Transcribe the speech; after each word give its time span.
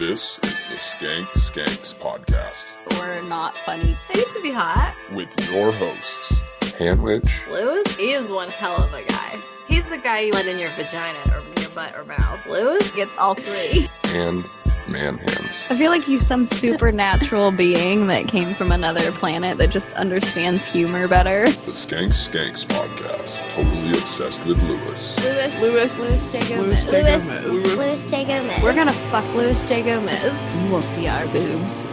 This 0.00 0.38
is 0.38 0.64
the 0.64 0.76
Skank 0.76 1.26
Skanks 1.32 1.94
podcast 1.94 2.70
We're 2.98 3.20
not 3.20 3.54
funny. 3.54 3.98
I 4.08 4.16
used 4.18 4.32
to 4.32 4.40
be 4.40 4.50
hot. 4.50 4.96
with 5.12 5.28
your 5.50 5.72
hosts, 5.72 6.40
Handwich 6.78 7.46
Lewis, 7.52 7.86
he 7.96 8.12
is 8.14 8.32
one 8.32 8.48
hell 8.48 8.76
of 8.76 8.94
a 8.94 9.04
guy. 9.04 9.38
He's 9.68 9.90
the 9.90 9.98
guy 9.98 10.20
you 10.20 10.32
let 10.32 10.46
in 10.46 10.58
your 10.58 10.70
vagina 10.70 11.18
or 11.26 11.60
your 11.60 11.68
butt 11.72 11.94
or 11.94 12.04
mouth. 12.06 12.40
Lewis 12.46 12.90
gets 12.92 13.14
all 13.18 13.34
three. 13.34 13.90
and 14.04 14.46
Manhands. 14.86 15.64
I 15.70 15.76
feel 15.76 15.90
like 15.90 16.02
he's 16.02 16.26
some 16.26 16.44
supernatural 16.46 17.50
being 17.56 18.06
that 18.08 18.28
came 18.28 18.54
from 18.54 18.72
another 18.72 19.12
planet 19.12 19.58
that 19.58 19.70
just 19.70 19.92
understands 19.94 20.72
humor 20.72 21.06
better. 21.08 21.44
The 21.50 21.72
Skank 21.72 22.10
Skanks 22.10 22.64
podcast, 22.66 23.38
totally 23.50 23.90
obsessed 23.98 24.44
with 24.46 24.62
Lewis. 24.64 25.18
Lewis. 25.24 25.60
Lewis. 25.60 26.00
Lewis 26.00 26.26
J. 26.26 26.56
Lewis 26.56 26.84
Gomez. 26.84 27.28
J. 27.28 27.40
Lewis. 27.40 27.68
Gomez. 27.68 28.06
J. 28.06 28.24
Gomez. 28.24 28.62
We're 28.62 28.74
gonna 28.74 28.92
fuck 28.92 29.24
Lewis 29.34 29.62
J. 29.64 29.82
Gomez. 29.82 30.62
You 30.64 30.70
will 30.70 30.82
see 30.82 31.06
our 31.06 31.26
boobs. 31.28 31.86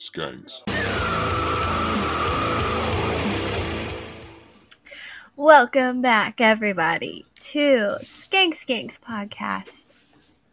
Skanks. 0.00 0.62
Welcome 5.36 6.02
back, 6.02 6.40
everybody, 6.40 7.24
to 7.52 7.96
Skank 8.00 8.54
Skanks 8.54 8.98
podcast. 8.98 9.87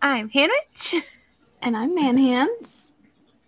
I'm 0.06 0.30
Hannah, 0.30 0.54
And 1.64 1.76
I'm 1.76 1.98
Manhands. 1.98 2.92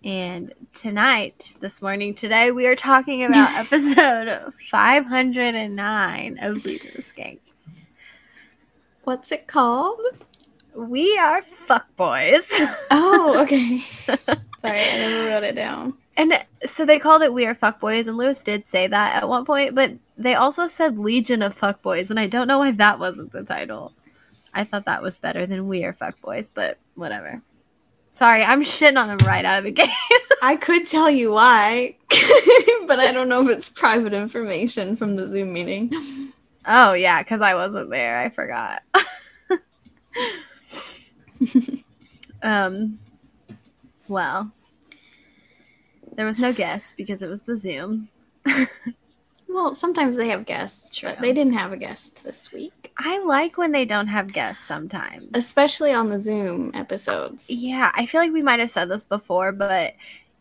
and 0.03 0.51
tonight, 0.73 1.53
this 1.59 1.83
morning, 1.83 2.15
today, 2.15 2.49
we 2.49 2.65
are 2.65 2.75
talking 2.75 3.23
about 3.23 3.51
episode 3.55 4.51
509 4.71 6.39
of 6.41 6.65
Legion 6.65 6.93
of 6.97 7.03
Skanks. 7.03 7.37
What's 9.03 9.31
it 9.31 9.45
called? 9.45 10.01
We 10.75 11.15
are 11.19 11.43
fuckboys. 11.43 12.49
Oh, 12.89 13.39
okay. 13.43 13.79
Sorry, 13.81 14.25
I 14.63 14.97
never 14.97 15.27
wrote 15.29 15.43
it 15.43 15.53
down. 15.55 15.93
and 16.17 16.43
so 16.65 16.85
they 16.87 16.97
called 16.97 17.21
it 17.21 17.31
We 17.31 17.45
Are 17.45 17.53
Fuckboys, 17.53 18.07
and 18.07 18.17
Lewis 18.17 18.41
did 18.41 18.65
say 18.65 18.87
that 18.87 19.21
at 19.21 19.29
one 19.29 19.45
point, 19.45 19.75
but 19.75 19.91
they 20.17 20.33
also 20.33 20.67
said 20.67 20.97
Legion 20.97 21.43
of 21.43 21.55
Fuckboys, 21.55 22.09
and 22.09 22.19
I 22.19 22.25
don't 22.25 22.47
know 22.47 22.57
why 22.57 22.71
that 22.71 22.97
wasn't 22.97 23.31
the 23.31 23.43
title. 23.43 23.93
I 24.57 24.63
thought 24.63 24.85
that 24.85 25.03
was 25.03 25.19
better 25.19 25.45
than 25.45 25.67
We 25.67 25.83
Are 25.83 25.93
Fuckboys, 25.93 26.49
but 26.51 26.79
whatever. 26.95 27.43
Sorry, 28.11 28.43
I'm 28.43 28.63
shitting 28.63 28.99
on 28.99 29.11
him 29.11 29.19
right 29.27 29.45
out 29.45 29.59
of 29.59 29.65
the 29.65 29.71
gate. 29.83 29.91
I 30.41 30.55
could 30.55 30.87
tell 30.87 31.11
you 31.11 31.31
why, 31.31 31.95
but 32.87 32.99
I 32.99 33.11
don't 33.11 33.29
know 33.29 33.47
if 33.47 33.55
it's 33.55 33.69
private 33.69 34.15
information 34.15 34.97
from 34.97 35.15
the 35.15 35.27
Zoom 35.27 35.53
meeting. 35.53 35.91
oh, 36.65 36.93
yeah, 36.93 37.21
because 37.21 37.41
I 37.41 37.53
wasn't 37.53 37.91
there. 37.91 38.17
I 38.17 38.29
forgot. 38.29 38.81
um, 42.41 42.97
well, 44.07 44.51
there 46.15 46.25
was 46.25 46.39
no 46.39 46.51
guest 46.51 46.97
because 46.97 47.21
it 47.21 47.29
was 47.29 47.43
the 47.43 47.59
Zoom. 47.59 48.09
Well, 49.49 49.75
sometimes 49.75 50.17
they 50.17 50.29
have 50.29 50.45
guests, 50.45 50.99
but 51.01 51.19
they 51.19 51.33
didn't 51.33 51.53
have 51.53 51.71
a 51.71 51.77
guest 51.77 52.23
this 52.23 52.51
week, 52.51 52.91
I 52.97 53.19
like 53.19 53.57
when 53.57 53.71
they 53.71 53.85
don't 53.85 54.07
have 54.07 54.33
guests 54.33 54.63
sometimes. 54.65 55.29
especially 55.33 55.93
on 55.93 56.09
the 56.09 56.19
Zoom 56.19 56.71
episodes. 56.73 57.45
Yeah, 57.49 57.91
I 57.95 58.05
feel 58.05 58.21
like 58.21 58.33
we 58.33 58.41
might 58.43 58.59
have 58.59 58.71
said 58.71 58.89
this 58.89 59.03
before, 59.03 59.51
but 59.51 59.95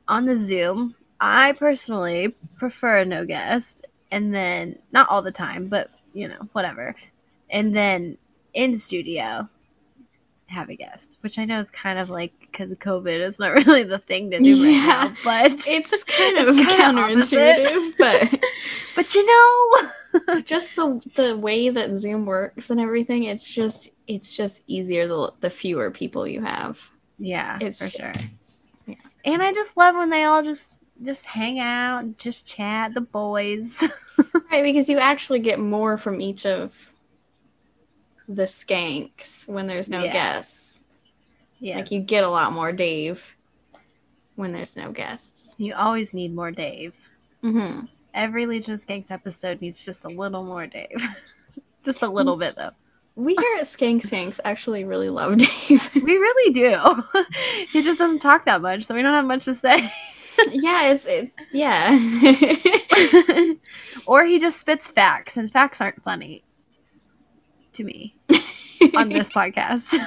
on 0.08 0.24
the 0.24 0.36
Zoom, 0.36 0.94
I 1.20 1.52
personally 1.52 2.34
prefer 2.58 3.04
no 3.04 3.24
guest, 3.24 3.86
and 4.10 4.34
then 4.34 4.78
not 4.92 5.08
all 5.08 5.22
the 5.22 5.32
time, 5.32 5.68
but 5.68 5.90
you 6.12 6.28
know, 6.28 6.48
whatever. 6.52 6.94
And 7.50 7.74
then 7.76 8.18
in 8.54 8.76
studio, 8.76 9.48
have 10.48 10.68
a 10.70 10.76
guest, 10.76 11.18
which 11.22 11.38
I 11.38 11.44
know 11.44 11.58
is 11.58 11.70
kind 11.70 11.98
of 11.98 12.08
like 12.08 12.32
because 12.40 12.70
of 12.70 12.78
COVID, 12.78 13.18
it's 13.18 13.38
not 13.38 13.54
really 13.66 13.82
the 13.82 13.98
thing 13.98 14.30
to 14.30 14.38
do 14.38 14.50
Yeah. 14.56 15.02
right 15.04 15.10
now. 15.10 15.16
But 15.24 15.52
It's 15.68 16.04
kind 16.04 16.38
of 16.38 16.56
It's 16.56 16.66
kinda 16.74 17.00
counterintuitive, 17.00 17.94
but 17.98 18.40
but 18.94 19.14
you 19.14 19.26
know, 19.26 20.40
just 20.42 20.76
the 20.76 21.00
the 21.16 21.36
way 21.36 21.68
that 21.68 21.94
Zoom 21.96 22.26
works 22.26 22.70
and 22.70 22.80
everything, 22.80 23.24
it's 23.24 23.48
just 23.48 23.90
it's 24.06 24.36
just 24.36 24.62
easier 24.66 25.06
the 25.08 25.32
the 25.40 25.50
fewer 25.50 25.90
people 25.90 26.26
you 26.26 26.40
have. 26.42 26.90
yeah, 27.18 27.56
It's- 27.56 27.78
for 27.78 27.88
sure. 27.88 28.12
yeah. 28.86 28.94
And 29.24 29.42
I 29.42 29.52
just 29.52 29.76
love 29.76 29.96
when 29.96 30.10
they 30.10 30.24
all 30.24 30.42
just 30.42 30.74
just 31.04 31.26
hang 31.26 31.58
out, 31.58 32.16
just 32.16 32.46
chat, 32.46 32.94
the 32.94 33.00
boys. 33.02 33.82
Right, 34.50 34.62
because 34.62 34.88
you 34.88 34.96
actually 34.98 35.40
get 35.40 35.58
more 35.58 35.98
from 35.98 36.20
each 36.22 36.46
of 36.46 36.90
the 38.28 38.42
skanks 38.42 39.46
when 39.48 39.66
there's 39.66 39.88
no 39.88 40.02
Yeah. 40.04 40.12
guests. 40.12 40.80
yeah, 41.60 41.76
Like 41.76 41.90
you 41.90 42.00
get 42.00 42.24
a 42.24 42.28
lot 42.28 42.52
more 42.52 42.72
Dave 42.72 43.36
when 44.34 44.52
there's 44.52 44.76
no 44.76 44.90
guests. 44.92 45.54
you 45.58 45.74
always 45.74 46.12
need 46.12 46.34
more 46.34 46.50
Dave. 46.50 46.92
Mm-hmm. 47.42 47.86
Every 48.14 48.46
Legion 48.46 48.74
of 48.74 48.84
Skanks 48.84 49.10
episode 49.10 49.60
needs 49.60 49.84
just 49.84 50.04
a 50.04 50.08
little 50.08 50.42
more 50.42 50.66
Dave. 50.66 51.06
just 51.84 52.02
a 52.02 52.08
little 52.08 52.36
bit 52.36 52.56
though. 52.56 52.70
We 53.14 53.34
here 53.34 53.56
at 53.58 53.64
Skank 53.64 54.02
Skanks 54.02 54.40
actually 54.44 54.84
really 54.84 55.08
love 55.08 55.38
Dave. 55.38 55.90
We 55.94 56.00
really 56.02 56.52
do. 56.52 57.04
he 57.72 57.80
just 57.82 57.98
doesn't 57.98 58.18
talk 58.18 58.44
that 58.46 58.60
much, 58.60 58.84
so 58.84 58.94
we 58.94 59.02
don't 59.02 59.14
have 59.14 59.24
much 59.24 59.44
to 59.46 59.54
say. 59.54 59.90
yeah, 60.50 60.90
it's 60.90 61.06
it, 61.06 61.30
yeah. 61.52 61.90
or 64.06 64.24
he 64.24 64.38
just 64.38 64.58
spits 64.60 64.88
facts, 64.88 65.36
and 65.38 65.50
facts 65.50 65.80
aren't 65.80 66.02
funny 66.02 66.42
to 67.76 67.84
me 67.84 68.14
on 68.96 69.08
this 69.08 69.30
podcast. 69.30 69.98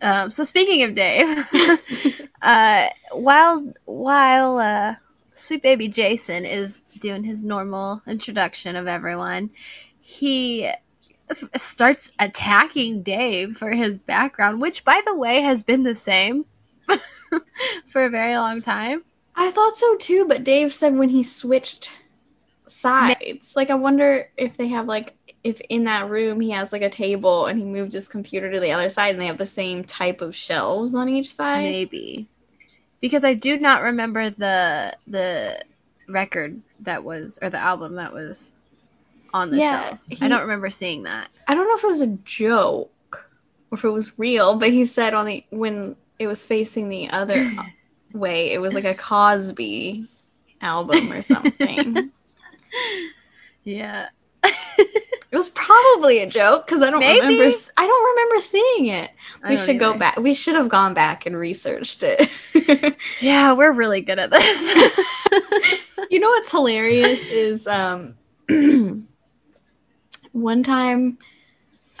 um, 0.00 0.30
so 0.30 0.44
speaking 0.44 0.82
of 0.82 0.94
Dave, 0.94 1.46
uh, 2.42 2.88
while 3.12 3.72
while 3.84 4.58
uh, 4.58 4.94
sweet 5.34 5.62
baby 5.62 5.88
Jason 5.88 6.44
is 6.44 6.82
doing 7.00 7.24
his 7.24 7.42
normal 7.42 8.02
introduction 8.06 8.76
of 8.76 8.86
everyone, 8.86 9.50
he 10.00 10.66
f- 11.30 11.44
starts 11.56 12.12
attacking 12.18 13.02
Dave 13.02 13.56
for 13.56 13.70
his 13.70 13.98
background, 13.98 14.60
which, 14.60 14.84
by 14.84 15.00
the 15.06 15.14
way, 15.14 15.40
has 15.40 15.62
been 15.62 15.82
the 15.82 15.94
same 15.94 16.44
for 17.86 18.04
a 18.04 18.10
very 18.10 18.36
long 18.36 18.62
time. 18.62 19.04
I 19.34 19.50
thought 19.50 19.76
so 19.76 19.96
too, 19.96 20.24
but 20.26 20.42
Dave 20.44 20.72
said 20.72 20.96
when 20.96 21.10
he 21.10 21.22
switched 21.22 21.92
sides. 22.70 23.54
Like 23.56 23.70
I 23.70 23.74
wonder 23.74 24.30
if 24.36 24.56
they 24.56 24.68
have 24.68 24.86
like 24.86 25.14
if 25.44 25.60
in 25.68 25.84
that 25.84 26.08
room 26.10 26.40
he 26.40 26.50
has 26.50 26.72
like 26.72 26.82
a 26.82 26.90
table 26.90 27.46
and 27.46 27.58
he 27.58 27.64
moved 27.64 27.92
his 27.92 28.08
computer 28.08 28.50
to 28.52 28.60
the 28.60 28.72
other 28.72 28.88
side 28.88 29.10
and 29.10 29.20
they 29.20 29.26
have 29.26 29.38
the 29.38 29.46
same 29.46 29.84
type 29.84 30.20
of 30.20 30.34
shelves 30.34 30.94
on 30.94 31.08
each 31.08 31.32
side. 31.32 31.62
Maybe 31.62 32.28
because 33.00 33.24
I 33.24 33.34
do 33.34 33.58
not 33.58 33.82
remember 33.82 34.30
the 34.30 34.96
the 35.06 35.62
record 36.08 36.58
that 36.80 37.04
was 37.04 37.38
or 37.42 37.50
the 37.50 37.58
album 37.58 37.94
that 37.96 38.12
was 38.12 38.52
on 39.32 39.50
the 39.50 39.58
Yeah, 39.58 39.60
shelf. 39.60 40.04
I 40.20 40.28
don't 40.28 40.42
remember 40.42 40.70
seeing 40.70 41.04
that. 41.04 41.30
I 41.46 41.54
don't 41.54 41.66
know 41.68 41.76
if 41.76 41.84
it 41.84 41.88
was 41.88 42.00
a 42.00 42.06
joke 42.24 42.90
or 43.70 43.78
if 43.78 43.84
it 43.84 43.90
was 43.90 44.18
real, 44.18 44.56
but 44.58 44.70
he 44.70 44.84
said 44.84 45.14
on 45.14 45.26
the 45.26 45.44
when 45.50 45.96
it 46.18 46.26
was 46.26 46.44
facing 46.44 46.88
the 46.88 47.10
other 47.10 47.50
way, 48.12 48.52
it 48.52 48.60
was 48.60 48.74
like 48.74 48.84
a 48.84 48.94
Cosby 48.94 50.08
album 50.60 51.12
or 51.12 51.22
something. 51.22 52.12
Yeah, 53.64 54.08
It 55.30 55.36
was 55.36 55.50
probably 55.50 56.20
a 56.20 56.26
joke 56.26 56.66
because 56.66 56.80
I 56.80 56.88
don't 56.90 57.00
Maybe. 57.00 57.20
remember. 57.20 57.44
I 57.76 57.86
don't 57.86 58.10
remember 58.16 58.40
seeing 58.40 58.86
it. 58.86 59.10
We 59.46 59.56
should 59.58 59.78
go 59.78 59.94
back. 59.94 60.16
We 60.16 60.32
should 60.32 60.54
have 60.54 60.70
gone 60.70 60.94
back 60.94 61.26
and 61.26 61.36
researched 61.36 62.02
it. 62.02 62.30
Yeah, 63.20 63.52
we're 63.52 63.72
really 63.72 64.00
good 64.00 64.18
at 64.18 64.30
this. 64.30 64.74
you 66.10 66.18
know 66.18 66.28
what's 66.28 66.50
hilarious 66.50 67.28
is 67.28 67.66
um 67.66 68.14
one 70.32 70.62
time 70.62 71.18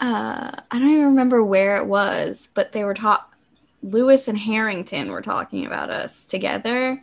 uh 0.00 0.50
I 0.70 0.78
don't 0.78 0.90
even 0.90 1.04
remember 1.06 1.42
where 1.42 1.76
it 1.78 1.86
was, 1.86 2.48
but 2.54 2.72
they 2.72 2.84
were 2.84 2.94
talk 2.94 3.36
Lewis 3.82 4.26
and 4.28 4.38
Harrington 4.38 5.10
were 5.10 5.22
talking 5.22 5.66
about 5.66 5.90
us 5.90 6.24
together. 6.24 7.02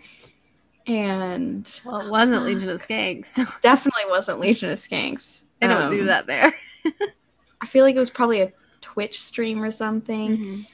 And 0.87 1.69
well, 1.85 2.01
it 2.01 2.11
wasn't 2.11 2.43
Legion 2.45 2.69
of 2.69 2.85
Skanks. 2.85 3.35
definitely 3.61 4.03
wasn't 4.09 4.39
Legion 4.39 4.69
of 4.69 4.77
Skanks. 4.79 5.45
I 5.61 5.67
don't 5.67 5.91
do 5.91 6.01
Um, 6.01 6.05
that 6.07 6.27
there. 6.27 6.53
I 7.61 7.65
feel 7.65 7.83
like 7.83 7.95
it 7.95 7.99
was 7.99 8.09
probably 8.09 8.41
a 8.41 8.51
Twitch 8.81 9.19
stream 9.21 9.63
or 9.63 9.71
something. 9.71 10.65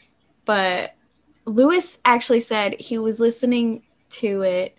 but 0.45 0.95
Lewis 1.45 1.99
actually 2.05 2.41
said 2.41 2.79
he 2.79 2.97
was 2.97 3.19
listening 3.19 3.83
to 4.09 4.41
it. 4.41 4.77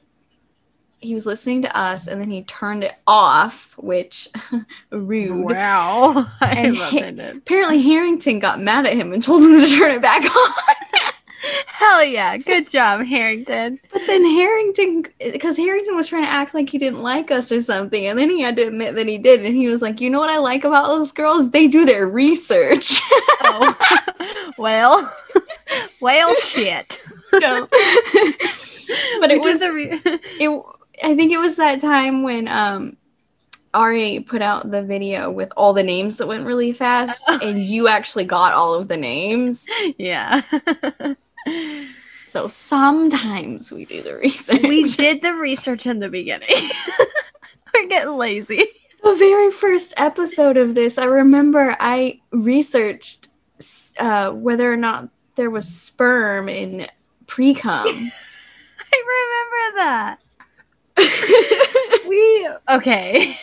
He 1.00 1.14
was 1.14 1.26
listening 1.26 1.62
to 1.62 1.76
us, 1.76 2.06
and 2.06 2.20
then 2.20 2.31
he 2.31 2.44
turned 2.44 2.85
it 2.85 2.94
off, 3.08 3.75
which 3.78 4.28
rude. 4.90 5.46
Wow, 5.46 6.28
I 6.40 6.50
And 6.52 6.76
he-. 6.76 7.00
Apparently, 7.38 7.82
Harrington 7.82 8.38
got 8.38 8.61
mad 8.61 8.87
at 8.87 8.94
him 8.96 9.12
and 9.12 9.20
told 9.23 9.43
him 9.43 9.58
to 9.58 9.67
turn 9.69 9.90
it 9.93 10.02
back 10.02 10.23
on. 10.25 10.52
Hell 11.66 12.04
yeah. 12.04 12.36
Good 12.36 12.70
job, 12.70 13.04
Harrington. 13.04 13.80
But 13.92 14.02
then 14.06 14.24
Harrington, 14.24 15.04
because 15.18 15.56
Harrington 15.56 15.96
was 15.96 16.08
trying 16.08 16.24
to 16.24 16.28
act 16.28 16.54
like 16.54 16.68
he 16.68 16.78
didn't 16.78 17.02
like 17.02 17.30
us 17.30 17.50
or 17.50 17.60
something, 17.60 18.06
and 18.06 18.18
then 18.18 18.30
he 18.30 18.40
had 18.40 18.56
to 18.56 18.68
admit 18.68 18.94
that 18.94 19.08
he 19.08 19.18
did, 19.18 19.44
and 19.44 19.56
he 19.56 19.68
was 19.68 19.82
like, 19.82 20.00
"You 20.00 20.10
know 20.10 20.20
what 20.20 20.30
I 20.30 20.38
like 20.38 20.64
about 20.64 20.88
those 20.88 21.12
girls? 21.12 21.50
They 21.50 21.66
do 21.66 21.84
their 21.84 22.06
research." 22.06 23.00
Oh. 23.42 24.52
well, 24.58 25.12
well, 26.00 26.34
shit. 26.36 27.02
No. 27.32 27.66
but 29.20 29.30
it 29.30 29.42
was 29.42 29.62
a 29.62 29.72
re- 29.72 30.00
it. 30.04 30.62
I 31.02 31.16
think 31.16 31.32
it 31.32 31.38
was 31.38 31.56
that 31.56 31.80
time 31.80 32.22
when 32.22 32.48
um. 32.48 32.96
Ari 33.74 34.20
put 34.28 34.42
out 34.42 34.70
the 34.70 34.82
video 34.82 35.30
with 35.30 35.50
all 35.56 35.72
the 35.72 35.82
names 35.82 36.18
that 36.18 36.26
went 36.26 36.44
really 36.44 36.72
fast, 36.72 37.26
and 37.26 37.58
you 37.64 37.88
actually 37.88 38.26
got 38.26 38.52
all 38.52 38.74
of 38.74 38.86
the 38.86 38.98
names. 38.98 39.66
yeah. 39.96 40.42
So 42.32 42.49
sometimes 42.49 43.70
we 43.70 43.84
do 43.84 44.00
the 44.00 44.17
research. 44.17 44.62
we 44.62 44.84
did 44.84 45.20
the 45.20 45.34
research 45.34 45.84
in 45.84 45.99
the 45.99 46.08
beginning. 46.08 46.49
We're 47.75 47.88
getting 47.88 48.17
lazy. 48.17 48.69
the 49.05 49.14
very 49.17 49.50
first 49.50 49.93
episode 49.99 50.56
of 50.56 50.75
this, 50.75 50.96
I 50.96 51.05
remember 51.05 51.76
I 51.79 52.23
researched 52.31 53.29
uh, 53.99 54.32
whether 54.32 54.73
or 54.73 54.79
not 54.79 55.11
there 55.34 55.50
was 55.50 55.69
sperm 55.69 56.49
in 56.49 56.87
pre 57.26 57.52
cum. 57.52 57.87
I 57.87 59.02
remember 59.76 59.76
that. 59.76 60.19
We 62.08 62.49
okay. 62.70 63.37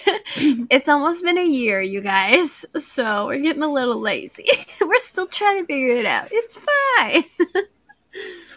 it's 0.71 0.89
almost 0.89 1.23
been 1.23 1.37
a 1.37 1.45
year, 1.45 1.79
you 1.79 2.01
guys. 2.01 2.65
So 2.79 3.27
we're 3.27 3.39
getting 3.39 3.63
a 3.63 3.71
little 3.71 3.99
lazy. 3.99 4.47
we're 4.81 4.99
still 4.99 5.27
trying 5.27 5.61
to 5.61 5.65
figure 5.67 5.95
it 5.95 6.07
out. 6.07 6.29
It's 6.31 6.59
fine. 6.97 7.23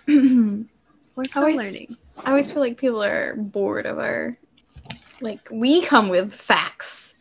We're 1.15 1.25
still 1.25 1.43
Always- 1.43 1.57
learning. 1.57 1.97
I 2.25 2.31
always 2.31 2.53
feel 2.53 2.61
like 2.61 2.77
people 2.77 3.03
are 3.03 3.35
bored 3.37 3.87
of 3.87 3.99
our 3.99 4.37
like 5.21 5.49
we 5.51 5.83
come 5.83 6.09
with 6.09 6.33
facts. 6.33 7.15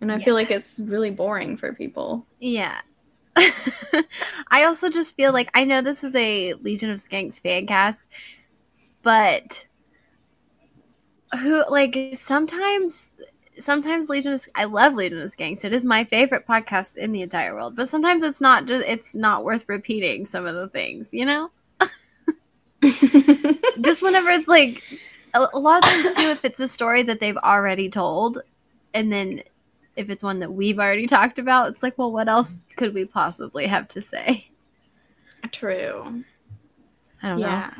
And 0.00 0.10
I 0.12 0.18
feel 0.18 0.34
like 0.34 0.50
it's 0.50 0.78
really 0.80 1.10
boring 1.10 1.56
for 1.56 1.72
people. 1.72 2.26
Yeah. 2.40 2.80
I 3.36 4.64
also 4.64 4.90
just 4.90 5.16
feel 5.16 5.32
like 5.32 5.50
I 5.54 5.64
know 5.64 5.80
this 5.80 6.04
is 6.04 6.14
a 6.14 6.54
Legion 6.54 6.90
of 6.90 7.02
Skanks 7.02 7.40
fan 7.40 7.66
cast, 7.66 8.08
but 9.02 9.66
who 11.40 11.64
like 11.70 11.96
sometimes 12.14 13.10
sometimes 13.58 14.08
Legion 14.08 14.32
of 14.32 14.46
I 14.54 14.64
love 14.64 14.94
Legion 14.94 15.20
of 15.20 15.34
Skanks. 15.34 15.64
It 15.64 15.72
is 15.72 15.84
my 15.84 16.04
favorite 16.04 16.46
podcast 16.46 16.96
in 16.96 17.12
the 17.12 17.22
entire 17.22 17.54
world. 17.54 17.76
But 17.76 17.88
sometimes 17.88 18.22
it's 18.22 18.40
not 18.40 18.66
just 18.66 18.86
it's 18.88 19.14
not 19.14 19.44
worth 19.44 19.64
repeating 19.68 20.26
some 20.26 20.46
of 20.46 20.54
the 20.54 20.68
things, 20.68 21.08
you 21.12 21.24
know? 21.24 21.50
Just 23.80 24.02
whenever 24.02 24.30
it's 24.30 24.48
like 24.48 24.82
a, 25.34 25.46
a 25.52 25.58
lot 25.58 25.84
of 25.84 25.90
times 25.90 26.16
too 26.16 26.28
if 26.28 26.44
it's 26.44 26.60
a 26.60 26.68
story 26.68 27.02
that 27.02 27.20
they've 27.20 27.36
already 27.38 27.88
told 27.88 28.38
and 28.94 29.12
then 29.12 29.42
if 29.96 30.10
it's 30.10 30.22
one 30.22 30.40
that 30.40 30.52
we've 30.52 30.78
already 30.78 31.06
talked 31.06 31.38
about 31.38 31.68
it's 31.68 31.82
like 31.82 31.96
well 31.98 32.12
what 32.12 32.28
else 32.28 32.60
could 32.76 32.94
we 32.94 33.04
possibly 33.04 33.66
have 33.66 33.88
to 33.88 34.02
say 34.02 34.48
True. 35.52 36.24
i 37.22 37.28
don't 37.28 37.40
know 37.40 37.46
Yeah. 37.46 37.72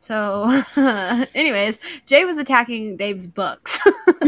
so 0.00 0.62
anyways 1.34 1.78
jay 2.06 2.24
was 2.24 2.38
attacking 2.38 2.96
dave's 2.96 3.26
books 3.26 3.80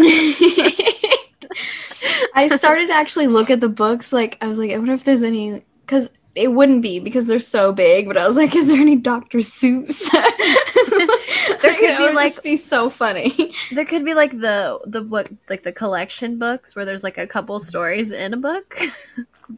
I 2.35 2.47
started 2.47 2.89
to 2.89 2.95
actually 2.95 3.27
look 3.27 3.51
at 3.51 3.61
the 3.61 3.69
books. 3.69 4.13
Like, 4.13 4.39
I 4.41 4.47
was 4.47 4.59
like, 4.59 4.71
I 4.71 4.79
wonder 4.79 4.95
if 4.95 5.05
there's 5.05 5.23
any, 5.23 5.63
because 5.85 6.09
it 6.35 6.53
wouldn't 6.53 6.83
be 6.83 7.01
because 7.01 7.27
they're 7.27 7.39
so 7.39 7.73
big. 7.73 8.07
But 8.07 8.17
I 8.17 8.27
was 8.27 8.37
like, 8.37 8.55
is 8.55 8.69
there 8.69 8.81
any 8.81 8.97
Dr. 8.97 9.39
Seuss? 9.39 10.11
there 11.63 11.75
could 11.75 11.99
be, 11.99 12.13
like- 12.13 12.29
just 12.29 12.43
be 12.43 12.57
so 12.57 12.89
funny. 12.91 13.55
there 13.73 13.85
could 13.85 14.05
be 14.05 14.15
like 14.15 14.33
the 14.41 14.79
the 14.87 15.01
book 15.03 15.29
like 15.49 15.63
the 15.63 15.73
collection 15.73 16.39
books 16.39 16.75
where 16.77 16.85
there's 16.85 17.03
like 17.03 17.19
a 17.19 17.27
couple 17.27 17.59
stories 17.61 18.13
in 18.13 18.35
a 18.35 18.37
book 18.37 18.79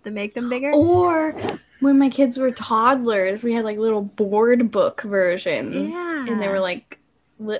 to 0.04 0.10
make 0.10 0.34
them 0.34 0.48
bigger 0.48 0.72
Or 0.72 1.34
when 1.80 1.98
my 1.98 2.08
kids 2.08 2.38
were 2.38 2.50
toddlers, 2.50 3.44
we 3.44 3.52
had 3.52 3.64
like 3.64 3.76
little 3.78 4.02
board 4.02 4.70
book 4.70 5.02
versions, 5.02 5.92
and 5.94 6.40
they 6.40 6.48
were 6.48 6.60
like, 6.60 6.98
li- 7.38 7.58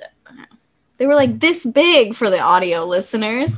they 0.99 1.07
were 1.07 1.15
like 1.17 1.41
this 1.41 1.67
big 1.67 2.15
for 2.15 2.31
the 2.31 2.39
audio 2.39 2.85
listeners. 2.87 3.53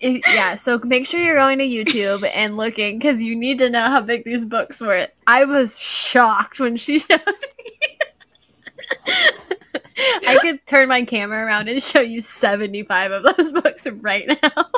Yeah, 0.00 0.54
so 0.56 0.78
make 0.84 1.06
sure 1.06 1.20
you're 1.20 1.34
going 1.36 1.58
to 1.58 1.64
YouTube 1.68 2.28
and 2.34 2.56
looking 2.56 2.98
because 2.98 3.20
you 3.22 3.36
need 3.36 3.58
to 3.58 3.70
know 3.70 3.84
how 3.84 4.00
big 4.00 4.24
these 4.24 4.44
books 4.44 4.80
were. 4.80 5.06
I 5.26 5.44
was 5.44 5.78
shocked 5.80 6.60
when 6.60 6.76
she 6.76 6.98
showed 7.00 7.20
me. 7.26 7.98
I 10.26 10.38
could 10.42 10.64
turn 10.66 10.88
my 10.88 11.04
camera 11.04 11.44
around 11.44 11.68
and 11.68 11.82
show 11.82 12.00
you 12.00 12.20
75 12.20 13.10
of 13.12 13.22
those 13.36 13.52
books 13.52 13.86
right 13.86 14.26
now. 14.42 14.66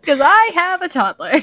Because 0.00 0.20
I 0.22 0.50
have 0.54 0.82
a 0.82 0.88
toddler. 0.88 1.40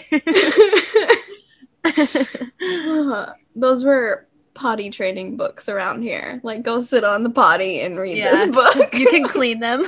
Those 3.55 3.83
were 3.83 4.25
potty 4.53 4.89
training 4.89 5.35
books 5.37 5.67
around 5.69 6.01
here. 6.01 6.39
Like, 6.43 6.63
go 6.63 6.79
sit 6.81 7.03
on 7.03 7.23
the 7.23 7.29
potty 7.29 7.81
and 7.81 7.99
read 7.99 8.17
Yeah, 8.17 8.31
this 8.31 8.55
book. 8.55 8.93
you 8.93 9.07
can 9.09 9.27
clean 9.27 9.59
them. 9.59 9.83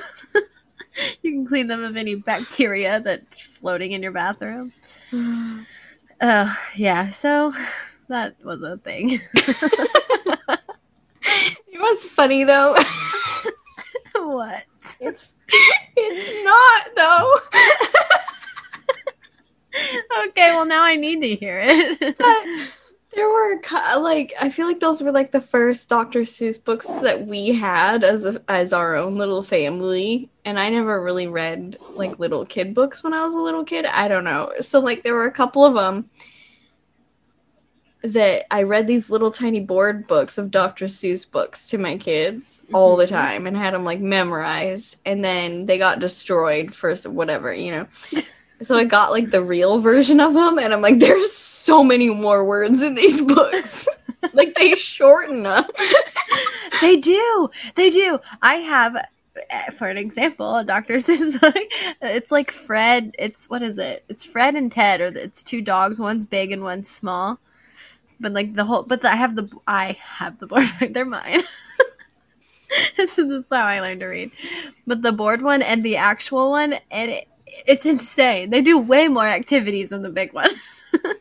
you 1.21 1.31
can 1.31 1.45
clean 1.45 1.67
them 1.67 1.83
of 1.83 1.97
any 1.97 2.15
bacteria 2.15 2.99
that's 2.99 3.41
floating 3.41 3.91
in 3.91 4.01
your 4.03 4.11
bathroom. 4.11 4.71
Oh, 6.21 6.57
yeah, 6.75 7.09
so 7.11 7.53
that 8.07 8.35
was 8.43 8.61
a 8.61 8.77
thing. 8.77 9.19
it 9.33 10.49
was 11.79 12.07
funny 12.07 12.43
though? 12.43 12.75
what? 14.15 14.63
it's 14.99 15.33
it's 15.97 16.43
not 16.43 16.95
though. 16.95 17.33
Okay, 20.27 20.51
well 20.51 20.65
now 20.65 20.83
I 20.83 20.95
need 20.95 21.21
to 21.21 21.35
hear 21.35 21.61
it. 21.63 22.17
There 23.15 23.29
were 23.29 23.59
like 23.99 24.33
I 24.39 24.49
feel 24.49 24.67
like 24.67 24.79
those 24.79 25.01
were 25.01 25.11
like 25.11 25.31
the 25.31 25.41
first 25.41 25.87
Dr. 25.89 26.21
Seuss 26.21 26.63
books 26.63 26.87
that 26.87 27.25
we 27.25 27.53
had 27.53 28.03
as 28.03 28.25
a, 28.25 28.41
as 28.47 28.73
our 28.73 28.95
own 28.95 29.15
little 29.15 29.43
family, 29.43 30.29
and 30.43 30.59
I 30.59 30.69
never 30.69 31.01
really 31.01 31.27
read 31.27 31.77
like 31.95 32.19
little 32.19 32.45
kid 32.45 32.73
books 32.73 33.03
when 33.03 33.13
I 33.13 33.23
was 33.23 33.33
a 33.33 33.39
little 33.39 33.63
kid. 33.63 33.85
I 33.85 34.07
don't 34.07 34.23
know. 34.23 34.51
So 34.59 34.79
like 34.79 35.03
there 35.03 35.13
were 35.13 35.25
a 35.25 35.31
couple 35.31 35.63
of 35.63 35.73
them 35.75 36.09
that 38.03 38.45
I 38.51 38.61
read 38.63 38.85
these 38.85 39.09
little 39.09 39.31
tiny 39.31 39.61
board 39.61 40.05
books 40.05 40.37
of 40.37 40.51
Dr. 40.51 40.85
Seuss 40.85 41.29
books 41.29 41.69
to 41.69 41.79
my 41.79 41.97
kids 41.97 42.61
all 42.71 42.95
the 42.95 43.05
Mhm. 43.05 43.09
time 43.09 43.47
and 43.47 43.57
had 43.57 43.73
them 43.73 43.83
like 43.83 43.99
memorized, 43.99 44.97
and 45.05 45.23
then 45.23 45.65
they 45.65 45.77
got 45.77 45.99
destroyed 45.99 46.73
for 46.75 46.93
whatever 46.95 47.53
you 47.53 47.71
know. 47.71 47.87
So 48.61 48.77
I 48.77 48.85
got 48.85 49.11
like 49.11 49.31
the 49.31 49.43
real 49.43 49.79
version 49.79 50.19
of 50.19 50.33
them, 50.33 50.57
and 50.59 50.73
I'm 50.73 50.81
like, 50.81 50.99
there's 50.99 51.31
so 51.31 51.83
many 51.83 52.09
more 52.09 52.45
words 52.45 52.81
in 52.81 52.95
these 52.95 53.21
books. 53.35 53.87
like 54.33 54.55
they 54.55 54.75
shorten 54.75 55.43
them. 55.43 55.65
they 56.81 56.95
do. 56.95 57.49
They 57.75 57.89
do. 57.89 58.19
I 58.41 58.55
have 58.55 58.97
eh, 59.49 59.69
for 59.71 59.87
an 59.87 59.97
example, 59.97 60.55
a 60.55 60.63
Dr. 60.63 60.97
Seuss 60.97 61.39
book. 61.39 61.55
It's 62.01 62.31
like 62.31 62.51
Fred. 62.51 63.13
It's 63.19 63.49
what 63.49 63.61
is 63.61 63.77
it? 63.77 64.05
It's 64.09 64.23
Fred 64.23 64.55
and 64.55 64.71
Ted, 64.71 65.01
or 65.01 65.07
it's 65.07 65.43
two 65.43 65.61
dogs. 65.61 65.99
One's 65.99 66.25
big 66.25 66.51
and 66.51 66.63
one's 66.63 66.89
small. 66.89 67.39
But 68.19 68.31
like 68.31 68.55
the 68.55 68.63
whole, 68.63 68.83
but 68.83 69.01
the, 69.01 69.11
I 69.11 69.15
have 69.15 69.35
the 69.35 69.49
I 69.67 69.97
have 70.01 70.39
the 70.39 70.47
board. 70.47 70.69
They're 70.91 71.05
mine. 71.05 71.43
this 72.97 73.17
is 73.17 73.45
how 73.49 73.65
I 73.65 73.81
learned 73.81 73.99
to 73.99 74.07
read. 74.07 74.31
But 74.87 75.01
the 75.01 75.11
board 75.11 75.41
one 75.41 75.61
and 75.61 75.83
the 75.83 75.97
actual 75.97 76.51
one, 76.51 76.75
and 76.89 77.11
it, 77.11 77.27
it's 77.65 77.85
insane. 77.85 78.49
They 78.49 78.61
do 78.61 78.77
way 78.77 79.07
more 79.07 79.25
activities 79.25 79.89
than 79.89 80.01
the 80.01 80.09
big 80.09 80.33
one. 80.33 80.49
and 80.93 81.15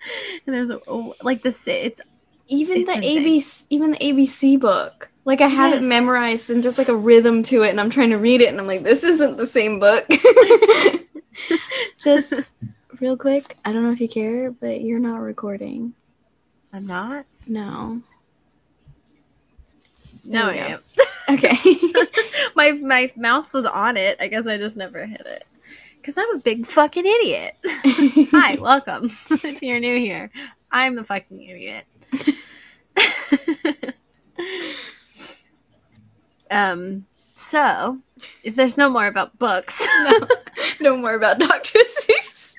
there's 0.55 0.71
a, 0.71 0.81
oh, 0.87 1.15
like 1.23 1.43
the 1.43 1.49
it's 1.67 2.01
Even 2.49 2.79
It's 2.79 2.87
the 2.87 2.97
insane. 2.97 3.25
ABC, 3.25 3.65
even 3.71 3.91
the 3.93 3.99
ABC 3.99 4.61
book. 4.61 5.11
Like 5.25 5.41
I 5.41 5.47
have 5.49 5.73
Yes. 5.73 5.83
it 5.83 5.87
memorized 5.87 6.51
and 6.51 6.63
just 6.63 6.77
like 6.77 6.89
a 6.89 6.95
rhythm 6.97 7.43
to 7.45 7.63
it, 7.63 7.71
and 7.71 7.81
I'm 7.81 7.91
trying 7.91 8.11
to 8.11 8.19
read 8.19 8.43
it, 8.43 8.49
and 8.49 8.61
I'm 8.61 8.67
like, 8.67 8.83
this 8.83 9.03
isn't 9.05 9.37
the 9.39 9.47
same 9.47 9.81
book. 9.81 10.07
just 11.99 12.35
real 13.01 13.17
quick, 13.17 13.57
I 13.65 13.73
don't 13.73 13.83
know 13.85 13.93
if 13.93 14.01
you 14.01 14.09
care, 14.09 14.51
but 14.51 14.83
you're 14.83 14.99
not 14.99 15.21
recording. 15.21 15.95
I'm 16.73 16.87
not. 16.87 17.25
No. 17.47 18.03
No, 20.25 20.49
I 20.49 20.55
am. 20.55 20.81
Okay. 21.27 21.57
my 22.55 22.73
my 22.73 23.11
mouse 23.17 23.55
was 23.55 23.65
on 23.65 23.97
it. 23.97 24.19
I 24.21 24.29
guess 24.29 24.47
I 24.47 24.59
just 24.59 24.77
never 24.77 25.07
hit 25.07 25.23
it. 25.25 25.47
Cause 26.05 26.15
I'm 26.19 26.37
a 26.37 26.39
big 26.39 26.67
fucking 26.67 27.07
idiot. 27.07 27.57
Hi, 28.31 28.57
welcome. 28.61 29.05
if 29.31 29.63
you're 29.63 29.81
new 29.81 29.99
here, 29.99 30.31
I'm 30.71 30.97
the 30.97 31.05
fucking 31.05 31.43
idiot. 31.43 31.87
um. 36.51 37.07
So, 37.37 37.99
if 38.43 38.55
there's 38.55 38.77
no 38.77 38.91
more 38.91 39.07
about 39.07 39.39
books, 39.39 39.89
no, 39.89 40.21
no 40.81 40.97
more 40.99 41.15
about 41.15 41.39
Dr. 41.39 41.79
Seuss. 41.79 42.55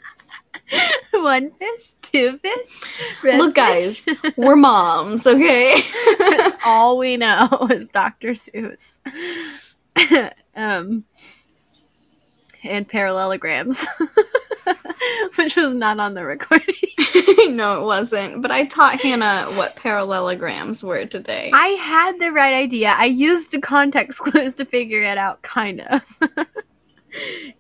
One 1.14 1.52
fish, 1.52 1.94
two 2.02 2.40
fish. 2.40 2.82
red 3.24 3.38
Look, 3.38 3.54
guys, 3.54 4.08
we're 4.36 4.56
moms, 4.56 5.28
okay? 5.28 5.84
All 6.66 6.98
we 6.98 7.16
know 7.16 7.48
is 7.70 7.88
Dr. 7.90 8.32
Seuss. 8.32 8.98
um, 10.56 11.06
and 12.68 12.88
parallelograms, 12.88 13.86
which 15.36 15.56
was 15.56 15.74
not 15.74 16.00
on 16.00 16.14
the 16.14 16.26
recording. 16.26 16.76
no, 17.56 17.82
it 17.82 17.86
wasn't. 17.86 18.42
But 18.42 18.52
I 18.52 18.66
taught 18.66 19.02
Hannah 19.02 19.46
what 19.56 19.76
parallelograms 19.76 20.84
were 20.84 21.06
today. 21.06 21.52
I 21.54 21.68
had 21.70 22.20
the 22.20 22.32
right 22.32 22.54
idea. 22.54 22.94
I 22.98 23.06
used 23.06 23.52
the 23.52 23.62
context 23.62 24.20
clues 24.24 24.56
to 24.56 24.66
figure 24.66 25.02
it 25.04 25.18
out, 25.18 25.42
kind 25.42 25.82
of. 25.82 26.02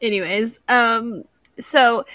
Anyways, 0.01 0.59
um, 0.67 1.23
so 1.61 2.05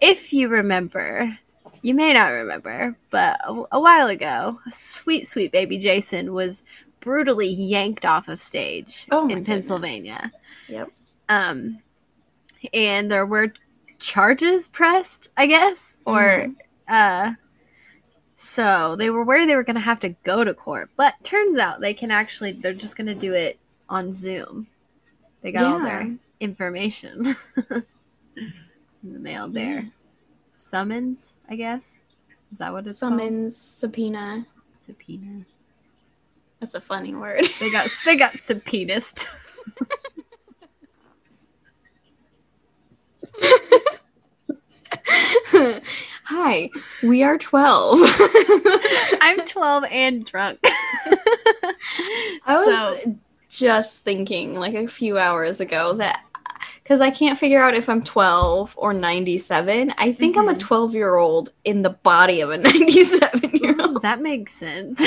if 0.00 0.32
you 0.32 0.48
remember, 0.48 1.36
you 1.82 1.94
may 1.94 2.12
not 2.12 2.30
remember, 2.32 2.96
but 3.10 3.40
a, 3.44 3.64
a 3.72 3.80
while 3.80 4.08
ago, 4.08 4.60
sweet, 4.70 5.26
sweet 5.28 5.52
baby 5.52 5.78
Jason 5.78 6.32
was 6.32 6.62
brutally 7.00 7.48
yanked 7.48 8.04
off 8.04 8.28
of 8.28 8.38
stage 8.40 9.06
Oh 9.10 9.22
in 9.22 9.42
goodness. 9.42 9.46
Pennsylvania. 9.46 10.32
Yep. 10.68 10.90
Um, 11.28 11.80
and 12.72 13.10
there 13.10 13.26
were 13.26 13.52
charges 13.98 14.68
pressed, 14.68 15.28
I 15.36 15.46
guess, 15.46 15.96
or 16.06 16.20
Mhm. 16.20 16.56
uh, 16.88 17.32
so 18.36 18.96
they 18.96 19.10
were 19.10 19.24
worried 19.24 19.48
they 19.48 19.56
were 19.56 19.64
going 19.64 19.74
to 19.74 19.80
have 19.80 20.00
to 20.00 20.10
go 20.24 20.44
to 20.44 20.54
court, 20.54 20.90
but 20.96 21.14
turns 21.22 21.58
out 21.58 21.80
they 21.80 21.94
can 21.94 22.10
actually. 22.10 22.52
They're 22.52 22.72
just 22.72 22.96
going 22.96 23.06
to 23.08 23.14
do 23.14 23.34
it 23.34 23.58
on 23.88 24.12
Zoom. 24.12 24.66
They 25.42 25.52
got 25.52 25.64
all 25.64 25.80
their 25.80 26.16
information 26.40 27.36
in 27.70 27.84
the 29.02 29.18
mail 29.18 29.48
there. 29.48 29.86
Summons, 30.54 31.34
I 31.48 31.56
guess. 31.56 31.98
Is 32.52 32.58
that 32.58 32.72
what 32.72 32.86
it's 32.86 32.98
Summons, 32.98 33.56
subpoena. 33.56 34.46
Subpoena. 34.78 35.44
That's 36.60 36.74
a 36.74 36.80
funny 36.80 37.14
word. 37.14 37.46
They 37.58 37.70
got 37.70 37.88
they 38.04 38.16
got 38.16 38.38
subpoenaed. 38.38 39.04
Hi, 46.24 46.70
we 47.02 47.22
are 47.22 47.38
12. 47.38 47.98
I'm 49.20 49.44
12 49.44 49.84
and 49.90 50.24
drunk. 50.24 50.58
I 50.64 51.74
was 52.48 52.64
so 52.64 53.16
just 53.48 54.02
thinking 54.02 54.54
like 54.54 54.74
a 54.74 54.86
few 54.86 55.18
hours 55.18 55.60
ago 55.60 55.94
that 55.94 56.22
because 56.82 57.00
I 57.00 57.10
can't 57.10 57.38
figure 57.38 57.60
out 57.60 57.74
if 57.74 57.88
I'm 57.88 58.02
12 58.02 58.74
or 58.76 58.92
97. 58.92 59.94
I 59.98 60.12
think 60.12 60.36
I'm 60.36 60.48
a 60.48 60.54
Mhm. 60.54 60.58
12 60.60 60.94
year 60.94 61.16
old 61.16 61.50
in 61.64 61.82
the 61.82 61.90
body 61.90 62.40
of 62.40 62.50
a 62.50 62.58
97 62.58 63.50
year 63.54 63.74
Ooh, 63.80 63.82
old. 63.82 64.02
that 64.02 64.20
makes 64.20 64.52
sense. 64.54 65.00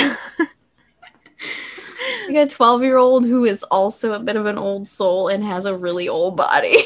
Like 2.26 2.36
a 2.36 2.46
12 2.46 2.82
year 2.82 2.96
old 2.96 3.24
who 3.24 3.44
is 3.44 3.62
also 3.64 4.12
a 4.12 4.18
bit 4.20 4.36
of 4.36 4.46
an 4.46 4.58
old 4.58 4.86
soul 4.88 5.28
and 5.28 5.42
has 5.44 5.64
a 5.64 5.76
really 5.76 6.08
old 6.08 6.36
body. 6.36 6.78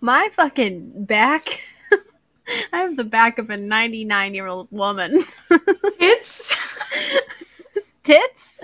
My 0.00 0.28
fucking 0.32 1.04
back. 1.04 1.44
I 2.72 2.80
have 2.80 2.96
the 2.96 3.04
back 3.04 3.38
of 3.38 3.50
a 3.50 3.56
99 3.56 4.34
year 4.34 4.46
old 4.46 4.68
woman. 4.70 5.18
It's 6.00 6.56
tits? 8.04 8.54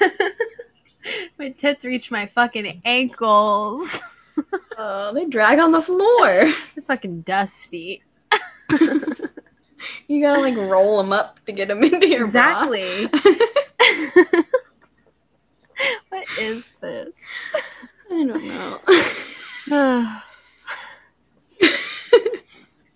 my 1.38 1.50
tits 1.50 1.84
reach 1.84 2.10
my 2.10 2.26
fucking 2.26 2.82
ankles. 2.84 4.02
oh, 4.78 5.12
they 5.12 5.24
drag 5.26 5.58
on 5.58 5.72
the 5.72 5.82
floor. 5.82 6.26
They're 6.28 6.84
fucking 6.86 7.22
dusty. 7.22 8.02
You 10.08 10.20
gotta 10.20 10.40
like 10.40 10.56
roll 10.56 10.98
them 10.98 11.12
up 11.12 11.44
to 11.46 11.52
get 11.52 11.68
them 11.68 11.82
into 11.82 12.06
your 12.06 12.28
bra. 12.28 12.64
exactly. 12.64 13.06
what 16.10 16.24
is 16.38 16.68
this? 16.80 17.14
I 18.10 18.26
don't 18.26 19.68
know. 19.70 20.20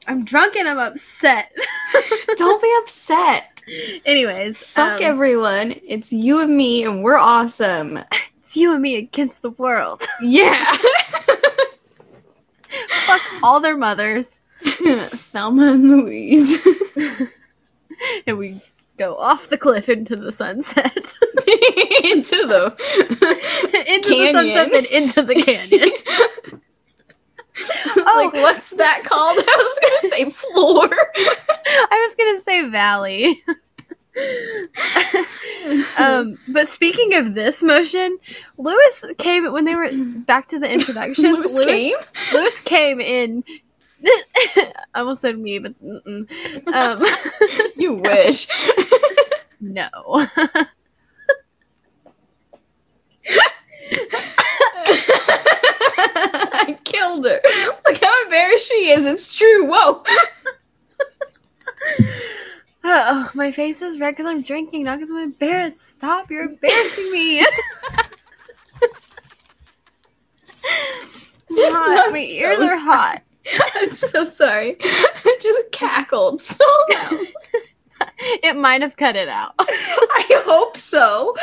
I'm 0.07 0.25
drunk 0.25 0.57
and 0.57 0.69
I'm 0.69 0.79
upset. 0.79 1.53
don't 2.37 2.63
be 2.63 2.75
upset. 2.83 3.63
Anyways, 4.05 4.59
Fuck 4.59 5.01
um, 5.01 5.03
everyone. 5.03 5.75
It's 5.87 6.13
you 6.13 6.41
and 6.41 6.57
me, 6.57 6.85
and 6.85 7.03
we're 7.03 7.17
awesome. 7.17 7.99
it's 8.43 8.57
you 8.57 8.73
and 8.73 8.83
me 8.83 8.97
against 8.97 9.43
the 9.43 9.51
world. 9.51 10.05
Yeah. 10.21 10.55
Fuck 13.07 13.23
all 13.43 13.61
their 13.61 13.77
mothers. 13.77 14.39
Thelma 14.65 15.73
and 15.73 15.89
Louise. 15.91 16.67
and 18.27 18.39
we 18.39 18.61
go 18.97 19.17
off 19.17 19.49
the 19.49 19.59
cliff 19.59 19.89
into 19.89 20.17
the 20.17 20.33
sunset. 20.33 21.15
Into 22.05 22.47
the 22.47 22.75
into 23.89 24.09
Canyon. 24.09 24.35
the 24.35 24.55
sunset 24.55 24.73
and 24.75 24.87
into 24.87 25.23
the 25.23 25.35
canyon. 25.43 25.91
I 27.59 27.93
was 27.95 28.15
like, 28.17 28.33
what's 28.35 28.77
that 28.77 29.03
called? 29.05 29.39
I 29.47 29.57
was 29.57 29.79
gonna 29.83 30.15
say 30.15 30.31
floor. 30.31 30.89
I 30.91 32.07
was 32.07 32.15
gonna 32.17 32.41
say 32.41 32.69
valley. 32.71 33.45
um, 35.99 36.39
but 36.49 36.69
speaking 36.69 37.15
of 37.15 37.35
this 37.35 37.63
motion, 37.63 38.19
Lewis 38.59 39.05
came 39.19 39.51
when 39.53 39.65
they 39.65 39.77
were 39.77 39.91
back 39.93 40.49
to 40.49 40.59
the 40.59 40.71
introductions. 40.71 41.33
Lewis 41.33 41.53
Lewis, 41.53 41.67
came? 41.67 41.95
Lewis 42.33 42.61
came 42.61 43.01
in. 43.01 43.45
I 44.55 44.73
almost 44.97 45.23
said 45.23 45.39
me, 45.39 45.59
but 45.59 45.75
mm-mm. 45.83 46.29
um, 46.73 47.05
you 47.77 47.95
wish. 47.95 48.49
no. 49.61 50.27
Killed 57.05 57.25
her. 57.27 57.41
Look 57.87 58.03
how 58.03 58.23
embarrassed 58.25 58.69
she 58.69 58.91
is. 58.91 59.05
It's 59.05 59.37
true. 59.37 59.67
Whoa. 59.67 60.03
Uh, 62.87 63.03
oh, 63.09 63.31
my 63.35 63.51
face 63.51 63.81
is 63.81 63.99
red 63.99 64.11
because 64.11 64.27
I'm 64.27 64.43
drinking, 64.43 64.85
not 64.85 64.99
because 64.99 65.11
I'm 65.11 65.17
embarrassed. 65.17 65.81
Stop! 65.81 66.31
You're 66.31 66.51
embarrassing 66.51 67.11
me. 67.13 67.39
Hot. 71.51 72.07
I'm 72.07 72.13
My 72.13 72.19
ears 72.19 72.59
so 72.59 72.67
are 72.67 72.77
hot. 72.77 73.23
I'm 73.75 73.95
so 73.95 74.27
sorry. 74.27 74.77
I 74.83 75.39
just 75.41 75.73
cackled 75.73 76.43
so 76.43 76.63
loud. 76.91 77.21
It 78.43 78.55
might 78.57 78.83
have 78.83 78.99
cut 78.99 79.17
it 79.17 79.31
out. 79.31 79.55
I 79.59 80.43
hope 80.45 80.77
so. 80.77 81.35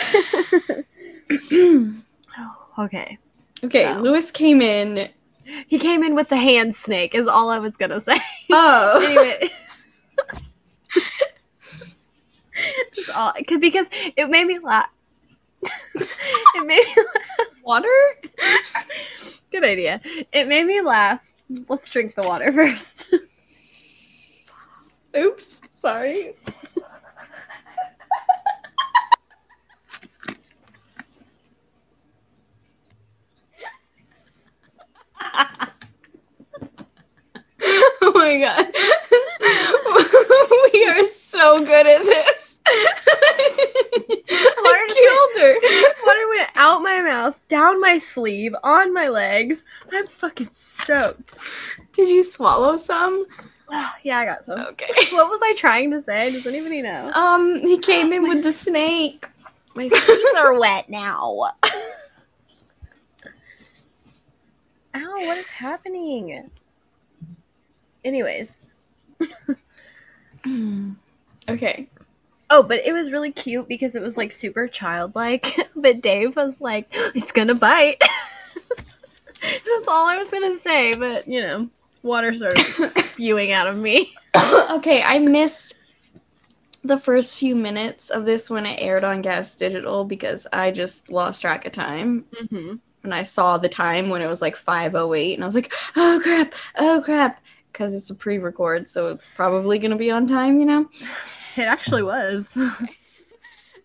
Oh, 2.37 2.85
okay. 2.85 3.17
okay, 3.63 3.85
So. 3.85 3.99
Lewis 3.99 4.29
came 4.29 4.61
in. 4.61 5.09
He 5.67 5.79
came 5.79 6.03
in 6.03 6.15
with 6.15 6.29
the 6.29 6.37
hand 6.37 6.75
snake, 6.75 7.15
is 7.15 7.27
all 7.27 7.49
I 7.49 7.59
was 7.59 7.75
gonna 7.77 8.01
say. 8.01 8.17
Oh. 8.51 8.99
anyway. 9.03 9.49
All, 13.15 13.33
'cause- 13.47 13.59
because 13.59 13.87
it 14.15 14.29
made 14.29 14.45
me 14.45 14.59
laugh. 14.59 14.89
it 15.95 16.65
made 16.65 16.83
me 16.95 16.95
laugh. 17.03 17.47
Water? 17.63 17.87
Good 19.51 19.63
idea. 19.63 20.01
It 20.31 20.47
made 20.47 20.65
me 20.65 20.81
laugh. 20.81 21.21
Let's 21.69 21.89
drink 21.89 22.15
the 22.15 22.23
water 22.23 22.51
first. 22.53 23.09
Oops. 25.17 25.61
Sorry. 25.73 26.33
Oh 38.01 38.11
my 38.15 38.39
god. 38.39 38.67
we 40.73 40.85
are 40.87 41.03
so 41.03 41.59
good 41.65 41.87
at 41.87 42.03
this. 42.03 42.59
Water 42.67 42.77
I 44.29 44.87
killed 44.87 45.41
her. 45.41 45.53
Water 46.05 46.27
went 46.29 46.49
out 46.55 46.81
my 46.81 47.01
mouth, 47.01 47.39
down 47.47 47.81
my 47.81 47.97
sleeve, 47.97 48.55
on 48.63 48.93
my 48.93 49.07
legs. 49.07 49.63
I'm 49.91 50.07
fucking 50.07 50.49
soaked. 50.51 51.37
Did 51.93 52.09
you 52.09 52.23
swallow 52.23 52.77
some? 52.77 53.25
yeah, 54.03 54.19
I 54.19 54.25
got 54.25 54.45
some. 54.45 54.59
Okay. 54.59 54.89
What 55.11 55.29
was 55.29 55.41
I 55.43 55.53
trying 55.55 55.91
to 55.91 56.01
say? 56.01 56.31
Does 56.31 56.47
anybody 56.47 56.81
know? 56.81 57.11
Um, 57.13 57.59
he 57.59 57.77
came 57.77 58.13
in 58.13 58.23
with 58.23 58.43
the 58.43 58.51
snake. 58.51 59.25
My 59.75 59.87
sleeves 59.87 60.35
are 60.37 60.59
wet 60.59 60.89
now. 60.89 61.51
Ow, 64.95 65.25
what 65.25 65.37
is 65.37 65.47
happening? 65.47 66.49
Anyways. 68.03 68.61
Okay. 71.49 71.87
Oh, 72.49 72.63
but 72.63 72.85
it 72.85 72.93
was 72.93 73.11
really 73.11 73.31
cute 73.31 73.67
because 73.67 73.95
it 73.95 74.01
was 74.01 74.17
like 74.17 74.31
super 74.31 74.67
childlike. 74.67 75.47
But 75.75 76.01
Dave 76.01 76.35
was 76.35 76.61
like, 76.61 76.87
it's 77.15 77.31
gonna 77.31 77.55
bite. 77.55 77.99
That's 79.41 79.87
all 79.87 80.05
I 80.05 80.17
was 80.17 80.29
gonna 80.29 80.59
say, 80.59 80.93
but 80.93 81.27
you 81.27 81.41
know. 81.41 81.69
Water 82.03 82.33
started 82.33 82.65
spewing 82.77 83.51
out 83.51 83.67
of 83.67 83.77
me. 83.77 84.13
okay, 84.71 85.01
I 85.01 85.19
missed 85.19 85.75
the 86.83 86.97
first 86.97 87.35
few 87.35 87.55
minutes 87.55 88.09
of 88.09 88.25
this 88.25 88.49
when 88.49 88.65
it 88.65 88.79
aired 88.81 89.03
on 89.03 89.21
Gas 89.21 89.55
Digital 89.55 90.03
because 90.03 90.45
I 90.51 90.71
just 90.71 91.09
lost 91.09 91.41
track 91.41 91.65
of 91.65 91.71
time. 91.71 92.25
Mm-hmm. 92.41 92.75
And 93.03 93.13
I 93.13 93.23
saw 93.23 93.57
the 93.57 93.69
time 93.69 94.09
when 94.09 94.21
it 94.21 94.27
was 94.27 94.41
like 94.41 94.55
5:08 94.55 95.33
and 95.35 95.43
I 95.43 95.47
was 95.47 95.55
like, 95.55 95.73
"Oh 95.95 96.19
crap. 96.21 96.53
Oh 96.77 97.01
crap." 97.03 97.41
Cuz 97.73 97.93
it's 97.93 98.09
a 98.09 98.15
pre-record, 98.15 98.89
so 98.89 99.07
it's 99.07 99.27
probably 99.29 99.79
going 99.79 99.91
to 99.91 99.97
be 99.97 100.11
on 100.11 100.27
time, 100.27 100.59
you 100.59 100.65
know. 100.65 100.89
It 101.57 101.63
actually 101.63 102.03
was. 102.03 102.57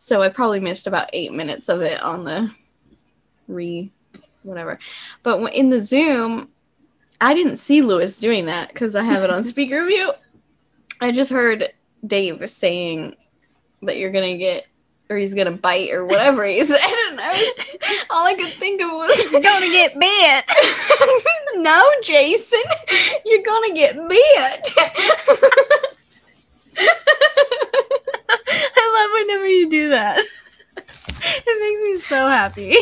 So 0.07 0.23
I 0.23 0.29
probably 0.29 0.61
missed 0.61 0.87
about 0.87 1.11
8 1.13 1.33
minutes 1.33 1.69
of 1.69 1.81
it 1.81 2.01
on 2.01 2.23
the 2.23 2.49
re 3.49 3.91
whatever. 4.45 4.79
But 5.25 5.53
in 5.53 5.69
the 5.69 5.83
Zoom, 5.83 6.51
I 7.21 7.35
didn't 7.35 7.57
see 7.57 7.83
Lewis 7.83 8.21
doing 8.21 8.47
that 8.47 8.73
cuz 8.73 8.95
I 8.95 9.03
have 9.03 9.25
it 9.25 9.31
on 9.31 9.43
speaker 9.55 9.85
view. 9.85 10.13
I 11.01 11.11
just 11.11 11.33
heard 11.33 11.73
Dave 12.07 12.49
saying 12.49 13.17
that 13.83 13.97
you're 13.97 14.13
gonna 14.13 14.37
get 14.37 14.69
or 15.11 15.17
he's 15.17 15.35
gonna 15.35 15.51
bite 15.51 15.91
or 15.91 16.07
whatever 16.07 16.45
he 16.45 16.65
said, 16.65 16.79
and 17.19 17.27
I 17.27 17.33
was 17.33 17.49
all 18.11 18.27
I 18.27 18.35
could 18.35 18.53
think 18.53 18.83
of 18.83 18.91
was 18.91 19.33
Gonna 19.43 19.69
get 19.69 19.99
bit. 19.99 20.45
no, 21.57 21.91
Jason, 22.03 22.61
you're 23.25 23.43
gonna 23.43 23.75
get 23.75 23.97
bit. 24.09 24.73
I 28.39 28.93
love 28.95 29.11
whenever 29.27 29.47
you 29.47 29.71
do 29.71 29.89
that. 29.91 30.25
It 31.47 31.61
makes 31.61 31.81
me 31.83 32.09
so 32.09 32.29
happy. 32.29 32.77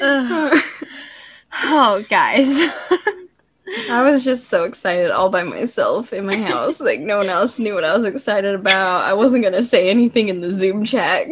Oh, 1.60 2.04
guys. 2.08 2.66
I 3.90 4.02
was 4.02 4.24
just 4.24 4.48
so 4.48 4.64
excited 4.64 5.10
all 5.10 5.30
by 5.30 5.42
myself 5.42 6.12
in 6.12 6.26
my 6.26 6.36
house. 6.36 6.78
Like 6.80 7.00
no 7.00 7.18
one 7.18 7.28
else 7.28 7.58
knew 7.58 7.74
what 7.74 7.84
I 7.84 7.96
was 7.96 8.04
excited 8.04 8.54
about. 8.54 9.04
I 9.04 9.12
wasn't 9.12 9.44
gonna 9.44 9.62
say 9.62 9.88
anything 9.88 10.28
in 10.28 10.40
the 10.40 10.50
Zoom 10.52 10.84
chat. 10.84 11.26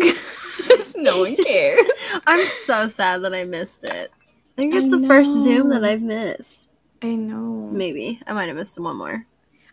'Cause 0.62 0.96
no 0.96 1.20
one 1.20 1.36
cares. 1.36 1.88
I'm 2.26 2.46
so 2.46 2.88
sad 2.88 3.22
that 3.22 3.34
I 3.34 3.44
missed 3.44 3.84
it. 3.84 4.10
I 4.58 4.60
think 4.62 4.74
I 4.74 4.78
it's 4.78 4.90
the 4.90 5.06
first 5.06 5.30
Zoom 5.30 5.68
that 5.70 5.84
I've 5.84 6.02
missed. 6.02 6.68
I 7.02 7.14
know. 7.14 7.68
Maybe. 7.72 8.20
I 8.26 8.32
might 8.32 8.48
have 8.48 8.56
missed 8.56 8.78
one 8.78 8.96
more. 8.96 9.22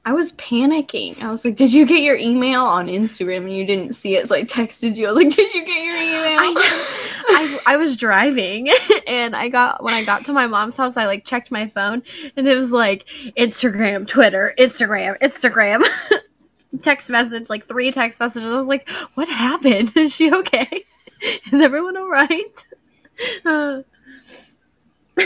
I 0.05 0.11
was 0.11 0.33
panicking. 0.33 1.21
I 1.23 1.31
was 1.31 1.45
like, 1.45 1.55
"Did 1.55 1.71
you 1.71 1.85
get 1.85 2.01
your 2.01 2.17
email 2.17 2.63
on 2.65 2.87
Instagram?" 2.87 3.37
And 3.37 3.55
you 3.55 3.65
didn't 3.65 3.93
see 3.93 4.17
it, 4.17 4.27
so 4.27 4.35
I 4.35 4.43
texted 4.43 4.97
you. 4.97 5.05
I 5.05 5.09
was 5.11 5.17
like, 5.17 5.33
"Did 5.33 5.53
you 5.53 5.65
get 5.65 5.81
your 5.81 5.95
email?" 5.95 6.39
I, 6.39 7.59
I, 7.65 7.73
I 7.73 7.77
was 7.77 7.95
driving 7.95 8.69
and 9.07 9.33
I 9.33 9.47
got 9.47 9.81
when 9.81 9.93
I 9.93 10.03
got 10.03 10.25
to 10.25 10.33
my 10.33 10.45
mom's 10.45 10.75
house 10.75 10.97
I 10.97 11.05
like 11.05 11.23
checked 11.23 11.51
my 11.51 11.69
phone 11.69 12.03
and 12.35 12.45
it 12.47 12.55
was 12.57 12.73
like 12.73 13.05
Instagram, 13.37 14.05
Twitter, 14.05 14.53
Instagram, 14.59 15.17
Instagram. 15.19 15.85
text 16.81 17.09
message, 17.09 17.49
like 17.49 17.65
three 17.65 17.91
text 17.91 18.19
messages. 18.19 18.51
I 18.51 18.55
was 18.55 18.67
like, 18.67 18.89
what 19.15 19.27
happened? 19.27 19.93
Is 19.95 20.13
she 20.13 20.31
okay? 20.33 20.85
Is 21.51 21.61
everyone 21.61 21.97
all 21.97 22.09
right? 22.09 22.65
Uh, 23.45 23.83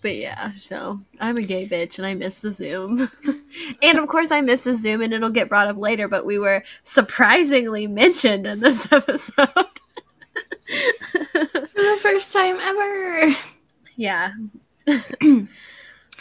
but 0.00 0.16
yeah, 0.16 0.52
so 0.58 0.98
I'm 1.20 1.36
a 1.36 1.42
gay 1.42 1.68
bitch 1.68 1.98
and 1.98 2.06
I 2.06 2.14
miss 2.14 2.38
the 2.38 2.52
Zoom. 2.52 3.10
and 3.82 3.98
of 3.98 4.08
course 4.08 4.30
I 4.30 4.40
miss 4.40 4.64
the 4.64 4.74
Zoom 4.74 5.02
and 5.02 5.12
it'll 5.12 5.28
get 5.28 5.50
brought 5.50 5.68
up 5.68 5.76
later, 5.76 6.08
but 6.08 6.24
we 6.24 6.38
were 6.38 6.64
surprisingly 6.84 7.86
mentioned 7.86 8.46
in 8.46 8.60
this 8.60 8.90
episode. 8.90 9.34
For 9.34 9.66
the 11.74 11.98
first 12.00 12.32
time 12.32 12.56
ever. 12.56 13.36
Yeah. 13.96 14.32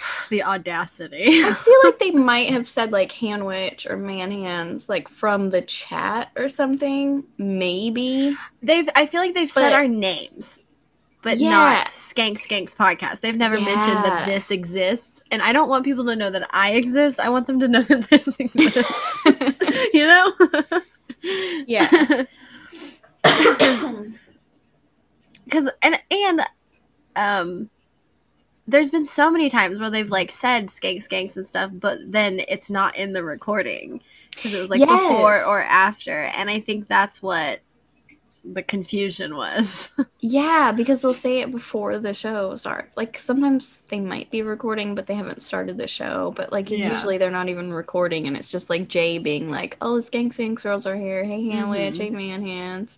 the 0.30 0.44
audacity. 0.44 1.44
I 1.44 1.54
feel 1.66 1.80
like 1.84 2.00
they 2.00 2.12
might 2.12 2.50
have 2.52 2.68
said 2.68 2.92
like 2.92 3.12
handwich 3.12 3.86
or 3.90 3.98
man 3.98 4.32
hands 4.32 4.90
like 4.90 5.08
from 5.10 5.50
the 5.50 5.62
chat 5.62 6.32
or 6.36 6.48
something. 6.50 7.24
Maybe. 7.38 8.36
They've 8.62 8.90
I 8.96 9.06
feel 9.06 9.22
like 9.22 9.36
they've 9.36 9.50
said 9.50 9.74
our 9.74 9.88
names, 9.88 10.60
but 11.24 11.38
Yeah. 11.38 11.50
not 11.52 11.88
Skank 11.88 12.40
Skanks 12.40 12.76
podcast. 12.76 13.22
They've 13.22 13.36
never 13.36 13.60
mentioned 13.60 14.04
that 14.04 14.26
this 14.26 14.52
exists. 14.52 15.22
And 15.32 15.42
I 15.44 15.52
don't 15.54 15.70
want 15.70 15.86
people 15.86 16.06
to 16.06 16.16
know 16.16 16.32
that 16.32 16.48
I 16.52 16.72
exist. 16.72 17.20
I 17.20 17.30
want 17.30 17.46
them 17.46 17.60
to 17.60 17.68
know 17.68 17.82
that 17.84 18.10
this 18.10 18.28
exists. 18.40 19.24
you 19.94 20.08
know? 20.08 20.34
Yeah. 21.68 22.26
Cuz 25.52 25.70
and 25.82 26.00
and 26.12 26.42
um 27.16 27.70
there's 28.70 28.92
been 28.92 29.06
so 29.06 29.32
many 29.32 29.50
times 29.50 29.80
where 29.80 29.90
they've 29.90 30.10
like 30.10 30.32
said 30.32 30.68
skank 30.68 31.08
skanks 31.08 31.38
and 31.38 31.46
stuff, 31.48 31.72
but 31.74 32.00
then 32.12 32.42
it's 32.48 32.70
not 32.70 32.96
in 32.96 33.14
the 33.14 33.24
recording 33.24 34.02
because 34.36 34.54
it 34.54 34.60
was 34.60 34.70
like 34.70 34.82
before 34.88 35.44
or 35.44 35.62
after, 35.62 36.26
and 36.26 36.50
I 36.50 36.60
think 36.60 36.88
that's 36.88 37.22
what 37.22 37.60
the 38.46 38.64
confusion 38.64 39.36
was. 39.36 39.92
yeah, 40.22 40.72
because 40.72 41.02
they'll 41.02 41.14
say 41.14 41.40
it 41.42 41.52
before 41.52 42.00
the 42.00 42.14
show 42.14 42.56
starts. 42.56 42.96
Like 42.96 43.18
sometimes 43.18 43.84
they 43.90 44.00
might 44.00 44.32
be 44.32 44.42
recording, 44.42 44.96
but 44.96 45.08
they 45.08 45.14
haven't 45.16 45.44
started 45.44 45.78
the 45.78 45.88
show. 45.88 46.34
But 46.36 46.52
like 46.52 46.70
Yeah. 46.70 46.90
usually 46.90 47.18
they're 47.18 47.32
not 47.32 47.50
even 47.50 47.74
recording, 47.74 48.28
and 48.28 48.38
it's 48.38 48.52
just 48.52 48.70
like 48.70 48.88
Jay 48.88 49.18
being 49.18 49.50
like, 49.50 49.78
"Oh, 49.82 50.00
the 50.00 50.02
Skank 50.02 50.34
Skanks 50.34 50.64
girls 50.64 50.86
are 50.86 50.96
here. 50.96 51.24
Hey, 51.24 51.44
handwich. 51.50 51.96
Mhm. 51.96 51.98
Hey, 51.98 52.10
man 52.12 52.42
hands." 52.42 52.98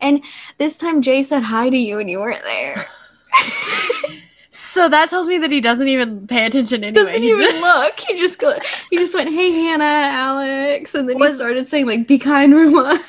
And 0.00 0.22
this 0.58 0.78
time 0.78 1.02
Jay 1.02 1.22
said 1.22 1.42
hi 1.44 1.68
to 1.70 1.76
you, 1.78 1.98
and 1.98 2.10
you 2.10 2.20
weren't 2.20 2.44
there. 2.44 2.86
so 4.54 4.88
that 4.88 5.10
tells 5.10 5.26
me 5.26 5.36
that 5.38 5.50
he 5.50 5.60
doesn't 5.60 5.88
even 5.88 6.28
pay 6.28 6.46
attention 6.46 6.84
anyway. 6.84 7.04
doesn't 7.04 7.22
He 7.22 7.30
even 7.30 7.60
look. 7.60 7.98
He 7.98 8.16
just 8.16 8.38
go. 8.38 8.56
He 8.88 8.98
just 8.98 9.12
went, 9.12 9.28
"Hey, 9.30 9.50
Hannah, 9.50 9.84
Alex," 9.84 10.94
and 10.94 11.08
then 11.08 11.18
he 11.18 11.32
started 11.34 11.66
saying 11.66 11.86
like, 11.86 12.06
"Be 12.06 12.18
kind, 12.18 12.52
Ruma." 12.52 13.02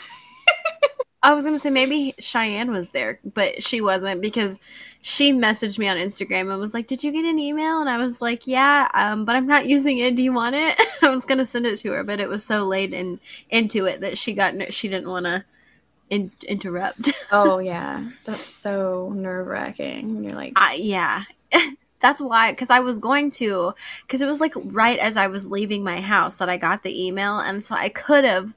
I 1.22 1.34
was 1.34 1.46
gonna 1.46 1.60
say 1.60 1.70
maybe 1.70 2.16
Cheyenne 2.18 2.72
was 2.72 2.90
there, 2.90 3.20
but 3.36 3.62
she 3.62 3.80
wasn't 3.80 4.22
because 4.22 4.60
she 5.02 5.34
messaged 5.34 5.78
me 5.78 5.88
on 5.88 5.98
Instagram 5.98 6.52
and 6.52 6.60
was 6.60 6.74
like, 6.74 6.88
"Did 6.88 7.04
you 7.04 7.12
get 7.12 7.26
an 7.26 7.38
email?" 7.38 7.80
And 7.80 7.90
I 7.90 8.00
was 8.00 8.24
like, 8.24 8.48
"Yeah, 8.48 8.90
um, 8.96 9.24
but 9.24 9.36
I'm 9.36 9.46
not 9.46 9.68
using 9.68 10.00
it. 10.00 10.16
Do 10.16 10.24
you 10.24 10.34
want 10.34 10.56
it?" 10.56 10.82
I 11.04 11.10
was 11.10 11.26
gonna 11.26 11.46
send 11.46 11.68
it 11.68 11.78
to 11.80 11.92
her, 11.92 12.04
but 12.04 12.20
it 12.20 12.28
was 12.28 12.44
so 12.44 12.66
late 12.66 12.92
and 12.92 13.20
into 13.52 13.86
it 13.86 14.02
that 14.02 14.18
she 14.18 14.34
got 14.34 14.74
she 14.74 14.88
didn't 14.88 15.10
want 15.10 15.28
to 15.28 15.46
in- 16.10 16.32
interrupt. 16.48 17.12
Oh 17.32 17.58
yeah, 17.58 18.08
that's 18.24 18.48
so 18.48 19.12
nerve 19.16 19.48
wracking. 19.48 20.16
When 20.16 20.24
you're 20.24 20.36
like, 20.36 20.54
I, 20.56 20.76
yeah. 20.76 21.24
That's 22.02 22.22
why, 22.22 22.52
because 22.52 22.70
I 22.70 22.82
was 22.82 23.00
going 23.00 23.32
to, 23.32 23.74
because 24.06 24.22
it 24.22 24.28
was 24.28 24.40
like 24.40 24.54
right 24.56 25.00
as 25.00 25.18
I 25.18 25.28
was 25.28 25.46
leaving 25.46 25.84
my 25.84 26.02
house 26.02 26.36
that 26.36 26.50
I 26.50 26.58
got 26.58 26.84
the 26.84 27.06
email, 27.06 27.40
and 27.40 27.64
so 27.64 27.74
I 27.76 27.90
could 27.90 28.24
have 28.24 28.54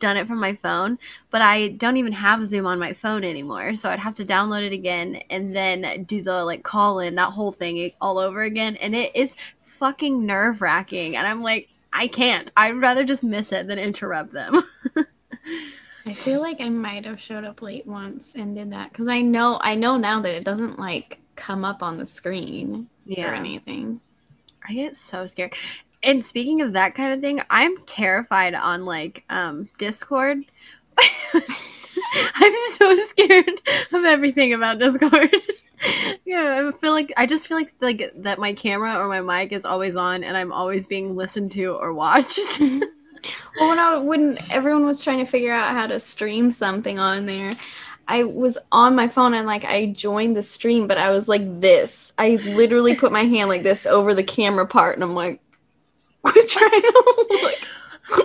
done 0.00 0.16
it 0.16 0.26
from 0.26 0.38
my 0.38 0.54
phone, 0.56 0.98
but 1.30 1.42
I 1.42 1.68
don't 1.68 1.96
even 1.96 2.12
have 2.12 2.46
Zoom 2.46 2.66
on 2.66 2.78
my 2.78 2.92
phone 2.92 3.24
anymore, 3.24 3.74
so 3.74 3.90
I'd 3.90 3.98
have 3.98 4.14
to 4.16 4.24
download 4.24 4.66
it 4.66 4.72
again 4.72 5.16
and 5.30 5.56
then 5.56 6.04
do 6.04 6.22
the 6.22 6.44
like 6.44 6.62
call 6.62 7.00
in 7.00 7.14
that 7.16 7.32
whole 7.32 7.52
thing 7.52 7.90
all 8.00 8.18
over 8.18 8.42
again, 8.42 8.76
and 8.76 8.94
it 8.94 9.14
is 9.16 9.34
fucking 9.62 10.24
nerve 10.24 10.60
wracking, 10.60 11.16
and 11.16 11.26
I'm 11.26 11.42
like, 11.42 11.68
I 11.92 12.08
can't. 12.08 12.50
I'd 12.56 12.76
rather 12.76 13.04
just 13.04 13.24
miss 13.24 13.52
it 13.52 13.66
than 13.66 13.78
interrupt 13.78 14.32
them. 14.32 14.62
I 16.06 16.12
feel 16.12 16.40
like 16.40 16.60
I 16.60 16.68
might 16.68 17.06
have 17.06 17.20
showed 17.20 17.44
up 17.44 17.62
late 17.62 17.86
once 17.86 18.34
and 18.34 18.54
did 18.54 18.72
that 18.72 18.90
because 18.92 19.08
I 19.08 19.22
know 19.22 19.58
I 19.62 19.74
know 19.74 19.96
now 19.96 20.20
that 20.20 20.34
it 20.34 20.44
doesn't 20.44 20.78
like 20.78 21.18
come 21.36 21.64
up 21.64 21.82
on 21.82 21.98
the 21.98 22.06
screen 22.06 22.88
or 23.16 23.34
anything. 23.34 24.00
I 24.66 24.72
get 24.74 24.96
so 24.96 25.26
scared. 25.26 25.54
And 26.02 26.24
speaking 26.24 26.60
of 26.62 26.74
that 26.74 26.94
kind 26.94 27.12
of 27.12 27.20
thing, 27.20 27.40
I'm 27.50 27.76
terrified 27.86 28.54
on 28.54 28.84
like 28.84 29.24
um 29.30 29.68
Discord. 29.78 30.44
I'm 32.34 32.52
so 32.70 32.96
scared 32.96 33.50
of 33.92 34.04
everything 34.04 34.52
about 34.52 34.78
Discord. 34.78 35.34
yeah, 36.24 36.68
I 36.68 36.78
feel 36.78 36.92
like 36.92 37.12
I 37.16 37.26
just 37.26 37.48
feel 37.48 37.56
like 37.56 37.74
like 37.80 38.12
that 38.16 38.38
my 38.38 38.52
camera 38.54 38.96
or 38.98 39.08
my 39.08 39.20
mic 39.20 39.52
is 39.52 39.64
always 39.64 39.96
on 39.96 40.24
and 40.24 40.36
I'm 40.36 40.52
always 40.52 40.86
being 40.86 41.16
listened 41.16 41.52
to 41.52 41.74
or 41.74 41.92
watched. 41.92 42.60
Well, 43.58 43.70
when 43.70 43.78
I 43.78 43.96
when 43.96 44.38
everyone 44.50 44.84
was 44.84 45.02
trying 45.02 45.18
to 45.18 45.24
figure 45.24 45.52
out 45.52 45.72
how 45.72 45.86
to 45.86 45.98
stream 45.98 46.50
something 46.50 46.98
on 46.98 47.24
there, 47.24 47.54
I 48.08 48.24
was 48.24 48.58
on 48.72 48.94
my 48.94 49.08
phone 49.08 49.34
and 49.34 49.46
like 49.46 49.64
I 49.64 49.86
joined 49.86 50.36
the 50.36 50.42
stream, 50.42 50.86
but 50.86 50.98
I 50.98 51.10
was 51.10 51.28
like 51.28 51.60
this. 51.60 52.12
I 52.18 52.36
literally 52.44 52.94
put 52.94 53.12
my 53.12 53.22
hand 53.22 53.48
like 53.48 53.62
this 53.62 53.86
over 53.86 54.14
the 54.14 54.22
camera 54.22 54.66
part, 54.66 54.96
and 54.96 55.04
I'm 55.04 55.14
like, 55.14 55.40
trying 56.24 56.70
to. 56.70 57.56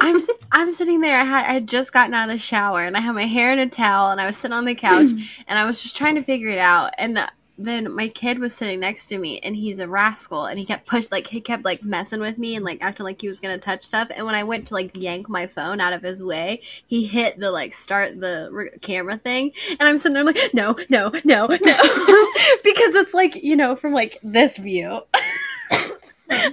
I'm 0.02 0.20
I'm 0.52 0.72
sitting 0.72 1.02
there. 1.02 1.20
I 1.20 1.24
had 1.24 1.46
I 1.46 1.54
had 1.54 1.68
just 1.68 1.94
gotten 1.94 2.14
out 2.14 2.30
of 2.30 2.34
the 2.34 2.40
shower 2.40 2.84
and 2.84 2.98
I 2.98 3.00
had 3.00 3.14
my 3.14 3.26
hair 3.26 3.52
in 3.54 3.60
a 3.60 3.68
towel 3.70 4.12
and 4.12 4.20
I 4.20 4.26
was 4.26 4.38
sitting 4.38 4.56
on 4.56 4.66
the 4.66 4.76
couch 4.76 5.08
and 5.48 5.60
I 5.60 5.66
was 5.66 5.82
just 5.82 5.96
trying 5.96 6.16
to 6.16 6.24
figure 6.24 6.50
it 6.50 6.58
out. 6.58 6.94
And 6.98 7.18
then 7.66 7.92
my 7.94 8.08
kid 8.08 8.40
was 8.40 8.56
sitting 8.56 8.80
next 8.80 9.08
to 9.08 9.18
me 9.18 9.40
and 9.40 9.56
he's 9.56 9.80
a 9.80 9.88
rascal 9.88 10.46
and 10.46 10.58
he 10.58 10.66
kept 10.66 10.88
push 10.88 11.08
like 11.12 11.28
he 11.28 11.42
kept 11.42 11.66
like 11.66 11.84
messing 11.84 12.22
with 12.22 12.38
me 12.38 12.56
and 12.56 12.64
like 12.64 12.80
acting 12.82 13.04
like 13.04 13.22
he 13.22 13.28
was 13.28 13.40
gonna 13.40 13.58
touch 13.58 13.86
stuff. 13.86 14.10
And 14.16 14.26
when 14.26 14.36
I 14.36 14.44
went 14.44 14.68
to 14.68 14.74
like 14.74 14.96
yank 14.96 15.28
my 15.30 15.46
phone 15.48 15.82
out 15.82 15.94
of 15.94 16.02
his 16.02 16.24
way, 16.24 16.62
he 16.88 17.06
hit 17.06 17.40
the 17.40 17.52
like 17.52 17.74
start 17.74 18.20
the 18.20 18.50
re- 18.52 18.70
camera 18.82 19.18
thing 19.18 19.52
and 19.72 19.82
I'm 19.82 19.98
sitting 19.98 20.14
there 20.16 20.24
like 20.24 20.54
no 20.54 20.76
no 20.90 21.12
no 21.26 21.48
no 21.48 21.48
because 22.64 22.96
it's 22.96 23.14
like 23.14 23.36
you 23.44 23.56
know 23.56 23.76
from 23.76 23.94
like 23.94 24.20
this 24.24 24.58
view. 24.58 25.02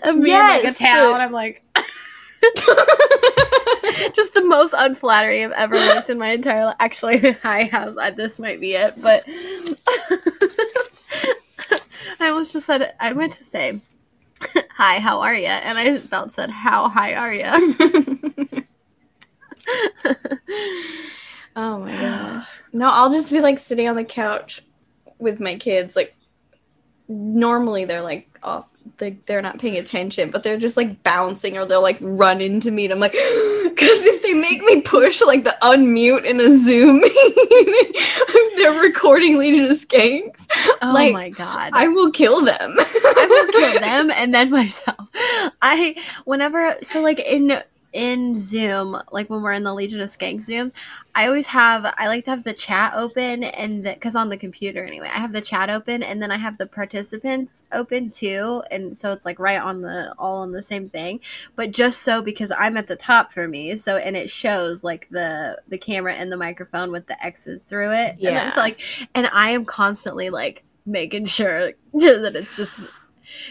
of 0.03 0.17
me 0.17 0.33
in 0.33 0.39
like 0.39 0.63
a 0.63 0.67
Yes, 0.67 0.79
the- 0.79 0.87
and 0.87 1.23
I'm 1.23 1.33
like, 1.33 1.63
just 4.15 4.35
the 4.35 4.45
most 4.45 4.75
unflattering 4.77 5.45
I've 5.45 5.53
ever 5.53 5.75
looked 5.77 6.11
in 6.11 6.19
my 6.19 6.31
entire 6.31 6.65
life. 6.67 6.77
Actually, 6.81 7.37
I 7.45 7.65
have. 7.65 7.95
that? 7.97 8.17
This 8.17 8.39
might 8.39 8.61
be 8.61 8.75
it, 8.75 9.01
but 9.01 9.25
I 12.21 12.29
almost 12.29 12.53
just 12.53 12.67
said 12.67 12.95
I 13.01 13.13
meant 13.13 13.35
to 13.35 13.45
say, 13.45 13.81
"Hi, 14.77 14.99
how 14.99 15.21
are 15.21 15.35
you?" 15.35 15.47
And 15.47 15.79
I 15.79 15.85
about 15.85 16.33
said, 16.33 16.51
"How 16.51 16.89
high 16.89 17.15
are 17.15 17.33
you?" 17.33 17.45
oh 21.57 21.79
my 21.79 21.93
gosh. 21.93 22.61
No, 22.73 22.89
I'll 22.89 23.11
just 23.13 23.31
be 23.31 23.41
like 23.41 23.59
sitting 23.59 23.89
on 23.89 23.97
the 23.97 24.05
couch 24.05 24.63
with 25.19 25.41
my 25.41 25.57
kids. 25.57 25.97
Like, 25.97 26.15
normally 27.09 27.85
they're 27.85 28.03
like 28.03 28.39
off, 28.43 28.67
they, 28.99 29.19
they're 29.27 29.43
not 29.43 29.59
paying 29.59 29.77
attention, 29.77 30.31
but 30.31 30.43
they're 30.43 30.59
just 30.59 30.77
like 30.77 31.03
bouncing 31.03 31.59
or 31.59 31.67
they'll 31.67 31.83
like 31.83 31.99
run 32.01 32.41
into 32.41 32.71
me. 32.71 32.85
And 32.85 32.95
I'm 32.95 33.01
like, 33.01 33.13
because 33.65 34.05
if 34.05 34.23
they 34.23 34.35
make 34.35 34.63
me 34.63 34.83
push 34.83 35.23
like 35.23 35.45
the 35.45 35.57
unmute 35.63 36.25
in 36.25 36.41
a 36.41 36.57
Zoom, 36.59 37.01
meeting, 37.03 37.93
they're 38.57 38.81
recording 38.81 39.39
Legion 39.39 39.67
of 39.67 39.73
Skanks. 39.73 40.47
Oh 40.83 40.95
Like, 40.95 41.13
my 41.13 41.31
god! 41.31 41.73
I 41.75 41.89
will 41.89 42.11
kill 42.13 42.45
them. 42.45 42.77
I 42.79 43.27
will 43.29 43.49
kill 43.49 43.75
them 43.81 44.11
and 44.11 44.35
then 44.35 44.51
myself. 44.51 45.09
I 45.63 45.97
whenever 46.25 46.77
so 46.83 47.01
like 47.03 47.21
in 47.21 47.63
in 47.97 48.37
Zoom, 48.37 49.01
like 49.11 49.31
when 49.31 49.41
we're 49.41 49.55
in 49.55 49.63
the 49.65 49.73
Legion 49.75 50.03
of 50.03 50.11
Skank 50.11 50.47
Zooms, 50.47 50.73
I 51.15 51.27
always 51.29 51.47
have 51.47 51.87
I 51.97 52.09
like 52.09 52.25
to 52.25 52.31
have 52.31 52.45
the 52.45 52.53
chat 52.53 52.93
open 52.95 53.43
and 53.43 53.83
because 53.83 54.15
on 54.15 54.29
the 54.29 54.37
computer 54.37 54.85
anyway, 54.85 55.09
I 55.09 55.19
have 55.19 55.33
the 55.33 55.41
chat 55.41 55.71
open 55.71 56.03
and 56.03 56.23
then 56.23 56.31
I 56.31 56.37
have 56.37 56.59
the 56.59 56.67
participants 56.67 57.65
open 57.73 58.11
too, 58.11 58.63
and 58.71 58.99
so 58.99 59.13
it's 59.13 59.25
like 59.25 59.39
right 59.39 59.59
on 59.59 59.81
the 59.81 60.13
all 60.19 60.43
on 60.43 60.53
the 60.53 60.63
same 60.63 60.91
thing. 60.91 61.21
But 61.57 61.71
just 61.71 62.03
so 62.03 62.21
because 62.21 62.53
I'm 62.57 62.77
at 62.77 62.87
the 62.87 62.97
top 62.97 63.33
for 63.33 63.49
me, 63.49 63.79
so 63.79 63.97
and 63.97 64.15
it 64.15 64.29
shows 64.31 64.85
like 64.85 65.09
the 65.09 65.59
the 65.69 65.79
camera 65.79 66.13
and 66.13 66.31
the 66.31 66.37
microphone 66.37 66.93
with 66.93 67.07
the 67.07 67.25
X's 67.25 67.63
through 67.63 67.93
it. 67.93 68.11
and 68.11 68.21
Yeah. 68.21 68.49
it's 68.49 68.59
like, 68.59 68.83
and 69.15 69.27
I 69.33 69.53
am 69.53 69.65
constantly 69.65 70.29
like 70.29 70.65
making 70.85 71.25
sure 71.27 71.73
that 71.95 72.37
it's 72.37 72.59
just 72.59 72.79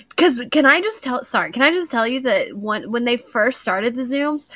because 0.10 0.42
can 0.52 0.66
I 0.66 0.82
just 0.82 1.04
tell? 1.04 1.24
Sorry, 1.24 1.52
can 1.52 1.62
I 1.64 1.72
just 1.72 1.92
tell 1.92 2.08
you 2.08 2.20
that 2.22 2.58
when 2.58 2.92
when 2.92 3.06
they 3.06 3.18
first 3.18 3.62
started 3.62 3.96
the 3.96 4.04
zooms, 4.04 4.48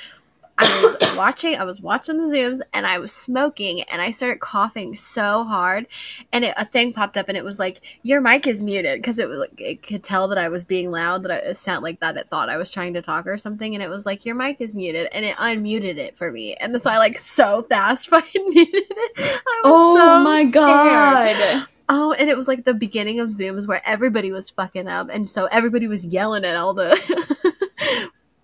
I 0.60 0.98
was 1.00 1.18
watching, 1.18 1.56
I 1.56 1.64
was 1.64 1.80
watching 1.80 2.18
the 2.18 2.36
zooms, 2.36 2.60
and 2.74 2.86
I 2.86 3.00
was 3.00 3.14
smoking, 3.14 3.84
and 3.84 4.02
I 4.02 4.12
started 4.12 4.40
coughing 4.42 4.96
so 4.96 5.46
hard, 5.46 5.88
and 6.34 6.44
it, 6.44 6.54
a 6.58 6.66
thing 6.66 6.92
popped 6.92 7.16
up, 7.16 7.30
and 7.30 7.38
it 7.38 7.44
was 7.44 7.60
like 7.60 7.80
your 8.04 8.20
mic 8.20 8.46
is 8.46 8.62
muted 8.62 9.02
because 9.02 9.20
it 9.20 9.30
was 9.30 9.40
like 9.40 9.60
it 9.60 9.82
could 9.84 10.04
tell 10.04 10.28
that 10.28 10.38
I 10.38 10.50
was 10.50 10.66
being 10.66 10.92
loud, 10.92 11.24
that 11.24 11.32
I, 11.32 11.38
it 11.38 11.58
sounded 11.58 11.84
like 11.84 12.02
that 12.02 12.18
it 12.18 12.30
thought 12.30 12.50
I 12.50 12.58
was 12.58 12.72
trying 12.72 12.94
to 12.96 13.02
talk 13.02 13.26
or 13.26 13.38
something, 13.38 13.74
and 13.74 13.84
it 13.84 13.90
was 13.90 14.06
like 14.06 14.26
your 14.26 14.36
mic 14.36 14.60
is 14.60 14.76
muted, 14.76 15.08
and 15.14 15.24
it 15.26 15.38
unmuted 15.38 15.98
it 15.98 16.18
for 16.18 16.32
me, 16.32 16.56
and 16.56 16.82
so 16.82 16.90
I 16.90 16.98
like 16.98 17.18
so 17.18 17.64
fast 17.64 18.10
I 18.12 18.24
muted 18.36 18.84
it. 18.90 19.42
I 19.48 19.62
oh 19.64 19.96
so 19.96 20.24
my 20.24 20.42
scared. 20.42 20.54
god. 20.54 21.68
Oh, 21.92 22.12
and 22.14 22.30
it 22.30 22.38
was 22.38 22.48
like 22.48 22.66
the 22.66 22.76
beginning 22.76 23.20
of 23.20 23.30
Zooms 23.30 23.66
where 23.68 23.82
everybody 23.84 24.32
was 24.32 24.52
fucking 24.52 24.88
up, 24.88 25.10
and 25.10 25.30
so 25.30 25.46
everybody 25.46 25.88
was 25.88 26.06
yelling 26.06 26.46
at 26.46 26.56
all 26.56 26.76
the 26.76 26.92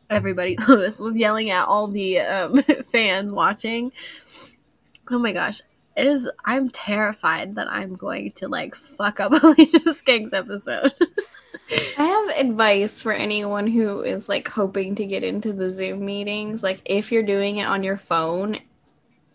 everybody. 0.09 0.57
Lewis 0.67 0.99
was 0.99 1.17
yelling 1.17 1.49
at 1.51 1.65
all 1.65 1.87
the 1.87 2.19
um, 2.19 2.63
fans 2.91 3.31
watching. 3.31 3.91
Oh 5.09 5.19
my 5.19 5.33
gosh, 5.33 5.61
it 5.95 6.05
is. 6.05 6.29
I'm 6.43 6.69
terrified 6.69 7.55
that 7.55 7.67
I'm 7.71 7.95
going 7.95 8.31
to 8.33 8.47
like 8.47 8.75
fuck 8.75 9.19
up 9.19 9.31
a 9.31 9.47
Legion 9.47 9.87
of 9.87 9.97
Skanks 9.97 10.33
episode. 10.33 10.93
I 11.97 12.03
have 12.03 12.37
advice 12.37 13.01
for 13.01 13.11
anyone 13.11 13.65
who 13.67 14.01
is 14.01 14.29
like 14.29 14.47
hoping 14.47 14.95
to 14.95 15.05
get 15.05 15.23
into 15.23 15.51
the 15.51 15.71
Zoom 15.71 16.05
meetings. 16.05 16.61
Like, 16.61 16.81
if 16.85 17.11
you're 17.11 17.23
doing 17.23 17.57
it 17.57 17.65
on 17.65 17.83
your 17.83 17.97
phone, 17.97 18.59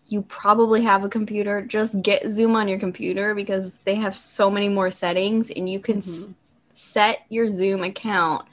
you 0.05 0.21
probably 0.23 0.81
have 0.83 1.03
a 1.03 1.09
computer. 1.09 1.61
Just 1.61 2.01
get 2.01 2.29
Zoom 2.29 2.55
on 2.55 2.67
your 2.67 2.79
computer 2.79 3.35
because 3.35 3.77
they 3.79 3.95
have 3.95 4.15
so 4.15 4.49
many 4.49 4.69
more 4.69 4.91
settings, 4.91 5.49
and 5.49 5.69
you 5.69 5.79
can 5.79 5.97
s- 5.97 6.29
set 6.73 7.25
your 7.29 7.49
Zoom 7.49 7.83
account 7.83 8.45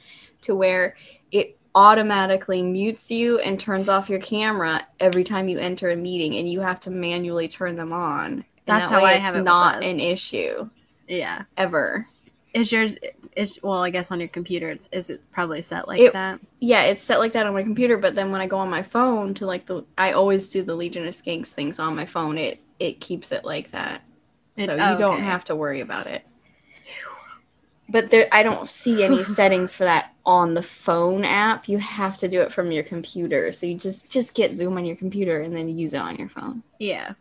to 0.42 0.54
where 0.54 0.96
automatically 1.78 2.60
mutes 2.60 3.08
you 3.08 3.38
and 3.38 3.58
turns 3.58 3.88
off 3.88 4.10
your 4.10 4.18
camera 4.18 4.84
every 4.98 5.22
time 5.22 5.48
you 5.48 5.58
enter 5.60 5.90
a 5.90 5.96
meeting, 5.96 6.34
and 6.36 6.50
you 6.50 6.60
have 6.60 6.80
to 6.80 6.90
manually 6.90 7.46
turn 7.46 7.76
them 7.76 7.92
on. 7.92 8.44
That's 8.66 8.88
that 8.88 9.00
how 9.00 9.04
I 9.06 9.12
it's 9.12 9.24
have 9.24 9.36
it 9.36 9.42
not 9.42 9.84
an 9.84 10.00
issue 10.00 10.68
yeah, 11.06 11.44
ever. 11.56 12.06
is 12.52 12.72
yours? 12.72 12.96
Is 13.36 13.60
well, 13.62 13.80
I 13.84 13.90
guess 13.90 14.10
on 14.10 14.18
your 14.18 14.28
computer, 14.28 14.68
it's 14.70 14.88
is 14.90 15.08
it 15.08 15.22
probably 15.30 15.62
set 15.62 15.86
like 15.86 16.00
It- 16.00 16.12
that? 16.14 16.40
yeah, 16.58 16.82
it's 16.82 17.02
set 17.04 17.20
like 17.20 17.32
that 17.34 17.46
on 17.46 17.54
my 17.54 17.62
computer, 17.62 17.96
but 17.96 18.16
then 18.16 18.32
when 18.32 18.40
I 18.40 18.48
go 18.48 18.56
on 18.58 18.68
my 18.68 18.82
phone 18.82 19.32
to 19.34 19.46
like 19.46 19.64
the 19.66 19.86
I 19.96 20.12
always 20.12 20.50
do 20.50 20.62
the 20.64 20.74
Legion 20.74 21.06
of 21.06 21.14
Skanks 21.14 21.50
things 21.50 21.78
on 21.78 21.94
my 21.94 22.06
phone. 22.06 22.36
It 22.38 22.60
it 22.80 23.00
keeps 23.00 23.30
it 23.30 23.44
like 23.44 23.70
that. 23.70 24.02
It- 24.56 24.66
so 24.66 24.74
you 24.74 24.82
oh, 24.82 24.98
don't 24.98 25.22
have 25.22 25.44
to 25.44 25.54
worry 25.54 25.80
about 25.80 26.08
it. 26.08 26.24
But 27.88 28.10
there 28.10 28.28
I 28.32 28.42
don't 28.42 28.68
see 28.68 29.04
any 29.04 29.22
settings 29.38 29.72
for 29.74 29.84
that 29.84 30.12
on 30.28 30.52
the 30.52 30.62
phone 30.62 31.24
app. 31.24 31.68
You 31.70 31.78
have 31.78 32.18
to 32.18 32.28
do 32.28 32.42
it 32.42 32.52
from 32.52 32.70
your 32.70 32.84
computer. 32.84 33.50
So 33.50 33.64
you 33.64 33.78
just 33.78 34.10
just 34.10 34.34
get 34.34 34.54
Zoom 34.54 34.76
on 34.76 34.84
your 34.84 34.94
computer 34.94 35.40
and 35.40 35.56
then 35.56 35.70
use 35.70 35.94
it 35.94 36.00
on 36.00 36.16
your 36.16 36.28
phone. 36.28 36.62
Yeah. 36.78 37.14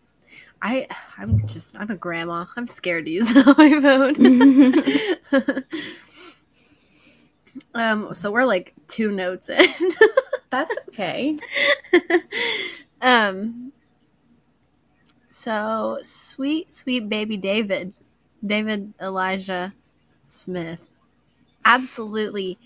I 0.62 0.88
I'm 1.18 1.48
just 1.48 1.80
I'm 1.80 1.90
a 1.90 1.96
grandma. 1.96 2.46
I'm 2.58 2.68
scared 2.68 3.06
to 3.06 3.12
use 3.12 3.30
it 3.34 3.48
on 3.48 3.56
my 3.58 3.80
phone. 5.32 5.64
um 7.74 8.14
so 8.14 8.30
we're 8.30 8.44
like 8.44 8.74
two 8.90 9.12
notes 9.12 9.48
in. 9.50 9.74
That's 10.50 10.76
okay. 10.90 11.40
um 13.02 13.72
so 15.32 16.00
sweet 16.02 16.74
sweet 16.76 17.08
baby 17.08 17.38
David, 17.38 17.94
David 18.46 18.94
Elijah 19.00 19.74
Smith 20.28 20.90
absolutely 21.68 22.58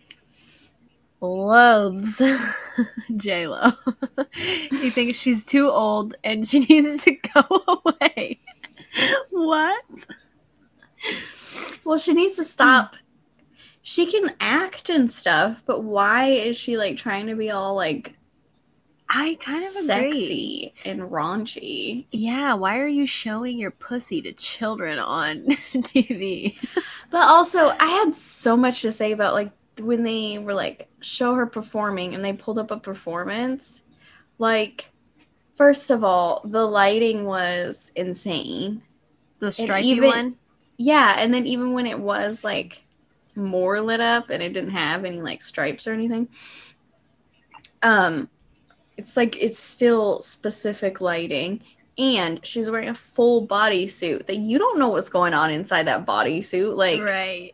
loathes 1.21 2.21
J 3.17 3.47
Lo. 3.47 3.71
he 4.39 4.89
thinks 4.89 5.17
she's 5.17 5.45
too 5.45 5.69
old 5.69 6.15
and 6.23 6.47
she 6.47 6.59
needs 6.69 7.03
to 7.05 7.11
go 7.33 7.81
away. 7.85 8.39
what? 9.29 9.83
Well, 11.83 11.97
she 11.97 12.13
needs 12.13 12.35
to 12.37 12.43
stop. 12.43 12.95
She 13.83 14.05
can 14.05 14.33
act 14.39 14.89
and 14.89 15.09
stuff, 15.09 15.63
but 15.65 15.83
why 15.83 16.25
is 16.27 16.55
she 16.57 16.77
like 16.77 16.97
trying 16.97 17.27
to 17.27 17.35
be 17.35 17.49
all 17.51 17.75
like 17.75 18.13
I 19.09 19.37
kind 19.41 19.57
of 19.63 19.71
agree. 19.71 19.83
sexy 20.11 20.73
and 20.85 21.01
raunchy? 21.01 22.05
Yeah, 22.11 22.53
why 22.53 22.77
are 22.79 22.87
you 22.87 23.05
showing 23.05 23.57
your 23.57 23.71
pussy 23.71 24.21
to 24.21 24.31
children 24.33 24.99
on 24.99 25.39
TV? 25.47 26.55
But 27.09 27.27
also, 27.27 27.75
I 27.79 27.87
had 27.87 28.15
so 28.15 28.55
much 28.55 28.83
to 28.83 28.91
say 28.91 29.11
about 29.11 29.33
like 29.33 29.51
when 29.83 30.03
they 30.03 30.39
were 30.39 30.53
like 30.53 30.89
show 31.01 31.35
her 31.35 31.45
performing 31.45 32.15
and 32.15 32.23
they 32.23 32.33
pulled 32.33 32.59
up 32.59 32.71
a 32.71 32.77
performance. 32.77 33.81
Like, 34.37 34.89
first 35.55 35.91
of 35.91 36.03
all, 36.03 36.41
the 36.45 36.65
lighting 36.65 37.25
was 37.25 37.91
insane. 37.95 38.81
The 39.39 39.51
stripy 39.51 39.87
even- 39.87 40.09
one? 40.09 40.35
Yeah, 40.77 41.15
and 41.17 41.31
then 41.31 41.45
even 41.45 41.73
when 41.73 41.85
it 41.85 41.99
was 41.99 42.43
like 42.43 42.83
more 43.35 43.79
lit 43.79 44.01
up 44.01 44.31
and 44.31 44.41
it 44.41 44.51
didn't 44.53 44.71
have 44.71 45.05
any 45.05 45.21
like 45.21 45.43
stripes 45.43 45.85
or 45.85 45.93
anything, 45.93 46.27
um, 47.83 48.29
it's 48.97 49.15
like 49.15 49.41
it's 49.41 49.59
still 49.59 50.21
specific 50.21 51.01
lighting. 51.01 51.61
And 51.97 52.43
she's 52.43 52.69
wearing 52.69 52.89
a 52.89 52.95
full 52.95 53.45
bodysuit 53.47 54.25
that 54.25 54.37
you 54.37 54.57
don't 54.57 54.79
know 54.79 54.89
what's 54.89 55.09
going 55.09 55.33
on 55.33 55.51
inside 55.51 55.83
that 55.83 56.05
bodysuit. 56.05 56.75
Like, 56.75 57.01
right. 57.01 57.53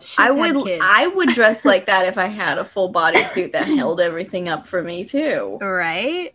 She's 0.00 0.18
I 0.18 0.30
would. 0.30 0.56
I 0.82 1.06
would 1.08 1.30
dress 1.30 1.64
like 1.64 1.86
that 1.86 2.06
if 2.06 2.18
I 2.18 2.26
had 2.26 2.58
a 2.58 2.64
full 2.64 2.92
bodysuit 2.92 3.52
that 3.52 3.66
held 3.66 4.00
everything 4.00 4.48
up 4.48 4.66
for 4.66 4.82
me 4.82 5.04
too. 5.04 5.58
right? 5.60 6.34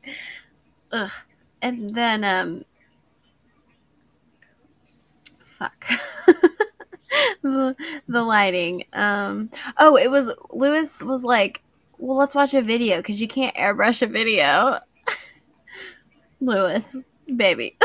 Ugh. 0.91 1.11
And 1.61 1.93
then 1.93 2.23
um 2.23 2.65
fuck. 5.57 5.85
the, 7.41 7.75
the 8.07 8.23
lighting. 8.23 8.85
Um 8.93 9.51
oh, 9.77 9.97
it 9.97 10.09
was 10.09 10.33
Lewis 10.51 11.03
was 11.03 11.23
like, 11.23 11.61
"Well, 11.97 12.17
let's 12.17 12.33
watch 12.35 12.53
a 12.53 12.61
video 12.61 13.01
cuz 13.01 13.19
you 13.21 13.27
can't 13.27 13.55
airbrush 13.55 14.01
a 14.01 14.07
video." 14.07 14.79
Lewis, 16.39 16.95
baby. 17.35 17.77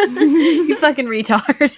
you 0.00 0.76
fucking 0.76 1.06
retard. 1.06 1.72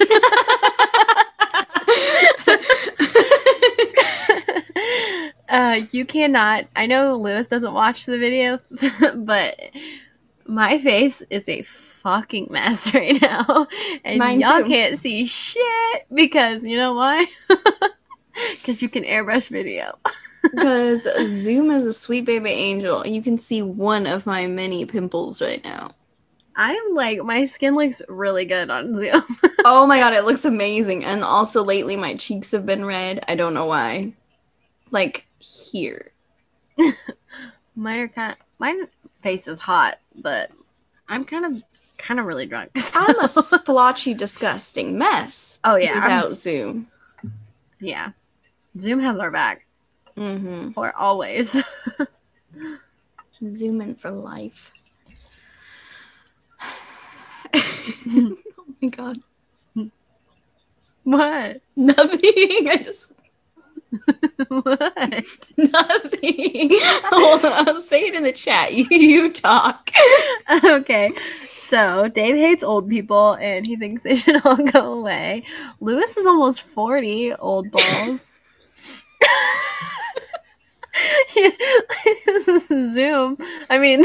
Uh, 5.51 5.81
you 5.91 6.05
cannot. 6.07 6.67
I 6.77 6.87
know 6.87 7.17
Lewis 7.17 7.49
doesn't 7.49 7.75
watch 7.75 8.07
the 8.07 8.19
video, 8.19 8.61
but 9.17 9.61
my 10.47 10.79
face 10.79 11.23
is 11.23 11.49
a 11.49 11.63
fucking 11.63 12.49
mess 12.51 12.93
right 12.95 13.21
now, 13.21 13.67
and 14.05 14.19
Mine 14.19 14.41
y'all 14.41 14.63
too. 14.63 14.69
can't 14.69 14.99
see 14.99 15.27
shit 15.27 16.07
because 16.15 16.65
you 16.65 16.77
know 16.77 16.95
why? 16.95 17.27
Because 18.53 18.81
you 18.81 18.89
can 18.89 19.03
airbrush 19.05 19.51
video. 19.51 19.99
Because 20.43 21.07
Zoom 21.27 21.71
is 21.71 21.85
a 21.85 21.93
sweet 21.93 22.25
baby 22.25 22.49
angel. 22.49 23.07
You 23.07 23.21
can 23.21 23.37
see 23.37 23.61
one 23.61 24.07
of 24.07 24.25
my 24.25 24.47
many 24.47 24.87
pimples 24.87 25.43
right 25.43 25.63
now. 25.63 25.91
I'm 26.57 26.95
like, 26.95 27.23
my 27.23 27.45
skin 27.45 27.75
looks 27.75 28.01
really 28.09 28.47
good 28.47 28.71
on 28.71 28.95
Zoom. 28.97 29.25
Oh 29.65 29.87
my 29.87 29.99
god, 29.99 30.15
it 30.15 30.25
looks 30.25 30.47
amazing. 30.47 31.05
And 31.05 31.23
also 31.23 31.63
lately 31.63 31.97
my 31.97 32.15
cheeks 32.15 32.53
have 32.53 32.65
been 32.65 32.85
red. 32.85 33.23
I 33.29 33.35
don't 33.35 33.53
know 33.53 33.67
why. 33.67 34.15
Like 34.91 35.27
here. 35.41 36.13
Mine 37.77 37.99
are 38.01 38.09
kind 38.09 38.33
of, 38.33 38.39
my 38.59 38.85
face 39.23 39.49
is 39.49 39.59
hot, 39.59 39.99
but 40.15 40.51
I'm 41.09 41.25
kind 41.25 41.45
of, 41.45 41.63
kind 41.99 42.21
of 42.21 42.27
really 42.27 42.47
drunk. 42.47 42.71
I'm 42.95 43.19
a 43.21 43.29
splotchy, 43.29 44.15
disgusting 44.15 44.97
mess. 44.99 45.59
oh 45.65 45.77
yeah, 45.77 45.93
I'm- 45.93 46.03
Without 46.03 46.33
Zoom. 46.33 46.87
yeah. 47.81 48.11
Zoom 48.79 49.01
has 49.01 49.19
our 49.19 49.31
back 49.31 49.67
Mm-hmm. 50.17 50.71
for 50.73 50.95
always. 50.97 51.63
Zoom 53.51 53.81
in 53.81 53.95
for 53.95 54.11
life. 54.11 54.73
oh 57.55 58.37
my 58.83 58.89
god. 58.89 59.19
what? 61.05 61.61
Nothing. 61.77 62.69
I 62.69 62.81
just 62.85 63.13
what? 64.49 65.25
nothing. 65.57 66.71
On, 67.13 67.41
I'll 67.43 67.81
say 67.81 68.03
it 68.03 68.15
in 68.15 68.23
the 68.23 68.33
chat. 68.33 68.75
You, 68.75 68.87
you 68.91 69.33
talk. 69.33 69.91
okay. 70.65 71.13
So 71.47 72.09
Dave 72.09 72.37
hates 72.37 72.65
old 72.65 72.89
people 72.89 73.35
and 73.35 73.67
he 73.67 73.77
thinks 73.77 74.03
they 74.03 74.17
should 74.17 74.45
all 74.45 74.57
go 74.57 74.95
away. 74.95 75.45
Lewis 75.81 76.17
is 76.17 76.27
almost 76.27 76.63
40, 76.63 77.35
old 77.35 77.71
balls. 77.71 78.33
Zoom. 82.69 83.37
I 83.69 83.79
mean, 83.79 84.05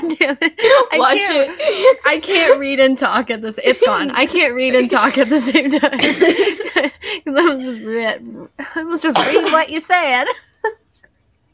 damn 0.00 0.38
it. 0.40 0.54
I 0.92 0.98
Watch 0.98 1.14
can't, 1.18 1.50
it. 1.58 1.98
I 2.06 2.18
can't 2.20 2.58
read 2.58 2.80
and 2.80 2.96
talk 2.98 3.30
at 3.30 3.42
this. 3.42 3.58
It's 3.62 3.84
gone. 3.84 4.10
I 4.10 4.26
can't 4.26 4.54
read 4.54 4.74
and 4.74 4.90
talk 4.90 5.18
at 5.18 5.28
the 5.28 5.40
same 5.40 5.70
time. 5.70 5.98
'Cause 5.98 6.92
I 7.26 7.54
was 7.54 7.62
just 7.62 7.80
read. 7.80 8.48
I 8.74 8.84
was 8.84 9.02
just 9.02 9.18
reading 9.26 9.52
what 9.52 9.70
you 9.70 9.80
said. 9.80 10.26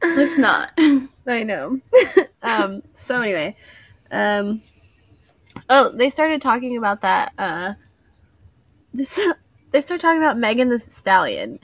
It's 0.03 0.38
not. 0.38 0.70
I 1.27 1.42
know. 1.42 1.81
um. 2.42 2.83
So 2.94 3.20
anyway, 3.20 3.57
um. 4.11 4.62
Oh, 5.70 5.90
they 5.92 6.11
started 6.11 6.40
talking 6.40 6.77
about 6.77 7.01
that. 7.03 7.33
Uh. 7.38 7.74
This. 8.94 9.18
They 9.70 9.81
started 9.81 10.01
talking 10.01 10.18
about 10.22 10.38
Megan 10.38 10.70
Thee 10.70 10.79
Stallion, 10.79 11.59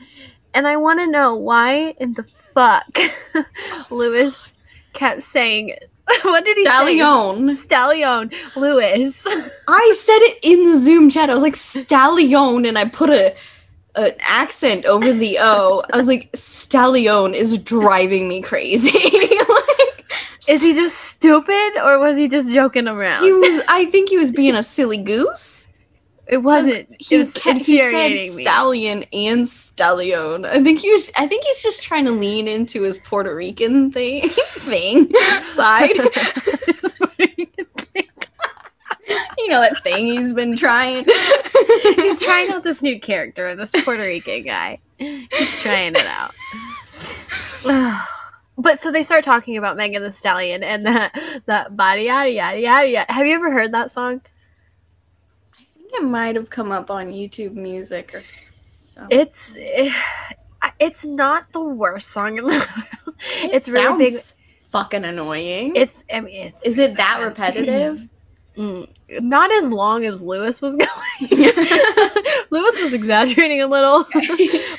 and 0.52 0.66
I 0.66 0.76
want 0.76 1.00
to 1.00 1.06
know 1.06 1.36
why 1.36 1.94
in 1.98 2.14
the 2.14 2.24
fuck 2.24 2.98
Lewis 3.90 4.52
kept 4.92 5.22
saying. 5.22 5.76
What 6.22 6.44
did 6.44 6.56
he 6.56 6.64
say? 6.64 6.70
Stallion. 6.70 7.56
Stallion. 7.56 8.30
Lewis. 8.56 9.24
I 9.68 9.94
said 9.98 10.18
it 10.20 10.38
in 10.42 10.70
the 10.70 10.78
Zoom 10.78 11.10
chat. 11.10 11.30
I 11.30 11.34
was 11.34 11.42
like 11.42 11.56
stallion, 11.56 12.66
and 12.66 12.78
I 12.78 12.86
put 12.86 13.10
a 13.10 13.34
an 13.96 14.12
accent 14.20 14.84
over 14.86 15.12
the 15.12 15.38
O. 15.40 15.82
I 15.92 15.96
was 15.96 16.06
like, 16.06 16.28
stallion 16.34 17.34
is 17.34 17.56
driving 17.58 18.28
me 18.28 18.42
crazy. 18.42 18.90
like, 19.48 20.04
Is 20.48 20.62
he 20.62 20.74
just 20.74 20.98
stupid 20.98 21.76
or 21.82 21.98
was 22.00 22.16
he 22.16 22.28
just 22.28 22.50
joking 22.50 22.88
around? 22.88 23.24
He 23.24 23.32
was. 23.32 23.62
I 23.68 23.86
think 23.86 24.08
he 24.10 24.18
was 24.18 24.30
being 24.30 24.54
a 24.56 24.62
silly 24.62 24.98
goose. 24.98 25.63
It 26.26 26.38
wasn't. 26.38 26.88
He 26.98 27.16
it 27.16 27.18
was 27.18 27.34
kept, 27.34 27.60
he 27.62 27.78
said 27.78 28.12
me. 28.12 28.28
stallion 28.30 29.04
and 29.12 29.46
stallion. 29.46 30.44
I 30.46 30.62
think 30.62 30.80
he 30.80 30.90
was. 30.90 31.10
I 31.16 31.26
think 31.26 31.44
he's 31.44 31.62
just 31.62 31.82
trying 31.82 32.06
to 32.06 32.12
lean 32.12 32.48
into 32.48 32.82
his 32.82 32.98
Puerto 32.98 33.34
Rican 33.34 33.92
thing 33.92 34.28
thing 34.28 35.12
side. 35.44 35.96
you 39.38 39.48
know 39.48 39.60
that 39.60 39.82
thing 39.84 40.06
he's 40.06 40.32
been 40.32 40.56
trying. 40.56 41.04
He's 41.82 42.22
trying 42.22 42.50
out 42.50 42.64
this 42.64 42.80
new 42.80 42.98
character, 42.98 43.54
this 43.54 43.72
Puerto 43.84 44.02
Rican 44.02 44.44
guy. 44.44 44.78
He's 44.98 45.60
trying 45.60 45.94
it 45.94 46.06
out. 46.06 46.34
but 48.58 48.80
so 48.80 48.90
they 48.90 49.02
start 49.02 49.24
talking 49.24 49.58
about 49.58 49.76
Megan 49.76 50.02
Thee 50.02 50.12
Stallion 50.12 50.62
and 50.62 50.86
that 50.86 51.42
that 51.44 51.76
body 51.76 52.04
yada 52.04 52.30
yada 52.30 52.60
yada 52.60 52.88
yada. 52.88 53.12
Have 53.12 53.26
you 53.26 53.34
ever 53.34 53.52
heard 53.52 53.72
that 53.72 53.90
song? 53.90 54.22
It 55.94 56.04
might 56.04 56.34
have 56.36 56.50
come 56.50 56.72
up 56.72 56.90
on 56.90 57.08
YouTube 57.12 57.54
Music 57.54 58.14
or 58.14 58.22
something. 58.22 59.18
It's 59.18 59.54
it's 60.80 61.04
not 61.04 61.52
the 61.52 61.62
worst 61.62 62.10
song 62.10 62.38
in 62.38 62.44
the 62.44 62.50
world. 63.06 63.16
it's 63.42 63.68
really 63.68 64.10
big. 64.10 64.14
Fucking 64.70 65.04
annoying. 65.04 65.76
It's 65.76 66.02
I 66.12 66.20
mean, 66.20 66.48
it's 66.48 66.64
Is 66.64 66.78
it 66.78 66.96
that 66.96 67.18
bad. 67.18 67.24
repetitive? 67.24 68.08
Mm, 68.56 68.88
not 69.20 69.50
as 69.52 69.68
long 69.68 70.04
as 70.04 70.22
Lewis 70.22 70.62
was 70.62 70.76
going. 71.28 71.30
Lewis 72.50 72.78
was 72.80 72.94
exaggerating 72.94 73.60
a 73.60 73.66
little, 73.66 74.06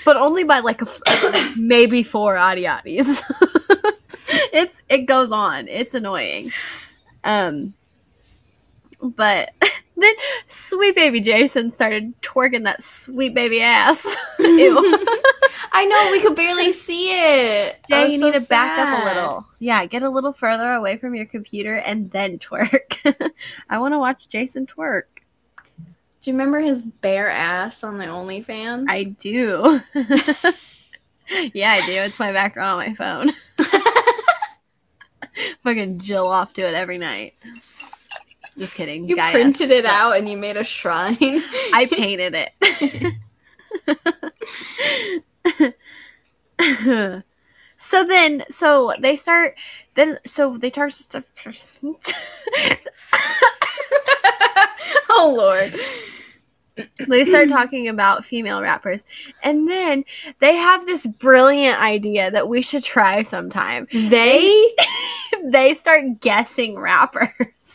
but 0.06 0.16
only 0.16 0.46
by 0.46 0.60
like 0.62 0.82
a 0.82 0.88
f- 0.88 1.58
maybe 1.58 2.02
four 2.02 2.36
adiatis. 2.36 3.22
it's 4.54 4.82
it 4.88 5.00
goes 5.00 5.30
on. 5.34 5.68
It's 5.68 5.94
annoying. 5.94 6.54
Um, 7.26 7.74
but 9.02 9.52
then 9.98 10.14
sweet 10.48 10.96
baby 10.96 11.22
Jason 11.22 11.72
started 11.72 12.20
twerking 12.22 12.64
that 12.64 12.84
sweet 12.84 13.34
baby 13.34 13.62
ass. 13.62 14.16
Ew. 14.40 14.78
I 15.72 15.86
know 15.86 16.12
we 16.12 16.22
could 16.22 16.36
barely 16.36 16.72
see 16.72 17.12
it. 17.12 17.78
Jay, 17.90 18.14
you 18.14 18.20
so 18.20 18.26
need 18.26 18.34
to 18.34 18.42
back 18.42 18.78
up 18.78 19.02
a 19.02 19.06
little. 19.06 19.46
Yeah, 19.60 19.86
get 19.86 20.04
a 20.04 20.10
little 20.10 20.32
further 20.32 20.72
away 20.74 20.98
from 20.98 21.16
your 21.16 21.26
computer 21.26 21.76
and 21.76 22.10
then 22.12 22.40
twerk. 22.40 23.32
I 23.70 23.80
want 23.80 23.94
to 23.94 24.00
watch 24.00 24.28
Jason 24.30 24.68
twerk. 24.68 25.04
Do 25.78 26.32
you 26.32 26.34
remember 26.34 26.60
his 26.60 26.82
bare 26.82 27.30
ass 27.30 27.84
on 27.84 27.98
the 27.98 28.06
OnlyFans? 28.06 28.86
I 28.88 29.04
do. 29.04 29.82
yeah, 31.54 31.72
I 31.72 31.86
do. 31.86 31.92
It's 31.92 32.20
my 32.20 32.32
background 32.32 32.82
on 32.82 32.88
my 32.88 32.94
phone. 32.94 33.34
Fucking 35.64 36.00
Jill 36.00 36.28
off 36.28 36.54
to 36.54 36.68
it 36.68 36.74
every 36.74 36.98
night. 36.98 37.34
Just 38.58 38.74
kidding. 38.74 39.08
you 39.10 39.16
Gaia 39.16 39.32
printed 39.32 39.70
it 39.72 39.86
out 39.86 40.16
and 40.16 40.30
you 40.30 40.38
made 40.38 40.56
a 40.58 40.64
shrine. 40.64 41.18
I 41.74 41.88
painted 41.92 42.36
it. 42.36 42.54
so 47.78 48.04
then, 48.06 48.46
so 48.50 48.94
they 49.00 49.18
start. 49.18 49.56
Then, 49.96 50.20
so 50.26 50.58
they 50.58 50.72
start. 50.72 50.94
oh 55.10 55.34
lord. 55.36 55.74
they 57.08 57.24
start 57.26 57.50
talking 57.50 57.88
about 57.88 58.26
female 58.26 58.62
rappers, 58.62 59.06
and 59.44 59.68
then 59.68 60.04
they 60.40 60.56
have 60.56 60.86
this 60.88 61.06
brilliant 61.06 61.82
idea 61.82 62.32
that 62.32 62.48
we 62.48 62.62
should 62.62 62.84
try 62.84 63.24
sometime. 63.24 63.88
They 63.92 64.76
they 65.46 65.74
start 65.74 66.20
guessing 66.22 66.78
rappers. 66.78 67.75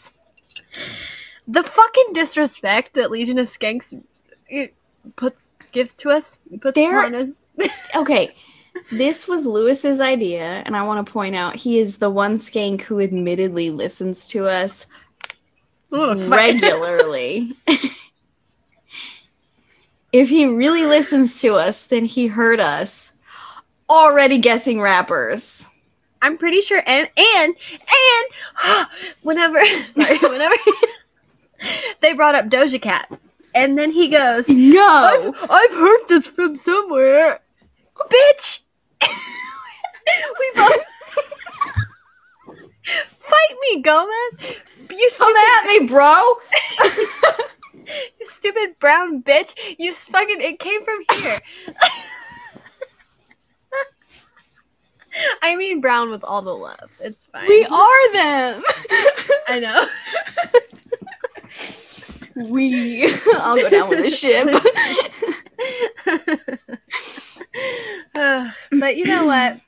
The 1.48 1.62
fucking 1.62 2.12
disrespect 2.12 2.94
that 2.94 3.10
Legion 3.10 3.38
of 3.38 3.48
Skanks 3.48 4.00
puts 5.16 5.50
gives 5.72 5.94
to 5.94 6.10
us 6.10 6.40
puts 6.60 6.78
on 6.78 7.14
us. 7.14 7.28
okay. 7.96 8.34
This 8.92 9.26
was 9.26 9.46
Lewis's 9.46 10.00
idea, 10.00 10.62
and 10.64 10.76
I 10.76 10.82
want 10.84 11.04
to 11.04 11.12
point 11.12 11.34
out 11.34 11.56
he 11.56 11.78
is 11.78 11.98
the 11.98 12.10
one 12.10 12.34
skank 12.34 12.82
who 12.82 13.00
admittedly 13.00 13.70
listens 13.70 14.28
to 14.28 14.46
us 14.46 14.86
What 15.88 16.10
a 16.10 16.16
fuck- 16.16 16.30
regularly. 16.30 17.52
if 20.12 20.28
he 20.28 20.46
really 20.46 20.86
listens 20.86 21.40
to 21.40 21.54
us, 21.54 21.84
then 21.84 22.04
he 22.04 22.28
heard 22.28 22.60
us 22.60 23.12
already 23.88 24.38
guessing 24.38 24.80
rappers. 24.80 25.66
I'm 26.22 26.36
pretty 26.38 26.60
sure, 26.60 26.82
and 26.86 27.08
and 27.16 27.54
and 27.56 28.86
whenever 29.22 29.64
sorry, 29.84 30.18
whenever 30.18 30.54
they 32.00 32.12
brought 32.12 32.34
up 32.34 32.46
Doja 32.46 32.80
Cat, 32.80 33.10
and 33.54 33.78
then 33.78 33.90
he 33.90 34.08
goes, 34.08 34.48
No. 34.48 35.34
I've 35.50 35.72
heard 35.74 36.00
this 36.08 36.26
from 36.26 36.56
somewhere, 36.56 37.40
bitch. 37.98 38.62
we 39.02 40.52
both 40.56 40.84
fight 43.18 43.56
me, 43.70 43.80
Gomez. 43.82 44.56
You 44.90 45.08
Come 45.16 45.32
stupid, 45.34 45.38
at 45.38 45.66
me, 45.66 45.86
bro. 45.86 46.34
you 47.86 48.24
stupid 48.26 48.76
brown 48.80 49.22
bitch. 49.22 49.54
You 49.78 49.92
fucking. 49.92 50.40
It 50.40 50.58
came 50.58 50.84
from 50.84 50.98
here. 51.14 51.38
I 55.42 55.56
mean 55.56 55.80
brown 55.80 56.10
with 56.10 56.24
all 56.24 56.42
the 56.42 56.54
love. 56.54 56.90
It's 57.00 57.26
fine. 57.26 57.48
we 57.48 57.64
are 57.64 58.12
them. 58.12 58.62
I 59.48 59.60
know. 59.60 59.86
we. 62.48 63.12
I'll 63.34 63.56
go 63.56 63.68
down 63.68 63.88
with 63.88 64.02
the 64.02 64.10
ship. 64.10 64.48
But 68.70 68.96
you 68.96 69.04
know 69.04 69.26
what? 69.26 69.60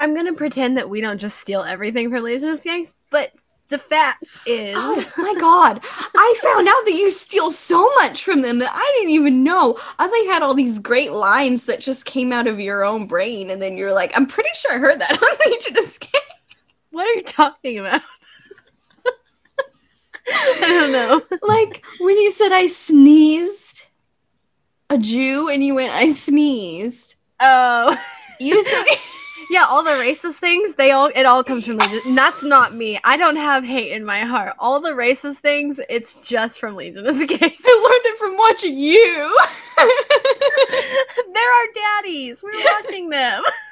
I'm 0.00 0.14
gonna 0.14 0.32
pretend 0.32 0.76
that 0.76 0.88
we 0.88 1.00
don't 1.00 1.18
just 1.18 1.38
steal 1.38 1.62
everything 1.62 2.10
from 2.10 2.22
Legion 2.22 2.48
of 2.48 2.60
Skanks, 2.60 2.94
but 3.10 3.32
the 3.68 3.78
fact 3.78 4.24
is, 4.46 4.74
Oh 4.78 5.04
my 5.18 5.34
god. 5.38 5.80
I 6.16 6.40
found 6.42 6.68
out 6.68 6.84
that 6.86 6.94
you 6.94 7.10
steal 7.10 7.50
so 7.50 7.88
much 7.96 8.24
from 8.24 8.42
them 8.42 8.58
that 8.60 8.70
I 8.72 8.92
didn't 8.96 9.12
even 9.12 9.44
know. 9.44 9.78
I 9.98 10.06
thought 10.08 10.14
you 10.16 10.30
had 10.30 10.42
all 10.42 10.54
these 10.54 10.78
great 10.78 11.12
lines 11.12 11.64
that 11.66 11.80
just 11.80 12.04
came 12.04 12.32
out 12.32 12.46
of 12.46 12.60
your 12.60 12.84
own 12.84 13.06
brain, 13.06 13.50
and 13.50 13.60
then 13.60 13.76
you're 13.76 13.92
like, 13.92 14.12
I'm 14.16 14.26
pretty 14.26 14.50
sure 14.54 14.74
I 14.74 14.78
heard 14.78 15.00
that 15.00 15.22
on 15.22 15.52
Legion 15.52 15.76
of 15.76 15.84
Skanks. 15.84 16.18
what 16.90 17.06
are 17.06 17.12
you 17.12 17.22
talking 17.22 17.78
about? 17.78 18.00
I 20.30 20.56
don't 20.60 20.92
know. 20.92 21.22
Like 21.46 21.84
when 22.00 22.16
you 22.18 22.30
said 22.30 22.52
I 22.52 22.66
sneezed 22.66 23.84
a 24.90 24.98
Jew 24.98 25.48
and 25.48 25.64
you 25.64 25.74
went, 25.74 25.92
I 25.92 26.10
sneezed. 26.10 27.14
Oh, 27.40 27.96
You 28.40 28.62
said 28.62 28.84
yeah, 29.50 29.64
all 29.64 29.82
the 29.82 29.90
racist 29.92 30.34
things, 30.34 30.74
they 30.74 30.90
all 30.90 31.10
it 31.14 31.24
all 31.24 31.42
comes 31.42 31.66
from 31.66 31.78
Legion. 31.78 32.14
That's 32.14 32.42
not 32.42 32.74
me. 32.74 33.00
I 33.04 33.16
don't 33.16 33.36
have 33.36 33.64
hate 33.64 33.92
in 33.92 34.04
my 34.04 34.20
heart. 34.20 34.54
All 34.58 34.80
the 34.80 34.90
racist 34.90 35.36
things, 35.36 35.80
it's 35.88 36.14
just 36.16 36.60
from 36.60 36.76
Legion 36.76 37.06
of 37.06 37.16
Skanks. 37.16 37.56
I 37.64 38.00
learned 38.02 38.06
it 38.06 38.18
from 38.18 38.36
watching 38.36 38.78
you. 38.78 39.38
They're 41.32 41.54
our 41.54 42.02
daddies. 42.02 42.42
We're 42.42 42.62
watching 42.80 43.08
them. 43.08 43.42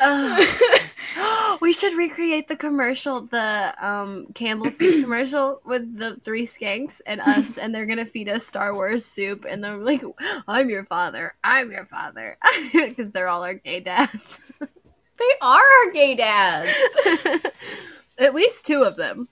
We 1.60 1.72
should 1.72 1.94
recreate 1.94 2.46
the 2.46 2.56
commercial, 2.56 3.22
the 3.22 3.74
um 3.84 4.26
Campbell 4.34 4.70
soup 4.70 5.02
commercial 5.02 5.60
with 5.64 5.98
the 5.98 6.16
three 6.16 6.46
skanks 6.46 7.00
and 7.04 7.20
us, 7.20 7.58
and 7.58 7.74
they're 7.74 7.86
gonna 7.86 8.06
feed 8.06 8.28
us 8.28 8.46
Star 8.46 8.74
Wars 8.74 9.04
soup, 9.04 9.44
and 9.48 9.62
they're 9.62 9.76
like, 9.76 10.02
"I'm 10.46 10.70
your 10.70 10.84
father. 10.84 11.34
I'm 11.42 11.72
your 11.72 11.86
father," 11.86 12.38
because 12.72 13.10
they're 13.10 13.28
all 13.28 13.42
our 13.42 13.54
gay 13.54 13.80
dads. 13.80 14.40
they 14.60 15.32
are 15.42 15.60
our 15.60 15.90
gay 15.92 16.14
dads. 16.14 16.72
At 18.18 18.34
least 18.34 18.64
two 18.64 18.82
of 18.82 18.96
them. 18.96 19.28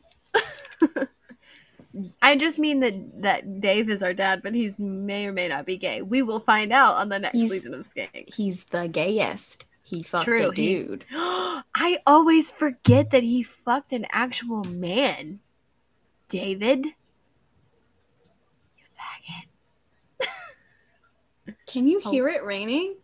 I 2.21 2.37
just 2.37 2.59
mean 2.59 2.81
that 2.81 3.23
that 3.23 3.61
Dave 3.61 3.89
is 3.89 4.03
our 4.03 4.13
dad, 4.13 4.43
but 4.43 4.55
he's 4.55 4.79
may 4.79 5.27
or 5.27 5.33
may 5.33 5.49
not 5.49 5.65
be 5.67 5.77
gay. 5.77 6.03
We 6.03 6.23
will 6.23 6.41
find 6.41 6.73
out 6.73 6.97
on 6.97 7.09
the 7.09 7.19
next 7.19 7.35
He's- 7.35 7.51
Legion 7.51 7.75
of 7.75 7.89
Skanks. 7.89 8.35
He's 8.35 8.65
the 8.65 8.89
gayest. 8.89 9.65
He 9.83 10.03
fucked 10.03 10.25
True, 10.25 10.51
he- 10.51 10.75
dude. 10.83 11.05
I 11.13 11.99
always 12.07 12.51
forget 12.51 13.11
that 13.13 13.23
he 13.23 13.43
fucked 13.43 13.93
an 13.93 14.07
actual 14.11 14.65
man. 14.65 15.41
David. 16.29 16.87
You 16.87 16.93
faggot. 18.99 19.47
Can 21.67 21.87
you 21.87 22.01
Oh. 22.05 22.11
hear 22.11 22.29
it 22.29 22.45
raining? 22.45 22.97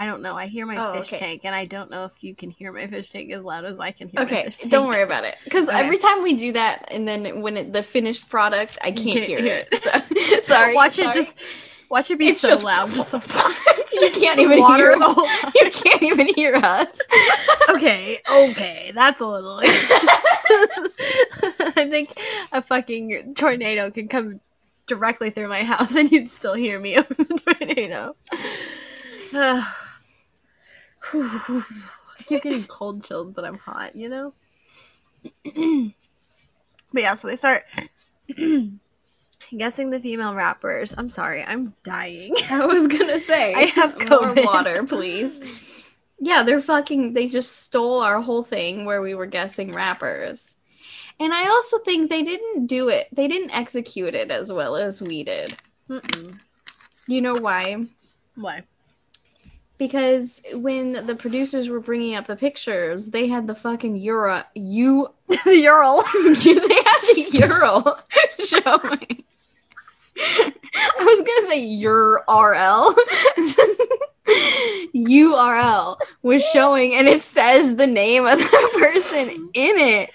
I 0.00 0.06
don't 0.06 0.22
know. 0.22 0.34
I 0.34 0.46
hear 0.46 0.64
my 0.64 0.78
Oh, 0.78 0.94
fish 0.94 1.12
okay. 1.12 1.18
tank, 1.18 1.42
and 1.44 1.54
I 1.54 1.66
don't 1.66 1.90
know 1.90 2.06
if 2.06 2.24
you 2.24 2.34
can 2.34 2.48
hear 2.48 2.72
my 2.72 2.86
fish 2.86 3.10
tank 3.10 3.30
as 3.32 3.42
loud 3.44 3.66
as 3.66 3.78
I 3.78 3.90
can 3.90 4.08
hear 4.08 4.22
Okay, 4.22 4.44
fish 4.44 4.56
tank. 4.56 4.70
don't 4.72 4.88
worry 4.88 5.02
about 5.02 5.24
it. 5.24 5.36
Because 5.44 5.68
Okay. 5.68 5.78
every 5.78 5.98
time 5.98 6.22
we 6.22 6.32
do 6.32 6.52
that, 6.52 6.88
and 6.90 7.06
then 7.06 7.42
when 7.42 7.58
it, 7.58 7.74
the 7.74 7.82
finished 7.82 8.30
product, 8.30 8.78
I 8.80 8.92
can't, 8.92 9.08
can't 9.08 9.24
hear, 9.26 9.40
hear 9.40 9.66
it. 9.70 9.74
So, 9.82 9.90
sorry. 10.54 10.74
Watch 10.74 10.94
sorry. 10.94 11.08
it 11.10 11.14
just. 11.14 11.36
Watch 11.90 12.10
it 12.10 12.18
be 12.18 12.28
It's 12.28 12.40
so 12.40 12.48
just 12.48 12.64
loud. 12.64 12.88
you 13.92 14.10
can't 14.12 14.38
even 14.38 14.56
hear. 14.68 14.92
You 14.92 15.70
can't 15.70 16.02
even 16.02 16.28
hear 16.34 16.54
us. 16.56 16.98
okay, 17.68 18.20
okay, 18.26 18.92
that's 18.94 19.20
a 19.20 19.26
little. 19.26 19.60
I 21.76 21.86
think 21.90 22.18
a 22.52 22.62
fucking 22.62 23.34
tornado 23.34 23.90
can 23.90 24.08
come 24.08 24.40
directly 24.86 25.28
through 25.28 25.48
my 25.48 25.62
house, 25.62 25.94
and 25.94 26.10
you'd 26.10 26.30
still 26.30 26.54
hear 26.54 26.80
me 26.80 26.96
over 26.96 27.12
the 27.12 27.38
tornado. 27.44 28.16
I 31.12 32.22
keep 32.26 32.42
getting 32.42 32.64
cold 32.64 33.04
chills, 33.04 33.30
but 33.30 33.44
I'm 33.44 33.58
hot, 33.58 33.96
you 33.96 34.08
know. 34.08 34.32
but 36.92 37.02
yeah, 37.02 37.14
so 37.14 37.28
they 37.28 37.36
start 37.36 37.64
guessing 39.56 39.90
the 39.90 40.00
female 40.00 40.34
rappers. 40.34 40.94
I'm 40.96 41.10
sorry, 41.10 41.42
I'm 41.42 41.74
dying. 41.84 42.34
I 42.50 42.66
was 42.66 42.86
gonna 42.86 43.18
say. 43.18 43.54
I 43.54 43.62
have 43.66 44.08
more 44.08 44.34
water, 44.44 44.84
please. 44.84 45.40
Yeah, 46.18 46.42
they're 46.42 46.60
fucking. 46.60 47.14
They 47.14 47.26
just 47.26 47.62
stole 47.62 48.02
our 48.02 48.20
whole 48.20 48.44
thing 48.44 48.84
where 48.84 49.02
we 49.02 49.14
were 49.14 49.26
guessing 49.26 49.74
rappers, 49.74 50.56
and 51.18 51.32
I 51.32 51.48
also 51.48 51.78
think 51.78 52.10
they 52.10 52.22
didn't 52.22 52.66
do 52.66 52.88
it. 52.88 53.08
They 53.12 53.28
didn't 53.28 53.56
execute 53.56 54.14
it 54.14 54.30
as 54.30 54.52
well 54.52 54.76
as 54.76 55.00
we 55.00 55.24
did. 55.24 55.56
Mm-mm. 55.88 56.38
You 57.06 57.20
know 57.20 57.34
why? 57.34 57.86
Why? 58.36 58.62
Because 59.80 60.42
when 60.52 61.06
the 61.06 61.14
producers 61.14 61.70
were 61.70 61.80
bringing 61.80 62.14
up 62.14 62.26
the 62.26 62.36
pictures, 62.36 63.08
they 63.08 63.28
had 63.28 63.46
the 63.46 63.54
fucking 63.54 63.96
euro. 63.96 64.44
You. 64.54 65.08
the 65.46 65.56
Ural. 65.56 66.02
they 66.34 66.74
had 66.84 67.00
the 67.14 67.26
euro 67.32 67.96
showing. 68.44 69.24
I 70.18 70.52
was 70.98 71.22
gonna 71.22 71.46
say 71.46 71.64
your 71.64 72.22
RL. 72.28 72.94
URL 74.94 75.96
was 76.22 76.44
showing, 76.50 76.94
and 76.94 77.08
it 77.08 77.22
says 77.22 77.76
the 77.76 77.86
name 77.86 78.26
of 78.26 78.38
the 78.38 78.70
person 78.78 79.50
in 79.54 79.78
it. 79.78 80.14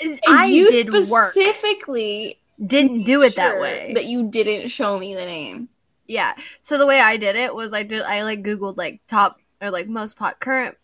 And 0.00 0.20
I 0.28 0.44
you 0.44 0.70
did 0.70 1.10
work. 1.10 1.32
specifically 1.32 2.38
Didn't 2.64 3.02
do 3.02 3.22
it 3.22 3.34
that 3.34 3.60
way. 3.60 3.90
That 3.92 4.04
you 4.04 4.30
didn't 4.30 4.68
show 4.68 5.00
me 5.00 5.16
the 5.16 5.26
name. 5.26 5.68
Yeah. 6.10 6.34
So 6.60 6.76
the 6.76 6.86
way 6.86 7.00
I 7.00 7.16
did 7.16 7.36
it 7.36 7.54
was 7.54 7.72
I 7.72 7.84
did 7.84 8.02
I 8.02 8.24
like 8.24 8.42
googled 8.42 8.76
like 8.76 9.00
top 9.06 9.38
or 9.62 9.70
like 9.70 9.86
most 9.86 10.16
pop 10.16 10.40
current 10.40 10.76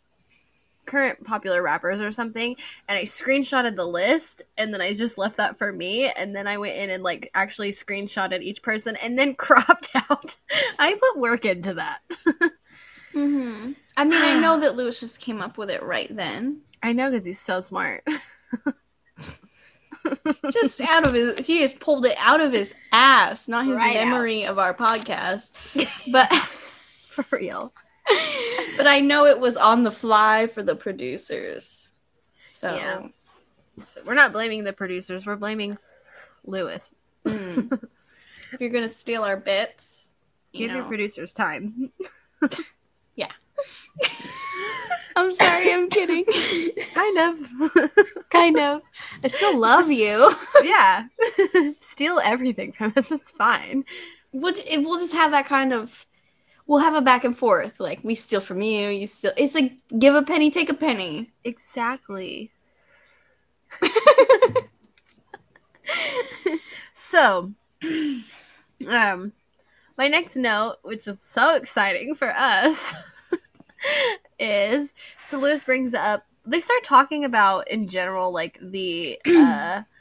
current 0.85 1.25
popular 1.25 1.63
rappers 1.63 2.01
or 2.01 2.13
something 2.13 2.55
and 2.89 2.97
I 2.97 3.03
screenshotted 3.03 3.75
the 3.75 3.89
list 3.89 4.43
and 4.57 4.73
then 4.73 4.81
I 4.81 4.95
just 4.95 5.19
left 5.19 5.39
that 5.39 5.59
for 5.59 5.73
me 5.73 6.09
and 6.09 6.35
then 6.35 6.47
I 6.47 6.59
went 6.59 6.77
in 6.77 6.91
and 6.91 7.03
like 7.03 7.29
actually 7.35 7.73
screenshotted 7.73 8.41
each 8.41 8.63
person 8.63 8.95
and 9.03 9.19
then 9.19 9.35
cropped 9.39 9.89
out. 9.97 10.37
I 10.79 10.95
put 10.95 11.21
work 11.21 11.45
into 11.45 11.75
that. 11.75 12.03
Mm-hmm. 13.13 13.73
I 13.97 14.05
mean, 14.05 14.23
I 14.23 14.39
know 14.41 14.61
that 14.61 14.77
Luis 14.77 15.01
just 15.01 15.21
came 15.21 15.41
up 15.41 15.59
with 15.59 15.71
it 15.71 15.83
right 15.83 16.15
then. 16.15 16.61
I 16.85 16.93
know 16.93 17.11
cuz 17.11 17.25
he's 17.25 17.41
so 17.41 17.61
smart. 17.61 18.07
Just 20.53 20.81
out 20.81 21.07
of 21.07 21.13
his, 21.15 21.47
he 21.47 21.59
just 21.59 21.81
pulled 21.81 22.07
it 22.07 22.17
out 22.19 22.41
of 22.41 22.53
his 22.53 22.75
ass, 22.93 23.49
not 23.49 23.67
his 23.67 23.77
Right 23.77 23.97
out. 23.97 24.07
memory 24.09 24.45
of 24.45 24.59
our 24.59 24.75
podcast. 24.75 25.53
But. 26.13 26.33
for 27.09 27.25
real. 27.33 27.73
but 28.77 28.87
I 28.87 29.01
know 29.01 29.25
it 29.27 29.41
was 29.41 29.57
on 29.57 29.83
the 29.83 29.91
fly 29.91 30.47
for 30.47 30.63
the 30.63 30.77
producers. 30.77 31.93
So 32.47 32.75
Yeah. 32.75 33.07
So 33.83 34.01
we're 34.07 34.15
not 34.15 34.33
blaming 34.33 34.65
the 34.65 34.73
producers, 34.73 35.27
we're 35.27 35.37
blaming 35.37 35.77
Luis. 36.45 36.95
mm. 37.27 37.73
if 38.53 38.61
you're 38.61 38.71
gonna 38.71 38.89
steal 38.89 39.23
our 39.25 39.37
bits, 39.37 40.09
you 40.53 40.67
Give 40.69 40.77
your 40.77 40.85
producers 40.85 41.33
time. 41.33 41.91
I'm 45.17 45.33
sorry, 45.33 45.73
I'm 45.73 45.89
kidding. 45.89 46.25
kind 46.95 47.19
of. 47.19 47.91
kind 48.31 48.59
of. 48.59 48.83
I 49.25 49.29
still 49.29 49.57
love 49.57 49.91
you. 49.91 50.31
yeah. 50.63 51.05
Steal 51.79 52.21
everything 52.23 52.73
from 52.73 52.93
us. 52.97 53.11
It's 53.11 53.33
fine. 53.33 53.85
We'll, 54.33 54.53
j- 54.53 54.79
we'll 54.79 54.99
just 54.99 55.15
have 55.15 55.31
that 55.31 55.47
kind 55.47 55.73
of. 55.73 56.07
We'll 56.67 56.81
have 56.81 56.95
a 56.95 57.01
back 57.01 57.25
and 57.25 57.37
forth. 57.37 57.81
Like 57.81 58.01
we 58.03 58.15
steal 58.15 58.41
from 58.41 58.61
you, 58.61 58.89
you 58.89 59.07
steal. 59.07 59.33
It's 59.37 59.55
like 59.55 59.73
give 59.99 60.15
a 60.15 60.23
penny, 60.23 60.51
take 60.51 60.69
a 60.69 60.75
penny. 60.75 61.31
Exactly. 61.45 62.51
so, 66.95 67.53
um, 68.89 69.33
my 69.97 70.09
next 70.09 70.37
note, 70.37 70.77
which 70.83 71.07
is 71.09 71.19
so 71.33 71.55
exciting 71.55 72.15
for 72.15 72.29
us, 72.37 72.95
is 74.39 74.93
so 75.25 75.39
Luis 75.39 75.65
brings 75.65 75.95
up. 75.95 76.25
They 76.45 76.61
start 76.61 76.85
talking 76.85 77.25
about 77.25 77.69
in 77.69 77.89
general, 77.89 78.31
like 78.31 78.59
the 78.61 79.19
uh, 79.27 79.83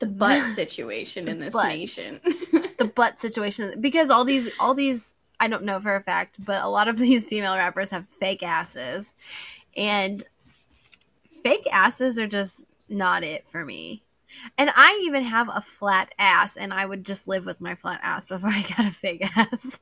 The 0.00 0.06
butt 0.06 0.42
situation 0.54 1.28
in 1.28 1.38
this 1.38 1.54
Butts. 1.54 1.68
nation. 1.68 2.20
the 2.78 2.92
butt 2.94 3.20
situation 3.20 3.80
because 3.80 4.10
all 4.10 4.24
these 4.24 4.50
all 4.58 4.74
these 4.74 5.14
I 5.40 5.48
don't 5.48 5.64
know 5.64 5.80
for 5.80 5.94
a 5.94 6.02
fact, 6.02 6.44
but 6.44 6.62
a 6.62 6.68
lot 6.68 6.88
of 6.88 6.98
these 6.98 7.26
female 7.26 7.56
rappers 7.56 7.90
have 7.90 8.06
fake 8.08 8.42
asses. 8.42 9.14
And 9.76 10.22
fake 11.42 11.66
asses 11.72 12.18
are 12.18 12.26
just 12.26 12.64
not 12.88 13.24
it 13.24 13.46
for 13.48 13.64
me. 13.64 14.02
And 14.58 14.70
I 14.74 15.00
even 15.04 15.22
have 15.22 15.48
a 15.52 15.60
flat 15.60 16.12
ass 16.18 16.56
and 16.56 16.72
I 16.72 16.84
would 16.84 17.04
just 17.04 17.28
live 17.28 17.46
with 17.46 17.60
my 17.60 17.74
flat 17.76 18.00
ass 18.02 18.26
before 18.26 18.50
I 18.50 18.62
got 18.62 18.86
a 18.86 18.90
fake 18.90 19.24
ass. 19.36 19.78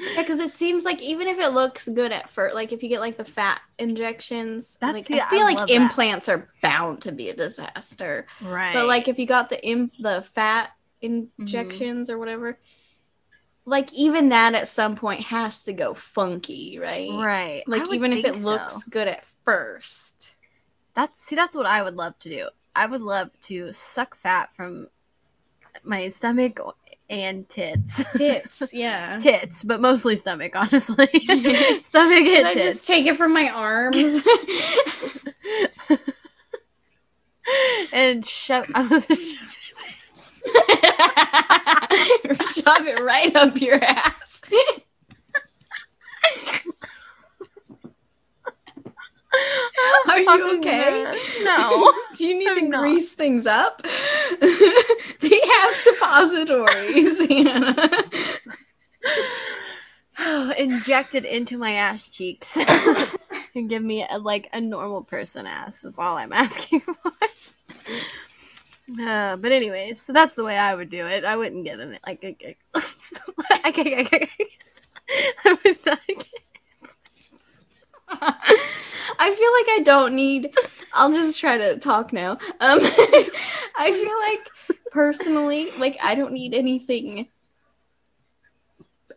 Yeah, 0.00 0.22
because 0.22 0.38
it 0.40 0.50
seems 0.50 0.84
like 0.84 1.00
even 1.02 1.28
if 1.28 1.38
it 1.38 1.50
looks 1.52 1.88
good 1.88 2.10
at 2.12 2.28
first, 2.28 2.54
like 2.54 2.72
if 2.72 2.82
you 2.82 2.88
get 2.88 3.00
like 3.00 3.16
the 3.16 3.24
fat 3.24 3.60
injections, 3.78 4.76
That's- 4.80 5.08
like 5.08 5.20
I 5.20 5.28
feel 5.28 5.40
I 5.40 5.44
like 5.44 5.56
love 5.58 5.68
that. 5.68 5.74
implants 5.74 6.28
are 6.28 6.48
bound 6.62 7.00
to 7.02 7.12
be 7.12 7.28
a 7.30 7.36
disaster. 7.36 8.26
Right. 8.42 8.72
But 8.72 8.86
like 8.86 9.06
if 9.08 9.18
you 9.18 9.26
got 9.26 9.50
the 9.50 9.64
Im- 9.66 9.92
the 10.00 10.22
fat 10.32 10.70
Mm-hmm. 11.02 11.42
injections 11.42 12.08
or 12.08 12.16
whatever, 12.16 12.58
like 13.66 13.92
even 13.92 14.30
that 14.30 14.54
at 14.54 14.68
some 14.68 14.96
point 14.96 15.20
has 15.20 15.64
to 15.64 15.74
go 15.74 15.92
funky, 15.92 16.78
right? 16.80 17.10
right. 17.10 17.62
Like 17.66 17.92
even 17.92 18.12
if 18.14 18.24
it 18.24 18.36
so. 18.36 18.44
looks 18.46 18.84
good 18.84 19.06
at 19.08 19.26
first. 19.44 20.34
That's 20.94 21.22
see, 21.22 21.36
that's 21.36 21.54
what 21.56 21.66
I 21.66 21.82
would 21.82 21.96
love 21.96 22.18
to 22.20 22.30
do. 22.30 22.48
I 22.74 22.86
would 22.86 23.02
love 23.02 23.30
to 23.42 23.70
suck 23.74 24.16
fat 24.16 24.48
from 24.56 24.88
my 25.82 26.08
stomach 26.08 26.58
and 27.10 27.48
tits. 27.48 28.04
Tits, 28.16 28.72
yeah. 28.72 29.18
tits, 29.20 29.62
but 29.62 29.80
mostly 29.80 30.16
stomach, 30.16 30.52
honestly. 30.56 31.06
stomach 31.82 32.26
and 32.26 32.46
I 32.46 32.54
tits. 32.54 32.74
just 32.74 32.86
take 32.86 33.06
it 33.06 33.16
from 33.16 33.32
my 33.32 33.48
arms? 33.50 33.96
and 37.92 38.26
shove. 38.26 38.66
I 38.74 38.86
was 38.86 39.06
Shove 42.54 42.86
it 42.86 43.00
right 43.00 43.34
up 43.36 43.60
your 43.60 43.82
ass. 43.82 44.42
Are 50.08 50.20
you 50.20 50.58
okay? 50.58 51.18
No. 51.42 51.92
Do 52.16 52.26
you 52.26 52.38
need 52.38 52.48
I'm 52.48 52.56
to 52.60 52.68
not. 52.68 52.80
grease 52.82 53.12
things 53.14 53.46
up? 53.46 53.82
they 54.40 55.40
have 55.52 55.74
suppositories. 55.74 57.18
Hannah. 57.28 57.92
Injected 60.58 61.24
into 61.24 61.58
my 61.58 61.72
ass 61.72 62.08
cheeks 62.08 62.56
and 63.54 63.68
give 63.68 63.82
me 63.82 64.06
a, 64.08 64.18
like 64.18 64.48
a 64.52 64.60
normal 64.60 65.02
person 65.02 65.46
ass 65.46 65.84
is 65.84 65.98
all 65.98 66.16
I'm 66.16 66.32
asking 66.32 66.80
for. 66.80 67.12
Uh, 69.00 69.36
but 69.36 69.50
anyways, 69.50 70.00
so 70.00 70.12
that's 70.12 70.34
the 70.34 70.44
way 70.44 70.56
I 70.56 70.74
would 70.74 70.90
do 70.90 71.06
it. 71.06 71.24
I 71.24 71.36
wouldn't 71.36 71.64
get 71.64 71.80
in 71.80 71.94
it 71.94 72.00
like 72.06 72.22
I, 72.22 72.36
I, 72.74 72.82
I, 73.64 74.28
I 75.44 75.58
would 75.64 75.78
not 75.86 75.98
get 76.06 76.28
I 79.24 79.34
feel 79.34 79.52
like 79.52 79.80
I 79.80 79.82
don't 79.82 80.14
need. 80.14 80.52
I'll 80.92 81.10
just 81.10 81.40
try 81.40 81.56
to 81.56 81.78
talk 81.78 82.12
now. 82.12 82.32
Um, 82.32 82.38
I 83.78 83.90
feel 83.90 84.18
like 84.34 84.82
personally, 84.90 85.68
like 85.78 85.96
I 86.02 86.14
don't 86.14 86.34
need 86.34 86.52
anything 86.52 87.28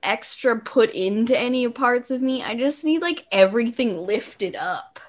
extra 0.02 0.58
put 0.62 0.92
into 0.92 1.38
any 1.38 1.68
parts 1.68 2.10
of 2.10 2.22
me. 2.22 2.42
I 2.42 2.56
just 2.56 2.86
need 2.86 3.02
like 3.02 3.26
everything 3.34 4.06
lifted 4.08 4.56
up. 4.56 5.02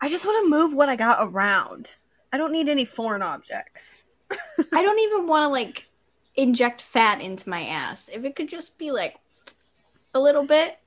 I 0.00 0.08
just 0.08 0.24
want 0.24 0.44
to 0.44 0.50
move 0.50 0.72
what 0.72 0.88
I 0.88 0.94
got 0.94 1.18
around. 1.28 1.96
I 2.32 2.38
don't 2.38 2.52
need 2.52 2.68
any 2.68 2.84
foreign 2.84 3.22
objects. 3.22 4.04
I 4.30 4.82
don't 4.82 5.00
even 5.00 5.26
want 5.26 5.42
to 5.42 5.48
like 5.48 5.88
inject 6.36 6.80
fat 6.80 7.20
into 7.20 7.48
my 7.48 7.64
ass. 7.64 8.08
If 8.12 8.24
it 8.24 8.36
could 8.36 8.48
just 8.48 8.78
be 8.78 8.92
like 8.92 9.16
a 10.14 10.20
little 10.20 10.44
bit, 10.44 10.78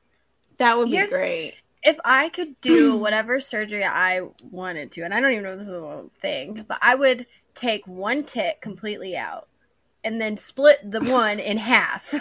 that 0.58 0.78
would 0.78 0.86
be 0.86 0.96
Here's- 0.96 1.12
great. 1.12 1.56
If 1.84 1.98
I 2.06 2.30
could 2.30 2.60
do 2.62 2.96
whatever 2.98 3.40
surgery 3.40 3.84
I 3.84 4.22
wanted 4.50 4.92
to, 4.94 5.02
and 5.02 5.14
I 5.14 5.20
don't 5.20 5.32
even 5.32 5.44
know 5.44 5.54
if 5.54 5.60
this 5.60 5.68
is 5.68 5.74
a 5.74 6.06
thing, 6.22 6.66
but 6.68 6.78
I 6.82 6.96
would 6.96 7.26
take 7.56 7.86
one 7.88 8.24
tit 8.24 8.62
completely 8.62 9.18
out 9.18 9.48
and 10.04 10.20
then 10.20 10.38
split 10.38 10.80
the 10.90 11.02
one 11.12 11.40
in 11.40 11.58
half. 11.58 12.14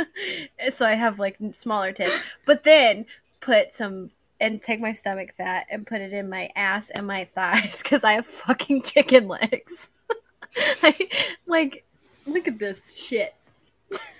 so 0.72 0.86
I 0.86 0.94
have 0.94 1.18
like 1.18 1.36
smaller 1.52 1.92
tits, 1.92 2.14
but 2.44 2.64
then 2.64 3.06
put 3.40 3.74
some 3.74 4.10
and 4.40 4.62
take 4.62 4.80
my 4.80 4.92
stomach 4.92 5.34
fat 5.34 5.66
and 5.70 5.86
put 5.86 6.00
it 6.00 6.12
in 6.12 6.28
my 6.28 6.50
ass 6.54 6.90
and 6.90 7.06
my 7.06 7.24
thighs 7.34 7.78
because 7.82 8.04
I 8.04 8.12
have 8.12 8.26
fucking 8.26 8.82
chicken 8.82 9.26
legs. 9.26 9.90
like, 10.82 11.12
like, 11.46 11.84
look 12.26 12.46
at 12.46 12.58
this 12.58 12.96
shit. 12.96 13.34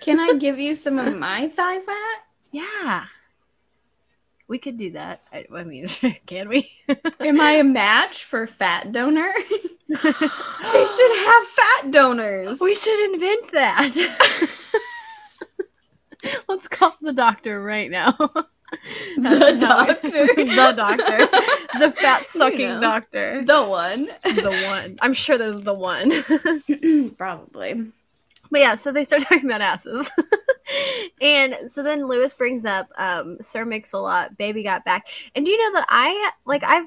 Can 0.00 0.18
I 0.18 0.34
give 0.34 0.58
you 0.58 0.74
some 0.74 0.98
of 0.98 1.16
my 1.16 1.48
thigh 1.48 1.78
fat? 1.80 2.22
Yeah. 2.50 3.04
We 4.48 4.58
could 4.58 4.78
do 4.78 4.90
that. 4.92 5.20
I, 5.32 5.44
I 5.54 5.64
mean, 5.64 5.86
can 6.26 6.48
we? 6.48 6.70
Am 7.20 7.40
I 7.40 7.52
a 7.52 7.64
match 7.64 8.24
for 8.24 8.46
fat 8.46 8.92
donor? 8.92 9.32
they 9.88 9.96
should 9.96 10.12
have 10.12 11.44
fat 11.48 11.90
donors. 11.90 12.58
We 12.60 12.74
should 12.74 13.12
invent 13.12 13.52
that. 13.52 13.90
Let's 16.48 16.66
call 16.68 16.94
the 17.00 17.12
doctor 17.12 17.62
right 17.62 17.90
now. 17.90 18.12
The 18.12 19.52
we- 19.54 19.60
doctor. 19.60 20.26
the 20.34 20.74
doctor. 20.76 21.18
The 21.78 21.92
fat 21.92 22.26
sucking 22.26 22.60
You 22.60 22.68
know. 22.68 22.80
doctor. 22.80 23.42
the 23.44 23.64
one. 23.64 24.06
The 24.24 24.66
one. 24.68 24.96
I'm 25.00 25.14
sure 25.14 25.38
there's 25.38 25.60
the 25.60 25.74
one. 25.74 26.24
Probably. 27.18 27.92
But 28.50 28.60
yeah, 28.60 28.74
so 28.74 28.92
they 28.92 29.04
start 29.04 29.22
talking 29.28 29.44
about 29.46 29.60
asses. 29.60 30.10
and 31.20 31.56
so 31.66 31.82
then 31.82 32.06
Luis 32.06 32.34
brings 32.34 32.64
up 32.64 32.88
um, 32.96 33.38
Sir 33.40 33.64
Mix-a-Lot, 33.64 34.36
Baby 34.38 34.62
Got 34.62 34.84
Back. 34.84 35.06
And 35.34 35.44
do 35.44 35.50
you 35.50 35.62
know 35.62 35.78
that 35.80 35.86
I, 35.88 36.30
like, 36.44 36.62
I've, 36.64 36.86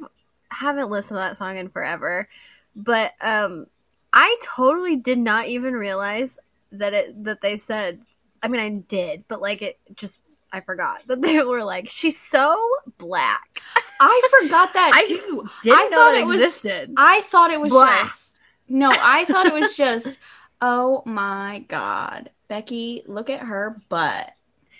haven't 0.49 0.89
listened 0.89 1.17
to 1.17 1.21
that 1.21 1.37
song 1.37 1.57
in 1.57 1.69
forever, 1.69 2.27
but 2.75 3.13
um, 3.21 3.67
I 4.13 4.35
totally 4.43 4.97
did 4.97 5.17
not 5.17 5.47
even 5.47 5.73
realize 5.73 6.39
that 6.73 6.93
it, 6.93 7.23
that 7.23 7.41
they 7.41 7.57
said, 7.57 8.01
I 8.43 8.47
mean, 8.47 8.61
I 8.61 8.69
did, 8.69 9.23
but 9.27 9.41
like, 9.41 9.61
it 9.61 9.79
just, 9.95 10.19
I 10.51 10.59
forgot 10.61 11.03
that 11.07 11.21
they 11.21 11.41
were 11.43 11.63
like, 11.63 11.89
she's 11.89 12.19
so 12.19 12.57
black. 12.97 13.61
I 13.99 14.29
forgot 14.41 14.73
that 14.73 14.91
I 14.93 15.07
too. 15.07 15.47
Didn't 15.63 15.79
I 15.79 15.83
know 15.89 15.97
thought 15.97 16.15
it 16.17 16.25
was- 16.25 16.41
existed. 16.41 16.93
I 16.97 17.21
thought 17.21 17.51
it 17.51 17.61
was 17.61 17.71
Blah. 17.71 17.85
just 17.85 18.39
no. 18.67 18.89
I 18.91 19.25
thought 19.25 19.45
it 19.45 19.53
was 19.53 19.75
just. 19.75 20.17
Oh 20.61 21.01
my 21.05 21.65
god, 21.67 22.29
Becky! 22.47 23.03
Look 23.07 23.29
at 23.29 23.39
her 23.41 23.81
butt. 23.89 24.31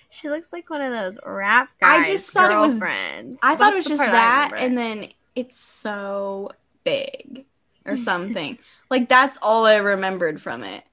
she 0.10 0.30
looks 0.30 0.50
like 0.52 0.70
one 0.70 0.82
of 0.82 0.92
those 0.92 1.18
rap 1.26 1.70
guys. 1.80 2.08
I 2.08 2.12
just 2.12 2.30
thought 2.32 2.52
it 2.52 2.56
was-. 2.56 2.80
I 3.42 3.56
thought 3.56 3.74
it 3.74 3.78
was 3.78 3.86
just 3.86 4.02
that, 4.02 4.52
and 4.58 4.78
then 4.78 5.10
it's 5.36 5.56
so 5.58 6.52
big 6.84 7.46
or 7.86 7.98
something. 8.10 8.60
like 8.90 9.10
that's 9.10 9.38
all 9.42 9.66
I 9.66 9.78
remembered 9.78 10.42
from 10.42 10.64
it. 10.64 10.84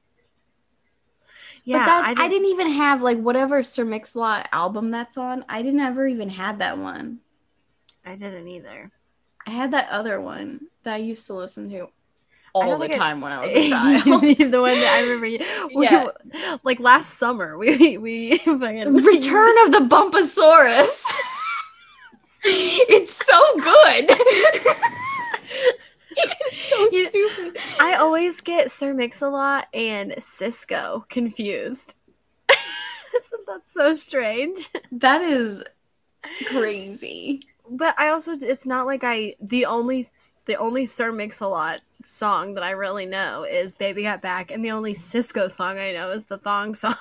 yeah, 1.64 1.80
but 1.80 1.84
that's, 1.86 2.06
I, 2.06 2.14
didn't- 2.14 2.30
didn't 2.30 2.48
even 2.48 2.72
have 2.72 3.02
like 3.02 3.18
whatever 3.18 3.62
Sir 3.62 3.84
Mix-a-Lot 3.84 4.48
album 4.52 4.90
that's 4.90 5.18
on. 5.18 5.44
I 5.48 5.60
didn't 5.62 5.80
ever 5.80 6.06
even 6.06 6.30
had 6.30 6.60
that 6.60 6.78
one. 6.78 7.18
I 8.06 8.14
didn't 8.14 8.48
either. 8.48 8.90
I 9.46 9.50
had 9.50 9.70
that 9.72 9.88
other 9.90 10.18
one 10.20 10.68
that 10.84 10.94
I 10.94 10.98
used 10.98 11.26
to 11.26 11.34
listen 11.34 11.68
to 11.70 11.76
I 11.84 11.88
all 12.54 12.78
the 12.78 12.88
think 12.88 13.00
I- 13.00 13.04
time 13.04 13.20
when 13.20 13.32
I 13.32 13.44
was 13.46 13.54
a 13.54 13.68
child. 13.70 14.04
the 14.52 14.60
one 14.60 14.74
that 14.74 14.98
I 14.98 15.02
remember. 15.02 15.44
We, 15.74 15.84
Yeah. 15.84 16.08
like 16.64 16.80
last 16.80 17.14
summer, 17.14 17.56
we 17.58 17.98
we 17.98 18.40
Return 18.46 19.54
of 19.66 19.72
the 19.72 19.86
Bumpasaurus. 19.88 21.04
it's 22.44 23.12
so 23.12 23.40
good. 23.60 24.06
it's 26.10 26.68
so 26.70 26.88
You- 26.90 27.08
stupid. 27.08 27.58
I 27.80 27.94
always 27.94 28.40
get 28.40 28.70
Sir 28.70 28.94
Mix-a-Lot 28.94 29.68
and 29.74 30.12
Sisqo 30.12 31.08
confused. 31.08 31.94
That's 33.46 33.72
so 33.72 33.94
strange. 33.94 34.68
That 34.92 35.22
is 35.22 35.64
crazy. 36.46 37.40
But 37.70 37.94
I 37.98 38.08
also 38.08 38.32
it's 38.32 38.66
not 38.66 38.86
like 38.86 39.04
I 39.04 39.36
the 39.40 39.64
only 39.66 40.06
the 40.46 40.56
only 40.56 40.84
Sir 40.86 41.12
Mix-a-Lot 41.12 41.80
song 42.04 42.54
that 42.54 42.62
I 42.62 42.70
really 42.72 43.06
know 43.06 43.44
is 43.44 43.74
Baby 43.74 44.02
Got 44.02 44.22
Back 44.22 44.50
and 44.50 44.64
the 44.64 44.70
only 44.70 44.94
Sisqo 44.94 45.50
song 45.50 45.78
I 45.78 45.92
know 45.92 46.10
is 46.10 46.24
the 46.26 46.38
thong 46.38 46.74
song. 46.74 46.94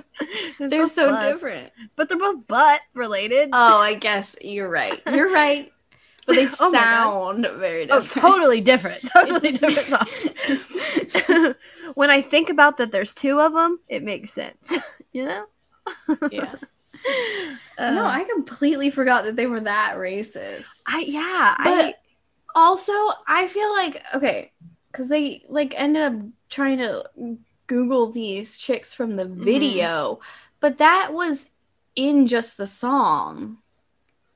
They're 0.58 0.86
so 0.86 1.10
butts, 1.10 1.26
different. 1.26 1.72
But 1.96 2.08
they're 2.08 2.18
both 2.18 2.46
butt 2.46 2.80
related. 2.94 3.50
Oh, 3.52 3.78
I 3.78 3.94
guess 3.94 4.36
you're 4.40 4.68
right. 4.68 5.00
You're 5.10 5.32
right. 5.32 5.72
But 6.26 6.36
they 6.36 6.44
Oh 6.60 6.72
sound 6.72 7.46
very 7.56 7.90
Oh, 7.90 8.02
totally 8.02 8.60
different. 8.60 9.02
Totally 9.12 9.52
different 9.52 10.06
when 11.94 12.10
I 12.10 12.20
think 12.20 12.50
about 12.50 12.76
that, 12.78 12.92
there's 12.92 13.14
two 13.14 13.40
of 13.40 13.52
them. 13.52 13.80
It 13.88 14.02
makes 14.02 14.32
sense. 14.32 14.76
You 15.12 15.24
know? 15.24 15.46
Yeah. 16.30 16.54
Uh, 17.78 17.90
no, 17.92 18.04
I 18.04 18.24
completely 18.24 18.90
forgot 18.90 19.24
that 19.24 19.34
they 19.34 19.46
were 19.46 19.60
that 19.60 19.96
racist. 19.96 20.68
I 20.86 21.00
yeah. 21.00 21.54
I 21.58 21.64
But 21.64 22.00
also, 22.54 22.92
I 23.26 23.48
feel 23.48 23.72
like 23.74 24.02
okay, 24.14 24.52
because 24.92 25.08
they 25.08 25.44
like 25.48 25.74
ended 25.80 26.02
up 26.02 26.14
trying 26.48 26.78
to 26.78 27.04
Google 27.66 28.10
these 28.12 28.58
chicks 28.58 28.92
from 28.94 29.16
the 29.16 29.26
Mm-hmm. 29.38 29.86
video, 29.86 30.20
but 30.60 30.78
that 30.78 31.12
was 31.12 31.50
in 31.96 32.26
just 32.26 32.56
the 32.56 32.66
song, 32.66 33.58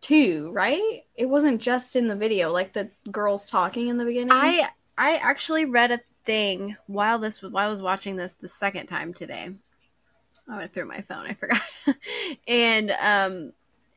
too, 0.02 0.50
right? 0.52 1.02
It 1.16 1.26
wasn't 1.28 1.62
just 1.62 1.96
in 1.96 2.08
the 2.08 2.16
video, 2.16 2.52
like 2.52 2.72
the 2.74 2.90
girls 3.10 3.50
talking 3.50 3.88
in 3.88 3.98
the 3.98 4.04
beginning. 4.04 4.58
I 4.58 4.70
I 4.98 5.16
actually 5.16 5.64
read 5.64 5.90
a 5.90 6.00
thing 6.24 6.76
while 6.86 7.18
this 7.18 7.40
was 7.42 7.52
while 7.52 7.66
I 7.66 7.70
was 7.70 7.82
watching 7.82 8.16
this 8.16 8.34
the 8.34 8.48
second 8.48 8.86
time 8.86 9.14
today. 9.14 9.50
I 10.48 10.58
went 10.58 10.72
through 10.74 10.86
my 10.86 11.00
phone. 11.02 11.26
I 11.26 11.34
forgot. 11.40 11.78
and 12.46 12.90
um, 13.00 13.52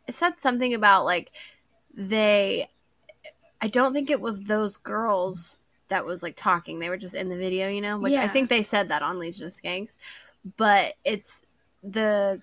it 0.08 0.16
said 0.16 0.40
something 0.40 0.74
about 0.74 1.06
like 1.06 1.32
they. 1.94 2.70
I 3.62 3.68
don't 3.68 3.94
think 3.94 4.10
it 4.10 4.22
was 4.22 4.42
those 4.42 4.78
girls 4.78 5.58
that 5.90 6.06
was 6.06 6.22
like 6.22 6.36
talking. 6.36 6.80
They 6.80 6.90
were 6.90 6.98
just 6.98 7.16
in 7.16 7.30
the 7.30 7.38
video, 7.38 7.70
you 7.70 7.82
know. 7.82 7.98
Which 7.98 8.14
I 8.14 8.28
think 8.28 8.50
they 8.50 8.64
said 8.64 8.90
that 8.90 9.02
on 9.02 9.20
Legion 9.20 9.48
of 9.48 9.54
Skanks, 9.54 9.98
but 10.58 10.96
it's 11.04 11.42
the 11.84 12.42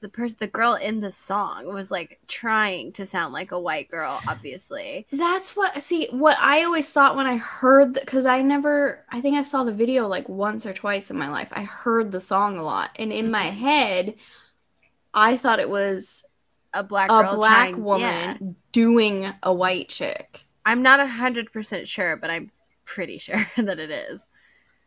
the 0.00 0.08
person, 0.08 0.36
the 0.38 0.46
girl 0.46 0.74
in 0.74 1.00
the 1.00 1.10
song 1.10 1.72
was 1.72 1.90
like 1.90 2.20
trying 2.28 2.92
to 2.92 3.06
sound 3.06 3.32
like 3.32 3.50
a 3.50 3.58
white 3.58 3.90
girl, 3.90 4.20
obviously. 4.28 5.06
That's 5.12 5.56
what 5.56 5.80
see 5.82 6.08
what 6.10 6.38
I 6.38 6.64
always 6.64 6.90
thought 6.90 7.16
when 7.16 7.26
I 7.26 7.36
heard 7.36 7.94
because 7.94 8.26
I 8.26 8.42
never 8.42 9.04
I 9.10 9.20
think 9.20 9.36
I 9.36 9.42
saw 9.42 9.64
the 9.64 9.72
video 9.72 10.06
like 10.06 10.28
once 10.28 10.66
or 10.66 10.72
twice 10.72 11.10
in 11.10 11.18
my 11.18 11.28
life. 11.28 11.52
I 11.52 11.64
heard 11.64 12.12
the 12.12 12.20
song 12.20 12.58
a 12.58 12.62
lot, 12.62 12.90
and 12.96 13.12
in 13.12 13.30
my 13.30 13.46
mm-hmm. 13.46 13.66
head, 13.66 14.14
I 15.14 15.36
thought 15.36 15.60
it 15.60 15.70
was 15.70 16.24
A 16.74 16.84
black 16.84 17.10
a 17.10 17.34
black 17.34 17.70
trying- 17.70 17.82
woman 17.84 18.02
yeah. 18.08 18.36
doing 18.72 19.26
a 19.42 19.52
white 19.52 19.88
chick. 19.88 20.44
I'm 20.66 20.82
not 20.82 21.00
a 21.00 21.06
hundred 21.06 21.50
percent 21.52 21.88
sure, 21.88 22.16
but 22.16 22.30
I'm 22.30 22.50
pretty 22.84 23.18
sure 23.18 23.46
that 23.56 23.78
it 23.78 23.90
is. 23.90 24.24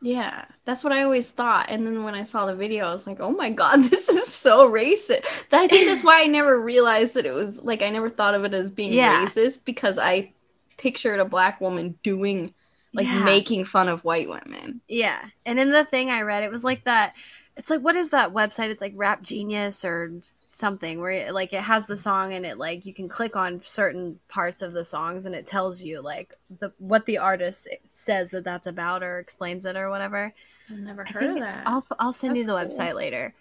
Yeah, 0.04 0.46
that's 0.66 0.84
what 0.84 0.94
I 0.94 1.04
always 1.04 1.30
thought. 1.30 1.68
And 1.70 1.86
then 1.86 2.04
when 2.04 2.16
I 2.16 2.24
saw 2.24 2.46
the 2.48 2.56
video, 2.56 2.86
I 2.86 2.94
was 2.94 3.06
like, 3.06 3.20
"Oh 3.20 3.32
my 3.32 3.50
god, 3.52 3.84
this 3.86 4.10
is 4.10 4.28
so 4.28 4.70
racist." 4.72 5.24
That- 5.50 5.62
I 5.64 5.68
think 5.68 5.88
that's 5.88 6.04
why 6.04 6.22
I 6.24 6.28
never 6.28 6.60
realized 6.60 7.14
that 7.16 7.26
it 7.26 7.34
was 7.34 7.62
like 7.62 7.82
I 7.82 7.90
never 7.90 8.10
thought 8.10 8.34
of 8.36 8.44
it 8.46 8.54
as 8.54 8.70
being 8.72 8.94
Yeah. 8.94 9.24
racist 9.26 9.66
because 9.66 9.98
I 10.00 10.34
pictured 10.78 11.20
a 11.20 11.26
black 11.26 11.62
woman 11.62 11.98
doing 12.04 12.54
like 12.94 13.06
Yeah. 13.08 13.24
making 13.24 13.66
fun 13.66 13.88
of 13.88 14.04
white 14.04 14.28
women. 14.30 14.82
Yeah. 14.88 15.20
And 15.46 15.60
in 15.60 15.72
the 15.72 15.86
thing 15.86 16.10
I 16.10 16.22
read, 16.22 16.44
it 16.44 16.52
was 16.52 16.64
like 16.64 16.84
that. 16.86 17.14
It's 17.58 17.70
like, 17.70 17.82
what 17.82 17.96
is 17.96 18.10
that 18.10 18.34
website? 18.34 18.70
It's 18.70 18.82
like 18.82 18.94
Rap 18.96 19.22
Genius 19.22 19.86
or 19.86 20.10
something 20.52 21.00
where 21.00 21.12
it, 21.12 21.34
like 21.34 21.54
it 21.54 21.62
has 21.62 21.86
the 21.86 21.98
song 21.98 22.34
and 22.34 22.46
it 22.46 22.58
like 22.58 22.86
you 22.86 22.94
can 22.94 23.08
click 23.08 23.36
on 23.36 23.62
certain 23.64 24.20
parts 24.28 24.62
of 24.62 24.74
the 24.74 24.84
songs 24.84 25.26
and 25.26 25.34
it 25.34 25.48
tells 25.48 25.82
you 25.82 26.02
like 26.02 26.36
the 26.60 26.72
what 26.78 27.06
the 27.06 27.18
artist 27.18 27.70
says 27.86 28.32
that 28.32 28.44
that's 28.44 28.68
about 28.68 29.04
or 29.04 29.20
explains 29.20 29.66
it 29.66 29.76
or 29.76 29.90
whatever. 29.90 30.34
I've 30.70 30.78
never 30.78 31.06
heard 31.06 31.32
of 31.32 31.40
that. 31.40 31.64
I'll 31.66 31.86
I'll 32.00 32.14
send 32.14 32.38
you 32.38 32.46
the 32.46 32.52
cool. 32.52 32.60
website 32.60 32.96
later. 32.96 33.34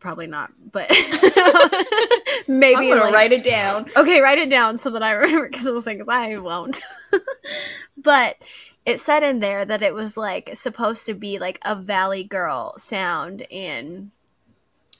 Probably 0.00 0.26
not, 0.26 0.52
but 0.72 0.88
maybe 2.48 2.92
I'm 2.92 3.00
like- 3.00 3.14
write 3.14 3.32
it 3.32 3.44
down. 3.44 3.90
Okay, 3.96 4.20
write 4.20 4.38
it 4.38 4.50
down 4.50 4.78
so 4.78 4.90
that 4.90 5.02
I 5.02 5.12
remember 5.12 5.48
because 5.48 5.66
I 5.66 5.70
was 5.70 5.86
like, 5.86 6.00
I 6.08 6.38
won't. 6.38 6.80
but 7.96 8.36
it 8.86 9.00
said 9.00 9.22
in 9.22 9.40
there 9.40 9.64
that 9.64 9.82
it 9.82 9.92
was 9.94 10.16
like 10.16 10.56
supposed 10.56 11.06
to 11.06 11.14
be 11.14 11.38
like 11.38 11.58
a 11.62 11.74
Valley 11.76 12.24
Girl 12.24 12.74
sound, 12.78 13.42
and 13.52 14.10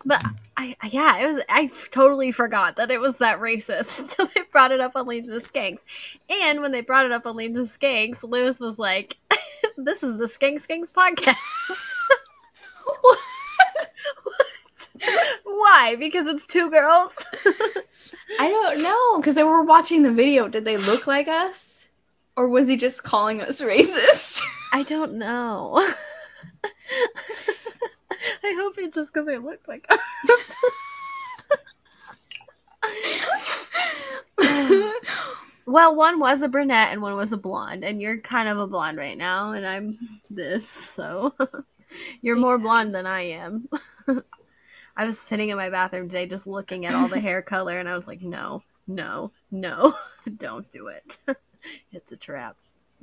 but 0.05 0.23
I, 0.57 0.77
I 0.81 0.89
yeah, 0.89 1.19
it 1.19 1.33
was. 1.33 1.43
I 1.49 1.71
totally 1.91 2.33
forgot 2.33 2.77
that 2.77 2.91
it 2.91 3.01
was 3.01 3.17
that 3.19 3.41
racist 3.41 3.99
until 4.01 4.27
they 4.27 4.43
brought 4.53 4.73
it 4.73 4.81
up 4.81 4.93
on 4.95 5.07
Legion 5.07 5.33
of 5.33 5.51
Skanks, 5.51 5.81
and 6.29 6.61
when 6.61 6.73
they 6.73 6.81
brought 6.81 7.07
it 7.07 7.13
up 7.13 7.27
on 7.27 7.37
Legion 7.37 7.59
of 7.59 7.67
Skanks, 7.67 8.23
Luis 8.23 8.61
was 8.61 8.79
like, 8.79 9.17
"This 9.77 10.03
is 10.03 10.17
the 10.17 10.27
Skank 10.27 10.67
Skanks 10.67 10.91
podcast." 10.91 11.37
what? 13.01 13.19
Why? 15.45 15.97
Because 15.97 16.27
it's 16.27 16.47
two 16.47 16.71
girls. 16.71 17.25
I 18.39 18.49
don't 18.49 18.83
know 18.83 19.19
because 19.19 19.35
they 19.35 19.45
were 19.45 19.63
watching 19.63 20.03
the 20.03 20.13
video. 20.13 20.49
Did 20.49 20.65
they 20.65 20.77
look 20.77 21.07
like 21.07 21.29
us, 21.29 21.89
or 22.37 22.49
was 22.49 22.69
he 22.69 22.77
just 22.77 23.03
calling 23.03 23.41
us 23.41 23.61
racist? 23.61 24.43
I 24.73 24.83
don't 24.83 25.15
know. 25.15 25.85
I 28.43 28.57
hope 28.59 28.75
it's 28.79 28.95
just 28.95 29.13
because 29.13 29.29
I 29.29 29.37
look 29.37 29.67
like 29.69 29.87
us. 29.91 30.01
well, 35.67 35.95
one 35.95 36.19
was 36.19 36.43
a 36.43 36.49
brunette 36.49 36.93
and 36.93 37.03
one 37.03 37.17
was 37.17 37.33
a 37.33 37.37
blonde, 37.37 37.85
and 37.85 38.01
you're 38.01 38.21
kind 38.21 38.49
of 38.49 38.59
a 38.59 38.67
blonde 38.67 38.97
right 38.97 39.19
now, 39.19 39.53
and 39.53 39.67
I'm 39.67 39.99
this, 40.31 40.69
so 40.69 41.35
you're 42.23 42.37
more 42.37 42.59
blonde 42.59 42.95
than 42.95 43.07
I 43.07 43.23
am. 43.23 43.69
I 44.97 45.07
was 45.07 45.19
sitting 45.19 45.51
in 45.51 45.57
my 45.57 45.71
bathroom 45.71 46.09
today 46.09 46.27
just 46.27 46.47
looking 46.47 46.87
at 46.87 46.95
all 46.95 47.09
the 47.09 47.21
hair 47.21 47.43
color, 47.43 47.79
and 47.79 47.89
I 47.89 47.97
was 47.97 48.09
like, 48.09 48.23
no, 48.23 48.63
no, 48.87 49.33
no, 49.51 49.95
don't 50.37 50.69
do 50.71 50.89
it. 50.89 51.19
it's 51.93 52.13
a 52.13 52.17
trap. 52.17 52.57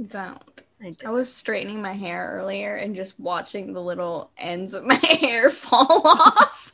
don't. 0.07 0.64
I 0.81 0.95
I 1.05 1.09
was 1.09 1.31
straightening 1.31 1.81
my 1.81 1.93
hair 1.93 2.33
earlier 2.35 2.75
and 2.75 2.95
just 2.95 3.19
watching 3.19 3.73
the 3.73 3.81
little 3.81 4.31
ends 4.37 4.73
of 4.73 4.85
my 4.85 4.95
hair 5.03 5.49
fall 5.49 6.01
off. 6.05 6.73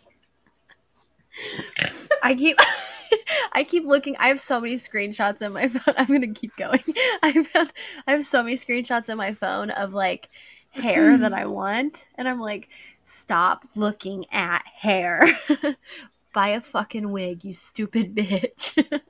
I 2.23 2.35
keep 2.35 2.57
I 3.53 3.63
keep 3.63 3.85
looking. 3.85 4.15
I 4.17 4.29
have 4.29 4.39
so 4.39 4.59
many 4.59 4.75
screenshots 4.75 5.41
in 5.41 5.53
my 5.53 5.67
phone. 5.69 5.95
I'm 5.97 6.07
gonna 6.07 6.33
keep 6.33 6.55
going. 6.55 6.83
I 7.23 7.43
found 7.43 7.71
I 8.07 8.11
have 8.11 8.25
so 8.25 8.43
many 8.43 8.55
screenshots 8.55 9.09
in 9.09 9.17
my 9.17 9.33
phone 9.33 9.69
of 9.71 9.93
like 9.93 10.29
hair 10.71 11.17
that 11.17 11.33
I 11.33 11.45
want, 11.47 12.07
and 12.15 12.27
I'm 12.27 12.39
like, 12.39 12.69
stop 13.03 13.65
looking 13.75 14.25
at 14.31 14.65
hair. 14.65 15.39
Buy 16.33 16.49
a 16.49 16.61
fucking 16.61 17.11
wig, 17.11 17.43
you 17.43 17.53
stupid 17.53 18.15
bitch. 18.15 19.01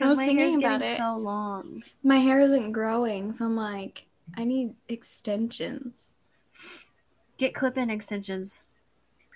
I 0.00 0.04
Because 0.04 0.08
was 0.10 0.18
my 0.18 0.24
hair's 0.24 0.36
thinking 0.36 0.60
getting 0.60 0.76
about 0.76 0.82
it. 0.92 0.96
so 0.96 1.16
long. 1.16 1.82
My 2.02 2.18
hair 2.18 2.40
isn't 2.40 2.72
growing, 2.72 3.32
so 3.32 3.46
I'm 3.46 3.56
like, 3.56 4.04
I 4.36 4.44
need 4.44 4.74
extensions. 4.88 6.16
Get 7.38 7.54
clip-in 7.54 7.90
extensions. 7.90 8.62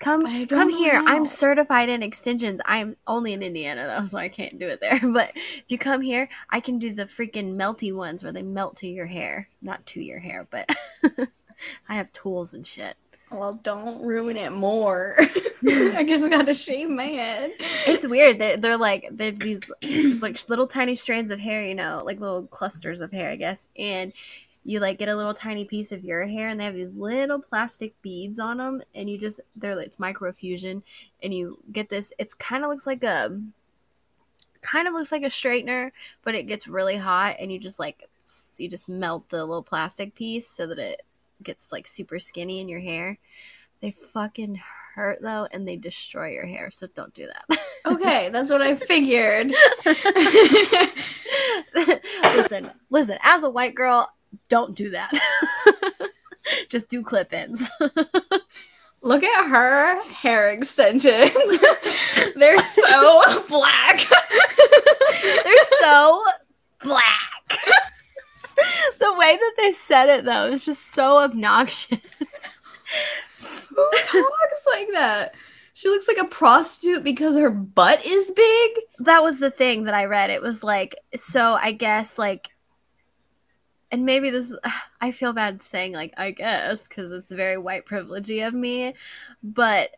Come, 0.00 0.22
come 0.46 0.70
know 0.70 0.76
here. 0.78 1.02
I'm 1.04 1.26
certified 1.26 1.90
in 1.90 2.02
extensions. 2.02 2.60
I'm 2.64 2.96
only 3.06 3.34
in 3.34 3.42
Indiana 3.42 3.86
though, 3.86 4.06
so 4.06 4.16
I 4.18 4.28
can't 4.30 4.58
do 4.58 4.66
it 4.66 4.80
there. 4.80 4.98
But 5.12 5.32
if 5.34 5.64
you 5.68 5.76
come 5.76 6.00
here, 6.00 6.28
I 6.50 6.60
can 6.60 6.78
do 6.78 6.94
the 6.94 7.04
freaking 7.04 7.54
melty 7.54 7.94
ones 7.94 8.22
where 8.22 8.32
they 8.32 8.42
melt 8.42 8.76
to 8.78 8.86
your 8.88 9.04
hair, 9.06 9.48
not 9.60 9.84
to 9.88 10.00
your 10.02 10.18
hair, 10.18 10.46
but 10.50 10.70
I 11.88 11.94
have 11.94 12.10
tools 12.14 12.54
and 12.54 12.66
shit. 12.66 12.96
Well, 13.30 13.60
don't 13.62 14.02
ruin 14.02 14.36
it 14.36 14.50
more. 14.50 15.16
I 15.68 16.04
just 16.06 16.28
gotta 16.30 16.54
shave 16.54 16.90
my 16.90 17.06
head. 17.06 17.52
It's 17.86 18.06
weird. 18.06 18.38
They, 18.40 18.56
they're 18.56 18.76
like 18.76 19.08
they're 19.12 19.30
these 19.30 19.60
like 20.20 20.48
little 20.48 20.66
tiny 20.66 20.96
strands 20.96 21.30
of 21.30 21.38
hair, 21.38 21.64
you 21.64 21.74
know, 21.74 22.02
like 22.04 22.18
little 22.18 22.46
clusters 22.46 23.00
of 23.00 23.12
hair, 23.12 23.30
I 23.30 23.36
guess, 23.36 23.68
and 23.78 24.12
you 24.64 24.80
like 24.80 24.98
get 24.98 25.08
a 25.08 25.16
little 25.16 25.34
tiny 25.34 25.64
piece 25.64 25.92
of 25.92 26.04
your 26.04 26.26
hair 26.26 26.48
and 26.48 26.60
they 26.60 26.64
have 26.64 26.74
these 26.74 26.92
little 26.92 27.40
plastic 27.40 28.00
beads 28.02 28.38
on 28.38 28.58
them 28.58 28.82
and 28.94 29.08
you 29.08 29.16
just 29.16 29.40
they're 29.56 29.78
it's 29.80 29.96
microfusion 29.96 30.82
and 31.22 31.32
you 31.32 31.58
get 31.72 31.88
this 31.88 32.12
it's 32.18 32.34
kind 32.34 32.62
of 32.62 32.70
looks 32.70 32.86
like 32.86 33.02
a 33.02 33.40
kind 34.60 34.86
of 34.86 34.92
looks 34.92 35.10
like 35.10 35.22
a 35.22 35.26
straightener 35.26 35.90
but 36.22 36.34
it 36.34 36.42
gets 36.42 36.68
really 36.68 36.96
hot 36.96 37.36
and 37.40 37.50
you 37.50 37.58
just 37.58 37.78
like 37.78 38.10
you 38.58 38.68
just 38.68 38.88
melt 38.88 39.26
the 39.30 39.44
little 39.44 39.62
plastic 39.62 40.14
piece 40.14 40.48
so 40.48 40.66
that 40.66 40.78
it 40.78 41.02
gets 41.42 41.72
like 41.72 41.86
super 41.86 42.18
skinny 42.18 42.60
in 42.60 42.68
your 42.68 42.80
hair 42.80 43.18
they 43.80 43.90
fucking 43.90 44.60
hurt 44.94 45.18
though 45.20 45.46
and 45.52 45.66
they 45.66 45.76
destroy 45.76 46.30
your 46.30 46.46
hair 46.46 46.70
so 46.70 46.86
don't 46.94 47.14
do 47.14 47.26
that 47.26 47.60
Okay, 47.86 48.28
that's 48.30 48.50
what 48.50 48.60
I 48.60 48.74
figured. 48.76 49.54
listen, 52.22 52.70
listen, 52.90 53.18
as 53.22 53.42
a 53.42 53.50
white 53.50 53.74
girl, 53.74 54.08
don't 54.48 54.74
do 54.74 54.90
that. 54.90 55.10
Just 56.68 56.88
do 56.88 57.02
clip 57.02 57.32
ins. 57.32 57.70
Look 59.02 59.24
at 59.24 59.48
her 59.48 60.02
hair 60.12 60.50
extensions. 60.50 61.32
They're 62.36 62.58
so 62.58 63.44
black. 63.48 64.00
They're 65.22 65.66
so 65.80 66.22
black. 66.82 67.58
The 68.98 69.14
way 69.14 69.36
that 69.36 69.54
they 69.56 69.72
said 69.72 70.08
it, 70.08 70.24
though, 70.24 70.46
is 70.46 70.64
just 70.64 70.92
so 70.92 71.18
obnoxious. 71.18 71.98
Who 73.68 73.90
talks 74.04 74.66
like 74.66 74.88
that? 74.92 75.34
She 75.72 75.88
looks 75.88 76.08
like 76.08 76.18
a 76.18 76.24
prostitute 76.24 77.04
because 77.04 77.36
her 77.36 77.50
butt 77.50 78.04
is 78.04 78.30
big. 78.32 78.70
That 78.98 79.22
was 79.22 79.38
the 79.38 79.50
thing 79.50 79.84
that 79.84 79.94
I 79.94 80.04
read. 80.04 80.30
It 80.30 80.42
was 80.42 80.62
like, 80.62 80.94
so 81.16 81.54
I 81.54 81.72
guess, 81.72 82.18
like, 82.18 82.48
and 83.90 84.04
maybe 84.04 84.30
this, 84.30 84.52
I 85.00 85.12
feel 85.12 85.32
bad 85.32 85.62
saying, 85.62 85.92
like, 85.92 86.12
I 86.16 86.32
guess, 86.32 86.86
because 86.86 87.12
it's 87.12 87.32
very 87.32 87.56
white 87.56 87.86
privilegey 87.86 88.46
of 88.46 88.52
me, 88.54 88.94
but 89.42 89.90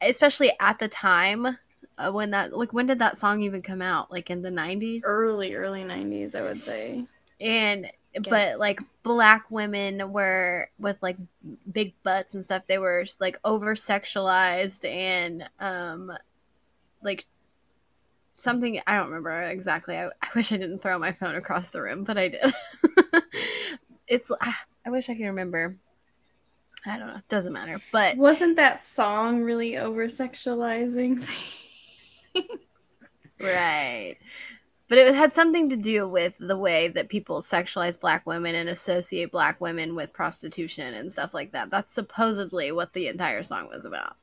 especially 0.00 0.50
at 0.58 0.78
the 0.80 0.88
time 0.88 1.58
uh, 1.98 2.10
when 2.10 2.30
that, 2.30 2.56
like, 2.56 2.72
when 2.72 2.86
did 2.86 2.98
that 2.98 3.18
song 3.18 3.42
even 3.42 3.62
come 3.62 3.82
out? 3.82 4.10
Like, 4.10 4.30
in 4.30 4.42
the 4.42 4.50
90s? 4.50 5.02
Early, 5.04 5.54
early 5.54 5.84
90s, 5.84 6.34
I 6.34 6.42
would 6.42 6.60
say. 6.60 7.04
And 7.42 7.90
but 8.28 8.58
like 8.58 8.80
black 9.02 9.44
women 9.50 10.12
were 10.12 10.70
with 10.78 10.96
like 11.02 11.16
big 11.70 11.92
butts 12.02 12.34
and 12.34 12.44
stuff 12.44 12.62
they 12.66 12.78
were 12.78 13.04
like 13.20 13.38
over 13.44 13.74
sexualized 13.74 14.88
and 14.88 15.48
um 15.60 16.12
like 17.02 17.26
something 18.36 18.80
i 18.86 18.96
don't 18.96 19.06
remember 19.06 19.42
exactly 19.42 19.96
I, 19.96 20.06
I 20.06 20.28
wish 20.34 20.52
i 20.52 20.56
didn't 20.56 20.80
throw 20.80 20.98
my 20.98 21.12
phone 21.12 21.34
across 21.34 21.70
the 21.70 21.82
room 21.82 22.04
but 22.04 22.16
i 22.16 22.28
did 22.28 22.52
it's 24.06 24.30
ah, 24.40 24.64
i 24.86 24.90
wish 24.90 25.08
i 25.08 25.14
could 25.14 25.26
remember 25.26 25.76
I 26.84 26.98
don't 26.98 27.06
know. 27.06 27.14
It 27.14 27.28
doesn't 27.28 27.52
matter. 27.52 27.80
But 27.92 28.16
Wasn't 28.16 28.56
that 28.56 28.82
song 28.82 29.42
really 29.42 29.76
over 29.76 30.06
sexualizing? 30.06 31.24
right. 33.40 34.16
But 34.92 34.98
it 34.98 35.14
had 35.14 35.32
something 35.32 35.70
to 35.70 35.76
do 35.78 36.06
with 36.06 36.34
the 36.38 36.58
way 36.58 36.88
that 36.88 37.08
people 37.08 37.40
sexualize 37.40 37.98
black 37.98 38.26
women 38.26 38.54
and 38.54 38.68
associate 38.68 39.32
black 39.32 39.58
women 39.58 39.94
with 39.94 40.12
prostitution 40.12 40.92
and 40.92 41.10
stuff 41.10 41.32
like 41.32 41.52
that. 41.52 41.70
That's 41.70 41.94
supposedly 41.94 42.72
what 42.72 42.92
the 42.92 43.08
entire 43.08 43.42
song 43.42 43.70
was 43.72 43.86
about. 43.86 44.16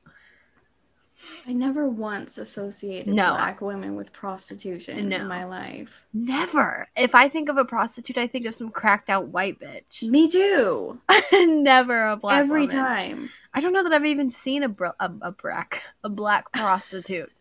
I 1.48 1.54
never 1.54 1.90
once 1.90 2.38
associated 2.38 3.12
No. 3.12 3.32
black 3.32 3.62
women 3.62 3.96
with 3.96 4.14
prostitution 4.14 5.10
No. 5.10 5.16
in 5.16 5.28
my 5.28 5.44
life. 5.46 6.04
Never. 6.14 6.88
If 6.96 7.16
I 7.16 7.30
think 7.30 7.50
of 7.50 7.58
a 7.58 7.66
prostitute, 7.66 8.20
I 8.20 8.28
think 8.28 8.46
of 8.46 8.54
some 8.54 8.70
cracked 8.70 9.10
out 9.10 9.30
white 9.30 9.60
bitch. 9.60 10.04
Me 10.04 10.30
too. 10.30 11.00
Never 11.34 12.10
a 12.10 12.16
black 12.16 12.42
Every 12.42 12.68
woman. 12.68 12.76
time. 12.76 13.30
I 13.56 13.60
don't 13.60 13.74
know 13.74 13.82
that 13.82 13.92
I've 13.94 14.06
even 14.06 14.30
seen 14.30 14.62
a 14.62 14.70
br- 14.70 14.86
a, 15.00 15.12
a 15.24 15.32
brack 15.32 15.82
a 16.04 16.10
black 16.10 16.52
prostitute. 16.54 17.32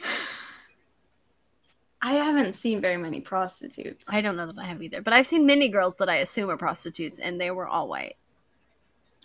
I 2.00 2.14
haven't 2.14 2.52
seen 2.52 2.80
very 2.80 2.96
many 2.96 3.20
prostitutes. 3.20 4.06
I 4.10 4.20
don't 4.20 4.36
know 4.36 4.46
that 4.46 4.58
I 4.58 4.66
have 4.66 4.82
either, 4.82 5.02
but 5.02 5.12
I've 5.12 5.26
seen 5.26 5.46
many 5.46 5.68
girls 5.68 5.96
that 5.96 6.08
I 6.08 6.16
assume 6.16 6.50
are 6.50 6.56
prostitutes, 6.56 7.18
and 7.18 7.40
they 7.40 7.50
were 7.50 7.66
all 7.66 7.88
white. 7.88 8.16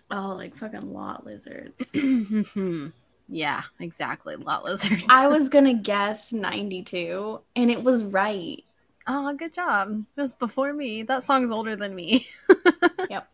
Oh, 0.09 0.34
like 0.36 0.55
fucking 0.55 0.93
lot 0.93 1.26
lizards. 1.26 1.91
yeah, 3.28 3.61
exactly. 3.80 4.36
Lot 4.36 4.65
lizards. 4.65 5.03
I 5.09 5.28
was 5.28 5.49
gonna 5.49 5.74
guess 5.76 6.34
92, 6.34 7.39
and 7.55 7.69
it 7.71 7.84
was 7.84 8.03
right. 8.03 8.63
oh, 9.07 9.34
good 9.34 9.53
job. 9.53 10.03
It 10.15 10.21
was 10.21 10.34
before 10.34 10.74
me. 10.74 11.03
That 11.03 11.24
song's 11.24 11.51
older 11.51 11.76
than 11.76 11.93
me. 11.95 12.28
Yep. 13.09 13.28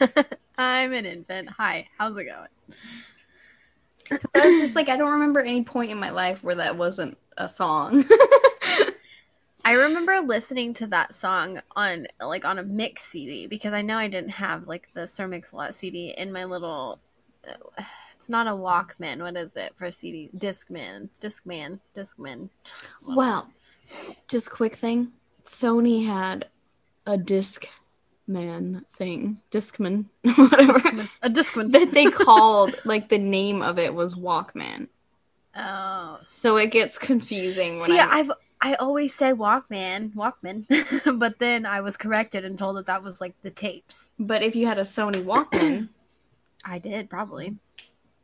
I'm 0.58 0.92
an 0.92 1.06
infant. 1.06 1.50
Hi, 1.50 1.88
how's 1.98 2.16
it 2.16 2.24
going? 2.24 2.48
I 4.34 4.46
was 4.46 4.60
just 4.60 4.76
like, 4.76 4.88
I 4.88 4.96
don't 4.96 5.12
remember 5.12 5.40
any 5.40 5.62
point 5.62 5.90
in 5.90 5.98
my 5.98 6.10
life 6.10 6.42
where 6.42 6.54
that 6.56 6.76
wasn't 6.76 7.18
a 7.36 7.48
song. 7.48 8.04
I 9.64 9.72
remember 9.72 10.20
listening 10.20 10.74
to 10.74 10.86
that 10.88 11.14
song 11.14 11.60
on 11.74 12.06
like 12.20 12.44
on 12.44 12.60
a 12.60 12.62
mix 12.62 13.02
CD 13.04 13.48
because 13.48 13.72
I 13.72 13.82
know 13.82 13.98
I 13.98 14.06
didn't 14.06 14.30
have 14.30 14.68
like 14.68 14.92
the 14.92 15.08
Sir 15.08 15.26
Mix-a-Lot 15.26 15.74
CD 15.74 16.14
in 16.16 16.32
my 16.32 16.44
little. 16.44 17.00
It's 18.18 18.30
not 18.30 18.48
a 18.48 18.50
Walkman. 18.50 19.20
What 19.20 19.36
is 19.36 19.54
it 19.54 19.72
for 19.76 19.84
a 19.84 19.92
CD? 19.92 20.30
Discman. 20.36 21.10
Discman. 21.22 21.78
Discman. 21.96 22.48
well, 23.06 23.48
just 24.26 24.50
quick 24.50 24.74
thing. 24.74 25.12
Sony 25.44 26.04
had 26.04 26.48
a 27.06 27.16
disc 27.16 27.68
man 28.26 28.84
thing. 28.92 29.40
Discman. 29.50 30.06
Whatever. 30.22 30.72
Discman. 30.72 31.08
A 31.22 31.30
Discman. 31.30 31.72
that 31.72 31.92
they 31.92 32.06
called 32.06 32.74
like 32.84 33.08
the 33.08 33.18
name 33.18 33.62
of 33.62 33.78
it 33.78 33.94
was 33.94 34.14
Walkman. 34.14 34.88
Oh, 35.56 36.18
So 36.22 36.56
it 36.58 36.70
gets 36.70 36.98
confusing 36.98 37.78
when 37.78 37.86
See, 37.86 37.98
I 37.98 38.18
I've 38.18 38.30
I 38.60 38.74
always 38.74 39.14
say 39.14 39.32
Walkman, 39.32 40.12
Walkman, 40.14 41.18
but 41.18 41.38
then 41.38 41.66
I 41.66 41.80
was 41.82 41.96
corrected 41.96 42.44
and 42.44 42.58
told 42.58 42.76
that 42.78 42.86
that 42.86 43.02
was 43.02 43.20
like 43.20 43.34
the 43.42 43.50
tapes. 43.50 44.10
but 44.18 44.42
if 44.42 44.56
you 44.56 44.66
had 44.66 44.78
a 44.78 44.82
Sony 44.82 45.22
Walkman, 45.22 45.88
I 46.64 46.78
did 46.78 47.08
probably. 47.10 47.56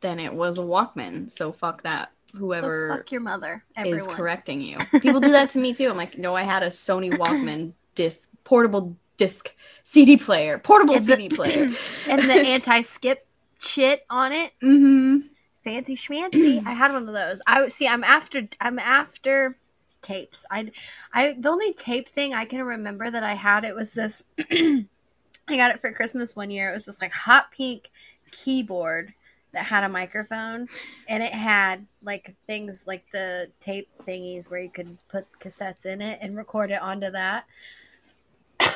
then 0.01 0.19
it 0.19 0.33
was 0.33 0.57
a 0.57 0.61
Walkman. 0.63 1.29
So 1.31 1.51
fuck 1.51 1.83
that. 1.83 2.11
So 2.33 2.39
Whoever 2.39 2.89
fuck 2.97 3.11
your 3.11 3.21
mother, 3.21 3.63
is 3.85 4.07
correcting 4.07 4.59
you. 4.59 4.79
People 5.01 5.19
do 5.19 5.31
that 5.31 5.51
to 5.51 5.59
me 5.59 5.71
too. 5.73 5.87
I'm 5.89 5.97
like, 5.97 6.17
no, 6.17 6.35
I 6.35 6.41
had 6.41 6.63
a 6.63 6.67
Sony 6.69 7.13
Walkman 7.15 7.73
disc, 7.95 8.27
portable 8.43 8.95
disc 9.17 9.53
CD 9.83 10.17
player, 10.17 10.57
portable 10.57 10.95
And 10.95 11.05
the- 11.05 11.15
CD 11.15 11.35
player. 11.35 11.71
and 12.07 12.21
the 12.21 12.33
anti-skip 12.33 13.25
shit 13.59 14.05
on 14.09 14.31
it, 14.31 14.51
mm-hmm. 14.61 15.27
fancy 15.63 15.95
schmancy. 15.95 16.65
I 16.65 16.73
had 16.73 16.91
one 16.91 17.07
of 17.07 17.13
those. 17.13 17.41
I 17.47 17.67
see. 17.67 17.87
I'm 17.87 18.03
after. 18.03 18.47
I'm 18.59 18.79
after 18.79 19.57
tapes. 20.01 20.45
I, 20.51 20.71
I 21.13 21.33
the 21.39 21.49
only 21.49 21.73
tape 21.73 22.09
thing 22.09 22.33
I 22.33 22.45
can 22.45 22.61
remember 22.61 23.09
that 23.09 23.23
I 23.23 23.33
had 23.33 23.63
it 23.63 23.75
was 23.75 23.93
this. 23.93 24.23
I 24.51 25.57
got 25.57 25.71
it 25.71 25.81
for 25.81 25.91
Christmas 25.91 26.35
one 26.35 26.51
year. 26.51 26.69
It 26.69 26.73
was 26.73 26.85
just 26.85 27.01
like 27.01 27.11
hot 27.11 27.51
pink 27.51 27.89
keyboard 28.31 29.13
that 29.53 29.65
had 29.65 29.83
a 29.83 29.89
microphone 29.89 30.67
and 31.07 31.21
it 31.21 31.31
had 31.31 31.85
like 32.01 32.35
things 32.47 32.85
like 32.87 33.05
the 33.11 33.49
tape 33.59 33.87
thingies 34.05 34.49
where 34.49 34.59
you 34.59 34.69
could 34.69 34.97
put 35.09 35.27
cassettes 35.39 35.85
in 35.85 36.01
it 36.01 36.19
and 36.21 36.35
record 36.35 36.71
it 36.71 36.81
onto 36.81 37.11
that. 37.11 37.45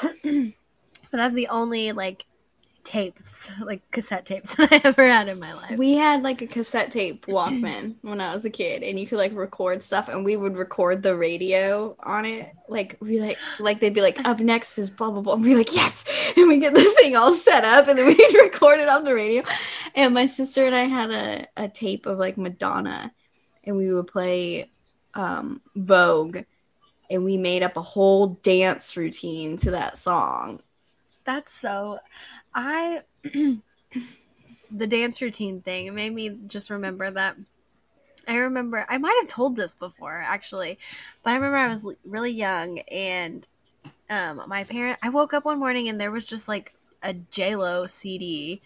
but 0.24 1.12
that's 1.12 1.36
the 1.36 1.48
only 1.48 1.92
like 1.92 2.26
tapes, 2.88 3.52
like 3.62 3.82
cassette 3.92 4.26
tapes 4.26 4.56
that 4.56 4.72
I 4.72 4.82
ever 4.84 5.08
had 5.08 5.28
in 5.28 5.40
my 5.40 5.54
life. 5.54 5.78
We 5.78 5.94
had 5.94 6.24
like 6.24 6.42
a 6.42 6.48
cassette 6.48 6.92
tape 6.92 7.26
Walkman 7.26 7.96
when 8.02 8.22
I 8.22 8.34
was 8.34 8.46
a 8.46 8.50
kid, 8.50 8.82
and 8.82 9.00
you 9.00 9.06
could 9.06 9.20
like 9.20 9.36
record 9.36 9.84
stuff, 9.84 10.08
and 10.08 10.26
we 10.26 10.38
would 10.38 10.56
record 10.56 11.04
the 11.04 11.16
radio 11.16 11.96
on 12.00 12.26
it. 12.26 12.52
Like 12.68 12.98
we 13.00 13.20
like 13.20 13.38
like 13.60 13.80
they'd 13.80 13.94
be 13.94 14.02
like, 14.02 14.26
up 14.26 14.40
next 14.40 14.78
is 14.80 14.90
blah 14.90 15.12
blah 15.12 15.22
blah. 15.22 15.34
And 15.34 15.44
we'd 15.44 15.50
be 15.50 15.56
like, 15.56 15.76
yes, 15.76 16.06
and 16.38 16.48
we 16.48 16.60
get 16.60 16.74
the 16.74 16.96
thing 16.98 17.16
all 17.16 17.34
set 17.34 17.66
up, 17.66 17.88
and 17.88 18.00
then 18.00 18.08
we'd 18.08 18.34
record 18.42 18.80
it 18.80 18.90
on 18.90 19.04
the 19.04 19.14
radio. 19.14 19.44
And 19.94 20.14
my 20.14 20.26
sister 20.26 20.66
and 20.66 20.74
I 20.74 20.86
had 20.86 21.12
a 21.12 21.48
a 21.58 21.68
tape 21.68 22.06
of 22.06 22.18
like 22.18 22.38
Madonna, 22.38 23.14
and 23.64 23.76
we 23.76 23.94
would 23.94 24.08
play 24.08 24.66
um, 25.14 25.62
Vogue, 25.76 26.40
and 27.10 27.24
we 27.24 27.38
made 27.38 27.64
up 27.64 27.78
a 27.78 27.82
whole 27.82 28.40
dance 28.44 28.96
routine 28.98 29.58
to 29.58 29.72
that 29.72 29.98
song. 29.98 30.62
That's 31.24 31.54
so. 31.54 32.00
I. 32.54 33.04
the 34.72 34.88
dance 34.88 35.22
routine 35.22 35.62
thing 35.62 35.94
made 35.94 36.14
me 36.14 36.38
just 36.48 36.70
remember 36.70 37.10
that. 37.12 37.36
I 38.28 38.36
remember, 38.36 38.86
I 38.90 38.98
might 38.98 39.16
have 39.22 39.30
told 39.30 39.56
this 39.56 39.74
before 39.74 40.14
actually, 40.14 40.78
but 41.24 41.32
I 41.32 41.36
remember 41.36 41.58
I 41.58 41.70
was 41.70 41.86
really 42.04 42.32
young 42.32 42.80
and 42.92 43.48
um, 44.10 44.44
my 44.48 44.66
parent, 44.66 45.00
I 45.02 45.10
woke 45.10 45.34
up 45.34 45.46
one 45.46 45.60
morning 45.60 45.88
and 45.88 46.00
there 46.00 46.12
was 46.12 46.28
just 46.28 46.48
like 46.48 46.74
a 47.04 47.14
JLo 47.14 47.90
CD 47.90 48.62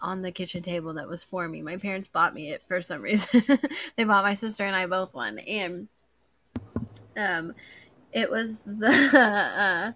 on 0.00 0.22
the 0.22 0.30
kitchen 0.30 0.62
table 0.62 0.94
that 0.94 1.08
was 1.08 1.24
for 1.24 1.48
me. 1.48 1.62
My 1.62 1.76
parents 1.76 2.08
bought 2.08 2.34
me 2.34 2.52
it 2.52 2.62
for 2.68 2.80
some 2.80 3.02
reason. 3.02 3.42
they 3.96 4.04
bought 4.04 4.24
my 4.24 4.34
sister 4.34 4.64
and 4.64 4.76
I 4.76 4.86
both 4.86 5.14
one. 5.14 5.38
And 5.40 5.88
um, 7.16 7.54
it 8.12 8.30
was 8.30 8.58
the. 8.66 8.90
Uh, 9.14 9.92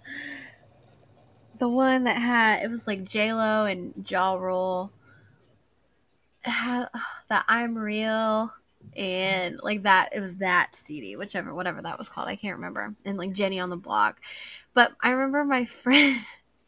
the 1.58 1.68
one 1.68 2.04
that 2.04 2.16
had 2.20 2.62
it 2.62 2.70
was 2.70 2.86
like 2.86 3.04
J 3.04 3.32
Lo 3.32 3.64
and 3.64 4.08
Ja 4.08 4.34
Rule. 4.34 4.92
Had 6.42 6.88
that 7.28 7.44
I'm 7.48 7.76
real 7.78 8.52
and 8.96 9.58
like 9.62 9.84
that 9.84 10.10
it 10.12 10.20
was 10.20 10.36
that 10.36 10.76
CD, 10.76 11.16
whichever 11.16 11.54
whatever 11.54 11.80
that 11.82 11.98
was 11.98 12.08
called, 12.08 12.28
I 12.28 12.36
can't 12.36 12.56
remember. 12.56 12.94
And 13.04 13.16
like 13.16 13.32
Jenny 13.32 13.60
on 13.60 13.70
the 13.70 13.76
Block. 13.76 14.20
But 14.74 14.92
I 15.00 15.10
remember 15.10 15.44
my 15.44 15.64
friend 15.64 16.20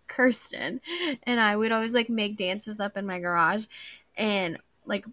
Kirsten 0.06 0.80
and 1.24 1.40
I 1.40 1.56
would 1.56 1.72
always 1.72 1.92
like 1.92 2.08
make 2.08 2.36
dances 2.36 2.80
up 2.80 2.96
in 2.96 3.06
my 3.06 3.18
garage 3.18 3.66
and 4.16 4.58
like 4.86 5.04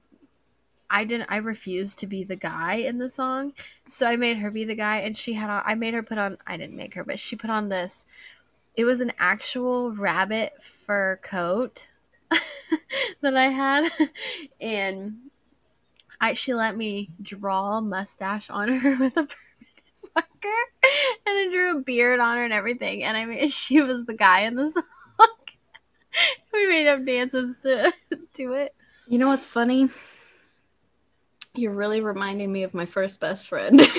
I 0.93 1.03
didn't 1.03 1.27
I 1.29 1.37
refused 1.37 1.99
to 1.99 2.07
be 2.07 2.23
the 2.23 2.35
guy 2.35 2.75
in 2.75 2.99
the 2.99 3.09
song. 3.09 3.53
So 3.89 4.05
I 4.05 4.15
made 4.15 4.37
her 4.37 4.51
be 4.51 4.63
the 4.63 4.75
guy 4.75 4.99
and 4.99 5.17
she 5.17 5.33
had 5.33 5.49
on 5.49 5.63
I 5.65 5.75
made 5.75 5.93
her 5.93 6.03
put 6.03 6.17
on 6.17 6.37
I 6.45 6.55
didn't 6.55 6.75
make 6.75 6.93
her, 6.93 7.03
but 7.03 7.19
she 7.19 7.35
put 7.35 7.49
on 7.49 7.69
this 7.69 8.05
it 8.75 8.85
was 8.85 9.01
an 9.01 9.11
actual 9.19 9.91
rabbit 9.91 10.53
fur 10.61 11.19
coat 11.21 11.87
that 13.21 13.35
I 13.35 13.49
had, 13.49 13.91
and 14.61 15.17
I 16.19 16.33
she 16.33 16.53
let 16.53 16.75
me 16.75 17.09
draw 17.21 17.81
mustache 17.81 18.49
on 18.49 18.69
her 18.69 18.91
with 18.99 19.17
a 19.17 19.27
permanent 19.27 20.15
marker, 20.15 20.63
and 21.27 21.37
I 21.37 21.49
drew 21.51 21.77
a 21.77 21.81
beard 21.81 22.19
on 22.19 22.37
her 22.37 22.43
and 22.43 22.53
everything. 22.53 23.03
And 23.03 23.15
I 23.15 23.25
mean, 23.25 23.49
she 23.49 23.81
was 23.81 24.05
the 24.05 24.15
guy 24.15 24.41
in 24.41 24.55
the 24.55 24.69
song. 24.69 24.83
we 26.53 26.67
made 26.67 26.87
up 26.87 27.05
dances 27.05 27.57
to 27.63 27.93
to 28.35 28.53
it. 28.53 28.73
You 29.07 29.19
know 29.19 29.27
what's 29.27 29.47
funny? 29.47 29.89
You're 31.55 31.73
really 31.73 32.01
reminding 32.01 32.51
me 32.51 32.63
of 32.63 32.73
my 32.73 32.85
first 32.85 33.19
best 33.19 33.47
friend. 33.47 33.79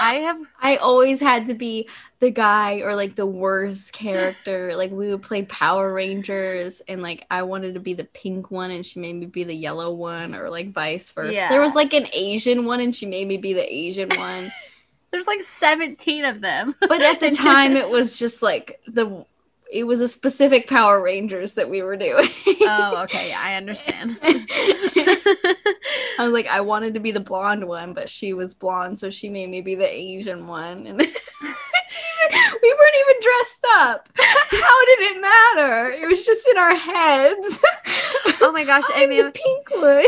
I 0.00 0.14
have 0.16 0.40
I 0.60 0.76
always 0.76 1.20
had 1.20 1.46
to 1.46 1.54
be 1.54 1.88
the 2.18 2.30
guy 2.30 2.80
or 2.80 2.94
like 2.96 3.14
the 3.14 3.26
worst 3.26 3.92
character. 3.92 4.74
Like 4.76 4.90
we 4.90 5.08
would 5.10 5.22
play 5.22 5.44
Power 5.44 5.92
Rangers 5.92 6.82
and 6.88 7.02
like 7.02 7.26
I 7.30 7.42
wanted 7.42 7.74
to 7.74 7.80
be 7.80 7.94
the 7.94 8.04
pink 8.04 8.50
one 8.50 8.70
and 8.70 8.84
she 8.84 8.98
made 8.98 9.14
me 9.14 9.26
be 9.26 9.44
the 9.44 9.54
yellow 9.54 9.92
one 9.92 10.34
or 10.34 10.50
like 10.50 10.70
vice 10.70 11.10
versa. 11.10 11.34
Yeah. 11.34 11.48
There 11.48 11.60
was 11.60 11.74
like 11.74 11.92
an 11.92 12.08
Asian 12.12 12.64
one 12.64 12.80
and 12.80 12.94
she 12.94 13.06
made 13.06 13.28
me 13.28 13.36
be 13.36 13.52
the 13.52 13.72
Asian 13.72 14.08
one. 14.10 14.50
there's 15.10 15.26
like 15.26 15.42
17 15.42 16.24
of 16.24 16.40
them. 16.40 16.74
But 16.80 17.00
at 17.00 17.20
the 17.20 17.30
time 17.34 17.76
it 17.76 17.88
was 17.88 18.18
just 18.18 18.42
like 18.42 18.80
the 18.86 19.24
it 19.74 19.84
was 19.88 20.00
a 20.00 20.06
specific 20.06 20.68
Power 20.68 21.02
Rangers 21.02 21.54
that 21.54 21.68
we 21.68 21.82
were 21.82 21.96
doing. 21.96 22.28
oh, 22.62 23.02
okay, 23.02 23.30
yeah, 23.30 23.40
I 23.42 23.56
understand. 23.56 24.16
I 24.22 25.56
was 26.20 26.30
like, 26.30 26.46
I 26.46 26.60
wanted 26.60 26.94
to 26.94 27.00
be 27.00 27.10
the 27.10 27.18
blonde 27.18 27.66
one, 27.66 27.92
but 27.92 28.08
she 28.08 28.34
was 28.34 28.54
blonde, 28.54 29.00
so 29.00 29.10
she 29.10 29.28
made 29.28 29.50
me 29.50 29.60
be 29.60 29.74
the 29.74 29.92
Asian 29.92 30.46
one. 30.46 30.86
And 30.86 30.96
we 30.98 31.04
weren't 31.04 31.16
even 33.00 33.16
dressed 33.20 33.66
up. 33.72 34.08
How 34.16 34.84
did 34.86 34.98
didn't 35.00 35.22
matter. 35.22 35.90
It 35.90 36.06
was 36.06 36.24
just 36.24 36.46
in 36.46 36.56
our 36.56 36.76
heads. 36.76 37.60
Oh 38.42 38.52
my 38.52 38.64
gosh, 38.64 38.84
I'm 38.94 39.02
and 39.02 39.10
me, 39.10 39.22
the 39.22 39.32
pink 39.32 39.70
one. 39.70 40.04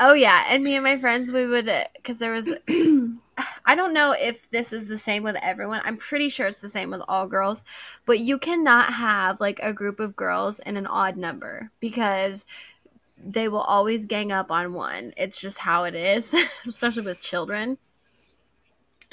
oh 0.00 0.14
yeah, 0.14 0.44
and 0.48 0.62
me 0.62 0.76
and 0.76 0.84
my 0.84 0.98
friends, 0.98 1.32
we 1.32 1.44
would 1.46 1.68
because 1.96 2.18
there 2.18 2.32
was. 2.32 2.52
I 3.64 3.74
don't 3.74 3.94
know 3.94 4.12
if 4.12 4.50
this 4.50 4.72
is 4.72 4.86
the 4.88 4.98
same 4.98 5.22
with 5.22 5.36
everyone. 5.42 5.80
I'm 5.84 5.96
pretty 5.96 6.28
sure 6.28 6.46
it's 6.46 6.60
the 6.60 6.68
same 6.68 6.90
with 6.90 7.02
all 7.08 7.26
girls, 7.26 7.64
but 8.04 8.18
you 8.18 8.38
cannot 8.38 8.92
have 8.92 9.40
like 9.40 9.60
a 9.62 9.72
group 9.72 10.00
of 10.00 10.16
girls 10.16 10.58
in 10.60 10.76
an 10.76 10.86
odd 10.86 11.16
number 11.16 11.70
because 11.80 12.44
they 13.24 13.48
will 13.48 13.60
always 13.60 14.06
gang 14.06 14.32
up 14.32 14.50
on 14.50 14.72
one. 14.72 15.14
It's 15.16 15.38
just 15.38 15.58
how 15.58 15.84
it 15.84 15.94
is, 15.94 16.34
especially 16.66 17.04
with 17.04 17.20
children. 17.20 17.78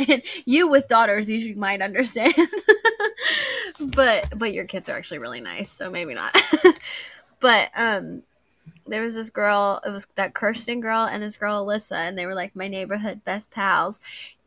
And 0.07 0.23
you 0.45 0.67
with 0.67 0.87
daughters, 0.87 1.29
you 1.29 1.55
might 1.55 1.81
understand, 1.81 2.33
but 3.93 4.37
but 4.37 4.53
your 4.53 4.63
kids 4.63 4.87
are 4.87 4.93
actually 4.93 5.17
really 5.19 5.41
nice, 5.41 5.69
so 5.69 5.91
maybe 5.91 6.13
not. 6.13 6.35
but 7.41 7.69
um, 7.75 8.23
there 8.87 9.03
was 9.03 9.15
this 9.15 9.29
girl. 9.29 9.81
It 9.85 9.91
was 9.91 10.07
that 10.15 10.33
Kirsten 10.33 10.81
girl 10.81 11.05
and 11.05 11.21
this 11.21 11.37
girl 11.37 11.65
Alyssa, 11.65 11.95
and 12.07 12.17
they 12.17 12.25
were 12.25 12.35
like 12.35 12.55
my 12.55 12.67
neighborhood 12.67 13.23
best 13.23 13.51
pals, 13.51 13.99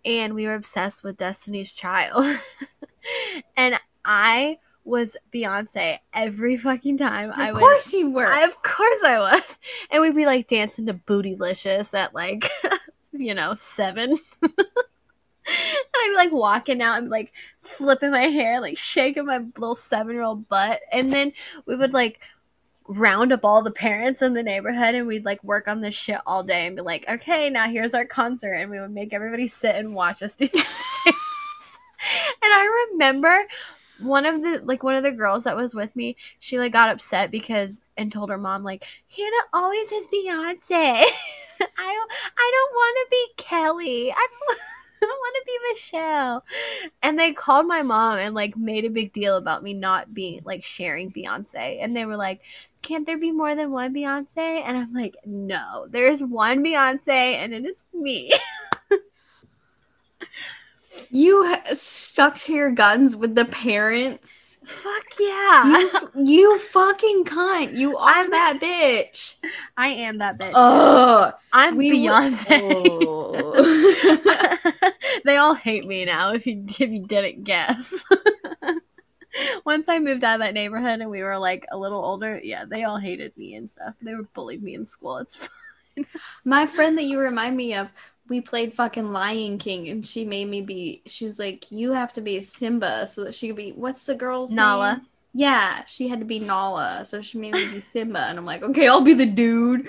and 0.05 0.35
we 0.35 0.47
were 0.47 0.55
obsessed 0.55 1.05
with 1.05 1.17
Destiny's 1.17 1.75
Child, 1.75 2.25
and 3.57 3.79
I 4.05 4.59
was 4.85 5.17
Beyonce 5.33 5.99
every 6.13 6.57
fucking 6.57 6.99
time. 6.99 7.33
I 7.35 7.49
of 7.49 7.55
would 7.55 7.61
course 7.61 7.93
you 7.93 8.11
were. 8.11 8.27
I, 8.27 8.43
of 8.45 8.63
course 8.63 9.03
I 9.05 9.19
was. 9.19 9.59
And 9.91 10.03
we'd 10.03 10.17
be 10.17 10.27
like 10.27 10.49
dancing 10.49 10.87
to 10.87 10.95
Bootylicious 10.95 11.95
at 11.95 12.15
like, 12.15 12.49
you 13.13 13.35
know, 13.35 13.55
seven. 13.55 14.11
and 14.43 14.53
I'd 15.47 16.09
be 16.09 16.17
like 16.17 16.33
walking 16.33 16.83
out 16.83 16.99
and 16.99 17.09
like 17.09 17.33
flipping 17.61 18.11
my 18.11 18.27
hair, 18.27 18.61
like 18.61 18.79
shaking 18.79 19.27
my 19.27 19.39
little 19.39 19.75
seven 19.75 20.15
year 20.15 20.23
old 20.23 20.49
butt. 20.49 20.81
And 20.91 21.13
then 21.13 21.33
we 21.67 21.77
would 21.77 21.95
like 21.95 22.21
round 22.89 23.33
up 23.33 23.45
all 23.45 23.63
the 23.63 23.71
parents 23.71 24.23
in 24.23 24.35
the 24.35 24.43
neighborhood 24.43 24.95
and 24.95 25.07
we'd 25.07 25.25
like 25.25 25.43
work 25.45 25.69
on 25.69 25.81
this 25.81 25.95
shit 25.95 26.21
all 26.27 26.43
day 26.43 26.67
and 26.67 26.77
be 26.77 26.83
like, 26.83 27.09
okay, 27.09 27.49
now 27.51 27.69
here's 27.69 27.95
our 27.95 28.05
concert. 28.05 28.55
And 28.55 28.71
we 28.71 28.81
would 28.81 28.91
make 28.91 29.13
everybody 29.13 29.49
sit 29.49 29.77
and 29.77 29.95
watch 29.95 30.23
us 30.23 30.35
do 30.35 30.49
these 30.49 30.63
dances. 31.05 31.79
and 32.43 32.53
I 32.53 32.89
remember 32.93 33.47
one 34.01 34.27
of 34.27 34.43
the 34.43 34.61
like 34.65 34.83
one 34.83 34.97
of 34.97 35.05
the 35.05 35.13
girls 35.13 35.45
that 35.45 35.57
was 35.57 35.75
with 35.75 35.95
me, 35.95 36.17
she 36.41 36.59
like 36.59 36.73
got 36.73 36.89
upset 36.89 37.31
because 37.31 37.83
and 37.97 38.11
told 38.11 38.31
her 38.31 38.39
mom 38.39 38.65
like 38.65 38.85
Hannah 39.17 39.47
always 39.53 39.91
has 39.91 40.07
Beyonce. 40.07 41.05
I 41.61 41.95
don't 41.95 42.13
I 42.37 42.51
don't 42.55 42.75
want 42.75 42.97
to 42.99 43.07
be 43.11 43.27
Kelly. 43.37 44.13
I 44.13 44.27
don't 44.49 44.59
don't 45.07 45.19
want 45.19 45.37
to 45.37 45.43
be 45.47 45.59
Michelle. 45.73 46.45
And 47.03 47.19
they 47.19 47.33
called 47.33 47.67
my 47.67 47.83
mom 47.83 48.19
and 48.19 48.35
like 48.35 48.57
made 48.57 48.85
a 48.85 48.91
big 48.91 49.13
deal 49.13 49.37
about 49.37 49.63
me 49.63 49.75
not 49.75 50.15
being 50.15 50.41
like 50.45 50.65
sharing 50.65 51.11
Beyonce. 51.11 51.79
And 51.81 51.97
they 51.97 52.07
were 52.07 52.17
like, 52.17 52.41
can't 52.83 53.07
there 53.07 53.19
be 53.19 53.33
more 53.33 53.55
than 53.55 53.71
one 53.71 53.95
Beyonce? 53.95 54.63
And 54.65 54.77
I'm 54.77 54.93
like, 54.93 55.17
no, 55.25 55.87
there 55.89 56.07
is 56.07 56.23
one 56.23 56.65
Beyonce 56.65 57.09
and 57.09 57.53
it 57.53 57.65
is 57.65 57.85
me. 57.93 58.33
you 61.11 61.57
stuck 61.75 62.39
to 62.41 62.53
your 62.53 62.71
guns 62.71 63.17
with 63.17 63.35
the 63.35 63.45
parents. 63.45 64.52
Fuck 64.65 65.05
yeah. 65.19 65.79
You, 65.79 65.91
you 66.25 66.59
fucking 66.59 67.25
cunt. 67.25 67.77
You 67.77 67.97
are 67.97 68.09
I'm- 68.09 68.31
that 68.31 68.59
bitch. 68.61 69.35
I 69.77 69.89
am 69.89 70.19
that 70.19 70.39
bitch. 70.39 70.53
Ugh. 70.55 71.35
I'm 71.53 71.77
we 71.77 71.93
Beyonce. 71.93 72.61
Oh. 72.63 73.53
they 75.25 75.37
all 75.37 75.55
hate 75.55 75.87
me 75.87 76.05
now 76.05 76.33
if 76.33 76.47
you 76.47 76.65
if 76.67 76.81
you 76.81 77.07
didn't 77.07 77.45
guess. 77.45 78.05
Once 79.65 79.89
I 79.89 79.99
moved 79.99 80.25
out 80.25 80.35
of 80.35 80.41
that 80.41 80.53
neighborhood 80.55 81.01
and 81.01 81.11
we 81.11 81.23
were 81.23 81.39
like 81.39 81.65
a 81.73 81.79
little 81.79 82.05
older, 82.05 82.39
yeah, 82.43 82.65
they 82.67 82.85
all 82.85 82.99
hated 82.99 83.35
me 83.37 83.55
and 83.55 83.71
stuff. 83.71 83.95
They 84.03 84.15
were 84.15 84.25
bullied 84.35 84.63
me 84.63 84.75
in 84.75 84.85
school. 84.87 85.17
It's 85.19 85.37
fine. 85.37 86.07
My 86.45 86.67
friend 86.67 86.97
that 86.99 87.05
you 87.05 87.19
remind 87.19 87.57
me 87.57 87.75
of, 87.75 87.89
we 88.29 88.41
played 88.41 88.73
fucking 88.75 89.13
Lion 89.13 89.59
King 89.59 89.89
and 89.89 90.07
she 90.07 90.25
made 90.25 90.49
me 90.49 90.61
be 90.63 91.03
she 91.07 91.25
was 91.25 91.39
like, 91.39 91.71
You 91.71 91.93
have 91.93 92.13
to 92.15 92.21
be 92.21 92.41
Simba 92.41 93.07
so 93.07 93.25
that 93.25 93.35
she 93.35 93.49
could 93.49 93.57
be 93.57 93.73
what's 93.73 94.07
the 94.07 94.15
girl's 94.15 94.51
name? 94.51 94.57
Nala. 94.57 94.97
name? 94.99 95.07
Yeah, 95.35 95.83
she 95.87 96.09
had 96.09 96.19
to 96.19 96.27
be 96.27 96.39
Nala, 96.41 97.07
so 97.07 97.23
she 97.23 97.39
made 97.39 97.55
me 97.55 97.67
be 97.73 97.81
Simba, 97.81 98.19
and 98.27 98.37
I'm 98.39 98.45
like, 98.45 98.63
okay, 98.63 98.87
I'll 98.87 99.01
be 99.01 99.15
the 99.15 99.25
dude. 99.25 99.89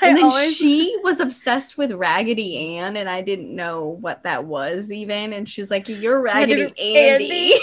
I 0.00 0.08
And 0.08 0.16
then 0.16 0.24
always- 0.24 0.56
she 0.56 0.96
was 1.04 1.20
obsessed 1.20 1.78
with 1.78 1.92
Raggedy 1.92 2.76
Ann, 2.78 2.96
and 2.96 3.08
I 3.08 3.20
didn't 3.22 3.54
know 3.54 3.96
what 4.00 4.24
that 4.24 4.42
was 4.44 4.90
even. 4.90 5.32
And 5.32 5.48
she 5.48 5.60
was 5.60 5.70
like, 5.70 5.88
"You're 5.88 6.20
Raggedy 6.20 6.62
Andy." 6.80 7.52
Andy. 7.52 7.52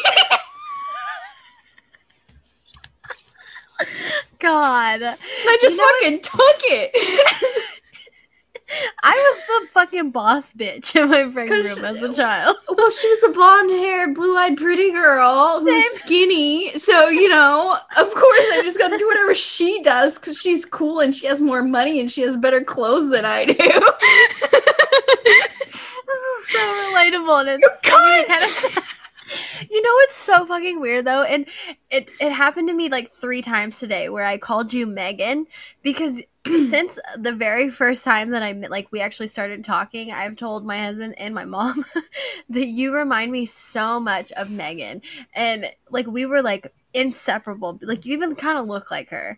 God. 4.39 5.01
I 5.03 5.57
just 5.61 5.77
You 5.77 5.83
know 5.83 5.93
fucking 6.01 6.21
took 6.21 6.61
it. 6.71 7.65
I 9.01 9.15
was 9.49 9.63
the 9.63 9.67
fucking 9.71 10.11
boss 10.11 10.53
bitch 10.53 10.95
in 10.95 11.09
my 11.09 11.29
friend 11.31 11.49
room 11.49 11.85
as 11.85 12.03
a 12.03 12.13
child. 12.13 12.57
well, 12.69 12.91
she 12.91 13.09
was 13.09 13.21
the 13.21 13.29
blonde-haired, 13.29 14.13
blue-eyed, 14.13 14.57
pretty 14.57 14.91
girl 14.91 15.61
who's 15.61 15.83
Same. 15.83 15.97
skinny. 15.97 16.77
So 16.77 17.09
you 17.09 17.29
know, 17.29 17.77
of 17.97 18.13
course, 18.13 18.45
I 18.53 18.61
just 18.63 18.77
got 18.77 18.89
to 18.89 18.97
do 18.97 19.07
whatever 19.07 19.33
she 19.33 19.81
does 19.81 20.19
because 20.19 20.39
she's 20.39 20.65
cool 20.65 20.99
and 20.99 21.15
she 21.15 21.25
has 21.27 21.41
more 21.41 21.63
money 21.63 21.99
and 21.99 22.11
she 22.11 22.21
has 22.21 22.37
better 22.37 22.61
clothes 22.63 23.09
than 23.09 23.25
I 23.25 23.45
do. 23.45 23.55
This 26.09 26.47
is 26.47 26.51
so 26.51 26.59
relatable 26.59 27.53
and 27.53 27.63
it's 27.63 27.81
kind 27.81 28.43
of 28.43 28.73
sad. 28.73 28.83
You 29.69 29.81
know 29.81 29.93
what's 29.93 30.15
so 30.15 30.45
fucking 30.45 30.79
weird 30.79 31.05
though, 31.05 31.21
and 31.21 31.45
it 31.91 32.09
it 32.19 32.31
happened 32.31 32.67
to 32.69 32.73
me 32.73 32.89
like 32.89 33.11
three 33.11 33.43
times 33.43 33.77
today 33.79 34.09
where 34.09 34.25
I 34.25 34.39
called 34.39 34.73
you 34.73 34.87
Megan 34.87 35.45
because 35.83 36.21
since 36.69 36.99
the 37.17 37.33
very 37.33 37.69
first 37.69 38.03
time 38.03 38.31
that 38.31 38.43
I 38.43 38.53
met, 38.53 38.71
like 38.71 38.91
we 38.91 39.01
actually 39.01 39.27
started 39.27 39.63
talking, 39.63 40.11
I've 40.11 40.35
told 40.35 40.65
my 40.65 40.77
husband 40.77 41.15
and 41.17 41.33
my 41.33 41.45
mom 41.45 41.85
that 42.49 42.67
you 42.67 42.93
remind 42.93 43.31
me 43.31 43.45
so 43.45 43.99
much 43.99 44.31
of 44.33 44.49
Megan, 44.49 45.01
and 45.33 45.65
like 45.89 46.07
we 46.07 46.25
were 46.25 46.41
like 46.41 46.73
inseparable. 46.93 47.79
Like 47.81 48.05
you 48.05 48.13
even 48.13 48.35
kind 48.35 48.57
of 48.57 48.67
look 48.67 48.91
like 48.91 49.09
her, 49.09 49.37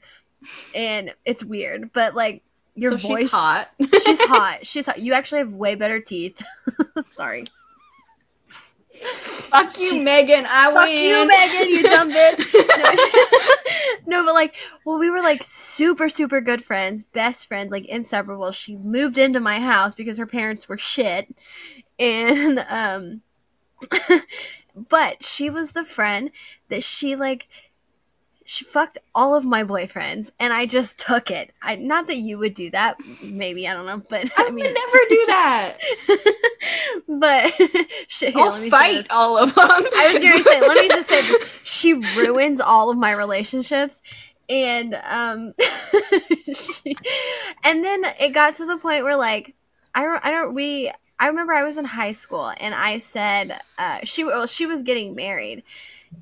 and 0.74 1.14
it's 1.26 1.44
weird, 1.44 1.92
but 1.94 2.16
like 2.16 2.44
your 2.76 2.98
so 2.98 3.08
voice 3.08 3.22
she's 3.22 3.32
hot. 3.32 3.70
She's 4.04 4.22
hot. 4.26 4.60
She's 4.66 4.86
hot. 4.86 5.00
You 5.00 5.14
actually 5.14 5.40
have 5.40 5.54
way 5.54 5.76
better 5.76 6.00
teeth. 6.00 6.42
Sorry. 7.10 7.46
Fuck 9.02 9.80
you, 9.80 10.02
Megan. 10.02 10.46
I 10.48 10.72
Fuck 10.72 10.86
win. 10.86 11.04
you, 11.04 11.28
Megan, 11.28 11.70
you 11.70 11.84
dumb 11.84 12.12
bitch. 12.14 14.06
No, 14.06 14.20
no, 14.22 14.26
but 14.26 14.34
like, 14.34 14.56
well, 14.86 15.00
we 15.00 15.10
were 15.10 15.22
like 15.22 15.44
super, 15.44 16.10
super 16.10 16.42
good 16.42 16.64
friends, 16.64 17.02
best 17.02 17.48
friends, 17.48 17.72
like 17.72 17.86
inseparable. 17.86 18.52
She 18.52 18.76
moved 18.78 19.18
into 19.18 19.40
my 19.40 19.60
house 19.60 19.96
because 19.96 20.18
her 20.18 20.26
parents 20.26 20.70
were 20.70 20.78
shit. 20.78 21.34
And, 22.00 22.66
um, 22.70 23.22
but 24.90 25.24
she 25.24 25.50
was 25.50 25.72
the 25.72 25.86
friend 25.86 26.32
that 26.70 26.84
she 26.84 27.16
like, 27.16 27.48
she 28.52 28.66
fucked 28.66 28.98
all 29.16 29.34
of 29.34 29.46
my 29.46 29.64
boyfriends 29.64 30.34
and 30.38 30.52
I 30.52 30.66
just 30.66 31.00
took 31.00 31.32
it. 31.32 31.54
I 31.62 31.78
not 31.78 32.08
that 32.08 32.18
you 32.18 32.38
would 32.38 32.54
do 32.54 32.70
that, 32.72 32.98
maybe 33.24 33.66
I 33.66 33.72
don't 33.72 33.86
know, 33.86 34.04
but 34.10 34.30
I 34.38 34.44
I, 34.44 34.50
would 34.50 34.56
never 34.56 34.98
do 35.08 35.26
that. 35.28 35.78
but 37.08 37.54
shit, 38.10 38.34
here, 38.34 38.44
I'll 38.44 38.70
fight 38.70 39.08
all 39.10 39.38
of 39.38 39.56
them. 39.56 39.70
I 39.70 40.10
was 40.12 40.22
gonna 40.22 40.44
say, 40.44 40.60
let 40.60 40.78
me 40.82 40.90
just 40.90 41.08
say, 41.08 41.22
she 41.64 41.94
ruins 41.94 42.60
all 42.60 42.90
of 42.90 42.98
my 42.98 43.14
relationships, 43.14 44.02
and 44.50 45.00
um, 45.06 45.54
she, 46.54 46.98
and 47.64 47.86
then 47.86 48.04
it 48.20 48.34
got 48.34 48.56
to 48.56 48.66
the 48.66 48.76
point 48.76 49.06
where 49.06 49.16
like, 49.16 49.56
I 49.96 50.20
I 50.22 50.30
don't, 50.30 50.54
we, 50.54 50.92
I 51.18 51.28
remember 51.28 51.54
I 51.54 51.64
was 51.64 51.78
in 51.78 51.86
high 51.86 52.12
school, 52.12 52.52
and 52.58 52.76
I 52.76 53.00
said, 53.00 53.62
uh, 53.78 54.00
she, 54.04 54.26
well, 54.26 54.46
she 54.46 54.66
was 54.66 54.84
getting 54.84 55.16
married. 55.16 55.64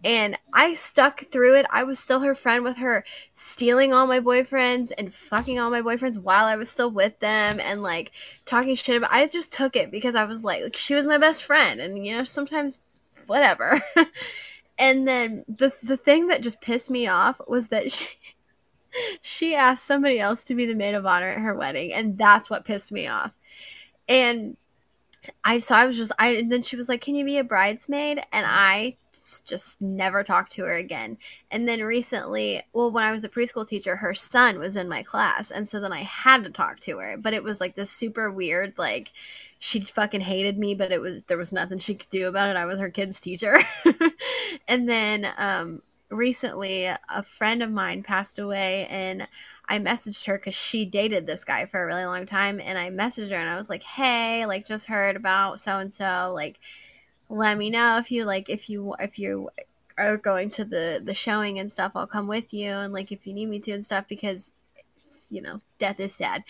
And 0.03 0.37
I 0.53 0.75
stuck 0.75 1.25
through 1.25 1.55
it. 1.55 1.65
I 1.71 1.83
was 1.83 1.99
still 1.99 2.21
her 2.21 2.33
friend 2.33 2.63
with 2.63 2.77
her 2.77 3.03
stealing 3.33 3.93
all 3.93 4.07
my 4.07 4.21
boyfriends 4.21 4.91
and 4.97 5.13
fucking 5.13 5.59
all 5.59 5.69
my 5.69 5.81
boyfriends 5.81 6.17
while 6.17 6.45
I 6.45 6.55
was 6.55 6.69
still 6.69 6.89
with 6.89 7.19
them 7.19 7.59
and 7.59 7.83
like 7.83 8.11
talking 8.45 8.75
shit 8.75 8.95
about 8.95 9.11
I 9.11 9.27
just 9.27 9.51
took 9.51 9.75
it 9.75 9.91
because 9.91 10.15
I 10.15 10.23
was 10.23 10.43
like, 10.43 10.63
like 10.63 10.77
she 10.77 10.95
was 10.95 11.05
my 11.05 11.17
best 11.17 11.43
friend 11.43 11.81
and 11.81 12.05
you 12.05 12.15
know 12.15 12.23
sometimes 12.23 12.79
whatever. 13.27 13.81
and 14.79 15.05
then 15.07 15.43
the 15.49 15.73
the 15.83 15.97
thing 15.97 16.27
that 16.27 16.41
just 16.41 16.61
pissed 16.61 16.89
me 16.89 17.07
off 17.07 17.41
was 17.47 17.67
that 17.67 17.91
she 17.91 18.07
she 19.21 19.53
asked 19.53 19.85
somebody 19.85 20.19
else 20.19 20.45
to 20.45 20.55
be 20.55 20.65
the 20.65 20.75
maid 20.75 20.95
of 20.95 21.05
honor 21.05 21.27
at 21.27 21.39
her 21.39 21.55
wedding 21.55 21.93
and 21.93 22.17
that's 22.17 22.49
what 22.49 22.63
pissed 22.63 22.91
me 22.91 23.07
off. 23.07 23.31
And 24.07 24.55
I 25.43 25.59
so 25.59 25.75
I 25.75 25.85
was 25.85 25.97
just 25.97 26.11
I 26.19 26.29
and 26.29 26.51
then 26.51 26.61
she 26.61 26.75
was 26.75 26.89
like, 26.89 27.01
"Can 27.01 27.15
you 27.15 27.25
be 27.25 27.37
a 27.37 27.43
bridesmaid?" 27.43 28.19
And 28.31 28.45
I 28.47 28.97
just 29.45 29.81
never 29.81 30.23
talked 30.23 30.51
to 30.53 30.63
her 30.63 30.75
again. 30.75 31.17
And 31.51 31.67
then 31.67 31.83
recently, 31.83 32.63
well, 32.73 32.91
when 32.91 33.03
I 33.03 33.11
was 33.11 33.23
a 33.23 33.29
preschool 33.29 33.67
teacher, 33.67 33.95
her 33.95 34.13
son 34.15 34.59
was 34.59 34.75
in 34.75 34.89
my 34.89 35.03
class, 35.03 35.51
and 35.51 35.67
so 35.67 35.79
then 35.79 35.93
I 35.93 36.03
had 36.03 36.43
to 36.43 36.49
talk 36.49 36.79
to 36.81 36.97
her. 36.99 37.17
But 37.17 37.33
it 37.33 37.43
was 37.43 37.59
like 37.59 37.75
this 37.75 37.91
super 37.91 38.31
weird, 38.31 38.73
like 38.77 39.11
she 39.59 39.81
fucking 39.81 40.21
hated 40.21 40.57
me, 40.57 40.75
but 40.75 40.91
it 40.91 41.01
was 41.01 41.23
there 41.23 41.37
was 41.37 41.51
nothing 41.51 41.79
she 41.79 41.95
could 41.95 42.09
do 42.09 42.27
about 42.27 42.49
it. 42.49 42.55
I 42.57 42.65
was 42.65 42.79
her 42.79 42.89
kid's 42.89 43.19
teacher. 43.19 43.59
and 44.67 44.87
then 44.89 45.27
um 45.37 45.81
recently 46.09 46.85
a 46.85 47.23
friend 47.23 47.61
of 47.61 47.71
mine 47.71 48.03
passed 48.03 48.39
away 48.39 48.87
and 48.89 49.27
I 49.69 49.77
messaged 49.77 50.25
her 50.25 50.37
because 50.37 50.55
she 50.55 50.83
dated 50.83 51.27
this 51.27 51.45
guy 51.45 51.67
for 51.67 51.81
a 51.81 51.85
really 51.85 52.05
long 52.05 52.25
time 52.25 52.59
and 52.59 52.77
I 52.77 52.89
messaged 52.89 53.29
her 53.29 53.35
and 53.35 53.49
I 53.49 53.57
was 53.57 53.69
like, 53.69 53.83
Hey, 53.83 54.45
like 54.47 54.65
just 54.67 54.87
heard 54.87 55.15
about 55.15 55.61
so 55.61 55.77
and 55.77 55.93
so, 55.93 56.31
like 56.33 56.59
let 57.29 57.57
me 57.57 57.69
know 57.69 57.97
if 57.99 58.11
you 58.11 58.25
like 58.25 58.49
if 58.49 58.69
you 58.69 58.95
if 58.99 59.19
you 59.19 59.51
are 59.97 60.17
going 60.17 60.49
to 60.49 60.65
the 60.65 60.99
the 61.03 61.13
showing 61.13 61.59
and 61.59 61.71
stuff, 61.71 61.91
I'll 61.95 62.07
come 62.07 62.27
with 62.27 62.51
you 62.51 62.71
and 62.71 62.91
like 62.91 63.11
if 63.11 63.27
you 63.27 63.33
need 63.33 63.45
me 63.45 63.59
to 63.59 63.71
and 63.71 63.85
stuff 63.85 64.05
because 64.09 64.51
you 65.29 65.41
know, 65.41 65.61
death 65.77 65.99
is 65.99 66.15
sad. 66.15 66.43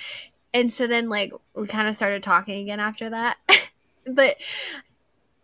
And 0.54 0.72
so 0.72 0.88
then 0.88 1.10
like 1.10 1.34
we 1.54 1.68
kind 1.68 1.90
of 1.90 1.98
started 1.98 2.24
talking 2.24 2.62
again 2.62 2.80
after 2.80 3.10
that. 3.10 3.38
but 4.08 4.38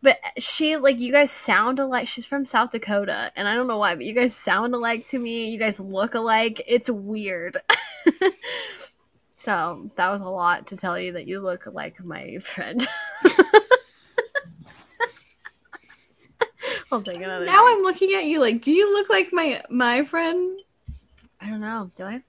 but 0.01 0.19
she 0.37 0.77
like 0.77 0.99
you 0.99 1.11
guys 1.11 1.31
sound 1.31 1.79
alike. 1.79 2.07
She's 2.07 2.25
from 2.25 2.45
South 2.45 2.71
Dakota, 2.71 3.31
and 3.35 3.47
I 3.47 3.55
don't 3.55 3.67
know 3.67 3.77
why, 3.77 3.95
but 3.95 4.05
you 4.05 4.13
guys 4.13 4.35
sound 4.35 4.75
alike 4.75 5.07
to 5.07 5.19
me. 5.19 5.49
You 5.49 5.57
guys 5.57 5.79
look 5.79 6.13
alike. 6.15 6.61
It's 6.67 6.89
weird. 6.89 7.57
so 9.35 9.89
that 9.95 10.11
was 10.11 10.21
a 10.21 10.29
lot 10.29 10.67
to 10.67 10.77
tell 10.77 10.99
you 10.99 11.13
that 11.13 11.27
you 11.27 11.39
look 11.39 11.65
like 11.65 12.03
my 12.03 12.37
friend. 12.39 12.87
I'll 16.91 17.01
take 17.01 17.17
another. 17.17 17.45
Now 17.45 17.63
drink. 17.63 17.77
I'm 17.77 17.83
looking 17.83 18.13
at 18.13 18.25
you 18.25 18.39
like, 18.39 18.61
do 18.61 18.71
you 18.71 18.93
look 18.93 19.09
like 19.09 19.29
my 19.31 19.63
my 19.69 20.03
friend? 20.03 20.59
I 21.41 21.49
don't 21.49 21.61
know. 21.61 21.91
Do 21.95 22.03
I? 22.03 22.23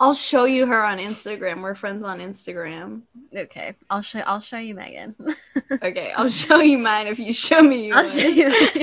I'll 0.00 0.14
show 0.14 0.44
you 0.44 0.66
her 0.66 0.84
on 0.84 0.98
Instagram. 0.98 1.62
We're 1.62 1.74
friends 1.74 2.04
on 2.04 2.18
Instagram. 2.20 3.02
Okay, 3.34 3.74
I'll 3.90 4.02
show. 4.02 4.20
I'll 4.20 4.40
show 4.40 4.58
you 4.58 4.74
Megan. 4.74 5.14
Okay, 5.82 6.12
I'll 6.12 6.28
show 6.28 6.60
you 6.60 6.76
mine 6.76 7.06
if 7.06 7.18
you 7.18 7.32
show 7.32 7.62
me 7.62 7.90
I'll 7.92 8.04
show 8.04 8.26
you. 8.26 8.48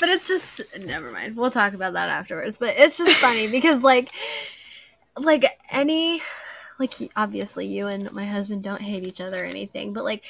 but 0.00 0.08
it's 0.08 0.26
just 0.26 0.62
never 0.78 1.10
mind. 1.12 1.36
We'll 1.36 1.50
talk 1.50 1.74
about 1.74 1.92
that 1.92 2.08
afterwards. 2.08 2.56
But 2.56 2.74
it's 2.76 2.96
just 2.96 3.16
funny 3.18 3.46
because 3.46 3.82
like 3.82 4.10
like 5.16 5.44
any 5.70 6.22
like 6.78 6.94
obviously 7.14 7.66
you 7.66 7.86
and 7.86 8.10
my 8.12 8.26
husband 8.26 8.64
don't 8.64 8.82
hate 8.82 9.04
each 9.04 9.20
other 9.20 9.42
or 9.42 9.46
anything, 9.46 9.92
but 9.92 10.04
like 10.04 10.24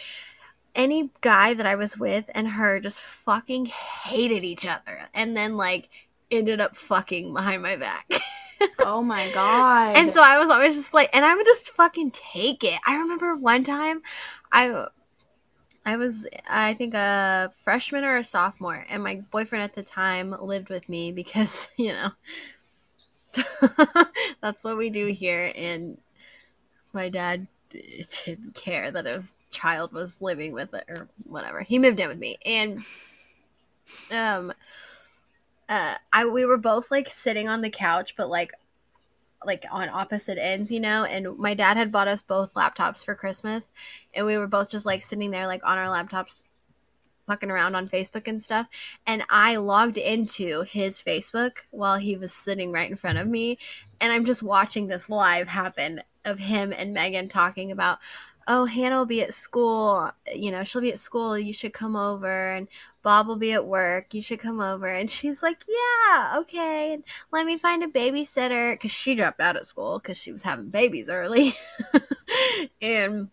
any 0.74 1.10
guy 1.20 1.54
that 1.54 1.66
I 1.66 1.76
was 1.76 1.98
with 1.98 2.26
and 2.34 2.46
her 2.48 2.80
just 2.80 3.02
fucking 3.02 3.66
hated 3.66 4.44
each 4.44 4.66
other 4.66 5.08
and 5.14 5.36
then 5.36 5.56
like 5.56 5.88
ended 6.30 6.60
up 6.60 6.76
fucking 6.76 7.32
behind 7.32 7.62
my 7.62 7.76
back. 7.76 8.10
oh 8.78 9.02
my 9.02 9.30
god. 9.32 9.96
And 9.96 10.12
so 10.12 10.22
I 10.22 10.38
was 10.38 10.50
always 10.50 10.76
just 10.76 10.94
like, 10.94 11.10
and 11.12 11.24
I 11.24 11.34
would 11.34 11.46
just 11.46 11.70
fucking 11.70 12.12
take 12.12 12.64
it. 12.64 12.78
I 12.86 12.96
remember 12.96 13.34
one 13.36 13.64
time, 13.64 14.02
I, 14.52 14.86
I 15.84 15.96
was 15.96 16.26
I 16.48 16.74
think 16.74 16.94
a 16.94 17.52
freshman 17.64 18.04
or 18.04 18.18
a 18.18 18.24
sophomore, 18.24 18.84
and 18.88 19.02
my 19.02 19.22
boyfriend 19.30 19.64
at 19.64 19.74
the 19.74 19.82
time 19.82 20.34
lived 20.40 20.68
with 20.68 20.88
me 20.88 21.12
because 21.12 21.68
you 21.76 21.92
know, 21.92 22.10
that's 24.42 24.62
what 24.62 24.76
we 24.76 24.90
do 24.90 25.06
here. 25.06 25.52
And 25.54 25.98
my 26.92 27.08
dad 27.08 27.46
didn't 27.70 28.54
care 28.54 28.90
that 28.90 29.06
his 29.06 29.34
child 29.50 29.92
was 29.92 30.20
living 30.20 30.52
with 30.52 30.74
it 30.74 30.84
or 30.88 31.08
whatever. 31.24 31.60
He 31.60 31.78
moved 31.78 32.00
in 32.00 32.08
with 32.08 32.18
me, 32.18 32.36
and 32.44 32.82
um 34.12 34.52
uh, 35.70 35.94
I 36.12 36.26
we 36.26 36.44
were 36.44 36.58
both 36.58 36.90
like 36.90 37.08
sitting 37.08 37.48
on 37.48 37.62
the 37.62 37.70
couch, 37.70 38.14
but 38.16 38.28
like 38.28 38.52
like 39.46 39.64
on 39.70 39.88
opposite 39.88 40.36
ends, 40.36 40.70
you 40.70 40.80
know. 40.80 41.04
And 41.04 41.38
my 41.38 41.54
dad 41.54 41.76
had 41.76 41.92
bought 41.92 42.08
us 42.08 42.22
both 42.22 42.54
laptops 42.54 43.04
for 43.04 43.14
Christmas, 43.14 43.70
and 44.12 44.26
we 44.26 44.36
were 44.36 44.48
both 44.48 44.70
just 44.70 44.84
like 44.84 45.02
sitting 45.02 45.30
there 45.30 45.46
like 45.46 45.62
on 45.64 45.78
our 45.78 45.86
laptops, 45.86 46.42
fucking 47.26 47.52
around 47.52 47.76
on 47.76 47.88
Facebook 47.88 48.26
and 48.26 48.42
stuff. 48.42 48.66
And 49.06 49.22
I 49.30 49.56
logged 49.56 49.96
into 49.96 50.62
his 50.62 51.00
Facebook 51.00 51.52
while 51.70 51.98
he 51.98 52.16
was 52.16 52.34
sitting 52.34 52.72
right 52.72 52.90
in 52.90 52.96
front 52.96 53.18
of 53.18 53.28
me, 53.28 53.56
and 54.00 54.12
I'm 54.12 54.24
just 54.26 54.42
watching 54.42 54.88
this 54.88 55.08
live 55.08 55.46
happen 55.46 56.02
of 56.24 56.40
him 56.40 56.74
and 56.76 56.92
Megan 56.92 57.28
talking 57.28 57.70
about. 57.70 57.98
Oh, 58.48 58.64
Hannah 58.64 58.98
will 58.98 59.06
be 59.06 59.22
at 59.22 59.32
school. 59.32 60.10
You 60.34 60.50
know, 60.50 60.64
she'll 60.64 60.80
be 60.80 60.92
at 60.92 60.98
school. 60.98 61.38
You 61.38 61.52
should 61.52 61.72
come 61.72 61.94
over. 61.94 62.50
And 62.52 62.66
Bob 63.02 63.26
will 63.26 63.38
be 63.38 63.52
at 63.52 63.66
work. 63.66 64.12
You 64.14 64.22
should 64.22 64.40
come 64.40 64.60
over. 64.60 64.86
And 64.86 65.10
she's 65.10 65.42
like, 65.42 65.64
Yeah, 65.68 66.38
okay. 66.40 66.94
And 66.94 67.04
let 67.32 67.46
me 67.46 67.58
find 67.58 67.82
a 67.82 67.88
babysitter. 67.88 68.72
Because 68.74 68.92
she 68.92 69.14
dropped 69.14 69.40
out 69.40 69.56
of 69.56 69.66
school 69.66 69.98
because 69.98 70.18
she 70.18 70.32
was 70.32 70.42
having 70.42 70.68
babies 70.68 71.08
early. 71.10 71.54
and 72.82 73.28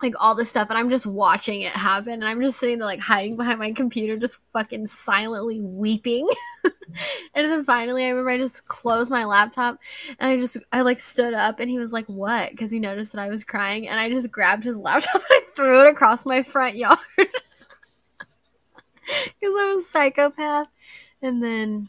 like 0.00 0.14
all 0.20 0.34
this 0.34 0.48
stuff. 0.48 0.68
And 0.70 0.78
I'm 0.78 0.90
just 0.90 1.06
watching 1.06 1.62
it 1.62 1.72
happen. 1.72 2.14
And 2.14 2.24
I'm 2.24 2.40
just 2.40 2.60
sitting 2.60 2.78
there, 2.78 2.86
like 2.86 3.00
hiding 3.00 3.36
behind 3.36 3.58
my 3.58 3.72
computer, 3.72 4.16
just 4.16 4.38
fucking 4.52 4.86
silently 4.86 5.60
weeping. 5.60 6.28
and 6.64 7.50
then 7.50 7.64
finally, 7.64 8.04
I 8.04 8.10
remember 8.10 8.30
I 8.30 8.38
just 8.38 8.66
closed 8.68 9.10
my 9.10 9.24
laptop 9.24 9.80
and 10.20 10.30
I 10.30 10.36
just, 10.36 10.56
I 10.72 10.82
like 10.82 11.00
stood 11.00 11.34
up 11.34 11.58
and 11.58 11.68
he 11.68 11.80
was 11.80 11.92
like, 11.92 12.06
What? 12.06 12.50
Because 12.50 12.70
he 12.70 12.78
noticed 12.78 13.12
that 13.12 13.22
I 13.22 13.28
was 13.28 13.42
crying. 13.42 13.88
And 13.88 13.98
I 13.98 14.08
just 14.08 14.30
grabbed 14.30 14.62
his 14.62 14.78
laptop 14.78 15.14
and 15.14 15.24
I 15.30 15.40
threw 15.56 15.80
it 15.80 15.90
across 15.90 16.24
my 16.24 16.42
front 16.42 16.76
yard 16.76 16.98
because 19.40 19.54
I'm 19.58 19.78
a 19.78 19.82
psychopath. 19.82 20.68
And 21.22 21.42
then 21.42 21.88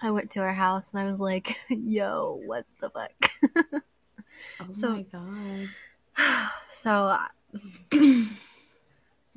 I 0.00 0.10
went 0.10 0.30
to 0.32 0.40
her 0.40 0.52
house 0.52 0.90
and 0.92 1.00
I 1.00 1.06
was 1.06 1.20
like, 1.20 1.56
"Yo, 1.68 2.40
what 2.44 2.66
the 2.80 2.90
fuck?" 2.90 3.12
oh 4.60 4.66
so- 4.70 4.90
my 4.90 5.02
god. 5.02 5.68
so 6.70 7.16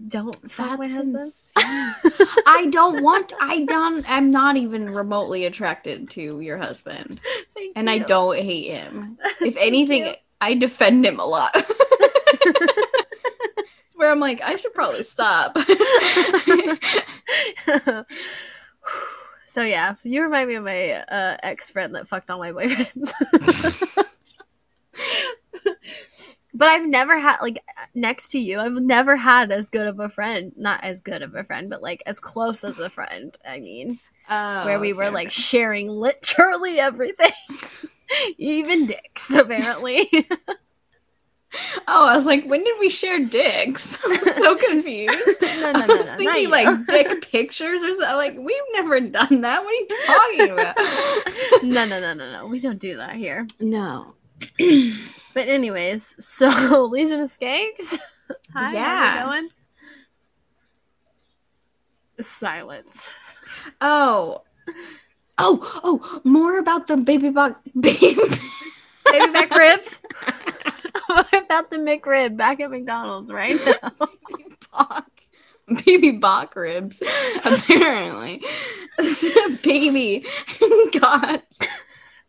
don't 0.08 0.52
fuck 0.52 0.80
my 0.80 0.88
husband. 0.88 1.32
I 1.56 2.68
don't 2.70 3.02
want 3.02 3.34
I 3.40 3.64
don't 3.66 4.04
I'm 4.10 4.32
not 4.32 4.58
even 4.58 4.90
remotely 4.90 5.46
attracted 5.46 6.10
to 6.12 6.42
your 6.42 6.58
husband. 6.58 7.22
Thank 7.56 7.74
And 7.78 7.90
I 7.90 8.00
don't 8.00 8.38
hate 8.38 8.72
him. 8.72 9.18
If 9.42 9.56
anything. 9.58 10.16
I 10.42 10.54
defend 10.54 11.06
him 11.06 11.20
a 11.20 11.26
lot. 11.26 11.56
Where 14.06 14.12
I'm 14.12 14.20
like, 14.20 14.40
I 14.44 14.56
should 14.56 14.76
probably 14.76 15.02
stop. 15.02 15.58
so 19.48 19.64
yeah, 19.64 19.96
you 20.04 20.22
remind 20.22 20.48
me 20.48 20.54
of 20.54 20.64
my 20.64 20.92
uh, 20.92 21.38
ex 21.42 21.72
friend 21.72 21.96
that 21.96 22.08
fucked 22.08 22.30
all 22.30 22.38
my 22.38 22.52
boyfriends. 22.52 23.12
but 26.54 26.68
I've 26.68 26.86
never 26.86 27.18
had 27.18 27.38
like 27.42 27.64
next 27.96 28.30
to 28.34 28.40
you. 28.40 28.60
I've 28.60 28.74
never 28.74 29.16
had 29.16 29.52
as 29.52 29.72
good 29.72 29.88
of 29.88 30.00
a 30.00 30.08
friend. 30.08 30.52
Not 30.56 30.84
as 30.84 31.02
good 31.02 31.24
of 31.24 31.34
a 31.34 31.44
friend, 31.44 31.68
but 31.68 31.82
like 31.82 32.04
as 32.06 32.20
close 32.20 32.64
as 32.64 32.78
a 32.78 32.92
friend. 32.92 33.36
I 33.44 33.60
mean, 33.60 34.00
Oh, 34.30 34.66
where 34.66 34.80
we 34.80 34.94
were 34.94 35.06
okay, 35.06 35.16
like 35.16 35.32
sharing 35.32 35.88
literally 35.88 36.80
everything, 36.80 37.32
even 38.38 38.86
dicks. 38.86 39.32
Apparently, 39.32 40.12
Oh, 41.88 42.06
I 42.08 42.16
was 42.16 42.26
like, 42.26 42.46
when 42.46 42.64
did 42.64 42.76
we 42.80 42.90
share 42.90 43.20
dicks? 43.20 43.98
I'm 44.06 44.16
so 44.16 44.56
confused. 44.70 45.42
no, 45.42 45.72
no, 45.72 45.80
I 45.82 45.86
was 45.88 46.08
no, 46.10 46.18
thinking 46.18 46.50
like 46.50 46.88
dick 46.88 47.30
pictures 47.32 47.84
or 47.84 47.94
something. 47.94 48.16
Like, 48.16 48.38
we've 48.38 48.62
never 48.74 49.00
done 49.00 49.42
that. 49.42 49.64
What 49.64 49.70
are 49.70 49.74
you 49.74 49.88
talking 50.06 50.52
about? 50.52 50.78
no, 51.64 51.86
no, 51.86 52.00
no, 52.00 52.14
no, 52.14 52.32
no. 52.32 52.48
We 52.48 52.60
don't 52.60 52.80
do 52.80 52.98
that 52.98 53.16
here. 53.16 53.46
no. 53.60 54.14
But 55.34 55.50
anyways, 55.50 56.16
so 56.26 56.86
Legion 56.86 57.20
of 57.20 57.30
Skanks. 57.30 58.00
Hi, 58.54 58.74
Yeah. 58.74 59.06
how's 59.06 59.20
it 59.20 59.26
going? 59.26 59.50
Silence. 62.22 63.10
Oh. 63.82 64.44
Oh, 65.38 65.82
oh, 65.84 66.22
more 66.24 66.58
about 66.58 66.88
the 66.88 66.96
baby 66.96 67.30
bug 67.30 67.56
baby. 67.78 68.16
Baby 69.12 69.32
back 69.34 69.54
ribs. 69.54 70.02
what 71.08 71.34
about 71.34 71.70
the 71.70 71.78
McRib 71.78 72.38
back 72.38 72.60
at 72.60 72.72
McDonald's 72.72 73.32
right 73.32 73.60
now? 73.84 74.08
Bach. 74.72 75.06
Baby 75.86 76.12
Bach 76.12 76.56
ribs, 76.56 77.02
apparently. 77.44 78.44
baby 79.64 80.26
got 80.94 81.44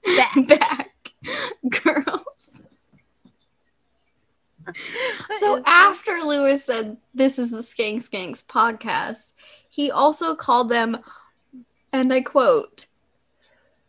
Back. 0.04 0.46
back 0.46 1.12
girls. 1.82 2.62
So 5.38 5.62
after 5.66 6.12
Luis 6.24 6.64
said 6.64 6.96
this 7.14 7.38
is 7.38 7.50
the 7.50 7.58
Skank 7.58 8.08
Skanks 8.08 8.42
podcast, 8.42 9.32
he 9.68 9.90
also 9.90 10.34
called 10.34 10.70
them, 10.70 10.98
and 11.92 12.12
I 12.12 12.22
quote, 12.22 12.86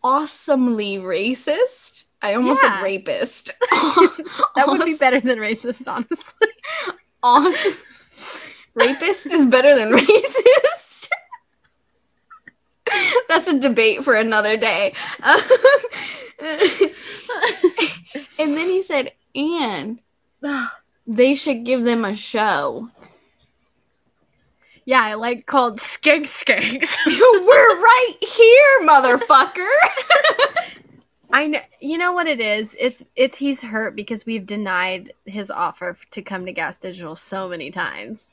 awesomely 0.03 0.97
racist. 0.97 2.03
I 2.21 2.33
almost 2.33 2.63
Yeah. 2.63 2.77
said 2.77 2.83
rapist. 2.83 3.51
that 4.55 4.65
would 4.67 4.83
be 4.85 4.95
better 4.95 5.19
than 5.21 5.37
racist, 5.39 5.87
honestly. 5.87 6.47
awesome. 7.23 7.73
Rapist 8.75 9.27
is 9.27 9.45
better 9.45 9.75
than 9.75 9.91
racist. 9.97 11.09
That's 13.27 13.47
a 13.47 13.59
debate 13.59 14.03
for 14.03 14.15
another 14.15 14.55
day. 14.57 14.93
Um, 15.21 15.39
and 18.39 18.55
then 18.55 18.69
he 18.69 18.81
said, 18.81 19.11
and 19.35 19.99
they 21.05 21.35
should 21.35 21.65
give 21.65 21.83
them 21.83 22.05
a 22.05 22.15
show. 22.15 22.89
Yeah, 24.85 25.01
I 25.03 25.15
like 25.15 25.45
called 25.47 25.81
skink 25.81 26.27
skanks. 26.27 26.95
We're 27.05 27.81
right 27.81 28.15
here, 28.21 28.87
motherfucker. 28.87 29.67
I 31.31 31.47
know. 31.47 31.59
You 31.81 31.97
know 31.97 32.13
what 32.13 32.27
it 32.27 32.39
is? 32.39 32.75
It's 32.79 33.03
it's 33.15 33.37
he's 33.37 33.61
hurt 33.61 33.95
because 33.95 34.25
we've 34.25 34.45
denied 34.45 35.13
his 35.25 35.51
offer 35.51 35.97
to 36.11 36.21
come 36.21 36.45
to 36.45 36.51
Gas 36.53 36.77
Digital 36.77 37.15
so 37.15 37.49
many 37.49 37.69
times. 37.71 38.27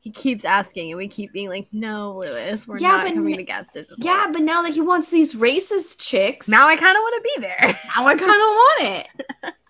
He 0.00 0.10
keeps 0.10 0.44
asking, 0.44 0.90
and 0.90 0.98
we 0.98 1.08
keep 1.08 1.32
being 1.32 1.48
like, 1.48 1.66
"No, 1.72 2.18
Luis, 2.18 2.68
we're 2.68 2.78
Yeah, 2.78 2.88
not 2.88 3.06
but 3.06 3.14
coming 3.14 3.36
to 3.36 3.42
Gas 3.42 3.70
Digital." 3.70 3.96
yeah, 4.00 4.26
but 4.30 4.42
now 4.42 4.62
that 4.62 4.74
he 4.74 4.80
wants 4.82 5.10
these 5.10 5.34
racist 5.34 5.98
chicks, 5.98 6.46
Now 6.46 6.68
I 6.68 6.76
kind 6.76 6.96
of 6.96 7.00
want 7.00 7.24
to 7.24 7.30
be 7.34 7.40
there. 7.40 7.80
now 7.96 8.06
I 8.06 8.14
kind 8.14 8.22
of 8.22 8.28
want 8.28 8.82
it. 8.82 9.54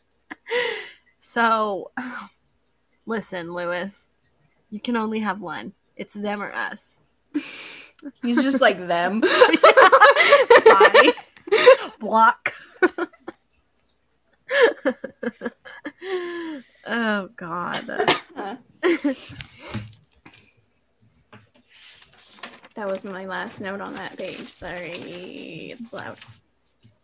So, 1.20 1.90
listen, 3.06 3.52
Luis, 3.52 4.06
you 4.70 4.78
can 4.78 4.94
only 4.96 5.18
have 5.20 5.40
one. 5.40 5.72
It's 5.96 6.14
them 6.14 6.42
or 6.42 6.52
us. 6.52 6.96
He's 8.22 8.42
just 8.42 8.60
like 8.60 8.78
them. 8.86 9.20
Bye. 9.20 11.12
Block. 12.00 12.52
oh 16.86 17.28
God. 17.36 17.86
That 22.74 22.88
was 22.88 23.04
my 23.04 23.26
last 23.26 23.60
note 23.60 23.80
on 23.80 23.94
that 23.94 24.16
page. 24.18 24.48
Sorry, 24.48 25.72
it's 25.72 25.92
loud. 25.92 26.18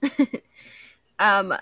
Um, 1.20 1.54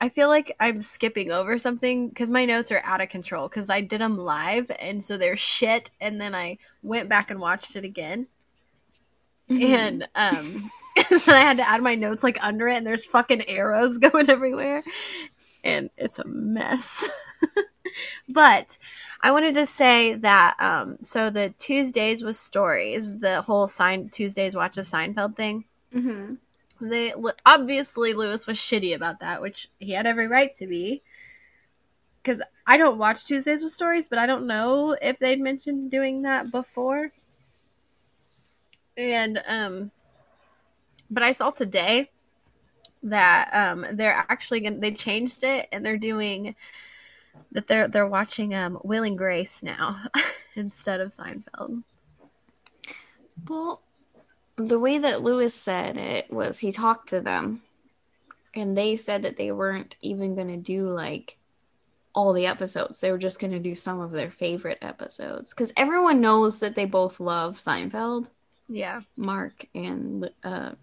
I 0.00 0.08
feel 0.08 0.26
like 0.28 0.54
I'm 0.58 0.82
skipping 0.82 1.30
over 1.30 1.56
something 1.58 2.08
because 2.08 2.30
my 2.30 2.44
notes 2.44 2.72
are 2.72 2.82
out 2.84 3.00
of 3.00 3.08
control 3.08 3.48
because 3.48 3.70
I 3.70 3.80
did 3.80 4.00
them 4.00 4.18
live 4.18 4.70
and 4.80 5.02
so 5.02 5.16
they're 5.16 5.36
shit. 5.36 5.88
And 6.00 6.20
then 6.20 6.34
I 6.34 6.58
went 6.82 7.08
back 7.08 7.30
and 7.30 7.38
watched 7.38 7.76
it 7.76 7.84
again, 7.84 8.26
and 9.48 10.06
um, 10.16 10.70
then 11.10 11.20
I 11.28 11.40
had 11.40 11.56
to 11.56 11.68
add 11.68 11.82
my 11.82 11.94
notes 11.94 12.22
like 12.22 12.38
under 12.40 12.68
it, 12.68 12.76
and 12.76 12.86
there's 12.86 13.04
fucking 13.04 13.48
arrows 13.48 13.98
going 13.98 14.30
everywhere, 14.30 14.84
and 15.62 15.90
it's 15.96 16.18
a 16.18 16.26
mess. 16.26 17.08
but 18.28 18.78
I 19.22 19.32
wanted 19.32 19.54
to 19.54 19.66
say 19.66 20.14
that 20.14 20.56
um, 20.58 20.98
so 21.02 21.30
the 21.30 21.52
Tuesdays 21.58 22.22
with 22.22 22.36
stories, 22.36 23.08
the 23.18 23.42
whole 23.42 23.68
sign 23.68 24.08
Tuesdays 24.08 24.54
watches 24.54 24.90
Seinfeld 24.90 25.36
thing. 25.36 25.64
Mhm. 25.94 26.38
They 26.80 27.14
obviously 27.46 28.12
Luis 28.12 28.46
was 28.46 28.58
shitty 28.58 28.94
about 28.94 29.20
that, 29.20 29.40
which 29.40 29.68
he 29.78 29.92
had 29.92 30.06
every 30.06 30.28
right 30.28 30.54
to 30.56 30.66
be. 30.66 31.02
Because 32.22 32.42
I 32.66 32.76
don't 32.78 32.98
watch 32.98 33.26
Tuesdays 33.26 33.62
with 33.62 33.72
stories, 33.72 34.08
but 34.08 34.18
I 34.18 34.26
don't 34.26 34.46
know 34.46 34.96
if 35.00 35.18
they'd 35.18 35.40
mentioned 35.40 35.90
doing 35.90 36.22
that 36.22 36.50
before. 36.50 37.10
And 38.96 39.42
um, 39.46 39.90
but 41.14 41.22
I 41.22 41.32
saw 41.32 41.50
today 41.50 42.10
that 43.04 43.50
um 43.52 43.86
they're 43.94 44.24
actually 44.28 44.60
gonna 44.60 44.78
they 44.78 44.92
changed 44.92 45.44
it 45.44 45.68
and 45.72 45.84
they're 45.84 45.98
doing 45.98 46.56
that 47.52 47.66
they're 47.68 47.88
they're 47.88 48.08
watching 48.08 48.54
um 48.54 48.78
Will 48.84 49.04
and 49.04 49.18
Grace 49.18 49.62
now 49.62 50.02
instead 50.56 51.00
of 51.00 51.10
Seinfeld. 51.10 51.82
Well, 53.48 53.82
the 54.56 54.78
way 54.78 54.98
that 54.98 55.22
Luis 55.22 55.54
said 55.54 55.96
it 55.96 56.32
was 56.32 56.58
he 56.58 56.72
talked 56.72 57.10
to 57.10 57.20
them 57.20 57.62
and 58.54 58.76
they 58.76 58.96
said 58.96 59.22
that 59.22 59.36
they 59.36 59.52
weren't 59.52 59.96
even 60.00 60.34
going 60.34 60.48
to 60.48 60.56
do 60.56 60.88
like 60.88 61.38
all 62.14 62.32
the 62.32 62.46
episodes. 62.46 63.00
They 63.00 63.10
were 63.10 63.18
just 63.18 63.40
going 63.40 63.52
to 63.52 63.58
do 63.58 63.74
some 63.74 64.00
of 64.00 64.12
their 64.12 64.30
favorite 64.30 64.78
episodes 64.82 65.52
cuz 65.54 65.72
everyone 65.76 66.20
knows 66.20 66.60
that 66.60 66.76
they 66.76 66.84
both 66.86 67.20
love 67.20 67.58
Seinfeld, 67.58 68.28
Yeah, 68.68 69.02
Mark 69.16 69.66
and 69.74 70.30
uh 70.44 70.74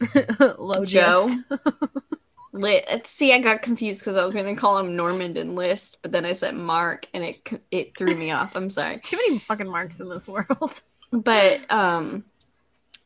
Low 0.58 0.84
Joe. 0.84 1.28
Lit. 2.52 3.06
See, 3.06 3.32
I 3.32 3.40
got 3.40 3.62
confused 3.62 4.00
because 4.00 4.16
I 4.16 4.24
was 4.24 4.32
going 4.34 4.54
to 4.54 4.60
call 4.60 4.78
him 4.78 4.94
Normand 4.94 5.36
and 5.36 5.56
List, 5.56 5.98
but 6.02 6.12
then 6.12 6.24
I 6.24 6.34
said 6.34 6.54
Mark 6.54 7.06
and 7.12 7.24
it 7.24 7.62
it 7.72 7.96
threw 7.96 8.14
me 8.14 8.30
off. 8.30 8.56
I'm 8.56 8.70
sorry. 8.70 8.90
There's 8.90 9.00
too 9.00 9.16
many 9.16 9.40
fucking 9.40 9.68
marks 9.68 9.98
in 10.00 10.08
this 10.08 10.28
world. 10.28 10.80
But 11.12 11.70
um 11.70 12.24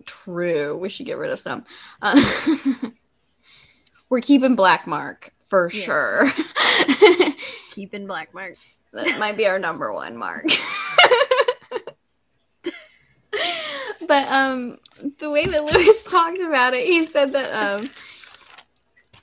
true, 0.06 0.74
we 0.76 0.88
should 0.88 1.04
get 1.04 1.18
rid 1.18 1.30
of 1.30 1.38
some. 1.38 1.66
Uh, 2.00 2.18
we're 4.08 4.22
keeping 4.22 4.54
Black 4.56 4.86
Mark 4.86 5.34
for 5.44 5.70
Yes. 5.72 5.82
sure. 5.84 6.30
Keeping 7.70 8.06
black 8.06 8.32
mark. 8.34 8.56
that 8.92 9.18
might 9.18 9.36
be 9.36 9.46
our 9.46 9.58
number 9.58 9.92
one 9.92 10.16
mark. 10.16 10.44
But 14.08 14.28
um 14.28 14.78
the 15.18 15.30
way 15.30 15.44
that 15.46 15.64
Luis 15.64 16.04
talked 16.10 16.40
about 16.40 16.74
it, 16.74 16.86
he 16.86 17.06
said 17.06 17.32
that 17.34 17.52
um 17.54 17.88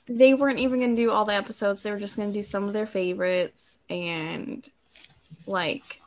they 0.08 0.34
weren't 0.34 0.60
even 0.60 0.80
going 0.80 0.96
to 0.96 1.02
do 1.02 1.10
all 1.10 1.24
the 1.24 1.34
episodes. 1.34 1.82
They 1.82 1.90
were 1.92 1.98
just 1.98 2.16
going 2.16 2.30
to 2.30 2.38
do 2.38 2.42
some 2.44 2.64
of 2.64 2.72
their 2.72 2.86
favorites 2.86 3.78
and 3.90 4.66
like 5.46 6.00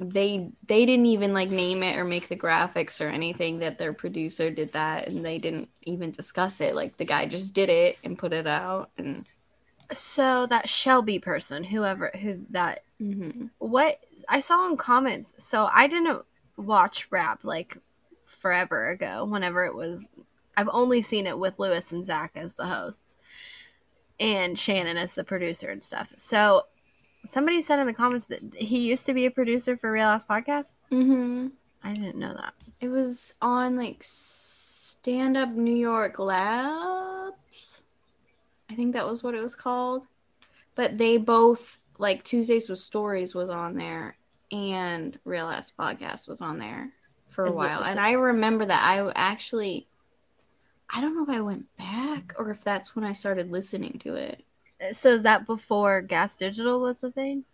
they 0.00 0.50
they 0.66 0.86
didn't 0.86 1.06
even 1.06 1.34
like 1.34 1.50
name 1.50 1.82
it 1.82 1.96
or 1.96 2.04
make 2.04 2.28
the 2.28 2.36
graphics 2.36 3.04
or 3.04 3.08
anything 3.08 3.60
that 3.60 3.78
their 3.78 3.92
producer 3.92 4.50
did 4.50 4.72
that 4.72 5.08
and 5.08 5.24
they 5.24 5.38
didn't 5.38 5.68
even 5.82 6.10
discuss 6.12 6.60
it 6.60 6.74
like 6.74 6.96
the 6.98 7.04
guy 7.04 7.26
just 7.26 7.54
did 7.54 7.68
it 7.70 7.98
and 8.04 8.18
put 8.18 8.32
it 8.32 8.46
out 8.46 8.90
and 8.98 9.28
So 9.94 10.46
that 10.46 10.68
Shelby 10.68 11.18
person, 11.18 11.64
whoever 11.64 12.10
who 12.20 12.44
that 12.50 12.84
mhm. 13.00 13.50
what 13.58 14.00
I 14.28 14.40
saw 14.40 14.68
in 14.68 14.76
comments. 14.76 15.34
So 15.38 15.68
I 15.72 15.88
didn't 15.88 16.22
watch 16.56 17.08
rap 17.10 17.40
like 17.44 17.78
forever 18.38 18.90
ago. 18.90 19.24
Whenever 19.24 19.64
it 19.66 19.74
was, 19.74 20.10
I've 20.56 20.68
only 20.72 21.02
seen 21.02 21.26
it 21.26 21.38
with 21.38 21.58
Luis 21.58 21.92
and 21.92 22.04
Zach 22.04 22.32
as 22.34 22.54
the 22.54 22.66
hosts, 22.66 23.16
and 24.20 24.58
Shannon 24.58 24.96
as 24.96 25.14
the 25.14 25.24
producer 25.24 25.70
and 25.70 25.82
stuff. 25.82 26.12
So 26.16 26.66
somebody 27.26 27.60
said 27.62 27.78
in 27.78 27.86
the 27.86 27.92
comments 27.92 28.26
that 28.26 28.40
he 28.54 28.80
used 28.80 29.06
to 29.06 29.14
be 29.14 29.26
a 29.26 29.30
producer 29.30 29.76
for 29.76 29.92
Real 29.92 30.08
Ass 30.08 30.24
Podcast. 30.24 30.74
Mhm. 30.90 31.52
I 31.82 31.92
didn't 31.92 32.16
know 32.18 32.34
that. 32.34 32.54
It 32.80 32.88
was 32.88 33.34
on 33.40 33.76
like 33.76 33.98
Stand 34.02 35.36
Up 35.36 35.50
New 35.50 35.76
York 35.76 36.18
Labs. 36.18 37.82
I 38.70 38.74
think 38.74 38.92
that 38.94 39.06
was 39.06 39.22
what 39.22 39.34
it 39.34 39.42
was 39.42 39.54
called. 39.54 40.06
But 40.74 40.98
they 40.98 41.16
both 41.16 41.80
like 41.98 42.24
Tuesdays 42.24 42.68
with 42.68 42.78
Stories 42.78 43.34
was 43.34 43.50
on 43.50 43.76
there 43.76 44.16
and 44.52 45.18
Real 45.24 45.48
Ass 45.48 45.72
Podcast 45.76 46.28
was 46.28 46.40
on 46.40 46.58
there 46.58 46.92
for 47.38 47.44
a 47.44 47.50
Is 47.50 47.54
it- 47.54 47.58
while. 47.58 47.84
so- 47.84 47.90
and 47.90 48.00
I 48.00 48.12
remember 48.12 48.64
that 48.64 48.82
I 48.82 49.12
actually 49.14 49.86
I 50.92 51.00
don't 51.00 51.14
know 51.14 51.22
if 51.22 51.28
I 51.28 51.40
went 51.40 51.66
back 51.76 52.34
or 52.36 52.50
if 52.50 52.64
that's 52.64 52.96
when 52.96 53.04
I 53.04 53.12
started 53.12 53.52
listening 53.52 54.00
to 54.00 54.14
it. 54.16 54.42
Uh, 54.82 54.92
so 54.92 55.10
is 55.10 55.22
that 55.22 55.46
before 55.46 56.00
Gas 56.02 56.34
Digital 56.34 56.80
was 56.80 56.98
the 57.00 57.12
thing? 57.12 57.44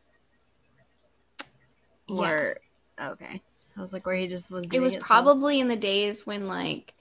Yeah. 2.09 2.31
Or 2.31 2.59
okay, 2.99 3.43
I 3.77 3.81
was 3.81 3.93
like, 3.93 4.07
where 4.07 4.15
he 4.15 4.27
just 4.27 4.51
was. 4.51 4.67
It 4.73 4.81
was 4.81 4.95
so- 4.95 5.01
probably 5.01 5.61
in 5.61 5.69
the 5.69 5.77
days 5.77 6.27
when 6.27 6.49
like 6.49 6.95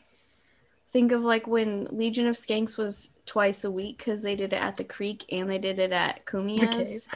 think 0.92 1.14
of 1.14 1.22
like 1.22 1.48
when 1.48 1.88
Legion 1.92 2.28
of 2.28 2.36
Skanks 2.36 2.78
was 2.78 3.12
twice 3.26 3.64
a 3.64 3.72
week 3.72 3.98
because 4.00 4.22
they 4.24 4.36
did 4.36 4.52
it 4.52 4.58
at 4.62 4.76
the 4.76 4.84
creek 4.84 5.24
and 5.32 5.50
they 5.50 5.58
did 5.58 5.80
it 5.80 5.92
at 5.94 6.26
Kumia's. 6.26 7.08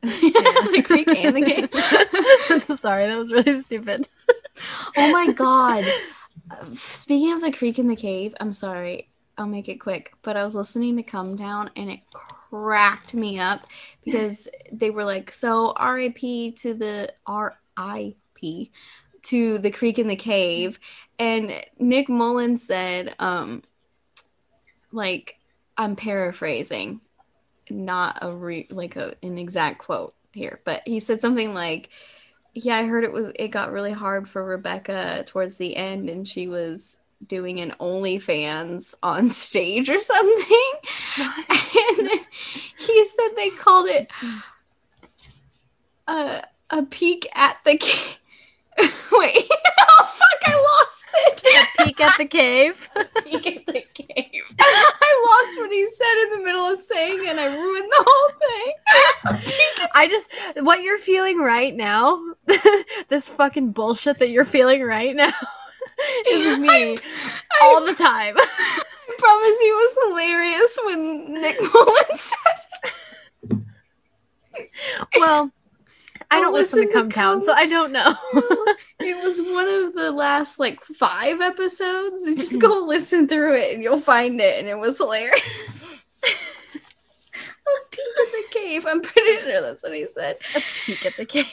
the 0.00 0.82
creek 0.86 1.08
and 1.08 1.36
the 1.36 1.42
cave. 1.42 2.62
Sorry, 2.78 3.06
that 3.06 3.18
was 3.18 3.32
really 3.32 3.60
stupid. 3.60 4.08
oh 4.96 5.12
my 5.12 5.32
god. 5.32 5.84
Speaking 6.74 7.32
of 7.32 7.40
the 7.40 7.52
creek 7.52 7.78
in 7.78 7.88
the 7.88 7.96
cave, 7.96 8.34
I'm 8.40 8.52
sorry. 8.52 9.08
I'll 9.36 9.46
make 9.46 9.68
it 9.68 9.76
quick. 9.76 10.12
But 10.22 10.36
I 10.36 10.44
was 10.44 10.54
listening 10.54 10.96
to 10.96 11.02
Cum 11.02 11.36
Town 11.36 11.70
and 11.76 11.90
it 11.90 12.00
cracked 12.12 13.14
me 13.14 13.38
up 13.38 13.66
because 14.04 14.48
they 14.72 14.90
were 14.90 15.04
like, 15.04 15.32
so 15.32 15.74
RIP 15.74 16.56
to 16.56 16.74
the 16.74 17.12
RIP 17.28 18.68
to 19.22 19.58
the 19.58 19.70
creek 19.70 19.98
in 19.98 20.08
the 20.08 20.16
cave. 20.16 20.80
And 21.18 21.52
Nick 21.78 22.08
Mullen 22.08 22.56
said, 22.56 23.14
um, 23.18 23.62
like, 24.92 25.38
I'm 25.76 25.96
paraphrasing, 25.96 27.00
not 27.70 28.18
a 28.22 28.32
re- 28.32 28.68
like 28.70 28.96
a, 28.96 29.14
an 29.22 29.38
exact 29.38 29.78
quote 29.78 30.14
here, 30.32 30.60
but 30.64 30.82
he 30.86 31.00
said 31.00 31.20
something 31.20 31.54
like, 31.54 31.90
yeah, 32.64 32.76
I 32.76 32.84
heard 32.84 33.04
it 33.04 33.12
was 33.12 33.30
it 33.34 33.48
got 33.48 33.72
really 33.72 33.92
hard 33.92 34.28
for 34.28 34.44
Rebecca 34.44 35.24
towards 35.26 35.56
the 35.58 35.76
end, 35.76 36.08
and 36.08 36.26
she 36.26 36.48
was 36.48 36.96
doing 37.26 37.60
an 37.60 37.74
OnlyFans 37.80 38.94
on 39.02 39.28
stage 39.28 39.90
or 39.90 40.00
something. 40.00 40.72
And 41.18 42.08
then 42.08 42.20
he 42.78 43.04
said 43.06 43.28
they 43.36 43.50
called 43.50 43.86
it 43.88 44.08
a 46.06 46.42
a 46.70 46.82
peek 46.82 47.26
at 47.34 47.58
the. 47.64 47.78
Ca- 47.78 48.18
Wait, 49.12 49.48
oh 49.80 50.12
fuck! 50.14 50.42
I 50.46 50.54
lost 50.54 50.87
it. 51.44 51.68
peek 51.78 52.00
at 52.00 52.16
the 52.18 52.24
cave. 52.26 52.88
peek 53.24 53.46
at 53.46 53.66
the 53.66 53.84
cave. 53.94 54.42
I 54.60 55.44
lost 55.46 55.58
what 55.58 55.70
he 55.72 55.88
said 55.90 56.22
in 56.24 56.30
the 56.38 56.44
middle 56.44 56.66
of 56.66 56.78
saying, 56.78 57.26
and 57.28 57.40
I 57.40 57.46
ruined 57.54 57.90
the 57.90 58.04
whole 58.06 58.30
thing. 58.40 59.88
I 59.94 60.08
just 60.08 60.30
what 60.64 60.82
you're 60.82 60.98
feeling 60.98 61.38
right 61.38 61.74
now, 61.74 62.20
this 63.08 63.28
fucking 63.28 63.72
bullshit 63.72 64.18
that 64.18 64.30
you're 64.30 64.44
feeling 64.44 64.82
right 64.82 65.14
now, 65.14 65.32
is 66.28 66.58
me 66.58 66.96
I- 66.98 66.98
all 67.62 67.84
the 67.84 67.94
time. 67.94 68.34
I 68.38 69.14
promise 69.18 69.58
he 69.60 69.72
was 69.72 69.98
hilarious 70.06 70.78
when 70.84 71.32
Nick 71.40 71.60
Mullen 71.74 72.04
said 72.14 73.64
well, 75.18 75.50
I 76.30 76.40
don't 76.40 76.52
listen 76.52 76.80
to 76.80 76.86
listen 76.86 76.92
to 76.92 77.00
Cum 77.00 77.10
Town, 77.10 77.42
so 77.42 77.52
I 77.52 77.66
don't 77.66 77.92
know. 77.92 78.14
it 79.00 79.22
was 79.22 79.38
one 79.38 79.68
of 79.68 79.94
the 79.94 80.12
last 80.12 80.58
like 80.58 80.82
five 80.84 81.40
episodes. 81.40 82.24
Just 82.36 82.58
go 82.58 82.84
listen 82.86 83.26
through 83.28 83.56
it 83.56 83.74
and 83.74 83.82
you'll 83.82 84.00
find 84.00 84.40
it, 84.40 84.58
and 84.58 84.68
it 84.68 84.78
was 84.78 84.98
hilarious. 84.98 86.04
A 86.24 87.90
peek 87.90 88.00
in 88.00 88.26
the 88.32 88.44
cave. 88.50 88.86
I'm 88.86 89.02
pretty 89.02 89.42
sure 89.42 89.60
that's 89.60 89.82
what 89.82 89.94
he 89.94 90.06
said. 90.08 90.38
A 90.54 90.62
peek 90.84 91.04
at 91.04 91.16
the 91.16 91.26
cave. 91.26 91.46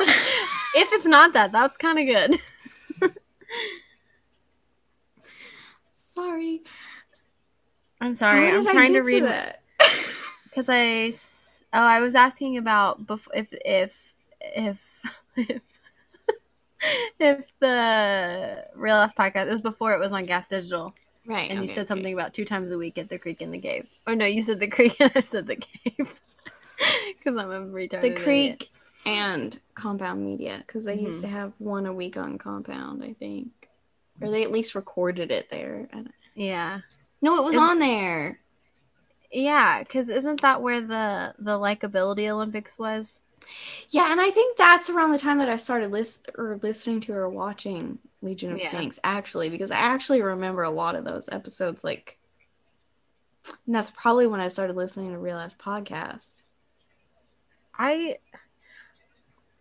if 0.00 0.92
it's 0.92 1.06
not 1.06 1.32
that, 1.32 1.52
that's 1.52 1.76
kind 1.78 1.98
of 1.98 2.06
good. 2.06 2.40
Sorry. 5.90 6.62
I'm 8.00 8.14
sorry. 8.14 8.50
I'm 8.50 8.64
trying 8.64 8.92
to 8.92 9.00
read 9.00 9.24
that. 9.24 9.62
because 10.44 10.68
I 10.68 11.12
Oh, 11.76 11.82
I 11.82 11.98
was 12.00 12.14
asking 12.14 12.56
about 12.56 13.04
bef- 13.04 13.26
if 13.34 13.48
if 13.64 14.03
if 14.56 14.80
if 15.36 15.60
if 17.18 17.46
the 17.60 18.64
Real 18.74 18.96
Ass 18.96 19.12
podcast. 19.14 19.46
It 19.46 19.52
was 19.52 19.60
before 19.60 19.92
it 19.94 19.98
was 20.00 20.12
on 20.12 20.24
Gas 20.24 20.48
Digital, 20.48 20.94
right. 21.26 21.48
and 21.50 21.58
you 21.58 21.64
okay, 21.64 21.72
said 21.74 21.80
okay. 21.82 21.88
something 21.88 22.12
about 22.12 22.34
two 22.34 22.44
times 22.44 22.70
a 22.70 22.76
week 22.78 22.98
at 22.98 23.08
the 23.08 23.18
creek 23.18 23.40
in 23.40 23.50
the 23.50 23.58
cave. 23.58 23.88
Or 24.06 24.14
no, 24.14 24.26
you 24.26 24.42
said 24.42 24.60
the 24.60 24.66
creek 24.76 24.96
and 25.00 25.12
I 25.14 25.20
said 25.20 25.46
the 25.46 25.56
cave 25.56 25.96
because 27.18 27.36
I'm 27.38 27.50
a 27.50 27.60
retarded. 27.66 27.90
The 28.02 28.06
idiot. 28.12 28.16
Creek 28.22 28.70
and 29.06 29.58
Compound 29.74 30.24
Media 30.24 30.62
because 30.66 30.84
they 30.84 30.98
used 30.98 31.18
Mhm. 31.18 31.22
to 31.22 31.28
have 31.28 31.52
one 31.58 31.86
a 31.86 31.92
week 31.92 32.16
on 32.16 32.38
Compound, 32.38 33.02
I 33.04 33.12
think, 33.12 33.48
or 34.20 34.30
they 34.30 34.42
at 34.42 34.50
least 34.50 34.74
recorded 34.74 35.30
it 35.30 35.50
there. 35.50 35.88
Yeah. 36.34 36.80
No, 37.20 37.36
it 37.36 37.44
was 37.44 37.56
Is- 37.56 37.62
on 37.62 37.78
there. 37.78 38.40
Yeah, 39.32 39.80
because 39.82 40.10
isn't 40.10 40.42
that 40.42 40.62
where 40.62 40.80
the 40.80 41.34
the 41.38 41.58
likability 41.58 42.28
Olympics 42.28 42.78
was? 42.78 43.20
Yeah, 43.90 44.10
and 44.10 44.20
I 44.20 44.30
think 44.30 44.56
that's 44.56 44.90
around 44.90 45.12
the 45.12 45.18
time 45.18 45.38
that 45.38 45.48
I 45.48 45.56
started 45.56 45.90
list 45.90 46.28
or 46.36 46.58
listening 46.62 47.00
to 47.02 47.14
or 47.14 47.28
watching 47.28 47.98
Legion 48.22 48.52
of 48.52 48.58
Yeah. 48.58 48.70
Skanks 48.70 48.98
actually, 49.04 49.50
because 49.50 49.70
I 49.70 49.76
actually 49.76 50.22
remember 50.22 50.62
a 50.62 50.70
lot 50.70 50.94
of 50.94 51.04
those 51.04 51.28
episodes. 51.30 51.84
Like, 51.84 52.18
and 53.66 53.74
that's 53.74 53.90
probably 53.90 54.26
when 54.26 54.40
I 54.40 54.48
started 54.48 54.76
listening 54.76 55.12
to 55.12 55.18
Real 55.18 55.38
Ass 55.38 55.54
Podcast. 55.54 56.42
I 57.78 58.18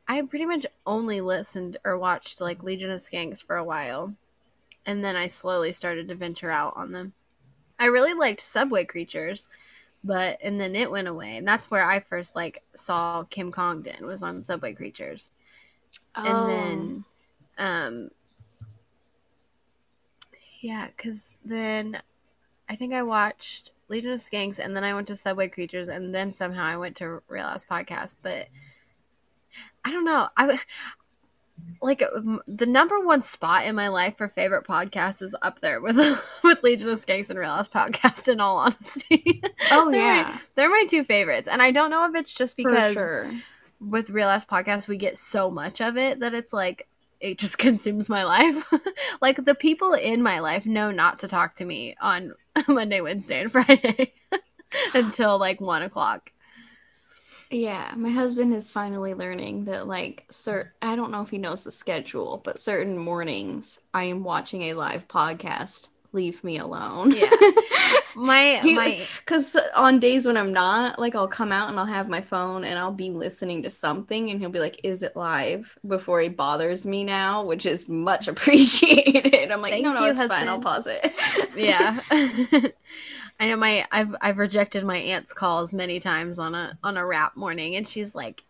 I 0.07 0.21
pretty 0.23 0.45
much 0.45 0.65
only 0.85 1.21
listened 1.21 1.77
or 1.85 1.97
watched 1.97 2.41
like 2.41 2.63
Legion 2.63 2.91
of 2.91 2.99
Skanks 2.99 3.43
for 3.43 3.55
a 3.55 3.63
while, 3.63 4.13
and 4.85 5.03
then 5.03 5.15
I 5.15 5.27
slowly 5.27 5.73
started 5.73 6.07
to 6.09 6.15
venture 6.15 6.49
out 6.49 6.73
on 6.75 6.91
them. 6.91 7.13
I 7.79 7.85
really 7.85 8.13
liked 8.13 8.41
Subway 8.41 8.85
Creatures, 8.85 9.47
but 10.03 10.37
and 10.41 10.59
then 10.59 10.75
it 10.75 10.91
went 10.91 11.07
away, 11.07 11.37
and 11.37 11.47
that's 11.47 11.71
where 11.71 11.83
I 11.83 11.99
first 11.99 12.35
like 12.35 12.63
saw 12.75 13.23
Kim 13.23 13.51
Congdon 13.51 14.05
was 14.05 14.23
on 14.23 14.43
Subway 14.43 14.73
Creatures, 14.73 15.31
Oh. 16.15 16.23
and 16.25 16.49
then 16.49 17.05
um 17.57 18.11
yeah, 20.61 20.87
because 20.87 21.37
then 21.43 22.01
I 22.69 22.75
think 22.75 22.93
I 22.93 23.03
watched 23.03 23.71
Legion 23.89 24.11
of 24.13 24.19
Skanks, 24.21 24.59
and 24.59 24.75
then 24.75 24.83
I 24.83 24.93
went 24.93 25.07
to 25.09 25.15
Subway 25.15 25.49
Creatures, 25.49 25.89
and 25.89 26.15
then 26.15 26.33
somehow 26.33 26.63
I 26.63 26.77
went 26.77 26.95
to 26.97 27.21
Real 27.27 27.45
Ass 27.45 27.65
Podcast. 27.65 28.17
But 28.21 28.47
I 29.83 29.91
don't 29.91 30.05
know. 30.05 30.29
I 30.37 30.57
like 31.81 32.01
the 32.47 32.65
number 32.65 32.99
one 32.99 33.21
spot 33.21 33.65
in 33.65 33.75
my 33.75 33.89
life 33.89 34.17
for 34.17 34.27
favorite 34.29 34.65
podcast 34.65 35.21
is 35.21 35.35
up 35.41 35.59
there 35.61 35.81
with 35.81 35.97
with 36.43 36.63
Legion 36.63 36.89
of 36.89 37.05
Skanks 37.05 37.29
and 37.29 37.37
Real 37.37 37.51
Ass 37.51 37.67
Podcast. 37.67 38.27
In 38.27 38.39
all 38.39 38.57
honesty, 38.57 39.41
oh 39.71 39.89
they're 39.91 40.01
my- 40.01 40.19
yeah, 40.19 40.37
they're 40.55 40.69
my 40.69 40.85
two 40.89 41.03
favorites, 41.03 41.49
and 41.51 41.61
I 41.61 41.71
don't 41.71 41.89
know 41.89 42.05
if 42.05 42.15
it's 42.15 42.33
just 42.33 42.57
because 42.57 42.93
sure. 42.93 43.31
with 43.79 44.09
Real 44.09 44.29
Ass 44.29 44.45
Podcast, 44.45 44.87
we 44.87 44.97
get 44.97 45.17
so 45.17 45.51
much 45.51 45.81
of 45.81 45.97
it 45.97 46.19
that 46.21 46.33
it's 46.33 46.53
like 46.53 46.87
it 47.19 47.37
just 47.37 47.57
consumes 47.57 48.09
my 48.09 48.23
life. 48.23 48.71
like 49.21 49.43
the 49.43 49.55
people 49.55 49.93
in 49.93 50.21
my 50.21 50.39
life 50.39 50.65
know 50.65 50.91
not 50.91 51.19
to 51.19 51.27
talk 51.27 51.55
to 51.55 51.65
me 51.65 51.95
on 52.01 52.33
Monday, 52.67 53.01
Wednesday, 53.01 53.41
and 53.41 53.51
Friday 53.51 54.13
until 54.93 55.39
like 55.39 55.59
one 55.59 55.81
o'clock. 55.81 56.31
Yeah, 57.53 57.93
my 57.95 58.09
husband 58.09 58.51
is 58.53 58.71
finally 58.71 59.13
learning 59.13 59.65
that 59.65 59.87
like 59.87 60.25
sir 60.31 60.73
I 60.81 60.95
don't 60.95 61.11
know 61.11 61.21
if 61.21 61.29
he 61.29 61.37
knows 61.37 61.63
the 61.63 61.71
schedule, 61.71 62.41
but 62.43 62.59
certain 62.59 62.97
mornings 62.97 63.79
I 63.93 64.05
am 64.05 64.23
watching 64.23 64.63
a 64.63 64.73
live 64.73 65.07
podcast. 65.07 65.89
Leave 66.13 66.43
me 66.43 66.57
alone. 66.57 67.11
Yeah. 67.11 67.29
My 68.15 68.59
He- 68.61 68.75
my 68.75 69.01
Cuz 69.25 69.55
on 69.75 69.99
days 69.99 70.27
when 70.27 70.37
I'm 70.37 70.53
not, 70.53 70.99
like 70.99 71.15
I'll 71.15 71.27
come 71.27 71.51
out 71.51 71.69
and 71.69 71.79
I'll 71.79 71.85
have 71.87 72.07
my 72.07 72.21
phone 72.21 72.63
and 72.63 72.77
I'll 72.77 72.91
be 72.91 73.09
listening 73.09 73.63
to 73.63 73.71
something 73.71 74.29
and 74.29 74.39
he'll 74.39 74.51
be 74.51 74.59
like, 74.59 74.79
"Is 74.83 75.01
it 75.01 75.15
live?" 75.15 75.75
before 75.87 76.21
he 76.21 76.29
bothers 76.29 76.85
me 76.85 77.03
now, 77.03 77.43
which 77.43 77.65
is 77.65 77.89
much 77.89 78.27
appreciated. 78.33 79.51
I'm 79.51 79.61
like, 79.63 79.71
Thank 79.71 79.85
"No, 79.85 79.93
no, 79.93 80.05
you, 80.05 80.11
it's 80.11 80.21
fine. 80.21 80.47
I'll 80.47 80.59
pause 80.59 80.87
it." 80.87 81.11
yeah. 81.55 81.99
I 83.39 83.47
know 83.47 83.57
my 83.57 83.85
I've 83.91 84.15
I've 84.21 84.37
rejected 84.37 84.85
my 84.85 84.97
aunt's 84.97 85.33
calls 85.33 85.73
many 85.73 85.99
times 85.99 86.39
on 86.39 86.55
a 86.55 86.77
on 86.83 86.97
a 86.97 87.05
rap 87.05 87.35
morning 87.35 87.75
and 87.75 87.87
she's 87.87 88.15
like 88.15 88.43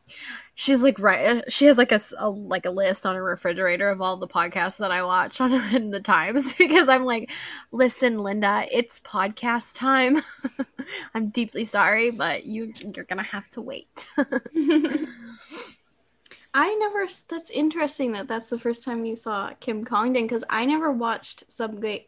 she's 0.56 0.80
like 0.80 1.00
right 1.00 1.26
uh, 1.38 1.42
she 1.50 1.66
has 1.66 1.78
like 1.78 1.92
a, 1.92 2.00
a- 2.20 2.30
like 2.30 2.66
a 2.66 2.70
list 2.72 3.06
on 3.06 3.16
her 3.16 3.24
refrigerator 3.24 3.90
of 3.90 4.02
all 4.02 4.18
the 4.18 4.28
podcasts 4.28 4.78
that 4.78 4.92
I 4.92 5.04
watch 5.04 5.42
on 5.42 5.52
in 5.76 5.90
the 5.90 6.00
times 6.02 6.54
because 6.58 6.90
I'm 6.90 7.06
like 7.06 7.32
listen 7.72 8.20
Linda 8.20 8.68
it's 8.72 9.00
podcast 9.00 9.74
time 9.76 10.22
I'm 11.16 11.30
deeply 11.30 11.64
sorry 11.64 12.12
but 12.12 12.46
you 12.46 12.74
you're 12.94 13.06
to 13.06 13.24
have 13.24 13.50
to 13.52 13.62
wait 13.62 14.08
I 16.54 16.74
never. 16.76 17.08
That's 17.30 17.50
interesting 17.50 18.12
that 18.12 18.28
that's 18.28 18.50
the 18.50 18.60
first 18.60 18.84
time 18.84 19.06
you 19.06 19.16
saw 19.16 19.52
Kim 19.60 19.84
Congdon 19.84 20.24
because 20.26 20.44
I 20.50 20.66
never 20.66 20.92
watched 20.92 21.52
Subway. 21.52 22.06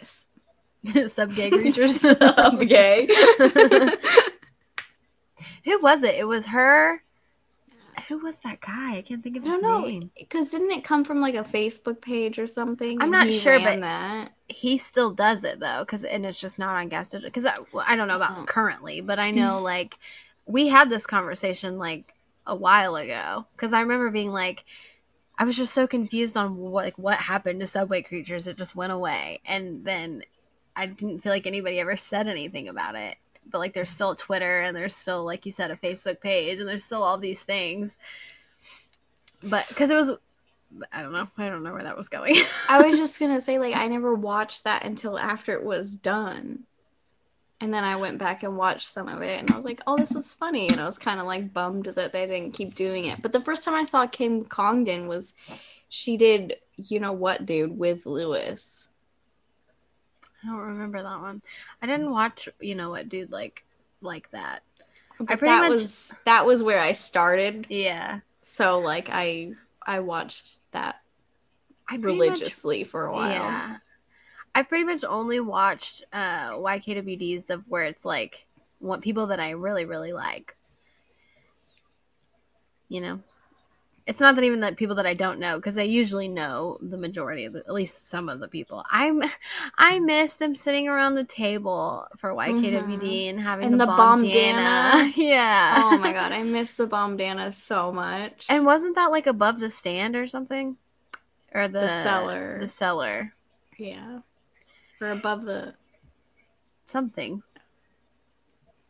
sub 1.08 1.34
gay 1.36 1.50
creatures 1.52 2.02
Subgay. 2.02 3.10
Who 5.66 5.82
was 5.82 6.04
it? 6.04 6.16
It 6.16 6.28
was 6.28 6.48
her. 6.48 7.02
Who 8.08 8.20
was 8.20 8.38
that 8.44 8.62
guy? 8.62 8.98
I 8.98 9.02
can't 9.02 9.24
think 9.24 9.38
of 9.38 9.44
I 9.44 9.48
his 9.48 9.60
don't 9.60 9.64
know 9.64 9.88
name. 9.88 10.12
because 10.18 10.52
didn't 10.52 10.70
it 10.72 10.84
come 10.84 11.04
from 11.04 11.22
like 11.22 11.34
a 11.34 11.44
Facebook 11.44 12.02
page 12.02 12.38
or 12.38 12.46
something? 12.46 13.02
I'm 13.02 13.10
not 13.10 13.26
he 13.28 13.40
sure, 13.40 13.60
but- 13.60 13.80
that. 13.80 14.32
he 14.48 14.78
still 14.78 15.10
does 15.12 15.44
it 15.44 15.60
though 15.60 15.80
because 15.80 16.04
and 16.04 16.24
it's 16.26 16.40
just 16.40 16.60
not 16.60 16.76
on 16.76 16.88
gas 16.90 17.10
because 17.10 17.46
I, 17.48 17.56
well, 17.72 17.84
I 17.88 17.96
don't 17.96 18.08
know 18.08 18.18
about 18.18 18.38
Oh. 18.38 18.44
currently 18.46 19.02
but 19.02 19.18
i 19.18 19.32
know 19.40 19.60
like 19.60 19.98
we 20.46 20.68
had 20.68 20.90
this 20.92 21.08
conversation 21.08 21.80
like 21.80 22.14
a 22.46 22.56
while 22.56 22.96
ago 22.96 23.48
because 23.56 23.74
i 23.74 23.82
remember 23.82 24.12
being 24.12 24.32
like 24.32 24.64
i 25.40 25.46
was 25.46 25.58
just 25.58 25.74
so 25.74 25.88
confused 25.88 26.38
on 26.38 26.58
what 26.58 26.86
like 26.86 26.98
what 27.00 27.18
happened 27.18 27.60
to 27.62 27.66
subway 27.66 28.04
creatures 28.04 28.46
it 28.46 28.56
just 28.56 28.76
went 28.76 28.92
away 28.92 29.40
and 29.48 29.84
then 29.84 30.22
i 30.76 30.86
didn't 30.86 31.20
feel 31.20 31.32
like 31.32 31.48
anybody 31.48 31.80
ever 31.80 31.98
said 31.98 32.28
anything 32.28 32.68
about 32.68 32.96
it 32.96 33.18
but 33.52 33.60
like 33.60 33.74
there's 33.74 33.90
still 33.90 34.16
twitter 34.16 34.62
and 34.62 34.76
there's 34.76 34.96
still 34.96 35.24
like 35.24 35.46
you 35.46 35.52
said 35.52 35.72
a 35.72 35.76
facebook 35.76 36.20
page 36.20 36.60
and 36.60 36.68
there's 36.68 36.84
still 36.84 37.04
all 37.04 37.18
these 37.18 37.42
things 37.42 37.96
but 39.44 39.68
because 39.68 39.90
it 39.90 39.96
was 39.96 40.12
i 40.92 41.02
don't 41.02 41.14
know 41.14 41.28
i 41.38 41.48
don't 41.48 41.64
know 41.64 41.72
where 41.72 41.84
that 41.84 41.96
was 41.96 42.10
going 42.10 42.36
I 42.70 42.82
was 42.82 43.00
just 43.00 43.20
gonna 43.20 43.42
say 43.42 43.60
like 43.60 43.76
I 43.76 43.88
never 43.88 44.14
watched 44.14 44.64
that 44.64 44.84
until 44.84 45.18
after 45.18 45.54
it 45.54 45.64
was 45.64 45.96
done. 45.96 46.64
And 47.62 47.74
then 47.74 47.84
I 47.84 47.96
went 47.96 48.18
back 48.18 48.44
and 48.44 48.58
watched 48.58 48.90
some 48.90 49.08
of 49.08 49.22
it 49.22 49.40
and 49.40 49.50
I 49.50 49.56
was 49.56 49.64
like, 49.64 49.82
oh, 49.88 49.96
this 49.96 50.14
was 50.14 50.34
funny. 50.34 50.68
And 50.70 50.80
I 50.80 50.86
was 50.86 50.98
kind 50.98 51.20
of 51.20 51.26
like 51.26 51.54
bummed 51.54 51.86
that 51.86 52.12
they 52.12 52.28
didn't 52.28 52.54
keep 52.54 52.76
doing 52.76 53.06
it. 53.06 53.22
But 53.22 53.32
the 53.32 53.40
first 53.40 53.64
time 53.64 53.76
I 53.76 53.86
saw 53.86 54.06
Kim 54.08 54.44
Congdon 54.44 55.08
was 55.08 55.34
she 55.88 56.18
did 56.18 56.58
You 56.76 57.00
Know 57.00 57.14
What 57.14 57.46
Dude 57.46 57.78
with 57.78 58.06
Luis. 58.06 58.90
I 60.46 60.52
don't 60.52 60.60
remember 60.60 61.02
that 61.02 61.22
one. 61.22 61.42
I 61.82 61.88
didn't 61.88 62.12
watch, 62.12 62.48
you 62.60 62.76
know 62.76 62.92
what, 62.92 63.10
dude, 63.10 63.32
like 63.32 63.66
like 64.02 64.30
that. 64.32 64.62
But 65.18 65.28
pretty 65.40 65.46
that 65.46 65.62
much- 65.62 65.70
was 65.72 66.14
that 66.26 66.46
was 66.46 66.62
where 66.62 66.80
I 66.80 66.92
started. 66.92 67.66
Yeah, 67.70 68.20
So 68.42 68.80
like 68.80 69.10
I 69.12 69.54
I 69.86 70.00
watched 70.02 70.60
that 70.72 71.02
I 71.88 71.98
pretty 71.98 72.18
much- 72.18 72.28
religiously 72.28 72.84
for 72.84 73.06
a 73.08 73.12
while. 73.14 73.30
Yeah, 73.32 73.78
I 74.54 74.64
pretty 74.64 74.84
much 74.84 75.04
only 75.04 75.40
watched 75.40 76.04
uh 76.14 76.52
YKWd's 76.52 77.46
the 77.46 77.58
where 77.68 77.86
it's 77.86 78.06
like 78.06 78.46
what 78.80 79.02
people 79.02 79.28
that 79.28 79.40
I 79.40 79.52
really 79.52 79.86
really 79.86 80.14
like. 80.14 80.56
You 82.88 83.02
know, 83.02 83.20
it's 84.08 84.20
not 84.20 84.36
that 84.36 84.44
even 84.44 84.60
that 84.60 84.76
people 84.78 84.96
that 84.98 85.08
I 85.08 85.16
don't 85.16 85.40
know 85.40 85.56
because 85.56 85.78
I 85.80 85.84
usually 85.84 86.28
know 86.28 86.78
the 86.82 86.98
majority 86.98 87.46
of 87.46 87.54
the, 87.54 87.60
at 87.60 87.74
least 87.74 88.10
some 88.10 88.30
of 88.30 88.40
the 88.40 88.48
people. 88.48 88.84
I'm 88.92 89.24
I 89.78 90.00
miss 90.00 90.34
them 90.34 90.56
sitting 90.56 90.88
around 90.88 91.16
the 91.16 91.24
table 91.24 92.08
for 92.18 92.32
YKWd 92.32 93.30
and 93.30 93.40
having 93.40 93.66
Mm-hmm. 93.66 93.74
And 93.74 93.82
the, 93.82 93.86
the 93.86 93.92
bomb 93.92 94.24
bombdana. 94.24 95.12
Yeah. 95.16 95.82
oh 95.84 95.98
my 95.98 96.12
god, 96.20 96.32
I 96.32 96.44
miss 96.44 96.74
the 96.76 96.88
bombdana 96.88 97.52
so 97.54 97.92
much. 97.92 98.46
And 98.50 98.66
wasn't 98.66 98.96
that 98.96 99.12
like 99.12 99.26
above 99.28 99.60
the 99.60 99.72
stand 99.72 100.16
or 100.16 100.28
something? 100.28 100.78
Or 101.54 101.68
the, 101.68 101.82
The 101.82 102.04
cellar. 102.04 102.60
The 102.60 102.68
cellar. 102.68 103.34
yeah, 103.78 104.20
or 105.02 105.08
above 105.08 105.46
the. 105.46 105.74
Something. 106.86 107.42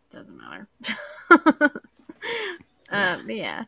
Doesn't 0.09 0.37
matter. 0.37 0.67
um, 2.89 3.29
yeah. 3.29 3.63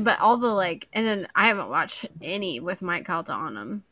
But 0.00 0.18
all 0.20 0.36
the 0.36 0.48
like, 0.52 0.88
and 0.92 1.06
then 1.06 1.28
I 1.34 1.48
haven't 1.48 1.68
watched 1.70 2.06
any 2.22 2.60
with 2.60 2.82
Mike 2.82 3.06
Calta 3.06 3.32
on 3.32 3.54
them. 3.54 3.84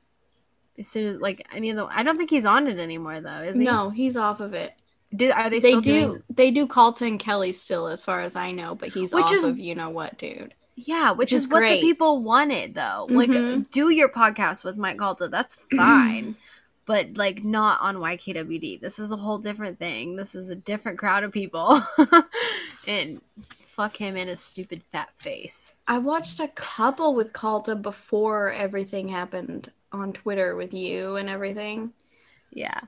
As 0.79 0.89
soon 0.89 1.15
as 1.17 1.21
like 1.21 1.47
any 1.55 1.71
of 1.71 1.77
the, 1.77 1.87
I 1.87 2.03
don't 2.03 2.17
think 2.17 2.31
he's 2.31 2.47
on 2.47 2.67
it 2.67 2.79
anymore 2.79 3.21
though. 3.21 3.41
Is 3.43 3.57
he? 3.57 3.65
No, 3.65 3.91
he's 3.91 4.17
off 4.17 4.41
of 4.41 4.55
it. 4.55 4.73
Do, 5.15 5.31
are 5.31 5.49
they, 5.49 5.61
They, 5.61 5.71
still 5.71 5.81
do. 5.81 6.01
doing? 6.01 6.23
They 6.29 6.51
do 6.51 6.67
Carlton 6.67 7.19
Kelly 7.19 7.53
still, 7.53 7.87
as 7.87 8.05
far 8.05 8.21
as 8.21 8.35
I 8.35 8.51
know, 8.51 8.75
but 8.75 8.89
he's 8.89 9.15
Which 9.15 9.27
off 9.27 9.33
is- 9.33 9.45
of 9.45 9.59
you 9.59 9.75
know 9.77 9.91
what, 9.91 10.19
dude. 10.19 10.55
Yeah, 10.77 11.13
which, 11.13 11.19
Which 11.31 11.33
is, 11.35 11.43
is 11.43 11.49
what 11.49 11.61
the 11.61 11.81
people 11.81 12.25
wanted 12.25 12.75
though. 12.75 13.07
Like, 13.09 13.31
Mhm. 13.31 13.71
do 13.71 13.91
your 13.91 14.09
podcast 14.09 14.65
with 14.65 14.77
Mike 14.77 14.99
Calta. 14.99 15.29
That's 15.29 15.57
fine. 15.77 16.35
But 16.87 17.17
like 17.17 17.45
not 17.45 17.81
on 17.81 17.97
YKWd. 17.97 18.81
This 18.81 18.99
is 18.99 19.13
a 19.13 19.17
whole 19.17 19.39
different 19.39 19.79
thing. 19.79 20.17
This 20.17 20.35
is 20.35 20.49
a 20.51 20.57
different 20.57 20.99
crowd 20.99 21.23
of 21.23 21.31
people. 21.31 21.81
and 22.89 23.21
fuck 23.75 23.97
him 23.97 24.17
in 24.17 24.29
his 24.29 24.41
stupid 24.41 24.83
fat 24.93 25.11
face. 25.17 25.73
I 25.87 25.99
watched 25.99 26.41
a 26.41 26.49
couple 26.49 27.15
with 27.15 27.33
Calta 27.33 27.75
before 27.77 28.53
everything 28.53 29.09
happened 29.09 29.71
on 29.93 30.13
Twitter 30.13 30.57
with 30.57 30.73
you 30.75 31.17
and 31.17 31.29
everything. 31.29 31.93
Yeah. 32.53 32.81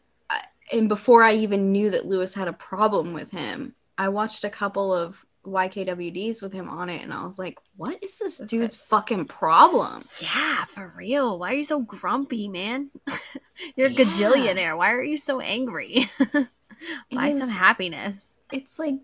and 0.73 0.89
before 0.89 1.23
I 1.23 1.35
even 1.35 1.73
knew 1.73 1.91
that 1.91 2.07
Luis 2.07 2.35
had 2.35 2.49
a 2.49 2.53
problem 2.53 3.13
with 3.13 3.31
him, 3.31 3.75
I 3.99 4.09
watched 4.09 4.45
a 4.45 4.51
couple 4.51 4.93
of 4.95 5.25
YKWDs 5.45 6.43
with 6.43 6.53
him 6.53 6.69
on 6.69 6.91
it, 6.91 7.03
and 7.03 7.13
I 7.13 7.25
was 7.25 7.39
like, 7.39 7.61
"What 7.77 8.03
is 8.03 8.19
this 8.19 8.39
dude's 8.39 8.75
fucking 8.75 9.27
problem?" 9.27 10.03
Yeah, 10.21 10.65
for 10.65 10.93
real. 10.97 11.39
Why 11.39 11.53
are 11.53 11.57
you 11.57 11.63
so 11.65 11.81
grumpy, 11.81 12.49
man? 12.49 12.91
You're 13.77 13.87
a 13.87 13.91
Yeah. 13.93 14.05
gajillionaire. 14.05 14.77
Why 14.77 14.91
are 14.93 15.05
you 15.05 15.17
so 15.19 15.39
angry? 15.41 16.11
Buy 17.13 17.31
some 17.31 17.49
happiness. 17.49 18.39
It's 18.53 18.79
like 18.79 18.99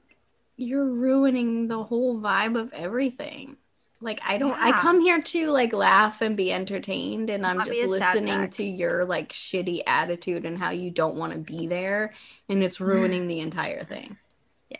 you're 0.62 0.86
ruining 0.86 1.68
the 1.68 1.82
whole 1.82 2.20
vibe 2.20 2.58
of 2.58 2.72
everything. 2.72 3.56
Like 4.00 4.20
I 4.26 4.36
don't, 4.36 4.54
I 4.54 4.72
come 4.72 5.00
here 5.00 5.20
to 5.22 5.50
like 5.50 5.72
laugh 5.72 6.22
and 6.22 6.36
be 6.36 6.52
entertained, 6.52 7.30
and 7.30 7.46
I'm 7.46 7.64
just 7.64 7.84
listening 7.84 8.50
to 8.50 8.64
your 8.64 9.04
like 9.04 9.32
shitty 9.32 9.82
attitude 9.86 10.44
and 10.44 10.58
how 10.58 10.70
you 10.70 10.90
don't 10.90 11.14
want 11.14 11.32
to 11.34 11.38
be 11.38 11.68
there, 11.68 12.12
and 12.48 12.64
it's 12.64 12.80
ruining 12.80 13.28
the 13.28 13.40
entire 13.40 13.84
thing. 13.84 14.16
Yeah. 14.68 14.78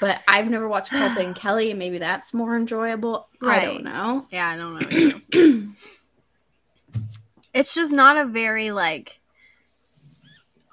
But 0.00 0.20
I've 0.26 0.50
never 0.50 0.66
watched 0.66 0.90
Colton 0.90 1.26
and 1.26 1.36
Kelly, 1.36 1.70
and 1.70 1.78
maybe 1.78 1.98
that's 1.98 2.34
more 2.34 2.56
enjoyable. 2.56 3.28
I 3.40 3.64
don't 3.64 3.84
know. 3.84 4.26
Yeah, 4.32 4.48
I 4.48 4.56
don't 4.56 5.30
know. 5.32 5.68
it's 7.54 7.72
just 7.72 7.92
not 7.92 8.16
a 8.16 8.24
very 8.24 8.72
like 8.72 9.20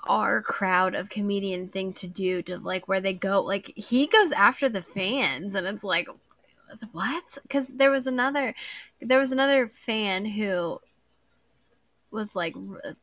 our 0.09 0.41
crowd 0.41 0.95
of 0.95 1.07
comedian 1.09 1.69
thing 1.69 1.93
to 1.93 2.07
do 2.07 2.41
to 2.41 2.57
like 2.57 2.87
where 2.87 2.99
they 2.99 3.13
go 3.13 3.41
like 3.41 3.71
he 3.75 4.07
goes 4.07 4.31
after 4.31 4.67
the 4.67 4.81
fans 4.81 5.53
and 5.55 5.67
it's 5.67 5.83
like 5.83 6.09
what 6.91 7.23
because 7.43 7.67
there 7.67 7.91
was 7.91 8.07
another 8.07 8.53
there 9.01 9.19
was 9.19 9.31
another 9.31 9.67
fan 9.67 10.25
who 10.25 10.81
was 12.11 12.35
like 12.35 12.55
r- 12.55 12.95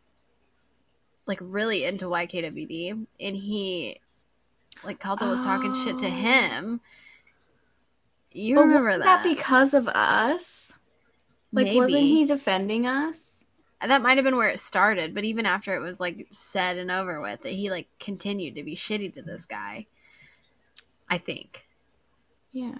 like 1.27 1.39
really 1.41 1.85
into 1.85 2.07
YKWd 2.07 3.07
and 3.21 3.37
he 3.37 3.99
like 4.85 4.99
Calta 5.01 5.27
was 5.27 5.41
talking 5.41 5.75
shit 5.75 5.99
to 6.01 6.07
Oh. 6.07 6.11
him 6.11 6.81
you 8.33 8.57
but 8.57 8.63
remember 8.63 8.99
that, 8.99 9.05
that 9.05 9.25
because 9.25 9.73
of 9.73 9.89
us? 9.89 10.73
Like, 11.53 11.75
wasn't 11.75 12.03
he 12.03 12.27
defending 12.27 12.87
us? 12.87 13.36
That 13.81 14.03
might 14.03 14.17
have 14.17 14.25
been 14.25 14.37
where 14.37 14.49
it 14.49 14.59
started 14.61 15.15
but 15.15 15.25
even 15.25 15.47
after 15.47 15.75
it 15.75 15.81
was 15.81 16.01
like 16.01 16.27
said 16.31 16.77
and 16.79 16.91
over 16.91 17.21
with 17.21 17.43
that 17.43 17.53
he 17.53 17.71
like 17.71 17.89
continued 18.01 18.55
to 18.55 18.63
be 18.63 18.75
shitty 18.75 19.13
to 19.15 19.23
this 19.23 19.45
guy 19.45 19.87
i 21.09 21.19
think. 21.19 21.65
Yeah, 22.53 22.75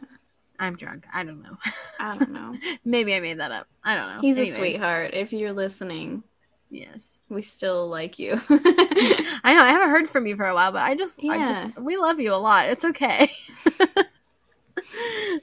i'm 0.59 0.75
drunk. 0.77 1.05
I 1.13 1.23
don't 1.23 1.43
know. 1.43 1.59
I 2.01 2.17
don't 2.17 2.31
know. 2.33 2.55
maybe 2.85 3.15
i 3.15 3.21
made 3.21 3.41
that 3.41 3.53
up. 3.53 3.67
I 3.85 3.95
don't 3.95 4.07
know. 4.07 4.21
He's 4.21 4.39
Anyways, 4.39 4.55
a 4.55 4.59
sweetheart. 4.59 5.11
If 5.13 5.33
you're 5.35 5.53
listening, 5.53 6.23
yes. 6.71 7.21
we 7.29 7.43
still 7.43 7.87
like 7.89 8.19
you. 8.19 8.41
i 8.49 9.53
know. 9.55 9.63
I 9.63 9.69
haven't 9.71 9.91
heard 9.91 10.09
from 10.09 10.27
you 10.27 10.35
for 10.35 10.47
a 10.47 10.55
while 10.55 10.73
but 10.73 10.81
i 10.83 10.95
just 10.95 11.21
i 11.21 11.37
Yeah. 11.37 11.65
just 11.67 11.79
we 11.79 11.97
love 11.99 12.21
you 12.21 12.33
a 12.33 12.37
lot. 12.41 12.69
It's 12.69 12.85
okay. 12.85 13.31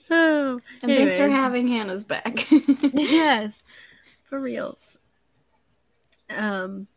Oh, 0.10 0.62
and 0.82 0.92
thanks 0.92 1.18
for 1.18 1.28
having 1.28 1.68
Hannah's 1.68 2.04
back. 2.04 2.48
yes. 2.94 3.64
For 4.24 4.40
reals 4.40 4.96
um 6.38 6.88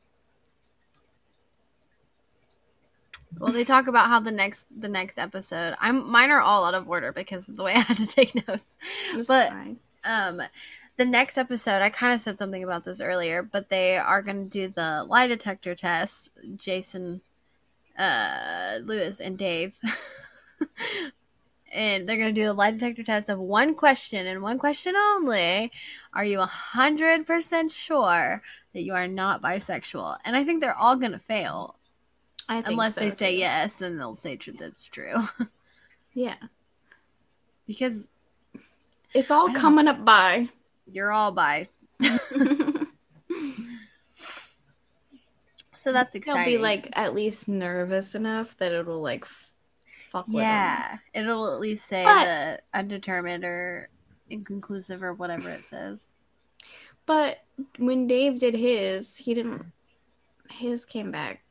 well 3.38 3.52
they 3.52 3.64
talk 3.64 3.86
about 3.86 4.08
how 4.08 4.20
the 4.20 4.32
next 4.32 4.66
the 4.78 4.88
next 4.88 5.18
episode 5.18 5.74
i'm 5.80 6.10
mine 6.10 6.30
are 6.30 6.40
all 6.40 6.64
out 6.64 6.74
of 6.74 6.88
order 6.88 7.12
because 7.12 7.48
of 7.48 7.56
the 7.56 7.62
way 7.64 7.72
i 7.74 7.80
had 7.80 7.96
to 7.96 8.06
take 8.06 8.34
notes. 8.48 8.76
But- 9.28 9.50
fine. 9.50 9.78
um 10.04 10.42
the 10.96 11.04
next 11.04 11.36
episode 11.36 11.82
i 11.82 11.90
kind 11.90 12.14
of 12.14 12.20
said 12.20 12.38
something 12.38 12.64
about 12.64 12.84
this 12.84 13.00
earlier 13.00 13.42
but 13.42 13.68
they 13.68 13.96
are 13.98 14.22
going 14.22 14.48
to 14.48 14.50
do 14.50 14.68
the 14.68 15.04
lie 15.08 15.26
detector 15.26 15.74
test. 15.74 16.30
Jason 16.56 17.20
uh 17.98 18.78
Luis 18.82 19.20
and 19.20 19.36
dave. 19.38 19.78
And 21.72 22.08
they're 22.08 22.16
going 22.16 22.34
to 22.34 22.40
do 22.40 22.50
a 22.50 22.54
lie 22.54 22.70
detector 22.70 23.02
test 23.02 23.28
of 23.28 23.38
one 23.38 23.74
question 23.74 24.26
and 24.26 24.40
one 24.40 24.58
question 24.58 24.96
only. 24.96 25.70
Are 26.14 26.24
you 26.24 26.38
100% 26.38 27.70
sure 27.70 28.42
that 28.76 28.82
you 28.84 28.92
are 28.94 29.08
not 29.08 29.42
bisexual 29.42 30.16
and 30.24 30.36
i 30.36 30.44
think 30.44 30.60
they're 30.60 30.76
all 30.78 30.96
going 30.96 31.12
to 31.12 31.18
fail 31.18 31.76
I 32.48 32.56
think 32.56 32.68
unless 32.68 32.94
so, 32.94 33.00
they 33.00 33.10
say 33.10 33.32
too. 33.32 33.38
yes 33.40 33.74
then 33.74 33.96
they'll 33.96 34.14
say 34.14 34.38
that's 34.58 34.88
true 34.88 35.16
Yeah, 36.14 36.36
because 37.66 38.08
it's 39.12 39.30
all 39.30 39.52
coming 39.52 39.86
up 39.86 40.02
by. 40.02 40.48
you're 40.90 41.12
all 41.12 41.30
by. 41.30 41.68
so 45.74 45.92
that's 45.92 46.12
They'll 46.14 46.20
exciting 46.20 46.44
be 46.54 46.58
like 46.58 46.88
at 46.94 47.14
least 47.14 47.48
nervous 47.48 48.14
enough 48.14 48.56
that 48.56 48.72
it'll 48.72 49.02
like 49.02 49.24
f- 49.24 49.50
fuck. 50.10 50.24
Yeah, 50.28 50.96
it'll 51.12 51.52
at 51.52 51.60
least 51.60 51.86
say 51.86 52.02
But- 52.04 52.24
the 52.24 52.60
undetermined 52.78 53.44
or 53.44 53.90
inconclusive 54.30 55.02
or 55.02 55.12
whatever 55.12 55.50
it 55.50 55.66
says. 55.66 56.08
But 57.06 57.44
when 57.78 58.06
Dave 58.06 58.38
did 58.38 58.54
his, 58.54 59.16
he 59.16 59.34
didn't. 59.34 59.64
His 60.50 60.84
came 60.84 61.10
back 61.10 61.42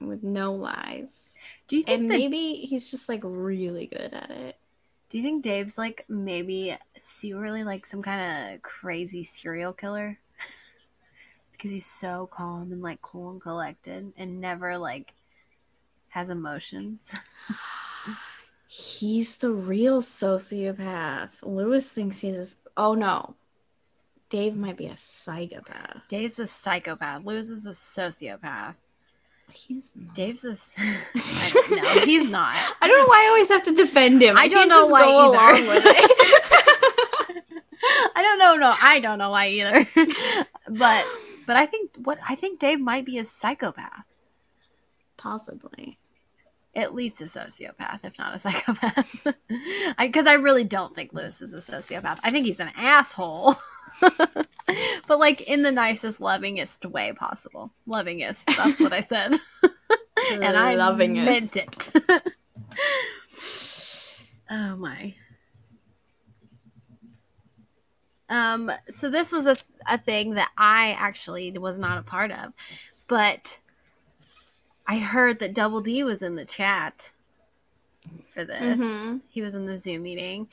with 0.00 0.22
no 0.22 0.52
lies, 0.52 1.34
Do 1.66 1.76
you 1.76 1.82
think 1.82 2.00
and 2.00 2.10
that, 2.10 2.16
maybe 2.16 2.54
he's 2.54 2.90
just 2.90 3.08
like 3.08 3.20
really 3.24 3.86
good 3.86 4.12
at 4.12 4.30
it. 4.30 4.56
Do 5.10 5.16
you 5.16 5.24
think 5.24 5.42
Dave's 5.42 5.78
like 5.78 6.04
maybe 6.08 6.76
secretly 6.98 7.64
like 7.64 7.86
some 7.86 8.02
kind 8.02 8.54
of 8.54 8.62
crazy 8.62 9.22
serial 9.22 9.72
killer? 9.72 10.18
because 11.52 11.70
he's 11.70 11.86
so 11.86 12.28
calm 12.30 12.70
and 12.72 12.82
like 12.82 13.02
cool 13.02 13.30
and 13.30 13.40
collected 13.40 14.12
and 14.16 14.40
never 14.40 14.78
like 14.78 15.14
has 16.10 16.30
emotions. 16.30 17.14
He's 18.70 19.38
the 19.38 19.50
real 19.50 20.02
sociopath. 20.02 21.42
Luis 21.42 21.90
thinks 21.90 22.20
he's. 22.20 22.56
Oh 22.76 22.92
no, 22.92 23.34
Dave 24.30 24.56
might 24.56 24.76
be 24.76 24.86
a 24.86 24.96
psychopath. 24.96 26.02
Dave's 26.08 26.38
a 26.38 26.46
psychopath. 26.46 27.24
Luis 27.24 27.48
is 27.48 27.66
a 27.66 27.70
sociopath. 27.70 28.74
He's 29.52 29.90
not. 29.94 30.14
Dave's 30.14 30.44
a. 30.44 30.56
I 30.78 31.52
don't. 31.70 32.08
He's 32.08 32.28
not. 32.28 32.54
I 32.82 32.88
don't 32.88 32.98
know 32.98 33.06
why 33.06 33.24
I 33.24 33.28
always 33.28 33.48
have 33.48 33.62
to 33.62 33.74
defend 33.74 34.22
him. 34.22 34.36
I 34.36 34.42
I, 34.42 34.48
don't 34.48 34.68
know 34.68 34.86
why 34.88 35.02
either. 35.04 35.12
along 35.12 35.66
with 35.68 35.82
it. 35.86 36.10
I 38.14 38.22
don't 38.22 38.38
know. 38.38 38.56
No, 38.56 38.74
I 38.80 39.00
don't 39.00 39.18
know 39.18 39.30
why 39.30 39.48
either. 39.48 39.88
but 40.68 41.06
but 41.46 41.56
I 41.56 41.64
think 41.64 41.92
what 42.02 42.18
I 42.28 42.34
think 42.34 42.60
Dave 42.60 42.80
might 42.80 43.06
be 43.06 43.18
a 43.18 43.24
psychopath, 43.24 44.04
Possibly. 45.16 45.98
at 46.74 46.94
least 46.94 47.22
a 47.22 47.24
sociopath, 47.24 48.04
if 48.04 48.18
not 48.18 48.34
a 48.34 48.38
psychopath. 48.38 49.26
Because 49.98 50.26
I, 50.26 50.34
really 50.34 50.64
don't 50.64 50.94
think 50.94 51.14
Luis 51.14 51.40
is 51.40 51.54
a 51.54 51.72
sociopath. 51.72 52.18
I 52.22 52.30
think 52.30 52.44
he's 52.44 52.60
an 52.60 52.70
asshole. 52.76 53.56
but 55.06 55.18
like 55.18 55.42
in 55.42 55.62
the 55.62 55.72
nicest, 55.72 56.20
lovingest 56.20 56.84
way 56.90 57.12
possible. 57.12 57.70
Lovingest. 57.86 58.44
That's 58.56 58.80
what 58.80 58.92
I 58.92 59.00
said. 59.00 59.36
and 60.32 60.56
I 60.56 60.74
loving 60.74 61.16
it. 61.16 61.24
meant 61.24 61.56
it. 61.56 61.90
oh 64.50 64.76
my. 64.76 65.14
Um, 68.30 68.70
so 68.88 69.08
this 69.08 69.32
was 69.32 69.46
a, 69.46 69.56
a 69.86 69.96
thing 69.96 70.34
that 70.34 70.50
I 70.58 70.94
actually 70.98 71.50
was 71.52 71.78
not 71.78 71.98
a 71.98 72.02
part 72.02 72.30
of, 72.30 72.52
but 73.06 73.58
I 74.86 74.98
heard 74.98 75.38
that 75.40 75.54
Double 75.54 75.80
D 75.80 76.04
was 76.04 76.22
in 76.22 76.34
the 76.36 76.44
chat 76.44 77.10
for 78.34 78.44
this. 78.44 78.80
Mhm. 78.80 79.20
He 79.30 79.40
was 79.40 79.54
in 79.54 79.66
the 79.66 79.78
Zoom 79.78 80.02
meeting, 80.02 80.48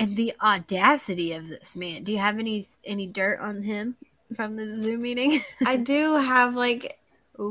and 0.00 0.16
the 0.16 0.32
audacity 0.42 1.32
of 1.34 1.48
this 1.48 1.76
man. 1.76 2.02
Do 2.04 2.10
you 2.12 2.18
have 2.18 2.38
any 2.38 2.66
any 2.84 3.06
dirt 3.06 3.38
on 3.40 3.62
him 3.62 3.96
from 4.34 4.56
the 4.56 4.80
Zoom 4.80 5.02
meeting? 5.02 5.40
I 5.66 5.76
do 5.76 6.14
have 6.16 6.54
like 6.54 6.98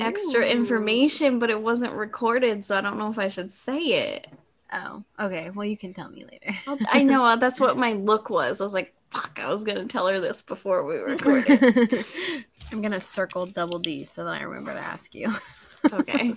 extra 0.01 0.45
information, 0.45 1.39
but 1.39 1.49
it 1.49 1.61
wasn't 1.61 1.93
recorded, 1.93 2.65
so 2.65 2.75
I 2.77 2.81
don't 2.81 2.97
know 2.97 3.09
if 3.09 3.17
I 3.19 3.27
should 3.27 3.51
say 3.51 3.79
it. 3.79 4.27
Oh, 4.71 5.03
okay. 5.19 5.49
Well, 5.49 5.65
you 5.65 5.77
can 5.77 5.93
tell 5.93 6.09
me 6.09 6.25
later. 6.25 6.55
I'll- 6.67 7.03
know 7.03 7.35
that's 7.39 7.59
what 7.59 7.77
my 7.77 7.93
look 7.93 8.29
was. 8.29 8.59
I 8.59 8.63
was 8.63 8.73
like, 8.73 8.93
"Fuck!" 9.11 9.39
I 9.41 9.47
was 9.49 9.63
gonna 9.63 9.85
tell 9.85 10.07
her 10.07 10.19
this 10.19 10.41
before 10.41 10.83
we 10.83 10.95
recorded. 10.97 12.05
I'm 12.71 12.81
gonna 12.81 12.99
circle 12.99 13.45
double 13.45 13.79
D 13.79 14.03
so 14.03 14.25
that 14.25 14.35
I 14.35 14.43
remember 14.43 14.73
to 14.73 14.79
ask 14.79 15.15
you. 15.15 15.31
okay. 15.93 16.35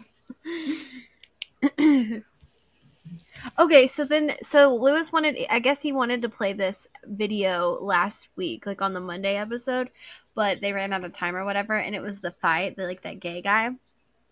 Okay, 3.59 3.87
so 3.87 4.05
then 4.05 4.35
so 4.43 4.75
Luis 4.75 5.13
wanted 5.13 5.37
I 5.51 5.59
guess 5.59 5.83
he 5.83 5.93
wanted 5.93 6.23
to 6.23 6.29
play 6.29 6.53
this 6.53 6.87
video 7.05 7.79
last 7.81 8.29
week, 8.37 8.67
like 8.67 8.83
on 8.83 8.93
the 8.95 9.01
Monday 9.01 9.37
episode, 9.37 9.91
but 10.35 10.61
they 10.61 10.73
ran 10.73 10.93
out 10.93 11.05
of 11.05 11.13
time 11.13 11.37
or 11.37 11.45
whatever, 11.45 11.75
and 11.75 11.95
it 11.95 12.03
was 12.03 12.21
the 12.21 12.31
fight, 12.33 12.77
the 12.77 12.85
like 12.87 13.03
that 13.03 13.21
gay 13.21 13.43
guy. 13.43 13.71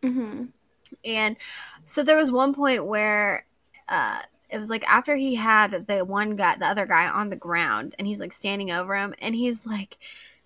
hmm 0.03 0.47
And 1.05 1.37
so 1.87 2.03
there 2.03 2.17
was 2.17 2.31
one 2.33 2.55
point 2.55 2.87
where 2.87 3.47
uh 3.89 4.21
it 4.51 4.59
was 4.59 4.71
like 4.71 4.85
after 4.91 5.17
he 5.17 5.35
had 5.37 5.87
the 5.89 6.05
one 6.05 6.37
guy 6.37 6.57
the 6.57 6.67
other 6.67 6.87
guy 6.87 7.09
on 7.09 7.31
the 7.31 7.37
ground 7.37 7.95
and 7.99 8.07
he's 8.09 8.21
like 8.21 8.33
standing 8.33 8.71
over 8.73 8.97
him 8.97 9.15
and 9.21 9.35
he's 9.35 9.67
like 9.67 9.99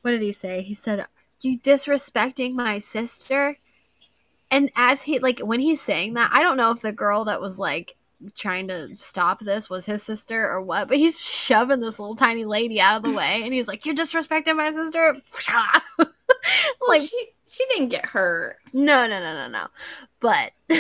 what 0.03 0.13
did 0.13 0.23
he 0.23 0.33
say? 0.33 0.63
He 0.63 0.75
said, 0.75 1.07
You 1.43 1.59
disrespecting 1.59 2.55
my 2.55 2.79
sister? 2.79 3.59
And 4.51 4.71
as 4.77 5.03
he 5.03 5.19
like 5.19 5.41
when 5.41 5.61
he's 5.61 5.83
saying 5.83 6.15
that, 6.15 6.31
I 6.33 6.43
don't 6.43 6.57
know 6.57 6.71
if 6.71 6.81
the 6.81 6.93
girl 6.93 7.25
that 7.27 7.41
was 7.41 7.59
like 7.59 7.97
trying 8.37 8.69
to 8.69 8.95
stop 8.95 9.41
this 9.41 9.69
was 9.69 9.87
his 9.87 10.03
sister 10.03 10.51
or 10.51 10.61
what, 10.63 10.89
but 10.89 10.97
he's 10.97 11.21
shoving 11.21 11.81
this 11.81 11.99
little 11.99 12.17
tiny 12.17 12.45
lady 12.45 12.81
out 12.81 12.97
of 12.97 13.03
the 13.03 13.17
way 13.17 13.41
and 13.43 13.53
he's 13.53 13.69
like, 13.69 13.85
You're 13.85 13.95
disrespecting 13.95 14.57
my 14.57 14.71
sister? 14.71 15.17
Well, 16.81 16.89
like 16.89 17.03
she 17.03 17.29
she 17.47 17.65
didn't 17.71 17.89
get 17.89 18.05
hurt. 18.05 18.59
no, 18.73 19.07
no, 19.07 19.21
no, 19.21 19.35
no, 19.35 19.49
no. 19.49 19.67
But 20.21 20.53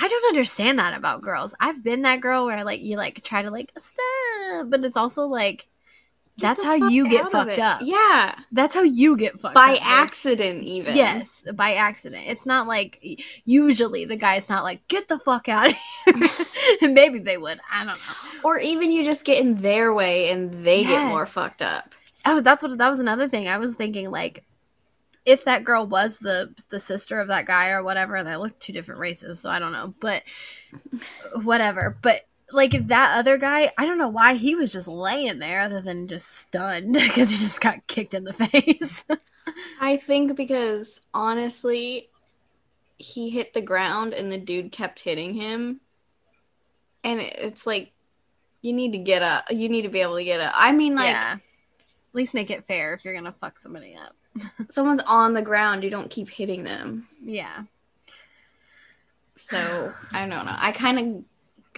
I 0.00 0.06
don't 0.08 0.28
understand 0.28 0.78
that 0.78 0.94
about 0.96 1.22
girls. 1.22 1.54
I've 1.60 1.82
been 1.82 2.02
that 2.02 2.20
girl 2.20 2.46
where 2.46 2.64
like 2.64 2.80
you 2.80 2.96
like 2.96 3.22
try 3.24 3.42
to 3.42 3.50
like 3.50 3.72
stop, 3.76 4.70
but 4.70 4.84
it's 4.84 4.96
also 4.96 5.26
like 5.26 5.66
that's 6.38 6.62
how 6.62 6.74
you 6.74 7.08
get 7.08 7.30
fucked 7.30 7.58
up. 7.58 7.80
Yeah, 7.82 8.34
That's 8.52 8.74
how 8.74 8.82
you 8.82 9.16
get 9.16 9.38
fucked 9.40 9.54
by 9.54 9.72
up. 9.74 9.78
There's- 9.78 9.82
accident 9.84 10.62
even. 10.64 10.96
Yes, 10.96 11.44
by 11.54 11.74
accident. 11.74 12.24
It's 12.26 12.46
not 12.46 12.66
like 12.66 13.00
usually 13.44 14.04
the 14.04 14.16
guy's 14.16 14.48
not 14.48 14.62
like 14.64 14.86
get 14.88 15.08
the 15.08 15.18
fuck 15.18 15.48
out 15.48 15.70
of 15.70 15.76
here. 16.80 16.88
maybe 16.90 17.18
they 17.18 17.36
would. 17.36 17.60
I 17.70 17.84
don't 17.84 17.96
know. 17.96 18.40
Or 18.44 18.58
even 18.58 18.90
you 18.92 19.04
just 19.04 19.24
get 19.24 19.40
in 19.40 19.60
their 19.62 19.92
way 19.92 20.30
and 20.30 20.64
they 20.64 20.84
get 20.84 21.08
more 21.08 21.26
fucked 21.26 21.62
up. 21.62 21.94
Oh, 22.24 22.40
that's 22.40 22.62
what 22.62 22.78
that 22.78 22.88
was 22.90 22.98
another 22.98 23.28
thing. 23.28 23.48
I 23.48 23.58
was 23.58 23.74
thinking 23.74 24.10
like 24.10 24.44
if 25.24 25.44
that 25.44 25.64
girl 25.64 25.86
was 25.86 26.16
the 26.18 26.54
the 26.70 26.80
sister 26.80 27.18
of 27.20 27.28
that 27.28 27.46
guy 27.46 27.70
or 27.70 27.82
whatever, 27.82 28.22
they 28.22 28.36
look 28.36 28.58
two 28.60 28.72
different 28.72 29.00
races, 29.00 29.40
so 29.40 29.50
I 29.50 29.58
don't 29.58 29.72
know. 29.72 29.94
But 30.00 30.22
whatever. 31.42 31.96
But 32.00 32.27
like 32.52 32.88
that 32.88 33.18
other 33.18 33.36
guy, 33.36 33.72
I 33.76 33.86
don't 33.86 33.98
know 33.98 34.08
why 34.08 34.34
he 34.34 34.54
was 34.54 34.72
just 34.72 34.88
laying 34.88 35.38
there 35.38 35.60
other 35.60 35.80
than 35.80 36.08
just 36.08 36.28
stunned 36.28 36.92
because 36.94 37.30
he 37.30 37.36
just 37.36 37.60
got 37.60 37.86
kicked 37.86 38.14
in 38.14 38.24
the 38.24 38.32
face. 38.34 39.04
I 39.80 39.96
think 39.96 40.36
because 40.36 41.00
honestly, 41.12 42.08
he 42.98 43.30
hit 43.30 43.54
the 43.54 43.60
ground 43.60 44.12
and 44.12 44.30
the 44.30 44.38
dude 44.38 44.72
kept 44.72 45.00
hitting 45.00 45.34
him. 45.34 45.80
And 47.04 47.20
it's 47.20 47.66
like, 47.66 47.92
you 48.60 48.72
need 48.72 48.92
to 48.92 48.98
get 48.98 49.22
up. 49.22 49.44
You 49.50 49.68
need 49.68 49.82
to 49.82 49.88
be 49.88 50.00
able 50.00 50.16
to 50.16 50.24
get 50.24 50.40
up. 50.40 50.52
I 50.54 50.72
mean, 50.72 50.96
like, 50.96 51.10
yeah. 51.10 51.34
At 51.34 52.14
least 52.14 52.34
make 52.34 52.50
it 52.50 52.66
fair 52.66 52.94
if 52.94 53.04
you're 53.04 53.14
gonna 53.14 53.34
fuck 53.40 53.60
somebody 53.60 53.94
up. 53.94 54.16
someone's 54.70 55.02
on 55.06 55.34
the 55.34 55.42
ground, 55.42 55.84
you 55.84 55.90
don't 55.90 56.10
keep 56.10 56.28
hitting 56.28 56.64
them. 56.64 57.06
Yeah. 57.22 57.62
So, 59.36 59.92
I 60.10 60.20
don't 60.20 60.30
know. 60.30 60.42
I 60.46 60.72
kind 60.72 60.98
of 60.98 61.24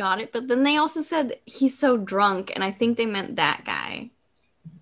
got 0.04 0.20
it. 0.22 0.32
But 0.32 0.48
then 0.48 0.62
they 0.64 0.76
also 0.76 1.02
said 1.02 1.38
he's 1.46 1.78
so 1.78 1.96
drunk. 1.96 2.50
And 2.54 2.64
I 2.64 2.70
think 2.72 2.96
they 2.96 3.06
meant 3.06 3.36
that 3.36 3.64
guy. 3.64 4.10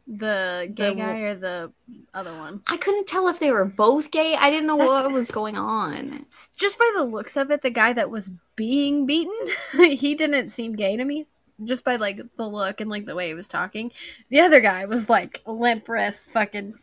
The 0.06 0.70
gay 0.74 0.90
The- 0.90 0.94
guy 0.94 1.18
or 1.28 1.34
the 1.34 1.72
other 2.14 2.32
one? 2.44 2.62
I 2.66 2.76
couldn't 2.78 3.06
tell 3.06 3.28
if 3.28 3.38
they 3.40 3.50
were 3.50 3.66
both 3.66 4.10
gay. 4.10 4.34
I 4.36 4.48
didn't 4.50 4.66
know 4.66 4.76
what 4.76 5.12
was 5.12 5.30
going 5.30 5.56
on. 5.56 6.24
just 6.56 6.78
by 6.78 6.90
the 6.96 7.04
looks 7.04 7.36
of 7.36 7.50
it, 7.50 7.60
the 7.62 7.70
guy 7.82 7.92
that 7.92 8.10
was 8.10 8.30
being 8.56 9.04
beaten, 9.06 9.36
he 10.04 10.14
didn't 10.14 10.50
seem 10.50 10.72
gay 10.76 10.96
to 10.96 11.04
me. 11.04 11.26
Just 11.64 11.84
by 11.84 11.96
like 11.96 12.20
the 12.36 12.46
look 12.48 12.80
and 12.80 12.88
like 12.88 13.04
the 13.04 13.16
way 13.16 13.28
he 13.28 13.34
was 13.34 13.48
talking. 13.48 13.90
The 14.30 14.40
other 14.40 14.60
guy 14.60 14.84
was 14.86 15.08
like 15.08 15.42
limp 15.44 15.88
wrist, 15.88 16.30
fucking 16.30 16.74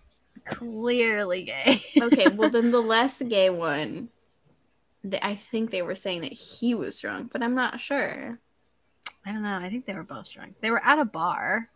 clearly 0.43 1.43
gay. 1.43 1.81
Okay, 1.99 2.27
well 2.27 2.49
then 2.55 2.71
the 2.71 2.81
less 2.81 3.21
gay 3.21 3.49
one, 3.49 4.09
th- 5.11 5.23
I 5.23 5.35
think 5.35 5.71
they 5.71 5.81
were 5.81 5.95
saying 5.95 6.21
that 6.21 6.33
he 6.33 6.75
was 6.75 6.99
drunk, 6.99 7.31
but 7.31 7.43
I'm 7.43 7.55
not 7.55 7.79
sure. 7.79 8.37
I 9.25 9.31
don't 9.31 9.43
know. 9.43 9.57
I 9.57 9.69
think 9.69 9.85
they 9.85 9.93
were 9.93 10.03
both 10.03 10.29
drunk. 10.29 10.55
They 10.61 10.71
were 10.71 10.83
at 10.83 10.99
a 10.99 11.05
bar. 11.05 11.69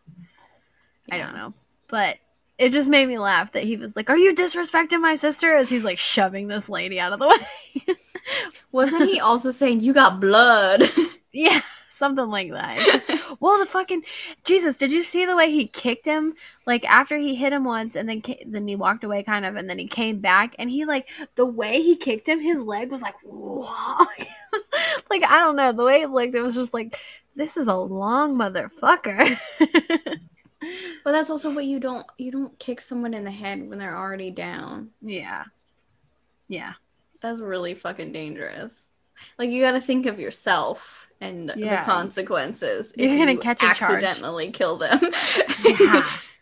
I 1.11 1.17
don't 1.17 1.33
know, 1.33 1.53
but 1.87 2.17
it 2.59 2.71
just 2.71 2.89
made 2.89 3.07
me 3.07 3.17
laugh 3.17 3.53
that 3.53 3.63
he 3.63 3.77
was 3.77 3.95
like, 3.95 4.09
"Are 4.09 4.17
you 4.17 4.35
disrespecting 4.35 5.01
my 5.01 5.15
sister?" 5.15 5.55
As 5.55 5.69
he's 5.69 5.83
like 5.83 5.97
shoving 5.97 6.47
this 6.47 6.69
lady 6.69 6.99
out 6.99 7.13
of 7.13 7.19
the 7.19 7.27
way. 7.87 7.95
Wasn't 8.71 9.09
he 9.09 9.19
also 9.19 9.49
saying 9.49 9.81
you 9.81 9.93
got 9.93 10.19
blood? 10.19 10.83
yeah, 11.31 11.61
something 11.99 12.27
like 12.27 12.51
that. 12.51 12.77
Just- 12.79 13.05
Well, 13.41 13.59
the 13.59 13.67
fucking 13.67 14.03
Jesus! 14.43 14.75
Did 14.75 14.91
you 14.91 15.03
see 15.03 15.25
the 15.25 15.35
way 15.35 15.51
he 15.51 15.67
kicked 15.67 16.05
him? 16.05 16.33
Like 16.65 16.83
after 16.89 17.15
he 17.17 17.35
hit 17.35 17.53
him 17.53 17.63
once, 17.63 17.95
and 17.95 18.09
then 18.09 18.21
ca- 18.23 18.43
then 18.47 18.67
he 18.67 18.75
walked 18.75 19.03
away, 19.03 19.21
kind 19.23 19.45
of, 19.45 19.55
and 19.55 19.69
then 19.69 19.77
he 19.77 19.87
came 19.87 20.19
back, 20.19 20.55
and 20.57 20.69
he 20.69 20.85
like 20.85 21.07
the 21.35 21.45
way 21.45 21.81
he 21.81 21.95
kicked 21.95 22.27
him, 22.27 22.39
his 22.39 22.59
leg 22.59 22.89
was 22.89 23.03
like, 23.03 23.13
like 25.11 25.23
I 25.23 25.37
don't 25.39 25.55
know, 25.55 25.71
the 25.71 25.85
way 25.85 26.01
it 26.01 26.09
looked, 26.09 26.33
it 26.35 26.41
was 26.41 26.55
just 26.55 26.73
like 26.73 26.99
this 27.35 27.55
is 27.57 27.67
a 27.67 27.75
long 27.75 28.35
motherfucker. 28.35 29.39
but 29.59 31.11
that's 31.11 31.29
also 31.29 31.53
what 31.53 31.65
you 31.65 31.79
don't 31.79 32.05
you 32.17 32.31
don't 32.31 32.57
kick 32.59 32.81
someone 32.81 33.13
in 33.13 33.23
the 33.23 33.31
head 33.31 33.67
when 33.69 33.79
they're 33.79 33.95
already 33.97 34.31
down. 34.31 34.89
yeah, 35.01 35.45
yeah, 36.47 36.73
That's 37.21 37.39
really 37.39 37.75
fucking 37.75 38.11
dangerous. 38.11 38.87
Like 39.37 39.49
you 39.49 39.61
got 39.61 39.71
to 39.71 39.81
think 39.81 40.05
of 40.05 40.19
yourself 40.19 41.07
and 41.21 41.51
Yeah. 41.55 41.83
the 41.85 41.91
consequences. 41.91 42.93
You're 42.95 43.11
if 43.13 43.19
gonna 43.19 43.31
you 43.33 43.39
catch 43.39 43.61
a 43.63 43.73
charge. 43.73 44.03
accidentally 44.03 44.51
kill 44.51 44.77
them. 44.77 44.99
Yeah. 45.63 46.09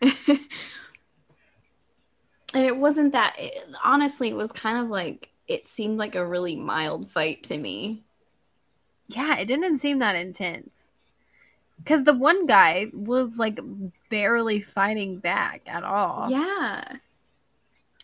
and 2.54 2.64
it 2.64 2.76
wasn't 2.76 3.12
that. 3.12 3.34
It, 3.38 3.58
honestly, 3.84 4.28
it 4.28 4.36
was 4.36 4.52
kind 4.52 4.78
of 4.78 4.88
like 4.88 5.30
it 5.46 5.66
seemed 5.66 5.98
like 5.98 6.14
a 6.14 6.24
really 6.26 6.56
mild 6.56 7.10
fight 7.10 7.42
to 7.44 7.56
me. 7.58 8.02
yeah. 9.08 9.38
It 9.38 9.46
didn't 9.46 9.78
seem 9.78 9.98
that 10.00 10.14
intense. 10.16 10.70
Because 11.78 12.04
the 12.04 12.12
one 12.14 12.46
guy 12.46 12.88
was 12.92 13.38
like 13.38 13.58
barely 14.10 14.60
fighting 14.60 15.18
back 15.20 15.62
at 15.66 15.84
all. 15.84 16.28
Yeah. 16.30 16.84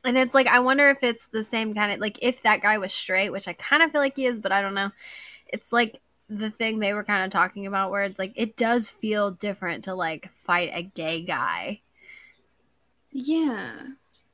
And 0.05 0.18
it's 0.18 0.35
like 0.35 0.47
I 0.47 0.60
wonder 0.60 0.89
if 0.90 0.98
it's 1.02 1.26
the 1.26 1.44
same 1.44 1.74
kind 1.74 1.93
of 1.93 2.01
like 2.01 2.18
if 2.22 2.43
that 2.43 2.60
guy 2.62 2.78
was 2.78 2.93
straight, 2.93 3.31
which 3.31 3.48
I 3.48 3.55
kind 3.55 3.82
of 3.82 3.90
feel 3.90 4.01
like 4.01 4.16
he 4.16 4.26
is, 4.26 4.39
but 4.39 4.52
I 4.52 4.62
don't 4.62 4.74
know. 4.74 4.90
It's 5.48 5.72
like 5.72 6.01
the 6.28 6.51
thing 6.51 6.78
they 6.78 6.94
were 6.94 7.05
kind 7.05 7.24
of 7.24 7.31
talking 7.31 7.66
about 7.66 7.90
where 7.90 8.05
it's 8.05 8.18
like 8.18 8.32
it 8.36 8.56
does 8.56 8.90
feel 8.90 9.31
different 9.32 9.85
to 9.85 9.94
like 9.94 10.31
fight 10.32 10.70
a 10.74 10.82
gay 10.82 11.22
guy. 11.22 11.81
Yeah. 13.12 13.72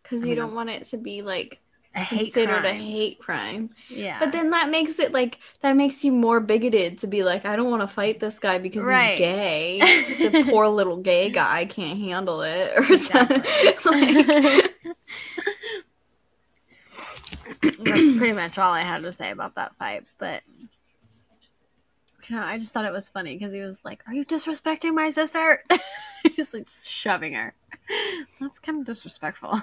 Because 0.02 0.24
you 0.24 0.34
don't 0.34 0.48
don't 0.48 0.54
want 0.54 0.70
it 0.70 0.84
to 0.86 0.96
be 0.96 1.22
like 1.22 1.60
A 1.94 2.04
considered 2.04 2.64
a 2.64 2.72
hate 2.72 3.18
crime. 3.18 3.70
Yeah. 3.88 4.18
But 4.18 4.32
then 4.32 4.50
that 4.50 4.70
makes 4.70 4.98
it 4.98 5.12
like 5.12 5.38
that 5.62 5.76
makes 5.76 6.04
you 6.04 6.12
more 6.12 6.40
bigoted 6.40 6.98
to 6.98 7.06
be 7.06 7.22
like, 7.22 7.44
I 7.44 7.56
don't 7.56 7.70
want 7.70 7.82
to 7.82 7.86
fight 7.88 8.20
this 8.20 8.38
guy 8.38 8.58
because 8.58 8.84
Right. 8.84 9.10
he's 9.10 9.18
gay. 9.18 9.80
the 10.30 10.44
poor 10.50 10.68
little 10.68 10.96
gay 10.98 11.30
guy 11.30 11.64
can't 11.66 11.98
handle 11.98 12.42
it 12.42 12.72
or 12.90 12.96
something. 12.96 13.42
Like, 13.84 14.74
That's 17.62 18.16
pretty 18.16 18.32
much 18.32 18.58
all 18.58 18.72
I 18.72 18.82
had 18.82 19.02
to 19.02 19.12
say 19.12 19.30
about 19.30 19.54
that 19.56 19.74
fight. 19.76 20.04
But 20.18 20.42
you 22.28 22.36
know, 22.36 22.42
I 22.42 22.58
just 22.58 22.72
thought 22.72 22.84
it 22.84 22.92
was 22.92 23.08
funny 23.08 23.36
because 23.36 23.52
he 23.52 23.60
was 23.60 23.84
like, 23.84 24.02
"Are 24.06 24.14
you 24.14 24.24
disrespecting 24.24 24.94
my 24.94 25.10
sister?" 25.10 25.62
Just 26.36 26.52
like 26.54 26.68
shoving 26.68 27.32
her. 27.34 27.54
That's 28.40 28.58
kind 28.58 28.80
of 28.80 28.86
disrespectful. 28.86 29.60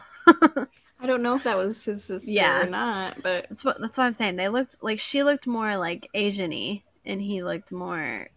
I 1.00 1.06
don't 1.06 1.22
know 1.22 1.36
if 1.36 1.44
that 1.44 1.58
was 1.58 1.84
his 1.86 2.04
sister 2.04 2.30
Yeah. 2.32 2.64
or 2.64 2.70
not, 2.70 3.22
but 3.22 3.48
That's 3.50 3.64
what 3.64 3.80
that's 3.80 3.98
what 3.98 4.06
I'm 4.06 4.12
saying. 4.14 4.36
They 4.36 4.50
looked 4.50 4.78
like 4.84 5.00
she 5.00 5.24
looked 5.24 5.46
more 5.48 5.78
like 5.78 6.10
Asian-y 6.14 6.84
and 7.06 7.22
he 7.22 7.44
looked 7.44 7.72
more 7.72 8.28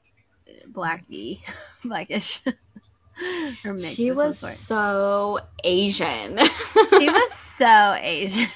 blacky, 0.70 1.40
blackish. 1.84 2.42
She 3.92 4.10
was 4.12 4.38
so 4.38 5.40
Asian. 5.64 6.38
she 6.90 7.08
was 7.10 7.32
so 7.34 7.96
Asian. 8.00 8.48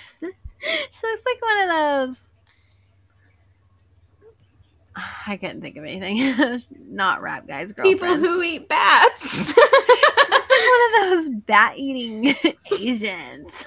she 0.90 1.06
looks 1.06 1.22
like 1.24 1.42
one 1.42 1.62
of 1.62 1.68
those. 2.08 2.28
I 5.26 5.36
couldn't 5.36 5.60
think 5.60 5.76
of 5.76 5.84
anything. 5.84 6.58
Not 6.94 7.22
rap 7.22 7.46
guys, 7.46 7.72
girlfriends. 7.72 8.00
people 8.00 8.16
who 8.16 8.42
eat 8.42 8.68
bats. 8.68 9.56
like 9.56 10.40
one 10.40 10.80
of 10.86 11.10
those 11.10 11.28
bat 11.46 11.74
eating 11.76 12.34
Asians. 12.78 13.66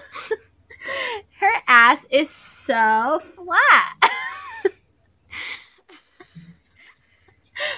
Her 1.40 1.52
ass 1.68 2.06
is 2.10 2.30
so 2.30 3.20
flat. 3.20 4.12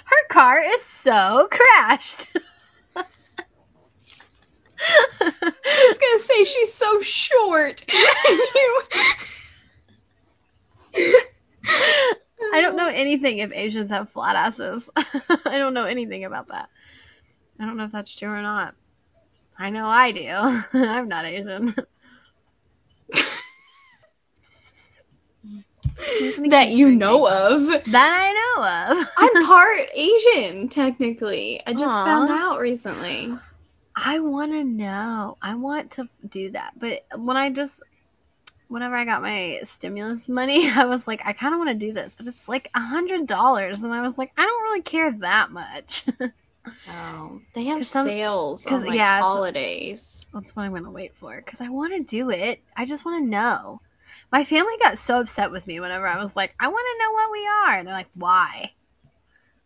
Her 0.06 0.28
car 0.30 0.62
is 0.62 0.84
so 0.84 1.48
crashed. 1.52 2.32
I 4.80 5.88
was 5.88 5.98
gonna 5.98 6.20
say 6.20 6.44
she's 6.44 6.74
so 6.74 7.02
short. 7.02 7.84
I 12.52 12.62
don't 12.62 12.76
know 12.76 12.88
anything 12.88 13.40
if 13.40 13.52
Asians 13.54 13.92
have 13.92 14.10
flat 14.10 14.36
asses. 14.36 14.90
I 14.96 15.58
don't 15.58 15.74
know 15.74 15.86
anything 15.86 16.26
about 16.26 16.48
that. 16.48 16.70
I 17.60 17.66
don't 17.66 17.78
know 17.78 17.84
if 17.84 17.92
that's 17.92 18.14
true 18.14 18.30
or 18.30 18.42
not. 18.42 18.76
I 19.58 19.70
know 19.70 19.86
I 19.86 20.12
do. 20.12 20.30
I'm 20.74 21.08
not 21.10 21.26
Asian. 21.26 21.76
that 26.50 26.70
you 26.70 26.92
know 26.92 27.28
of. 27.28 27.68
That 27.92 28.14
I 28.16 28.96
know 28.96 29.02
of. 29.02 29.08
I'm 29.18 29.46
part 29.46 29.80
Asian, 29.94 30.70
technically. 30.70 31.62
I 31.68 31.74
just 31.74 31.86
Aw. 31.86 32.06
found 32.06 32.32
out 32.32 32.60
recently. 32.60 33.38
I 34.06 34.20
want 34.20 34.52
to 34.54 34.64
know. 34.64 35.38
I 35.42 35.56
want 35.56 35.92
to 35.92 36.08
do 36.28 36.52
that. 36.52 36.74
But 36.80 37.06
when 37.18 37.36
I 37.38 37.50
just, 37.50 37.82
whenever 38.70 38.96
I 38.96 39.04
got 39.06 39.22
my 39.22 39.60
stimulus 39.64 40.30
money, 40.30 40.70
I 40.76 40.86
was 40.86 41.08
like, 41.08 41.22
I 41.26 41.34
kind 41.34 41.54
of 41.54 41.60
want 41.60 41.70
to 41.72 41.76
do 41.76 41.92
this, 41.94 42.16
but 42.16 42.28
it's 42.28 42.48
like 42.48 42.70
a 42.76 42.80
hundred 42.80 43.28
dollars, 43.28 43.82
and 43.82 43.94
I 43.94 44.02
was 44.02 44.18
like, 44.18 44.32
I 44.38 44.44
don't 44.44 44.64
really 44.64 44.82
care 44.82 45.12
that 45.12 45.52
much. 45.52 46.06
Oh, 46.90 47.42
they 47.54 47.66
have 47.66 47.86
some- 47.86 48.08
sales 48.08 48.64
'cause, 48.64 48.84
on 48.84 48.88
like, 48.90 48.98
yeah, 48.98 49.20
holidays. 49.20 50.26
That's 50.34 50.56
what 50.56 50.64
I'm 50.64 50.74
gonna 50.74 50.92
wait 50.92 51.16
for 51.16 51.36
because 51.38 51.60
I 51.62 51.70
want 51.70 51.94
to 51.94 52.04
do 52.04 52.30
it. 52.30 52.62
I 52.78 52.86
just 52.86 53.04
want 53.06 53.24
to 53.24 53.30
know. 53.30 53.82
My 54.32 54.44
family 54.44 54.74
got 54.80 54.98
so 55.00 55.20
upset 55.20 55.50
with 55.52 55.66
me 55.66 55.80
whenever 55.80 56.06
I 56.06 56.22
was 56.22 56.36
like, 56.36 56.54
I 56.60 56.68
want 56.68 56.86
to 56.86 57.04
know 57.04 57.12
what 57.14 57.32
we 57.32 57.48
are. 57.48 57.78
And 57.80 57.88
they're 57.88 57.96
like, 57.96 58.10
why? 58.14 58.74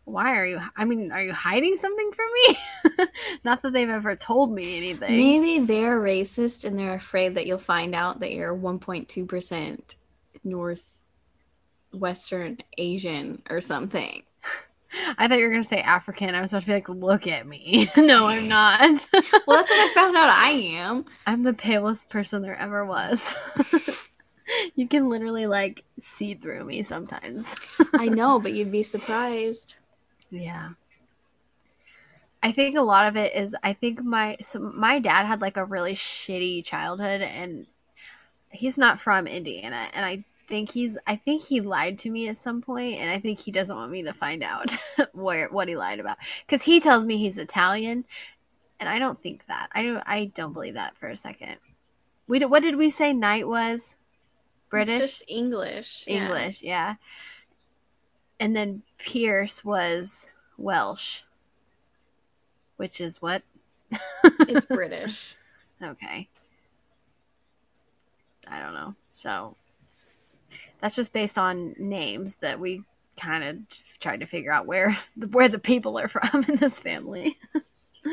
Why 0.04 0.38
are 0.38 0.46
you? 0.46 0.60
I 0.76 0.84
mean, 0.84 1.10
are 1.12 1.22
you 1.22 1.32
hiding 1.32 1.76
something 1.76 2.10
from 2.12 2.26
me? 2.34 2.58
Not 3.44 3.62
that 3.62 3.72
they've 3.72 3.88
ever 3.88 4.14
told 4.14 4.52
me 4.52 4.76
anything. 4.76 5.16
Maybe 5.16 5.64
they're 5.64 5.98
racist 5.98 6.64
and 6.64 6.78
they're 6.78 6.94
afraid 6.94 7.36
that 7.36 7.46
you'll 7.46 7.58
find 7.58 7.94
out 7.94 8.20
that 8.20 8.32
you're 8.32 8.54
1.2% 8.54 9.94
Northwestern 10.44 12.58
Asian 12.76 13.42
or 13.48 13.62
something. 13.62 14.22
I 15.18 15.26
thought 15.26 15.38
you 15.38 15.44
were 15.44 15.50
gonna 15.50 15.64
say 15.64 15.80
African. 15.80 16.34
I 16.34 16.42
was 16.42 16.52
about 16.52 16.60
to 16.60 16.66
be 16.66 16.74
like, 16.74 16.88
look 16.90 17.26
at 17.26 17.46
me. 17.46 17.90
no, 17.96 18.26
I'm 18.26 18.46
not. 18.46 19.08
Well, 19.46 19.56
that's 19.56 19.70
what 19.70 19.90
I 19.90 19.92
found 19.94 20.16
out 20.16 20.28
I 20.28 20.50
am. 20.50 21.06
I'm 21.26 21.44
the 21.44 21.54
palest 21.54 22.10
person 22.10 22.42
there 22.42 22.56
ever 22.56 22.84
was. 22.84 23.34
you 24.74 24.86
can 24.86 25.08
literally 25.08 25.46
like 25.46 25.82
see 25.98 26.34
through 26.34 26.64
me 26.64 26.82
sometimes. 26.82 27.56
I 27.94 28.06
know, 28.06 28.38
but 28.38 28.52
you'd 28.52 28.70
be 28.70 28.82
surprised. 28.82 29.74
Yeah. 30.34 30.70
I 32.42 32.52
think 32.52 32.76
a 32.76 32.82
lot 32.82 33.06
of 33.06 33.16
it 33.16 33.34
is 33.34 33.56
I 33.62 33.72
think 33.72 34.02
my 34.02 34.36
so 34.42 34.58
my 34.58 34.98
dad 34.98 35.24
had 35.24 35.40
like 35.40 35.56
a 35.56 35.64
really 35.64 35.94
shitty 35.94 36.64
childhood 36.64 37.22
and 37.22 37.66
he's 38.50 38.76
not 38.76 39.00
from 39.00 39.26
Indiana 39.26 39.88
and 39.94 40.04
I 40.04 40.24
think 40.46 40.70
he's 40.70 40.98
I 41.06 41.16
think 41.16 41.42
he 41.42 41.62
lied 41.62 41.98
to 42.00 42.10
me 42.10 42.28
at 42.28 42.36
some 42.36 42.60
point 42.60 43.00
and 43.00 43.10
I 43.10 43.18
think 43.18 43.38
he 43.38 43.50
doesn't 43.50 43.74
want 43.74 43.90
me 43.90 44.02
to 44.02 44.12
find 44.12 44.42
out 44.42 44.76
where 45.12 45.48
what 45.48 45.68
he 45.68 45.76
lied 45.76 46.00
about 46.00 46.18
cuz 46.46 46.62
he 46.62 46.80
tells 46.80 47.06
me 47.06 47.16
he's 47.16 47.38
Italian 47.38 48.04
and 48.78 48.88
I 48.88 48.98
don't 48.98 49.22
think 49.22 49.46
that. 49.46 49.68
I 49.72 49.82
don't 49.82 50.02
I 50.04 50.26
don't 50.26 50.52
believe 50.52 50.74
that 50.74 50.98
for 50.98 51.08
a 51.08 51.16
second. 51.16 51.56
We 52.26 52.40
what 52.40 52.62
did 52.62 52.76
we 52.76 52.90
say 52.90 53.14
night 53.14 53.48
was? 53.48 53.96
British? 54.68 55.00
It's 55.00 55.18
just 55.18 55.24
English. 55.28 56.04
yeah. 56.06 56.14
English, 56.14 56.62
yeah. 56.62 56.94
And 58.40 58.54
then 58.54 58.82
Pierce 58.98 59.64
was 59.64 60.28
Welsh, 60.58 61.22
which 62.76 63.00
is 63.00 63.22
what? 63.22 63.42
It's 64.40 64.66
British. 64.70 65.36
okay. 65.82 66.28
I 68.46 68.60
don't 68.60 68.74
know. 68.74 68.94
So 69.08 69.54
that's 70.80 70.96
just 70.96 71.12
based 71.12 71.38
on 71.38 71.74
names 71.78 72.34
that 72.36 72.60
we 72.60 72.82
kind 73.18 73.44
of 73.44 73.56
tried 74.00 74.20
to 74.20 74.26
figure 74.26 74.52
out 74.52 74.66
where 74.66 74.96
where 75.30 75.48
the 75.48 75.58
people 75.58 75.98
are 75.98 76.08
from 76.08 76.44
in 76.48 76.56
this 76.56 76.78
family. 76.78 77.38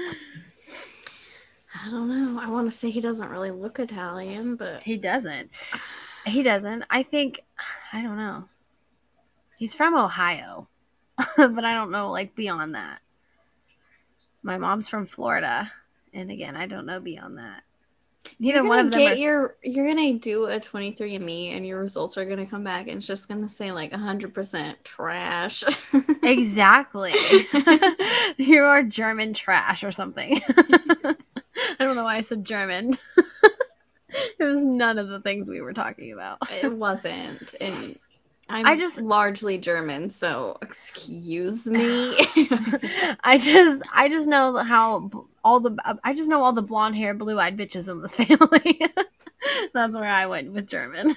I 1.74 1.90
don't 1.90 2.10
know. 2.10 2.42
I 2.42 2.50
want 2.50 2.70
to 2.70 2.78
say 2.78 2.90
he 2.90 3.02
doesn't 3.02 3.30
really 3.30 3.52
look 3.52 3.80
Italian, 3.80 4.56
but 4.56 4.82
He 4.82 4.98
doesn't. 4.98 5.52
He 6.26 6.44
doesn't. 6.44 6.84
I 6.90 7.04
think 7.04 7.42
I 7.94 8.02
don't 8.02 8.18
know. 8.18 8.46
He's 9.62 9.76
from 9.76 9.96
Ohio, 9.96 10.68
but 11.38 11.64
I 11.64 11.76
don't 11.76 11.92
know 11.92 12.10
like 12.10 12.34
beyond 12.34 12.74
that. 12.74 12.98
My 14.42 14.58
mom's 14.58 14.90
from 14.90 15.06
Florida, 15.06 15.72
and 16.16 16.32
again, 16.32 16.56
I 16.56 16.66
don't 16.66 16.88
know 16.88 17.00
beyond 17.00 17.38
that. 17.38 17.62
Neither 18.40 18.64
one 18.64 18.80
of 18.80 18.90
them 18.90 19.00
get 19.00 19.14
are. 19.14 19.16
your 19.18 19.58
you're 19.62 19.88
gonna 19.88 20.14
do 20.14 20.48
a 20.48 20.60
23andme 20.60 21.56
and 21.56 21.68
your 21.68 21.80
results 21.80 22.18
are 22.18 22.26
gonna 22.26 22.48
come 22.48 22.64
back 22.64 22.88
and 22.88 22.98
it's 22.98 23.06
just 23.06 23.30
gonna 23.30 23.48
say 23.48 23.72
like 23.72 23.92
100% 23.92 24.76
trash 24.84 25.64
Exactly. 26.24 27.14
you 28.38 28.64
are 28.64 28.82
German 28.82 29.36
trash 29.36 29.84
or 29.84 29.92
something. 29.92 30.42
I 30.50 31.16
don't 31.78 31.96
know 31.96 32.04
why 32.04 32.18
I 32.18 32.22
said 32.22 32.46
German. 32.46 32.98
it 34.40 34.44
was 34.44 34.58
none 34.58 34.98
of 34.98 35.10
the 35.10 35.22
things 35.22 35.48
we 35.48 35.62
were 35.62 35.74
talking 35.74 36.14
about. 36.14 36.40
it 36.50 36.74
wasn't 36.74 37.54
and 37.62 38.00
I'm 38.52 38.66
I 38.66 38.76
just- 38.76 39.02
largely 39.02 39.58
German, 39.58 40.12
so 40.12 40.58
excuse 40.62 41.66
me. 41.66 42.16
I 43.24 43.38
just 43.42 43.84
I 43.94 44.10
just 44.10 44.28
know 44.28 44.58
how 44.58 45.10
all 45.44 45.60
the 45.60 45.76
I 46.04 46.14
just 46.14 46.30
know 46.30 46.42
all 46.42 46.54
the 46.54 46.62
blonde 46.62 46.96
hair, 46.96 47.14
blue 47.14 47.40
eyed 47.40 47.58
bitches 47.58 47.88
in 47.90 48.02
this 48.02 48.16
family. 48.22 48.82
That's 49.74 49.96
where 49.96 50.04
I 50.04 50.28
went 50.28 50.52
with 50.52 50.68
German. 50.68 51.16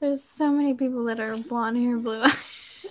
There's 0.00 0.22
so 0.22 0.50
many 0.52 0.74
people 0.74 1.04
that 1.04 1.20
are 1.20 1.36
blonde 1.36 1.78
hair, 1.78 1.96
blue 1.96 2.22
eyes. 2.22 2.34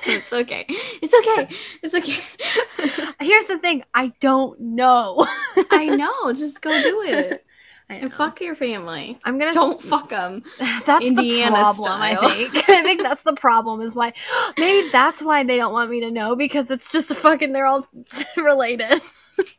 It's 0.08 0.34
okay. 0.34 0.66
It's 1.02 1.14
okay. 1.14 1.48
It's 1.82 1.96
okay. 1.96 3.16
Here's 3.22 3.46
the 3.46 3.58
thing: 3.60 3.86
I 3.94 4.12
don't 4.20 4.60
know. 4.60 5.26
I 5.72 5.86
know. 5.86 6.34
Just 6.34 6.62
go 6.62 6.70
do 6.84 7.02
it 7.08 7.45
and 7.90 8.12
fuck 8.14 8.42
your 8.42 8.56
family. 8.56 9.18
I'm 9.26 9.38
gonna 9.38 9.54
Don't 9.54 9.82
fuck 9.82 10.10
them. 10.10 10.44
That's 10.86 11.06
Indiana 11.06 11.52
the 11.52 11.62
problem. 11.62 12.02
I 12.02 12.16
think. 12.16 12.70
I 12.70 12.82
think 12.84 13.02
that's 13.02 13.24
the 13.24 13.34
problem. 13.34 13.82
Is 13.82 13.96
why 13.96 14.14
maybe 14.58 14.90
that's 14.90 15.22
why 15.22 15.44
they 15.44 15.58
don't 15.58 15.74
want 15.74 15.92
me 15.92 16.00
to 16.02 16.12
know 16.12 16.36
because 16.36 16.72
it's 16.72 16.92
just 16.92 17.12
a 17.12 17.16
fucking. 17.16 17.54
They're 17.54 17.66
all 17.66 17.88
related. 18.38 19.02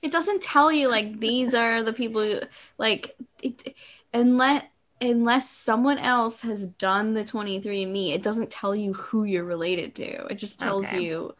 It 0.02 0.10
doesn't 0.10 0.42
tell 0.42 0.72
you 0.72 0.88
like 0.88 1.20
these 1.20 1.54
are 1.54 1.82
the 1.82 1.92
people 1.92 2.22
who, 2.22 2.40
like 2.78 3.14
it 3.42 3.74
unless 4.12 4.64
unless 5.00 5.50
someone 5.50 5.98
else 5.98 6.40
has 6.40 6.66
done 6.66 7.12
the 7.12 7.22
23andme 7.22 8.14
it 8.14 8.22
doesn't 8.22 8.48
tell 8.48 8.74
you 8.74 8.94
who 8.94 9.24
you're 9.24 9.44
related 9.44 9.94
to 9.94 10.26
it 10.28 10.36
just 10.36 10.58
tells 10.58 10.86
Okay. 10.86 11.02
you 11.02 11.34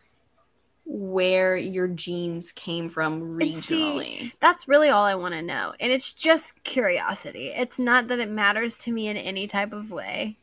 where 0.88 1.56
your 1.56 1.88
genes 1.88 2.52
came 2.52 2.88
from 2.88 3.40
And 3.40 3.54
see, 3.54 3.80
regionally 3.80 4.32
That's 4.40 4.68
really 4.68 4.88
all 4.88 5.04
I 5.04 5.16
want 5.16 5.34
to 5.34 5.42
know, 5.42 5.74
and 5.80 5.92
it's 5.92 6.12
just 6.12 6.62
curiosity. 6.64 7.48
It's 7.48 7.78
not 7.78 8.08
that 8.08 8.20
it 8.20 8.30
matters 8.30 8.78
to 8.78 8.92
me 8.92 9.08
in 9.08 9.16
any 9.16 9.46
type 9.48 9.72
of 9.72 9.90
way. 9.90 10.36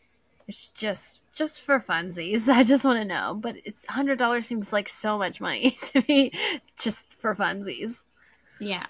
It's 0.47 0.69
just 0.69 1.21
just 1.33 1.61
for 1.61 1.79
funsies. 1.79 2.47
I 2.53 2.63
just 2.63 2.85
want 2.85 2.99
to 2.99 3.05
know. 3.05 3.37
But 3.39 3.55
it's 3.63 3.85
hundred 3.87 4.19
dollars 4.19 4.45
seems 4.45 4.73
like 4.73 4.89
so 4.89 5.17
much 5.17 5.39
money 5.39 5.77
to 5.85 6.03
me, 6.09 6.31
just 6.77 7.05
for 7.13 7.33
funsies. 7.35 8.01
yeah 8.59 8.85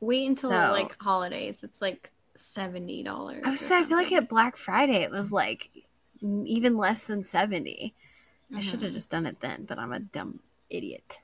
wait 0.00 0.26
until 0.28 0.50
So- 0.50 0.72
like 0.72 0.94
holidays 1.00 1.62
it's 1.64 1.80
like 1.80 2.10
$70 2.36 3.44
I 3.44 3.50
was 3.50 3.58
say 3.58 3.76
I 3.78 3.84
feel 3.84 3.96
like 3.96 4.12
at 4.12 4.28
Black 4.28 4.56
Friday 4.56 5.02
it 5.02 5.10
was 5.10 5.32
like 5.32 5.70
even 6.22 6.76
less 6.76 7.04
than 7.04 7.24
seventy. 7.24 7.94
I 8.50 8.54
mm-hmm. 8.54 8.60
should 8.60 8.82
have 8.82 8.92
just 8.92 9.10
done 9.10 9.26
it 9.26 9.40
then, 9.40 9.64
but 9.68 9.78
I'm 9.78 9.92
a 9.92 10.00
dumb 10.00 10.40
idiot. 10.70 11.18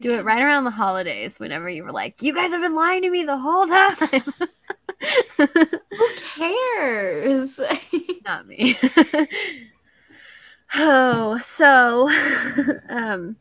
Do 0.00 0.12
it 0.12 0.24
right 0.24 0.42
around 0.42 0.64
the 0.64 0.70
holidays 0.70 1.38
whenever 1.38 1.68
you 1.68 1.84
were 1.84 1.92
like, 1.92 2.22
you 2.22 2.34
guys 2.34 2.52
have 2.52 2.60
been 2.60 2.74
lying 2.74 3.02
to 3.02 3.10
me 3.10 3.24
the 3.24 3.38
whole 3.38 3.66
time. 3.66 4.22
who 5.36 6.08
cares 6.16 7.60
Not 8.24 8.46
me. 8.46 8.78
oh, 10.74 11.38
so 11.42 12.08
um 12.88 13.36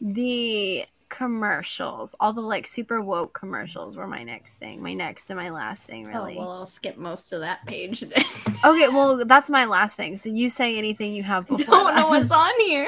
the 0.00 0.84
commercials, 1.12 2.16
all 2.20 2.32
the 2.32 2.40
like 2.40 2.66
super 2.66 3.02
woke 3.02 3.34
commercials 3.34 3.96
were 3.96 4.06
my 4.06 4.24
next 4.24 4.56
thing. 4.56 4.82
My 4.82 4.94
next 4.94 5.28
and 5.28 5.38
my 5.38 5.50
last 5.50 5.86
thing, 5.86 6.06
really. 6.06 6.36
Oh, 6.36 6.40
well, 6.40 6.50
I'll 6.52 6.66
skip 6.66 6.96
most 6.96 7.34
of 7.34 7.40
that 7.40 7.64
page 7.66 8.00
then. 8.00 8.24
Okay, 8.64 8.88
well, 8.88 9.24
that's 9.24 9.50
my 9.50 9.64
last 9.64 9.96
thing. 9.96 10.16
So 10.16 10.28
you 10.30 10.48
say 10.48 10.78
anything 10.78 11.12
you 11.12 11.24
have 11.24 11.48
before. 11.48 11.74
Don't 11.74 11.96
know 11.96 12.06
what's 12.06 12.30
on 12.30 12.52
here. 12.60 12.86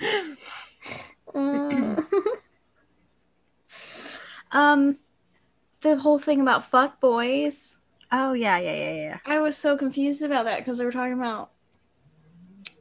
um, 4.50 4.98
the 5.82 5.96
whole 5.96 6.18
thing 6.18 6.40
about 6.40 6.64
fuck 6.64 7.00
boys. 7.00 7.78
Oh 8.10 8.32
yeah, 8.32 8.58
yeah, 8.58 8.74
yeah, 8.74 8.92
yeah. 8.92 9.18
I 9.24 9.38
was 9.38 9.56
so 9.56 9.76
confused 9.76 10.22
about 10.22 10.46
that 10.46 10.58
because 10.58 10.78
they 10.78 10.84
were 10.84 10.92
talking 10.92 11.14
about 11.14 11.52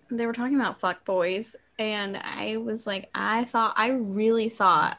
they 0.10 0.26
were 0.26 0.34
talking 0.34 0.56
about 0.56 0.80
fuck 0.80 1.06
boys, 1.06 1.56
and 1.78 2.18
I 2.18 2.58
was 2.58 2.88
like, 2.88 3.10
I 3.14 3.46
thought 3.46 3.74
I 3.78 3.90
really 3.90 4.50
thought 4.50 4.98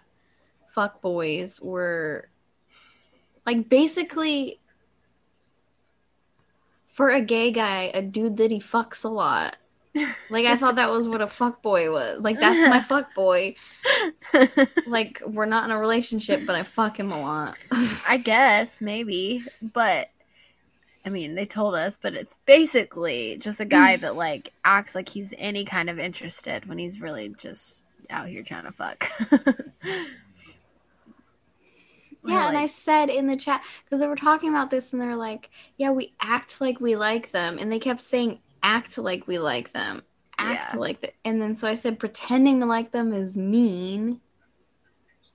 fuck 0.68 1.00
boys 1.00 1.60
were 1.60 2.28
like 3.46 3.68
basically 3.68 4.60
for 6.86 7.08
a 7.10 7.20
gay 7.20 7.50
guy, 7.50 7.90
a 7.94 8.02
dude 8.02 8.36
that 8.38 8.50
he 8.50 8.58
fucks 8.58 9.04
a 9.04 9.08
lot. 9.08 9.56
Like 10.28 10.44
I 10.44 10.58
thought 10.58 10.74
that 10.74 10.90
was 10.90 11.08
what 11.08 11.22
a 11.22 11.26
fuck 11.26 11.62
boy 11.62 11.90
was. 11.90 12.20
Like 12.20 12.38
that's 12.38 12.68
my 12.68 12.80
fuck 12.86 13.14
boy. 13.14 13.54
Like 14.86 15.22
we're 15.24 15.46
not 15.46 15.64
in 15.64 15.70
a 15.70 15.78
relationship, 15.78 16.42
but 16.44 16.54
I 16.54 16.64
fuck 16.64 16.98
him 16.98 17.12
a 17.12 17.18
lot. 17.18 17.56
I 18.06 18.18
guess 18.18 18.80
maybe, 18.82 19.42
but 19.62 20.10
I 21.06 21.08
mean, 21.08 21.36
they 21.36 21.46
told 21.46 21.76
us, 21.76 21.96
but 21.96 22.14
it's 22.14 22.34
basically 22.46 23.38
just 23.40 23.60
a 23.60 23.64
mm. 23.64 23.70
guy 23.70 23.96
that 23.98 24.16
like 24.16 24.52
acts 24.64 24.96
like 24.96 25.08
he's 25.08 25.32
any 25.38 25.64
kind 25.64 25.88
of 25.88 26.00
interested 26.00 26.66
when 26.66 26.78
he's 26.78 27.00
really 27.00 27.28
just 27.38 27.84
out 28.10 28.26
here 28.26 28.42
trying 28.42 28.64
to 28.64 28.72
fuck. 28.72 29.08
Yeah, 32.28 32.48
and 32.48 32.58
I 32.58 32.66
said 32.66 33.08
in 33.08 33.28
the 33.28 33.36
chat 33.36 33.62
because 33.84 34.00
they 34.00 34.08
were 34.08 34.16
talking 34.16 34.48
about 34.48 34.68
this, 34.68 34.92
and 34.92 35.00
they're 35.00 35.14
like, 35.14 35.48
"Yeah, 35.76 35.92
we 35.92 36.12
act 36.20 36.60
like 36.60 36.80
we 36.80 36.96
like 36.96 37.30
them," 37.30 37.56
and 37.56 37.70
they 37.70 37.78
kept 37.78 38.00
saying, 38.00 38.40
"Act 38.64 38.98
like 38.98 39.28
we 39.28 39.38
like 39.38 39.72
them, 39.72 40.02
act 40.36 40.74
Yeah. 40.74 40.80
like 40.80 41.00
that." 41.02 41.14
And 41.24 41.40
then 41.40 41.54
so 41.54 41.68
I 41.68 41.74
said, 41.74 42.00
"Pretending 42.00 42.58
to 42.60 42.66
like 42.66 42.90
them 42.90 43.12
is 43.12 43.36
mean." 43.36 44.20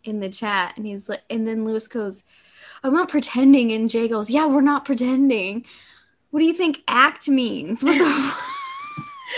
In 0.03 0.19
the 0.19 0.29
chat, 0.29 0.73
and 0.75 0.85
he's 0.85 1.07
like, 1.07 1.21
and 1.29 1.47
then 1.47 1.63
Luis 1.63 1.87
goes, 1.87 2.23
"I'm 2.83 2.93
not 2.93 3.09
pretending," 3.09 3.71
and 3.71 3.89
Jay 3.89 4.07
goes, 4.07 4.29
"Yeah, 4.29 4.45
we're 4.47 4.61
not 4.61 4.85
pretending." 4.85 5.65
What 6.31 6.39
do 6.39 6.45
you 6.45 6.53
think 6.53 6.81
act 6.87 7.27
means? 7.27 7.83
What 7.83 7.97
the? 7.97 8.33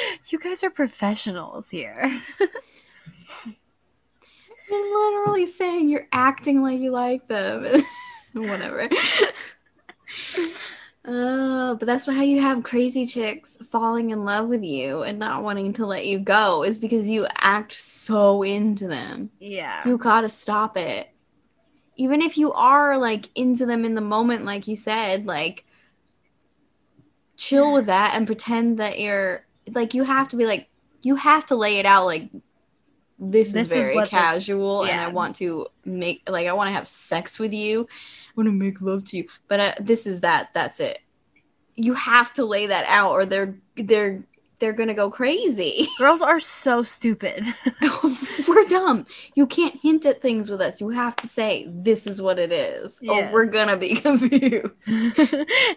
you 0.29 0.39
guys 0.39 0.63
are 0.63 0.69
professionals 0.69 1.69
here. 1.69 2.21
You're 4.69 5.11
literally 5.11 5.45
saying 5.45 5.89
you're 5.89 6.07
acting 6.11 6.61
like 6.63 6.79
you 6.79 6.89
like 6.89 7.27
them. 7.27 7.83
Whatever. 8.33 8.89
Oh, 11.05 11.75
but 11.75 11.85
that's 11.85 12.05
how 12.05 12.21
you 12.21 12.41
have 12.41 12.63
crazy 12.63 13.05
chicks 13.05 13.57
falling 13.69 14.11
in 14.11 14.23
love 14.23 14.47
with 14.47 14.63
you 14.63 15.03
and 15.03 15.19
not 15.19 15.43
wanting 15.43 15.73
to 15.73 15.85
let 15.85 16.05
you 16.07 16.17
go 16.17 16.63
is 16.63 16.79
because 16.79 17.09
you 17.09 17.27
act 17.41 17.73
so 17.73 18.41
into 18.41 18.87
them. 18.87 19.29
yeah. 19.39 19.85
You 19.85 19.97
gotta 19.97 20.29
stop 20.29 20.77
it. 20.77 21.12
Even 21.95 22.21
if 22.21 22.37
you 22.37 22.51
are 22.53 22.97
like 22.97 23.29
into 23.35 23.65
them 23.65 23.85
in 23.85 23.95
the 23.95 24.01
moment, 24.01 24.45
like 24.45 24.67
you 24.67 24.75
said, 24.75 25.25
like 25.25 25.65
chill 27.35 27.73
with 27.73 27.87
that 27.87 28.13
and 28.15 28.25
pretend 28.27 28.77
that 28.79 28.99
you're 28.99 29.45
like 29.71 29.93
you 29.93 30.03
have 30.03 30.27
to 30.29 30.35
be 30.35 30.45
like 30.45 30.69
you 31.01 31.15
have 31.15 31.45
to 31.45 31.55
lay 31.55 31.77
it 31.79 31.85
out 31.85 32.05
like 32.05 32.29
this, 33.19 33.53
This 33.53 33.67
is 33.67 33.71
is 33.71 33.77
very 33.87 33.95
this- 33.99 34.09
casual 34.09 34.83
and. 34.83 34.99
I 34.99 35.07
want 35.09 35.35
to 35.37 35.67
make 35.85 36.23
like 36.27 36.47
I 36.47 36.53
want 36.53 36.67
to 36.69 36.73
have 36.73 36.87
sex 36.87 37.39
with 37.39 37.53
you. 37.53 37.81
I 37.91 38.31
want 38.35 38.47
to 38.47 38.51
make 38.53 38.81
love 38.81 39.05
to 39.05 39.17
you. 39.17 39.27
But 39.47 39.59
uh, 39.59 39.73
this 39.79 40.05
is 40.07 40.21
that 40.21 40.49
that's 40.53 40.79
it. 40.79 40.99
You 41.75 41.93
have 41.93 42.33
to 42.33 42.45
lay 42.45 42.67
that 42.67 42.85
out 42.87 43.11
or 43.11 43.25
they're 43.25 43.55
they're 43.75 44.23
they're 44.59 44.73
to 44.87 44.93
go 44.93 45.09
crazy. 45.09 45.87
Girls 45.97 46.21
are 46.21 46.39
so 46.39 46.83
stupid. 46.83 47.45
we're 48.47 48.65
dumb. 48.67 49.05
You 49.35 49.45
can't 49.45 49.75
hint 49.81 50.05
at 50.05 50.21
things 50.21 50.49
with 50.49 50.61
us. 50.61 50.79
You 50.79 50.89
have 50.89 51.15
to 51.17 51.27
say 51.27 51.65
this 51.69 52.07
is 52.07 52.21
what 52.21 52.39
it 52.39 52.51
is, 52.51 52.99
Yes. 53.01 53.29
or 53.29 53.33
we're 53.33 53.45
gonna 53.47 53.77
be 53.77 53.95
confused. 54.01 54.71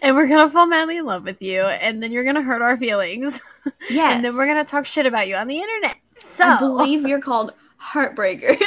and 0.01 0.15
we're 0.15 0.27
gonna 0.27 0.49
fall 0.49 0.67
madly 0.67 0.97
in 0.97 1.05
love 1.05 1.23
with 1.23 1.41
you, 1.41 1.61
and 1.63 2.01
then 2.01 2.11
you're 2.11 2.23
gonna 2.25 2.41
hurt 2.41 2.61
our 2.61 2.77
feelings, 2.77 3.41
Yes, 3.89 4.15
and 4.15 4.23
then 4.23 4.35
we're 4.35 4.47
gonna 4.47 4.63
talk 4.65 4.85
shit 4.85 5.05
about 5.05 5.27
you 5.27 5.35
on 5.35 5.47
the 5.47 5.59
internet. 5.59 5.97
So 6.15 6.45
I 6.45 6.57
believe 6.59 7.05
you're 7.07 7.21
called 7.21 7.53
heartbreakers. 7.81 8.57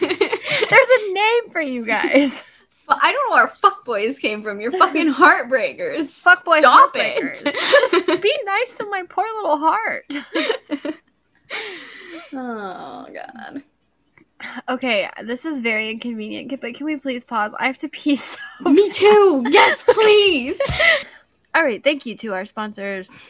there's 0.00 0.88
a 0.88 1.12
name 1.12 1.50
for 1.50 1.60
you 1.60 1.84
guys. 1.86 2.44
Fu- 2.86 2.94
I 3.00 3.12
don't 3.12 3.30
know 3.30 3.36
where 3.36 3.46
fuckboys 3.48 4.20
came 4.20 4.42
from. 4.42 4.60
You're 4.60 4.72
fucking 4.72 5.08
heartbreakers. 5.12 6.22
Fuckboy 6.24 6.58
Stop 6.60 6.94
heartbreakers. 6.94 7.42
it. 7.46 7.54
Just 8.06 8.22
be 8.22 8.38
nice 8.44 8.74
to 8.74 8.86
my 8.86 9.04
poor 9.08 9.24
little 9.36 9.58
heart. 9.58 10.04
oh 12.34 13.06
god. 13.12 13.62
Okay, 14.68 15.08
this 15.22 15.44
is 15.44 15.60
very 15.60 15.88
inconvenient, 15.90 16.60
but 16.60 16.74
can 16.74 16.84
we 16.86 16.96
please 16.96 17.22
pause? 17.24 17.52
I 17.60 17.66
have 17.68 17.78
to 17.78 17.88
pee 17.88 18.16
so. 18.16 18.38
Me 18.64 18.90
too. 18.90 19.44
Yes, 19.48 19.84
please. 19.86 20.60
All 21.54 21.62
right, 21.62 21.82
thank 21.82 22.06
you 22.06 22.16
to 22.18 22.34
our 22.34 22.44
sponsors. 22.44 23.22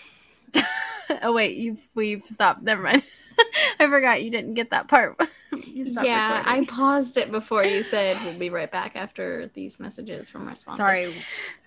oh 1.22 1.32
wait, 1.34 1.56
you've 1.56 1.86
we've 1.94 2.24
stopped. 2.26 2.62
Never 2.62 2.82
mind. 2.82 3.04
I 3.80 3.88
forgot 3.88 4.22
you 4.22 4.30
didn't 4.30 4.54
get 4.54 4.70
that 4.70 4.88
part. 4.88 5.20
you 5.66 5.84
stopped 5.84 6.06
yeah, 6.06 6.42
I 6.46 6.64
paused 6.64 7.16
it 7.16 7.30
before 7.30 7.64
you 7.64 7.82
said 7.82 8.16
we'll 8.24 8.38
be 8.38 8.50
right 8.50 8.70
back 8.70 8.96
after 8.96 9.50
these 9.54 9.80
messages 9.80 10.30
from 10.30 10.48
our 10.48 10.54
sponsors. 10.54 10.84
Sorry. 10.84 11.14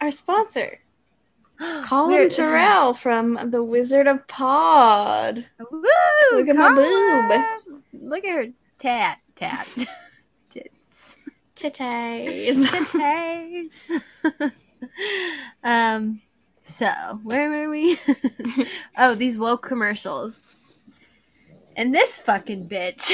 Our 0.02 0.12
sponsor, 0.12 0.80
Colin 1.84 2.12
Where- 2.12 2.30
Terrell 2.30 2.94
from 2.94 3.50
The 3.52 3.64
Wizard 3.64 4.08
of 4.08 4.28
Pod. 4.28 5.46
Woo! 5.72 5.82
Look 6.34 6.48
at 6.50 6.56
my 6.56 6.74
Colin! 6.74 7.82
Look 7.94 8.26
at 8.26 8.36
her 8.36 8.48
tat 8.80 9.20
tat. 9.36 9.68
Tits. 10.50 11.18
Titties. 11.56 12.66
Titties. 12.66 14.52
um. 15.64 16.22
So 16.68 16.88
where 17.24 17.50
were 17.50 17.70
we? 17.70 18.00
oh, 18.98 19.14
these 19.16 19.38
woke 19.38 19.62
commercials. 19.62 20.40
And 21.76 21.93
this 21.93 22.19
fucking 22.19 22.68
bitch. 22.69 23.14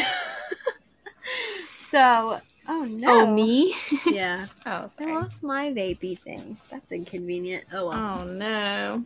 so, 1.75 2.39
oh 2.67 2.83
no. 2.85 3.21
Oh, 3.21 3.33
me? 3.33 3.75
Yeah. 4.05 4.45
Oh, 4.65 4.88
sorry. 4.88 5.11
I 5.13 5.15
lost 5.15 5.43
my 5.43 5.69
vapey 5.71 6.17
thing. 6.19 6.57
That's 6.69 6.91
inconvenient. 6.91 7.65
Oh 7.73 7.89
well. 7.89 8.19
Oh, 8.21 8.23
no. 8.25 9.05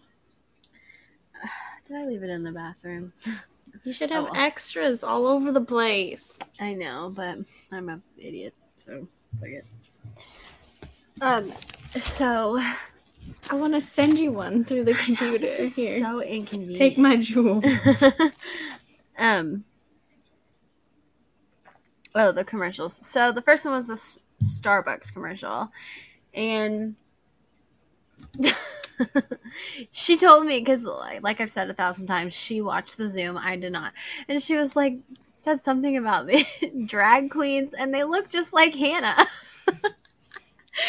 Did 1.87 1.97
I 1.97 2.05
leave 2.05 2.23
it 2.23 2.29
in 2.29 2.43
the 2.43 2.51
bathroom? 2.51 3.13
You 3.83 3.93
should 3.93 4.09
have 4.09 4.23
Oh, 4.23 4.31
well. 4.31 4.41
extras 4.41 5.03
all 5.03 5.27
over 5.27 5.51
the 5.51 5.61
place. 5.61 6.39
I 6.59 6.73
know, 6.73 7.11
but 7.13 7.37
I'm 7.71 7.89
a 7.89 7.99
idiot, 8.17 8.55
so 8.77 9.07
fuck 9.39 9.49
it. 9.49 9.65
Um, 11.21 11.53
so 11.91 12.57
I 13.51 13.55
want 13.55 13.73
to 13.75 13.81
send 13.81 14.17
you 14.17 14.31
one 14.31 14.63
through 14.63 14.85
the 14.85 14.93
computer. 14.95 15.37
this 15.37 15.59
is 15.59 15.75
Here. 15.75 15.99
so 15.99 16.21
inconvenient. 16.23 16.77
Take 16.77 16.97
my 16.97 17.17
jewel. 17.17 17.61
Um. 19.17 19.63
Oh, 22.13 22.31
the 22.31 22.45
commercials. 22.45 22.99
So 23.05 23.31
the 23.31 23.41
first 23.41 23.65
one 23.65 23.73
was 23.75 23.89
a 23.89 23.93
S- 23.93 24.19
Starbucks 24.41 25.11
commercial, 25.13 25.69
and 26.33 26.95
she 29.91 30.17
told 30.17 30.45
me 30.45 30.59
because, 30.59 30.83
like, 30.85 31.23
like 31.23 31.41
I've 31.41 31.51
said 31.51 31.69
a 31.69 31.73
thousand 31.73 32.07
times, 32.07 32.33
she 32.33 32.61
watched 32.61 32.97
the 32.97 33.09
Zoom. 33.09 33.37
I 33.37 33.55
did 33.57 33.71
not, 33.73 33.93
and 34.29 34.41
she 34.41 34.55
was 34.55 34.75
like, 34.75 34.97
said 35.41 35.61
something 35.61 35.97
about 35.97 36.27
the 36.27 36.45
drag 36.85 37.29
queens, 37.31 37.73
and 37.77 37.93
they 37.93 38.03
look 38.03 38.29
just 38.29 38.53
like 38.53 38.73
Hannah. 38.75 39.27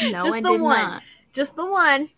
No, 0.02 0.24
Just 0.24 0.36
I 0.38 0.40
the 0.40 0.52
did 0.52 0.60
one. 0.60 0.78
not. 0.78 1.02
just 1.32 1.54
the 1.56 1.64
one. 1.64 2.08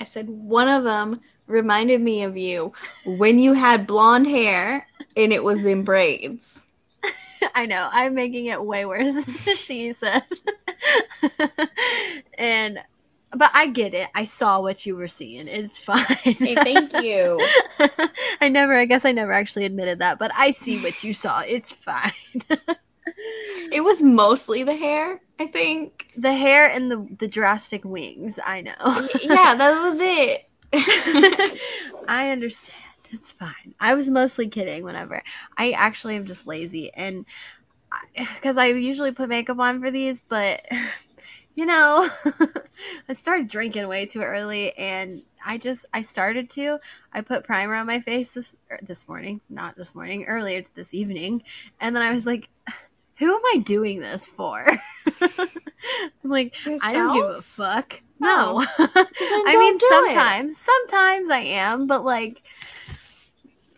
I 0.00 0.04
said 0.04 0.28
one 0.28 0.66
of 0.68 0.82
them 0.82 1.20
reminded 1.46 2.00
me 2.00 2.24
of 2.24 2.36
you 2.36 2.72
when 3.04 3.38
you 3.38 3.52
had 3.52 3.86
blonde 3.86 4.26
hair 4.26 4.88
and 5.16 5.32
it 5.32 5.42
was 5.42 5.66
in 5.66 5.82
braids. 5.82 6.64
I 7.54 7.66
know. 7.66 7.88
I'm 7.92 8.14
making 8.14 8.46
it 8.46 8.62
way 8.64 8.84
worse 8.84 9.12
than 9.12 9.24
she 9.56 9.92
said. 9.92 10.24
and 12.38 12.82
but 13.36 13.50
I 13.52 13.66
get 13.66 13.94
it. 13.94 14.08
I 14.14 14.24
saw 14.24 14.60
what 14.60 14.86
you 14.86 14.94
were 14.94 15.08
seeing. 15.08 15.48
It's 15.48 15.78
fine. 15.78 16.04
Hey, 16.04 16.54
thank 16.54 16.92
you. 17.02 17.44
I 18.40 18.48
never 18.48 18.74
I 18.74 18.84
guess 18.84 19.04
I 19.04 19.12
never 19.12 19.32
actually 19.32 19.64
admitted 19.64 19.98
that, 19.98 20.18
but 20.18 20.30
I 20.34 20.52
see 20.52 20.80
what 20.82 21.02
you 21.02 21.12
saw. 21.14 21.40
It's 21.40 21.72
fine. 21.72 22.12
It 23.72 23.82
was 23.82 24.02
mostly 24.02 24.62
the 24.62 24.74
hair, 24.74 25.20
I 25.38 25.46
think. 25.46 26.08
the 26.16 26.32
hair 26.32 26.66
and 26.66 26.90
the 26.90 27.06
the 27.18 27.28
drastic 27.28 27.84
wings, 27.84 28.38
I 28.44 28.60
know. 28.60 29.08
Yeah, 29.20 29.54
that 29.54 29.82
was 29.82 29.98
it. 30.00 30.48
I 32.06 32.30
understand. 32.30 32.76
It's 33.14 33.30
fine. 33.30 33.74
I 33.78 33.94
was 33.94 34.10
mostly 34.10 34.48
kidding 34.48 34.82
whenever. 34.82 35.22
I 35.56 35.70
actually 35.70 36.16
am 36.16 36.26
just 36.26 36.46
lazy 36.46 36.92
and 36.92 37.24
because 38.16 38.56
I, 38.58 38.66
usually 38.66 39.12
put 39.12 39.28
makeup 39.28 39.60
on 39.60 39.80
for 39.80 39.90
these, 39.90 40.20
but 40.20 40.66
you 41.54 41.64
know, 41.64 42.08
I 43.08 43.12
started 43.12 43.46
drinking 43.46 43.86
way 43.86 44.04
too 44.06 44.22
early 44.22 44.76
and 44.76 45.22
I 45.46 45.58
just 45.58 45.86
I 45.92 46.02
started 46.02 46.50
to. 46.50 46.78
I 47.12 47.20
put 47.20 47.44
primer 47.44 47.74
on 47.74 47.86
my 47.86 48.00
face 48.00 48.34
this 48.34 48.56
er, 48.70 48.80
this 48.82 49.06
morning, 49.06 49.40
not 49.48 49.76
this 49.76 49.94
morning, 49.94 50.24
earlier 50.24 50.64
this 50.74 50.92
evening, 50.92 51.42
and 51.80 51.94
then 51.94 52.02
I 52.02 52.12
was 52.12 52.26
like, 52.26 52.48
"Who 53.18 53.32
am 53.32 53.42
I 53.54 53.58
doing 53.58 54.00
this 54.00 54.26
for?" 54.26 54.66
I'm 55.20 56.30
like, 56.30 56.54
I 56.82 56.94
don't 56.94 57.14
give 57.14 57.26
a 57.26 57.42
fuck. 57.42 58.00
No, 58.18 58.64
Oh. 58.78 58.88
I 59.46 59.56
mean 59.58 59.76
do 59.76 59.84
it. 59.84 59.88
sometimes, 59.90 60.56
sometimes 60.56 61.28
I 61.28 61.40
am, 61.40 61.86
but 61.86 62.04
like, 62.04 62.42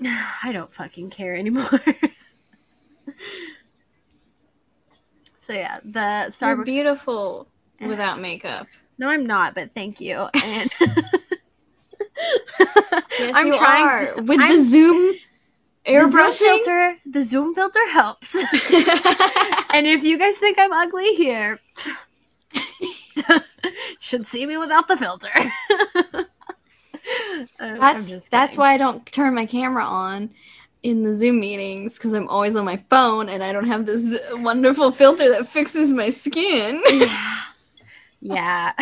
I 0.42 0.50
don't 0.52 0.72
fucking 0.72 1.10
care 1.10 1.34
anymore. 1.34 1.68
so 5.42 5.52
yeah, 5.52 5.78
the 5.84 5.90
You're 5.90 6.30
Starbucks. 6.30 6.64
beautiful 6.64 7.46
without 7.80 8.20
makeup. 8.20 8.66
no, 8.98 9.08
I'm 9.08 9.26
not, 9.26 9.54
but 9.54 9.72
thank 9.74 10.00
you. 10.00 10.28
And 10.44 10.70
Yes, 13.18 13.32
I'm 13.34 13.46
you 13.48 13.56
trying- 13.58 13.84
are. 14.16 14.22
with 14.22 14.40
I'm- 14.40 14.56
the 14.56 14.62
zoom 14.62 15.14
the 15.84 16.08
Zoom 16.08 16.32
filter, 16.32 16.96
the 17.06 17.22
Zoom 17.22 17.54
filter 17.54 17.88
helps. 17.90 18.34
and 19.72 19.86
if 19.86 20.02
you 20.02 20.18
guys 20.18 20.36
think 20.38 20.58
I'm 20.58 20.72
ugly 20.72 21.14
here, 21.14 21.60
should 24.00 24.26
see 24.26 24.46
me 24.46 24.56
without 24.56 24.88
the 24.88 24.96
filter. 24.96 25.30
That's 27.58 28.28
that's 28.28 28.56
why 28.56 28.72
I 28.72 28.78
don't 28.78 29.04
turn 29.06 29.34
my 29.34 29.46
camera 29.46 29.84
on 29.84 30.30
in 30.82 31.02
the 31.02 31.14
Zoom 31.14 31.40
meetings 31.40 31.96
because 31.96 32.12
I'm 32.12 32.28
always 32.28 32.54
on 32.54 32.64
my 32.64 32.76
phone 32.88 33.28
and 33.28 33.42
I 33.42 33.52
don't 33.52 33.66
have 33.66 33.86
this 33.86 34.18
wonderful 34.34 34.92
filter 34.92 35.28
that 35.30 35.48
fixes 35.48 35.90
my 35.90 36.10
skin. 36.10 36.80
Yeah. 36.88 37.32
yeah. 38.20 38.72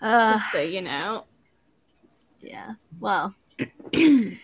uh, 0.00 0.32
Just 0.32 0.52
so 0.52 0.60
you 0.60 0.82
know. 0.82 1.26
yeah. 2.40 2.74
Well, 2.98 3.34
I 3.94 4.38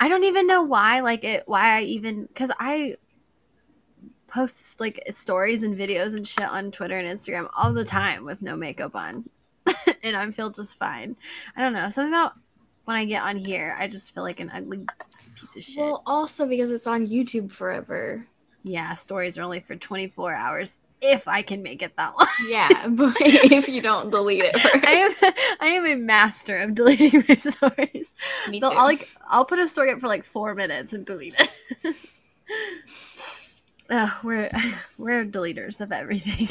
don't 0.00 0.24
even 0.24 0.46
know 0.46 0.62
why. 0.62 1.00
Like 1.00 1.24
it. 1.24 1.42
Why 1.46 1.78
I 1.78 1.82
even 1.82 2.26
because 2.26 2.50
I 2.60 2.94
post 4.28 4.80
like 4.80 5.02
stories 5.10 5.62
and 5.62 5.76
videos 5.76 6.14
and 6.14 6.26
shit 6.26 6.48
on 6.48 6.70
Twitter 6.70 6.98
and 6.98 7.08
Instagram 7.08 7.48
all 7.56 7.72
the 7.72 7.84
time 7.84 8.24
with 8.24 8.40
no 8.40 8.56
makeup 8.56 8.94
on, 8.94 9.28
and 10.02 10.16
I 10.16 10.30
feel 10.30 10.50
just 10.50 10.78
fine. 10.78 11.16
I 11.56 11.60
don't 11.60 11.72
know 11.72 11.88
something 11.90 12.12
about 12.12 12.34
when 12.84 12.96
I 12.96 13.04
get 13.04 13.22
on 13.22 13.36
here. 13.36 13.76
I 13.78 13.86
just 13.88 14.14
feel 14.14 14.22
like 14.22 14.40
an 14.40 14.50
ugly 14.54 14.86
piece 15.36 15.56
of 15.56 15.64
shit. 15.64 15.78
Well, 15.82 16.02
also 16.06 16.46
because 16.46 16.70
it's 16.70 16.86
on 16.86 17.06
YouTube 17.06 17.52
forever. 17.52 18.26
yeah, 18.64 18.94
stories 18.94 19.38
are 19.38 19.42
only 19.42 19.60
for 19.60 19.76
twenty 19.76 20.08
four 20.08 20.34
hours 20.34 20.76
if 21.04 21.26
I 21.26 21.42
can 21.42 21.62
make 21.62 21.82
it 21.82 21.96
that 21.96 22.14
long. 22.18 22.28
Yeah, 22.48 22.68
but 22.88 23.16
if 23.20 23.68
you 23.68 23.82
don't 23.82 24.10
delete 24.10 24.44
it 24.44 24.58
first. 24.60 24.84
I 24.84 24.92
am 24.92 25.32
I 25.60 25.66
am 25.68 25.86
a 25.86 25.96
master 25.96 26.58
of 26.58 26.74
deleting 26.74 27.24
my 27.28 27.36
stories. 27.36 28.12
Me 28.46 28.60
So 28.60 28.70
too. 28.70 28.76
I'll 28.76 28.84
like 28.84 29.08
I'll 29.28 29.44
put 29.44 29.58
a 29.58 29.68
story 29.68 29.90
up 29.92 30.00
for 30.00 30.06
like 30.08 30.24
four 30.24 30.54
minutes 30.54 30.92
and 30.92 31.04
delete 31.04 31.34
it. 31.38 31.96
Ugh, 33.90 34.10
we're 34.24 34.50
we're 34.98 35.24
deleters 35.24 35.80
of 35.80 35.92
everything. 35.92 36.48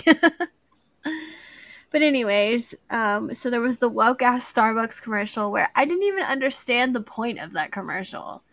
But 1.91 2.01
anyways, 2.01 2.73
um, 2.89 3.34
so 3.34 3.49
there 3.49 3.61
was 3.61 3.77
the 3.77 3.89
woke 3.89 4.22
ass 4.22 4.51
Starbucks 4.51 5.01
commercial 5.01 5.51
where 5.51 5.69
I 5.76 5.85
didn't 5.85 6.03
even 6.03 6.23
understand 6.23 6.95
the 6.95 7.01
point 7.01 7.39
of 7.39 7.53
that 7.53 7.72
commercial. 7.72 8.43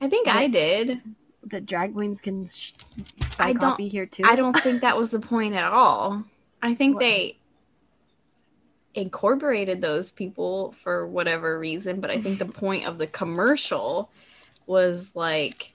I 0.00 0.08
think 0.08 0.28
I 0.28 0.46
did. 0.46 1.00
The 1.44 1.60
drag 1.60 1.94
queens 1.94 2.20
can 2.20 2.46
sh- 2.46 2.72
buy 3.38 3.46
I 3.48 3.52
don't- 3.52 3.60
coffee 3.60 3.88
here 3.88 4.06
too. 4.06 4.22
I 4.26 4.36
don't 4.36 4.56
think 4.60 4.82
that 4.82 4.96
was 4.96 5.10
the 5.12 5.20
point 5.20 5.54
at 5.54 5.64
all. 5.64 6.22
I 6.62 6.74
think 6.74 6.94
What? 6.96 7.00
they 7.00 7.38
incorporated 8.94 9.80
those 9.80 10.10
people 10.10 10.72
for 10.82 11.06
whatever 11.06 11.58
reason, 11.58 12.00
but 12.00 12.10
I 12.10 12.20
think 12.20 12.38
the 12.38 12.44
point 12.46 12.86
of 12.86 12.98
the 12.98 13.06
commercial 13.06 14.10
was 14.66 15.14
like 15.16 15.72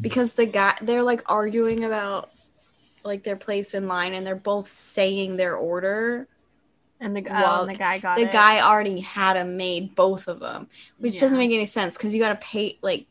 because 0.00 0.34
the 0.34 0.46
guy 0.46 0.76
they're 0.82 1.02
like 1.02 1.22
arguing 1.26 1.84
about 1.84 2.30
like 3.06 3.22
their 3.22 3.36
place 3.36 3.74
in 3.74 3.88
line 3.88 4.14
and 4.14 4.26
they're 4.26 4.36
both 4.36 4.68
saying 4.68 5.36
their 5.36 5.56
order. 5.56 6.28
And 7.00 7.14
the, 7.14 7.20
oh, 7.28 7.32
Well, 7.32 7.66
the 7.66 7.74
guy 7.74 7.98
got 7.98 8.16
the 8.16 8.24
it. 8.24 8.32
guy 8.32 8.60
already 8.60 9.00
had 9.00 9.34
them 9.34 9.56
made 9.56 9.94
both 9.94 10.28
of 10.28 10.40
them, 10.40 10.68
which 10.98 11.20
doesn't 11.20 11.36
make 11.36 11.50
any 11.50 11.66
sense 11.66 11.96
because 11.96 12.14
you 12.14 12.20
got 12.20 12.40
to 12.40 12.46
pay 12.46 12.78
like 12.82 13.06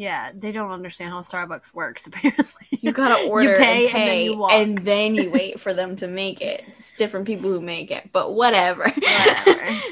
Yeah, 0.00 0.30
they 0.32 0.52
don't 0.52 0.70
understand 0.70 1.10
how 1.10 1.22
Starbucks 1.22 1.74
works. 1.74 2.06
Apparently, 2.06 2.44
You 2.70 2.92
gotta 2.92 3.26
order 3.28 3.56
pay 3.56 3.88
and 3.88 3.96
and 3.96 3.98
then 3.98 4.24
you 4.24 4.44
and 4.46 4.78
then 4.78 5.14
you 5.16 5.30
wait 5.32 5.58
for 5.58 5.74
them 5.74 5.96
to 5.96 6.06
make 6.06 6.40
it. 6.40 6.62
It's 6.68 6.92
different 6.92 7.26
people 7.26 7.50
who 7.50 7.60
make 7.60 7.90
it, 7.90 8.10
but 8.12 8.34
whatever. 8.34 8.84
Whatever. 8.84 8.94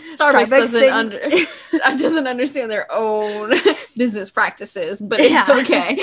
Starbucks, 0.07 0.17
Starbucks 0.17 0.49
doesn't 0.51 0.81
thinks- 0.81 0.95
under 1.83 1.97
doesn't 1.99 2.29
understand 2.29 2.71
their 2.71 2.87
own 2.93 3.53
business 3.97 4.31
practices, 4.31 5.03
but 5.03 5.19
it's 5.21 5.33
Yeah. 5.33 5.45
okay. 5.49 5.97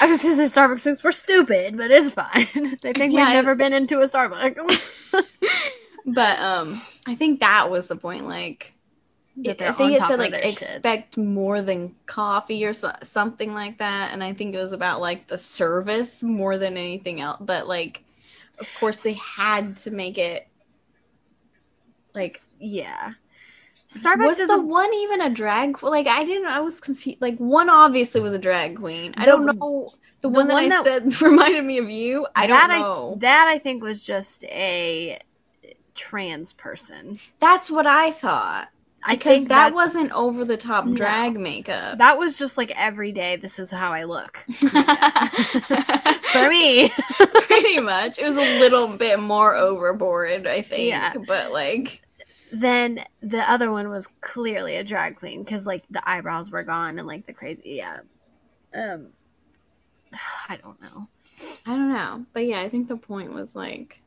I 0.00 0.06
was 0.10 0.22
gonna 0.22 0.36
say 0.48 0.60
Starbucks 0.60 0.80
thinks 0.80 1.04
we're 1.04 1.12
stupid, 1.12 1.76
but 1.76 1.90
it's 1.90 2.12
fine. 2.12 2.48
they 2.82 2.94
think 2.94 3.12
Yeah, 3.12 3.26
we've 3.26 3.34
never 3.34 3.54
been 3.54 3.74
into 3.74 4.00
a 4.00 4.04
Starbucks. 4.08 4.80
but 6.06 6.38
um, 6.38 6.80
I 7.06 7.14
think 7.14 7.40
that 7.40 7.70
was 7.70 7.88
the 7.88 7.96
point. 7.96 8.26
Like, 8.26 8.72
I 9.38 9.72
think 9.72 9.92
it 9.92 10.02
said 10.02 10.18
like 10.18 10.32
their 10.32 10.42
shit. 10.42 10.52
expect 10.52 11.18
more 11.18 11.60
than 11.60 11.92
coffee 12.06 12.64
or 12.64 12.72
so- 12.72 12.96
something 13.02 13.52
like 13.52 13.78
that, 13.78 14.12
and 14.12 14.24
I 14.24 14.32
think 14.32 14.54
it 14.54 14.58
was 14.58 14.72
about 14.72 15.00
like 15.00 15.26
the 15.26 15.36
service 15.38 16.22
more 16.22 16.56
than 16.58 16.76
anything 16.76 17.20
else. 17.20 17.38
But 17.40 17.68
like, 17.68 18.02
of 18.58 18.68
course, 18.80 19.02
they 19.02 19.14
had 19.14 19.76
to 19.78 19.90
make 19.90 20.16
it 20.16 20.48
like 22.14 22.36
yeah, 22.58 23.12
Starbucks 23.90 24.26
was 24.26 24.38
the 24.38 24.54
a- 24.54 24.60
one 24.60 24.92
even 24.94 25.20
a 25.20 25.30
drag 25.30 25.82
like 25.82 26.06
i 26.06 26.24
didn't 26.24 26.46
i 26.48 26.58
was 26.60 26.80
confused 26.80 27.20
like 27.20 27.36
one 27.36 27.68
obviously 27.68 28.20
was 28.20 28.32
a 28.32 28.38
drag 28.38 28.76
queen 28.76 29.14
i 29.16 29.24
don't 29.24 29.44
know 29.46 29.90
the, 30.22 30.22
the 30.22 30.28
one 30.28 30.48
that 30.48 30.54
one 30.54 30.64
i 30.64 30.68
that- 30.68 30.82
said 30.84 31.20
reminded 31.22 31.64
me 31.64 31.78
of 31.78 31.88
you 31.88 32.26
i 32.34 32.46
don't 32.46 32.68
know 32.68 33.16
that 33.20 33.46
I 33.46 33.58
think 33.58 33.82
was 33.82 34.02
just 34.02 34.42
a 34.44 35.20
trans 35.94 36.52
person. 36.52 37.20
that's 37.38 37.70
what 37.70 37.86
i 37.86 38.10
thought 38.10 38.68
I 39.08 39.14
because 39.14 39.36
think 39.36 39.48
that 39.48 39.68
that 39.70 39.74
wasn't 39.74 40.10
over 40.12 40.44
the 40.44 40.56
top 40.56 40.84
No. 40.86 40.94
drag 40.94 41.38
makeup 41.38 41.98
that 41.98 42.18
was 42.18 42.36
just 42.38 42.56
like 42.58 42.72
every 42.76 43.12
day. 43.12 43.36
This 43.36 43.58
is 43.58 43.70
how 43.70 43.92
I 43.92 44.02
look 44.04 44.36
for 46.32 46.48
me. 46.48 46.90
pretty 47.46 47.80
much 47.80 48.18
it 48.18 48.24
was 48.24 48.36
a 48.36 48.58
little 48.60 48.88
bit 48.88 49.18
more 49.20 49.54
overboard 49.54 50.46
i 50.46 50.60
think 50.60 50.90
Yeah. 50.90 51.14
but 51.26 51.52
like 51.52 52.02
then 52.52 53.02
the 53.22 53.48
other 53.50 53.70
one 53.70 53.88
was 53.88 54.06
clearly 54.20 54.76
a 54.76 54.84
drag 54.84 55.16
queen 55.16 55.42
because 55.42 55.64
like 55.66 55.84
the 55.90 56.06
eyebrows 56.08 56.50
were 56.50 56.62
gone 56.62 56.98
and 56.98 57.06
like 57.06 57.26
the 57.26 57.32
crazy 57.32 57.60
yeah. 57.64 58.00
Um, 58.74 59.08
I 60.48 60.56
don't 60.62 60.80
know. 60.82 61.08
i 61.66 61.70
don't 61.70 61.92
know 61.92 62.26
but 62.32 62.46
yeah 62.46 62.60
i 62.60 62.68
think 62.68 62.88
the 62.88 62.96
point 62.96 63.32
was 63.32 63.54
like 63.56 64.00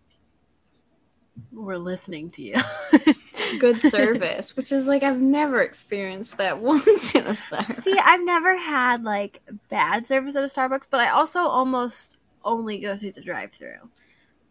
We're 1.51 1.77
listening 1.77 2.29
to 2.31 2.41
you. 2.41 2.55
good 3.59 3.81
service 3.81 4.55
which 4.55 4.71
is 4.71 4.85
like 4.85 5.01
i've 5.01 5.19
never 5.19 5.61
experienced 5.61 6.37
that 6.37 6.59
once 6.61 7.15
in 7.15 7.25
a 7.25 7.31
Starbucks. 7.31 7.81
See, 7.81 7.97
I've 7.97 8.23
never 8.23 8.55
had 8.55 9.03
like 9.03 9.41
bad 9.69 10.05
service 10.05 10.35
at 10.35 10.43
a 10.43 10.47
Starbucks, 10.47 10.85
but 10.89 10.99
I 10.99 11.09
also 11.09 11.39
almost 11.39 12.17
only 12.45 12.77
go 12.79 12.95
through 12.95 13.11
the 13.13 13.21
drive-through. 13.21 13.77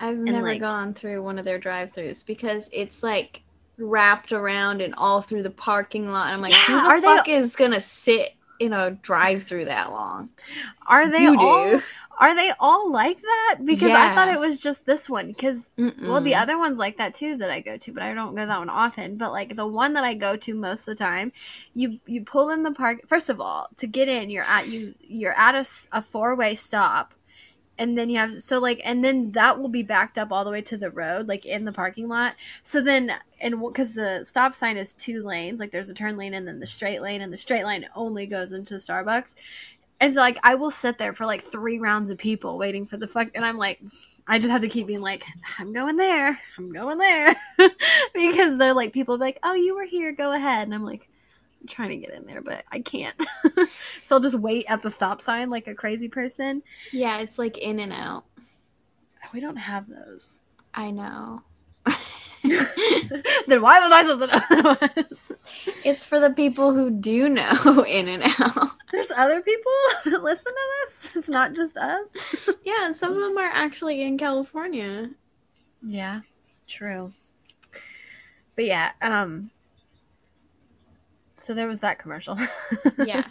I've 0.01 0.19
never 0.19 0.49
like- 0.49 0.61
gone 0.61 0.95
through 0.95 1.23
one 1.23 1.39
of 1.39 1.45
their 1.45 1.59
drive-throughs 1.59 2.27
because 2.27 2.69
it's 2.73 3.03
like 3.05 3.43
wrapped 3.77 4.33
around 4.33 4.81
and 4.83 4.95
all 4.97 5.23
through 5.23 5.45
the 5.45 5.51
parking 5.51 6.11
lot. 6.11 6.27
I'm 6.29 6.41
like, 6.41 6.53
Yeah, 6.53 6.65
who 6.67 6.73
the 6.75 6.81
are 6.81 7.01
they- 7.01 7.07
fuck 7.07 7.29
is 7.29 7.55
gonna 7.57 7.81
sit 7.81 8.35
in 8.59 8.73
a 8.73 8.91
drive-through 8.91 9.67
that 9.67 9.93
long? 9.93 10.31
Are 10.89 11.09
they 11.09 11.23
you 11.23 11.39
all? 11.39 11.71
do. 11.71 11.83
Are 12.21 12.35
they 12.35 12.53
all 12.59 12.91
like 12.91 13.21
that? 13.21 13.59
Because 13.65 13.93
I 13.93 14.13
thought 14.15 14.29
it 14.29 14.41
was 14.41 14.61
just 14.61 14.85
this 14.85 15.09
one. 15.09 15.29
Because 15.29 15.69
well, 15.77 16.21
the 16.21 16.35
other 16.35 16.59
one's 16.59 16.79
like 16.79 16.97
that 16.99 17.15
too 17.15 17.37
that 17.37 17.51
I 17.51 17.61
go 17.61 17.77
to, 17.77 17.93
but 17.93 18.03
I 18.03 18.13
don't 18.13 18.35
go 18.35 18.45
that 18.45 18.59
one 18.59 18.69
often. 18.69 19.17
But 19.17 19.31
like 19.31 19.55
the 19.55 19.67
one 19.67 19.93
that 19.95 20.03
I 20.05 20.15
go 20.15 20.37
to 20.37 20.55
most 20.55 20.81
of 20.81 20.87
the 20.87 20.95
time, 20.97 21.33
you 21.75 22.01
you 22.07 22.25
pull 22.25 22.51
in 22.51 22.65
the 22.65 22.73
park. 22.73 23.07
First 23.07 23.31
of 23.31 23.41
all, 23.41 23.69
to 23.77 23.87
get 23.87 24.09
in, 24.09 24.31
you're 24.31 24.45
at 24.45 24.67
you 24.69 24.95
you're 25.01 25.39
at 25.39 25.55
a, 25.55 25.65
a 25.93 26.03
four 26.03 26.35
way 26.35 26.57
stop, 26.57 27.15
and 27.79 27.97
then 27.97 28.11
you 28.11 28.19
have 28.19 28.43
so 28.43 28.59
like 28.59 28.81
and 28.85 29.05
then 29.05 29.31
that 29.33 29.59
will 29.59 29.69
be 29.69 29.85
backed 29.85 30.19
up 30.19 30.33
all 30.33 30.45
the 30.45 30.51
way 30.51 30.63
to 30.63 30.77
the 30.77 30.91
road, 30.91 31.29
like 31.29 31.47
in 31.47 31.65
the 31.65 31.73
parking 31.73 32.09
lot. 32.09 32.35
So 32.65 32.81
then 32.81 33.13
and 33.41 33.61
because 33.61 33.93
the 33.93 34.25
stop 34.25 34.57
sign 34.57 34.77
is 34.77 34.93
two 34.93 35.23
lanes, 35.23 35.61
like 35.61 35.71
there's 35.71 35.91
a 35.91 35.95
turn 35.95 36.17
lane 36.17 36.35
and 36.35 36.49
then 36.49 36.59
the 36.59 36.67
straight 36.67 37.01
lane, 37.01 37.21
and 37.21 37.33
the 37.33 37.39
straight 37.39 37.65
lane 37.65 37.89
only 37.95 38.27
goes 38.27 38.51
into 38.53 38.75
Starbucks. 38.75 39.37
And 40.01 40.15
so 40.15 40.21
like 40.21 40.39
I 40.43 40.55
will 40.55 40.71
sit 40.71 40.99
there 40.99 41.13
for 41.13 41.27
like 41.27 41.43
three 41.43 41.79
rounds 41.79 42.11
of 42.11 42.19
people 42.19 42.59
waiting 42.59 42.87
for 42.87 42.97
the 42.97 43.09
fuck 43.09 43.29
and 43.35 43.45
I'm 43.45 43.57
like 43.57 43.81
I 44.27 44.39
just 44.39 44.51
have 44.51 44.61
to 44.61 44.69
keep 44.69 44.87
being 44.87 45.01
like, 45.01 45.25
I'm 45.59 45.73
going 45.73 45.97
there. 45.97 46.39
I'm 46.59 46.69
going 46.69 46.99
there. 46.99 47.35
because 48.15 48.59
they're 48.59 48.75
like 48.75 48.93
people 48.93 49.19
like, 49.19 49.39
Oh, 49.43 49.55
you 49.55 49.75
were 49.75 49.85
here, 49.85 50.13
go 50.13 50.33
ahead 50.33 50.65
and 50.65 50.75
I'm 50.75 50.85
like 50.85 51.09
I'm 51.61 51.67
trying 51.67 51.91
to 51.91 51.97
get 51.97 52.15
in 52.15 52.27
there, 52.27 52.41
but 52.41 52.65
I 52.71 52.81
can't. 52.81 53.21
so 54.05 54.17
I'll 54.17 54.23
just 54.23 54.39
wait 54.39 54.67
at 54.69 54.83
the 54.83 54.91
stop 54.91 55.21
sign 55.21 55.51
like 55.51 55.67
a 55.67 55.75
crazy 55.75 56.09
person. 56.09 56.63
Yeah, 56.93 57.19
it's 57.19 57.39
like 57.39 57.59
In-N-Out. 57.59 58.25
We 59.33 59.41
don't 59.41 59.57
have 59.57 59.89
those. 59.89 60.41
I 60.73 60.91
know. 60.91 61.43
then 63.47 63.63
why 63.63 63.81
was 63.81 63.93
I 63.93 64.05
supposed 64.05 64.31
to 64.31 64.57
know 64.57 64.75
that 64.75 65.09
was? 65.11 65.33
It's 65.85 66.05
for 66.05 66.21
the 66.21 66.31
people 66.31 66.73
who 66.73 66.91
do 66.91 67.29
know 67.29 67.85
In-N-Out. 67.89 68.71
There's 68.93 69.11
other 69.11 69.41
people 69.41 69.73
that 70.07 70.23
listen 70.23 70.53
to 70.53 70.61
this. 70.87 71.17
It's 71.17 71.29
not 71.29 71.55
just 71.55 71.77
us. 71.77 72.09
Yeah, 72.65 72.87
and 72.87 72.97
some 72.97 73.13
of 73.13 73.21
them 73.21 73.37
are 73.39 73.51
actually 73.53 74.03
in 74.03 74.19
California. 74.19 75.11
Yeah, 75.83 76.21
true. 76.67 77.13
But 78.57 78.65
yeah, 78.65 78.91
um 79.03 79.51
so 81.37 81.55
there 81.55 81.69
was 81.69 81.81
that 81.81 81.99
commercial. 81.99 82.37
Yeah. 83.05 83.25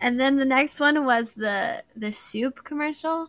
and 0.00 0.18
then 0.18 0.36
the 0.36 0.44
next 0.44 0.80
one 0.80 1.04
was 1.04 1.32
the 1.32 1.82
the 1.96 2.12
soup 2.12 2.64
commercial. 2.64 3.28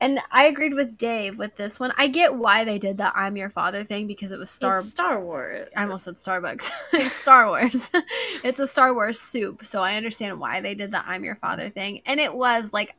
And 0.00 0.20
I 0.30 0.44
agreed 0.44 0.74
with 0.74 0.96
Dave 0.96 1.38
with 1.38 1.56
this 1.56 1.80
one. 1.80 1.92
I 1.96 2.06
get 2.06 2.34
why 2.34 2.64
they 2.64 2.78
did 2.78 2.98
the 2.98 3.16
I'm 3.18 3.36
your 3.36 3.50
father 3.50 3.82
thing 3.82 4.06
because 4.06 4.30
it 4.30 4.38
was 4.38 4.48
Star 4.50 4.78
It's 4.78 4.90
Star 4.90 5.20
Wars. 5.20 5.68
I 5.76 5.82
almost 5.82 6.04
said 6.04 6.16
Starbucks. 6.16 6.70
it's 6.92 7.16
Star 7.16 7.48
Wars. 7.48 7.90
it's 8.44 8.60
a 8.60 8.66
Star 8.66 8.94
Wars 8.94 9.20
soup, 9.20 9.66
so 9.66 9.80
I 9.80 9.96
understand 9.96 10.38
why 10.38 10.60
they 10.60 10.74
did 10.74 10.92
the 10.92 11.04
I'm 11.04 11.24
your 11.24 11.34
father 11.36 11.68
thing. 11.68 12.02
And 12.06 12.20
it 12.20 12.32
was 12.32 12.72
like 12.72 12.94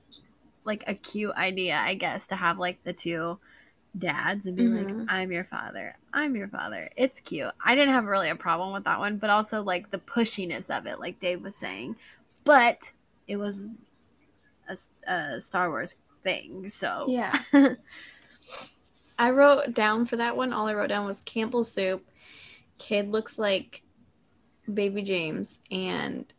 like 0.66 0.84
a 0.88 0.94
cute 0.94 1.34
idea, 1.36 1.78
I 1.78 1.96
guess, 1.96 2.28
to 2.28 2.36
have 2.36 2.60
like 2.60 2.84
the 2.84 2.92
two 2.94 3.40
dads 3.98 4.46
and 4.46 4.58
be 4.58 4.64
Mhm. 4.64 5.00
like, 5.00 5.06
I'm 5.08 5.32
your 5.32 5.46
father. 5.46 5.96
I'm 6.14 6.36
your 6.36 6.50
father. 6.50 6.90
It's 6.98 7.22
cute. 7.22 7.52
I 7.64 7.76
didn't 7.76 7.94
have 7.94 8.06
really 8.06 8.30
a 8.30 8.36
problem 8.36 8.74
with 8.74 8.84
that 8.84 9.00
one, 9.00 9.18
but 9.18 9.30
also 9.30 9.64
like 9.64 9.90
the 9.90 10.00
pushiness 10.00 10.70
of 10.70 10.86
it, 10.86 11.00
like 11.00 11.20
Dave 11.22 11.44
was 11.44 11.56
saying. 11.56 11.96
But 12.44 12.92
it 13.28 13.38
was 13.38 13.64
a, 14.68 14.78
a 15.12 15.42
Star 15.42 15.70
Wars 15.70 15.96
thing, 16.24 16.70
so 16.70 17.06
Yeah. 17.08 17.40
I 19.20 19.32
wrote 19.32 19.74
down 19.74 20.06
for 20.06 20.16
that 20.16 20.38
one, 20.38 20.54
all 20.54 20.68
I 20.68 20.74
wrote 20.74 20.88
down 20.90 21.06
was 21.06 21.20
Campbell 21.22 21.66
soup. 21.66 22.08
Kid 22.78 23.12
looks 23.12 23.38
like 23.38 23.84
baby 24.74 25.02
James, 25.02 25.60
and 25.72 26.32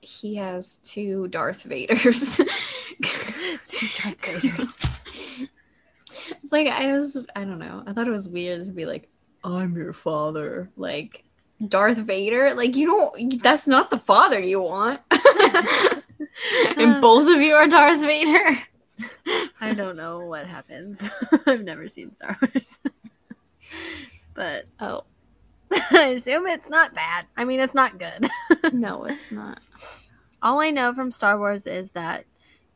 he 0.00 0.34
has 0.36 0.76
two 0.84 1.28
Darth 1.28 1.64
Vaders. 1.64 2.36
Two 3.68 3.86
Darth 4.02 4.20
Vaders. 4.20 5.48
It's 6.42 6.52
like 6.52 6.68
I 6.68 6.92
was 6.98 7.16
I 7.34 7.44
don't 7.44 7.58
know. 7.58 7.82
I 7.86 7.92
thought 7.92 8.08
it 8.08 8.12
was 8.12 8.28
weird 8.28 8.66
to 8.66 8.72
be 8.72 8.84
like, 8.84 9.08
I'm 9.44 9.76
your 9.76 9.92
father. 9.92 10.70
Like 10.76 11.24
Darth 11.66 11.98
Vader. 11.98 12.54
Like 12.54 12.76
you 12.76 12.86
don't 12.86 13.42
that's 13.42 13.66
not 13.66 13.90
the 13.90 13.98
father 13.98 14.40
you 14.40 14.60
want. 14.60 15.00
and 16.76 17.00
both 17.00 17.34
of 17.34 17.40
you 17.40 17.54
are 17.54 17.66
Darth 17.66 18.00
Vader. 18.00 18.58
I 19.60 19.74
don't 19.74 19.96
know 19.96 20.26
what 20.26 20.46
happens. 20.46 21.08
I've 21.46 21.62
never 21.64 21.88
seen 21.88 22.14
Star 22.16 22.36
Wars. 22.40 22.78
but 24.34 24.64
Oh, 24.80 25.04
I 25.90 26.08
assume 26.08 26.46
it's 26.46 26.68
not 26.68 26.94
bad. 26.94 27.26
I 27.36 27.44
mean, 27.44 27.60
it's 27.60 27.74
not 27.74 27.98
good. 27.98 28.28
no, 28.72 29.04
it's 29.04 29.30
not. 29.30 29.60
All 30.42 30.60
I 30.60 30.70
know 30.70 30.92
from 30.92 31.10
Star 31.12 31.38
Wars 31.38 31.66
is 31.66 31.92
that 31.92 32.24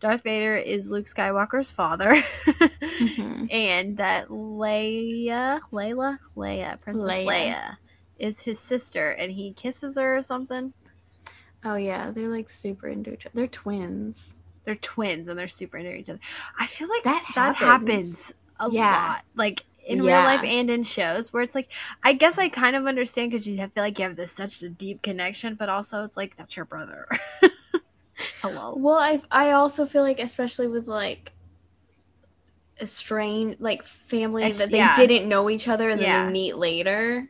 Darth 0.01 0.23
Vader 0.23 0.57
is 0.57 0.91
Luke 0.91 1.07
Skywalker's 1.07 1.71
father, 1.71 2.15
Mhm. 2.47 3.53
and 3.53 3.97
that 3.97 4.29
Leia, 4.29 5.61
Layla, 5.73 6.19
Leia, 6.37 6.81
Princess 6.81 7.05
Leia. 7.11 7.27
Leia. 7.27 7.77
is 8.19 8.41
his 8.41 8.59
sister, 8.61 9.11
and 9.13 9.33
he 9.33 9.53
kisses 9.53 9.97
her 9.97 10.17
or 10.19 10.23
something. 10.23 10.73
Oh 11.65 11.75
yeah, 11.77 12.11
they're 12.13 12.29
like 12.29 12.49
super 12.49 12.87
into 12.89 13.13
each 13.13 13.27
other. 13.27 13.35
They're 13.35 13.47
twins. 13.49 14.35
They're 14.67 14.75
twins, 14.77 15.29
and 15.29 15.39
they're 15.39 15.49
super 15.49 15.79
into 15.79 15.95
each 15.97 16.11
other. 16.11 16.21
I 16.59 16.67
feel 16.67 16.89
like 16.89 17.05
That 17.05 17.25
that 17.35 17.57
happens. 17.57 17.89
happens 17.91 18.33
a 18.61 18.71
Yeah. 18.71 18.91
lot, 19.09 19.25
like 19.37 19.65
in 19.87 20.01
real 20.03 20.17
life 20.17 20.43
and 20.43 20.69
in 20.69 20.83
shows, 20.83 21.33
where 21.33 21.43
it's 21.45 21.55
like, 21.55 21.69
I 22.03 22.13
guess 22.13 22.37
I 22.37 22.49
kind 22.49 22.75
of 22.77 22.87
understand 22.87 23.31
because 23.31 23.47
you 23.47 23.57
have- 23.59 23.73
feel 23.73 23.85
like 23.85 23.99
you 23.99 24.03
have 24.05 24.17
this 24.17 24.33
such 24.33 24.61
a 24.63 24.69
deep 24.69 25.01
connection, 25.03 25.55
but 25.55 25.69
also 25.69 26.03
it's 26.05 26.17
like 26.17 26.37
that's 26.37 26.57
your 26.57 26.65
brother. 26.67 27.07
Hello. 28.43 28.75
Well, 28.77 28.99
I 28.99 29.23
I 29.31 29.53
also 29.53 29.87
feel 29.87 30.03
like 30.03 30.19
especially 30.21 30.67
with 30.67 30.89
like 30.89 31.33
estranged 32.81 33.61
like 33.61 33.83
family 33.85 34.43
Ex- 34.45 34.59
that 34.59 34.71
they 34.71 34.79
yeah. 34.79 34.95
didn't 34.97 35.29
know 35.29 35.49
each 35.49 35.69
other 35.69 35.89
and 35.91 36.01
then 36.01 36.09
Yeah. 36.09 36.27
they 36.27 36.33
meet 36.33 36.57
later. 36.57 37.29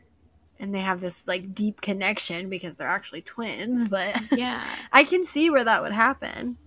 And 0.59 0.73
they 0.73 0.79
have 0.79 0.99
this 1.01 1.23
like 1.27 1.53
deep 1.53 1.81
connection 1.81 2.49
because 2.49 2.75
they're 2.77 2.87
actually 2.87 3.21
twins, 3.21 3.85
mm, 3.85 3.89
but 3.89 4.37
Yeah. 4.37 4.63
I 4.91 5.03
can 5.03 5.23
see 5.25 5.49
where 5.51 5.63
that 5.63 5.83
would 5.83 5.91
happen. 5.91 6.57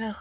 Ugh. 0.00 0.14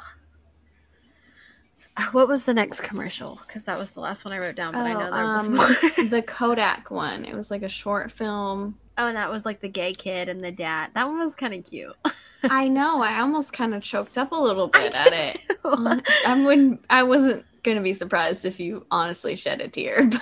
What 2.11 2.27
was 2.27 2.43
the 2.43 2.53
next 2.53 2.81
commercial? 2.81 3.39
Because 3.47 3.63
that 3.63 3.77
was 3.79 3.91
the 3.91 4.01
last 4.01 4.25
one 4.25 4.33
I 4.33 4.39
wrote 4.39 4.55
down, 4.55 4.73
but 4.73 4.79
I 4.81 4.91
know 4.93 5.07
Oh, 5.07 5.15
there 5.15 5.23
was 5.23 5.47
um, 5.47 5.55
more. 5.55 6.09
the 6.09 6.21
Kodak 6.27 6.91
one. 6.91 7.23
It 7.23 7.33
was 7.33 7.49
like 7.49 7.61
a 7.61 7.69
short 7.69 8.11
film. 8.11 8.77
oh, 8.97 9.07
and 9.07 9.15
that 9.15 9.31
was 9.31 9.45
like 9.45 9.61
the 9.61 9.69
gay 9.69 9.93
kid 9.93 10.27
and 10.27 10.43
the 10.43 10.51
dad. 10.51 10.91
That 10.93 11.07
one 11.07 11.19
was 11.19 11.35
kind 11.35 11.53
of 11.53 11.63
cute. 11.63 11.95
I 12.43 12.67
know. 12.67 13.01
I 13.01 13.21
almost 13.21 13.53
kind 13.53 13.73
of 13.73 13.81
choked 13.81 14.17
up 14.17 14.33
a 14.33 14.35
little 14.35 14.69
I 14.73 14.83
bit 14.83 14.95
at 14.95 15.13
it. 15.13 15.39
too. 15.47 15.55
Um, 15.69 16.01
I 16.27 16.43
wouldn't. 16.43 16.83
I 16.89 17.03
wasn't 17.03 17.45
gonna 17.63 17.81
be 17.81 17.93
surprised 17.93 18.43
if 18.43 18.59
you 18.59 18.85
honestly 18.91 19.35
shed 19.37 19.61
a 19.61 19.67
tear, 19.69 20.05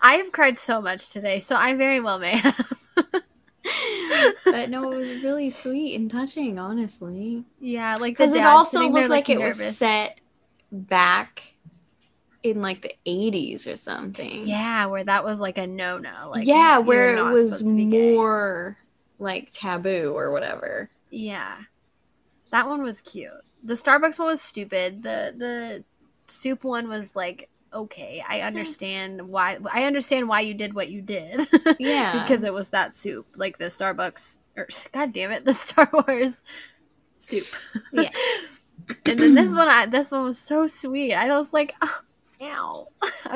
I 0.00 0.20
have 0.22 0.30
cried 0.32 0.58
so 0.60 0.80
much 0.80 1.10
today, 1.10 1.40
so 1.40 1.56
I 1.56 1.74
very 1.74 2.00
well 2.00 2.18
may 2.20 2.36
have. 2.38 2.81
But 4.44 4.70
no, 4.70 4.92
it 4.92 4.96
was 4.96 5.22
really 5.22 5.50
sweet 5.50 5.94
and 5.98 6.10
touching, 6.10 6.58
honestly. 6.58 7.44
yeah, 7.60 7.96
like 8.00 8.12
Because 8.14 8.34
it 8.34 8.44
also 8.44 8.78
sitting 8.78 8.92
there, 8.92 9.02
looked 9.02 9.10
like 9.10 9.28
it 9.30 9.38
nervous. 9.38 9.58
was 9.58 9.76
set 9.76 10.20
back 10.70 11.54
in 12.42 12.60
like 12.60 12.82
the 12.82 12.94
eighties 13.06 13.66
or 13.66 13.76
something. 13.76 14.46
Yeah, 14.46 14.86
where 14.86 15.04
that 15.04 15.24
was 15.24 15.38
like 15.40 15.58
a 15.58 15.66
no 15.66 15.98
no. 15.98 16.30
Like 16.30 16.46
yeah, 16.46 16.78
where 16.78 17.16
it 17.16 17.22
was 17.32 17.62
gay. 17.62 18.14
more 18.16 18.76
like 19.18 19.52
taboo 19.52 20.12
or 20.16 20.32
whatever. 20.32 20.90
Yeah, 21.10 21.56
that 22.50 22.66
one 22.68 22.82
was 22.82 23.00
cute. 23.00 23.30
The 23.62 23.74
Starbucks 23.74 24.18
one 24.18 24.28
was 24.28 24.42
stupid. 24.42 25.02
The 25.02 25.34
the 25.36 25.84
soup 26.26 26.64
one 26.64 26.88
was 26.88 27.14
like 27.14 27.48
okay. 27.74 28.24
I 28.26 28.40
understand 28.40 29.28
why. 29.28 29.58
I 29.72 29.84
understand 29.84 30.28
why 30.28 30.40
you 30.40 30.54
did 30.54 30.74
what 30.74 30.88
you 30.88 31.00
did. 31.02 31.48
Yeah. 31.78 32.22
because 32.22 32.44
it 32.44 32.52
was 32.52 32.68
that 32.68 32.96
soup, 32.96 33.26
like 33.36 33.58
the 33.58 33.66
Starbucks. 33.66 34.38
Or 34.56 34.68
God 34.92 35.12
damn 35.12 35.30
it, 35.32 35.44
the 35.44 35.54
Star 35.66 35.88
Wars 35.92 36.32
soup. 37.18 37.46
Yeah. 37.92 38.10
and 39.06 39.18
then 39.18 39.34
this 39.34 39.52
one, 39.54 39.68
I, 39.68 39.86
this 39.86 40.10
one 40.10 40.24
was 40.24 40.38
so 40.38 40.66
sweet. 40.66 41.14
I 41.14 41.36
was 41.38 41.52
like, 41.52 41.74
oh, 41.82 42.00
ow. 42.42 42.86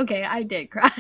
Okay, 0.00 0.24
I 0.24 0.42
did 0.42 0.70
cry. 0.70 0.90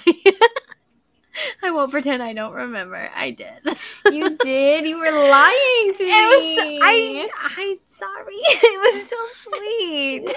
I 1.62 1.70
won't 1.70 1.90
pretend 1.90 2.22
I 2.22 2.32
don't 2.32 2.54
remember. 2.54 3.10
I 3.14 3.30
did. 3.32 3.76
You 4.10 4.30
did. 4.38 4.86
You 4.86 4.96
were 4.98 5.10
lying 5.12 5.92
to 5.94 6.02
It 6.02 6.54
me. 6.64 6.78
was 6.78 6.80
I 6.82 7.30
I'm 7.58 7.76
sorry. 7.88 8.34
It 8.38 8.80
was 8.80 9.06
so 9.06 9.16
sweet. 9.32 10.34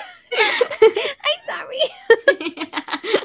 Sorry. 1.50 1.80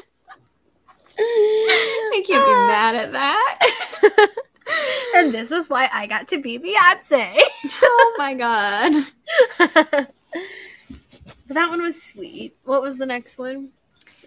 I 1.19 2.23
can't 2.25 2.45
be 2.45 2.51
mad 2.51 2.95
at 2.95 3.11
that. 3.13 4.29
and 5.15 5.31
this 5.31 5.51
is 5.51 5.69
why 5.69 5.89
I 5.93 6.07
got 6.07 6.27
to 6.29 6.41
be 6.41 6.57
Beyonce. 6.59 7.37
oh 7.81 8.15
my 8.17 8.33
god. 8.33 9.05
that 11.47 11.69
one 11.69 11.81
was 11.81 12.01
sweet. 12.01 12.55
What 12.63 12.81
was 12.81 12.97
the 12.97 13.05
next 13.05 13.37
one? 13.37 13.69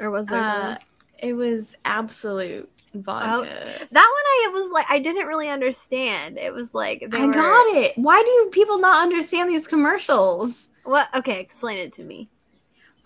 Or 0.01 0.11
was 0.11 0.29
there 0.29 0.39
Uh, 0.39 0.77
it 1.19 1.33
was 1.33 1.77
Absolut 1.85 2.71
vodka. 2.95 3.49
That 3.91 3.91
one 3.91 3.95
I 3.95 4.51
was 4.55 4.71
like 4.71 4.87
I 4.89 4.99
didn't 5.01 5.27
really 5.27 5.49
understand. 5.49 6.39
It 6.39 6.55
was 6.55 6.73
like 6.73 7.01
they 7.11 7.19
I 7.19 7.27
were, 7.27 7.33
got 7.33 7.67
it. 7.77 7.99
Why 7.99 8.23
do 8.23 8.51
people 8.51 8.79
not 8.79 9.03
understand 9.03 9.51
these 9.51 9.67
commercials? 9.67 10.69
What 10.85 11.09
okay, 11.15 11.41
explain 11.41 11.79
it 11.79 11.93
to 11.95 12.05
me. 12.05 12.29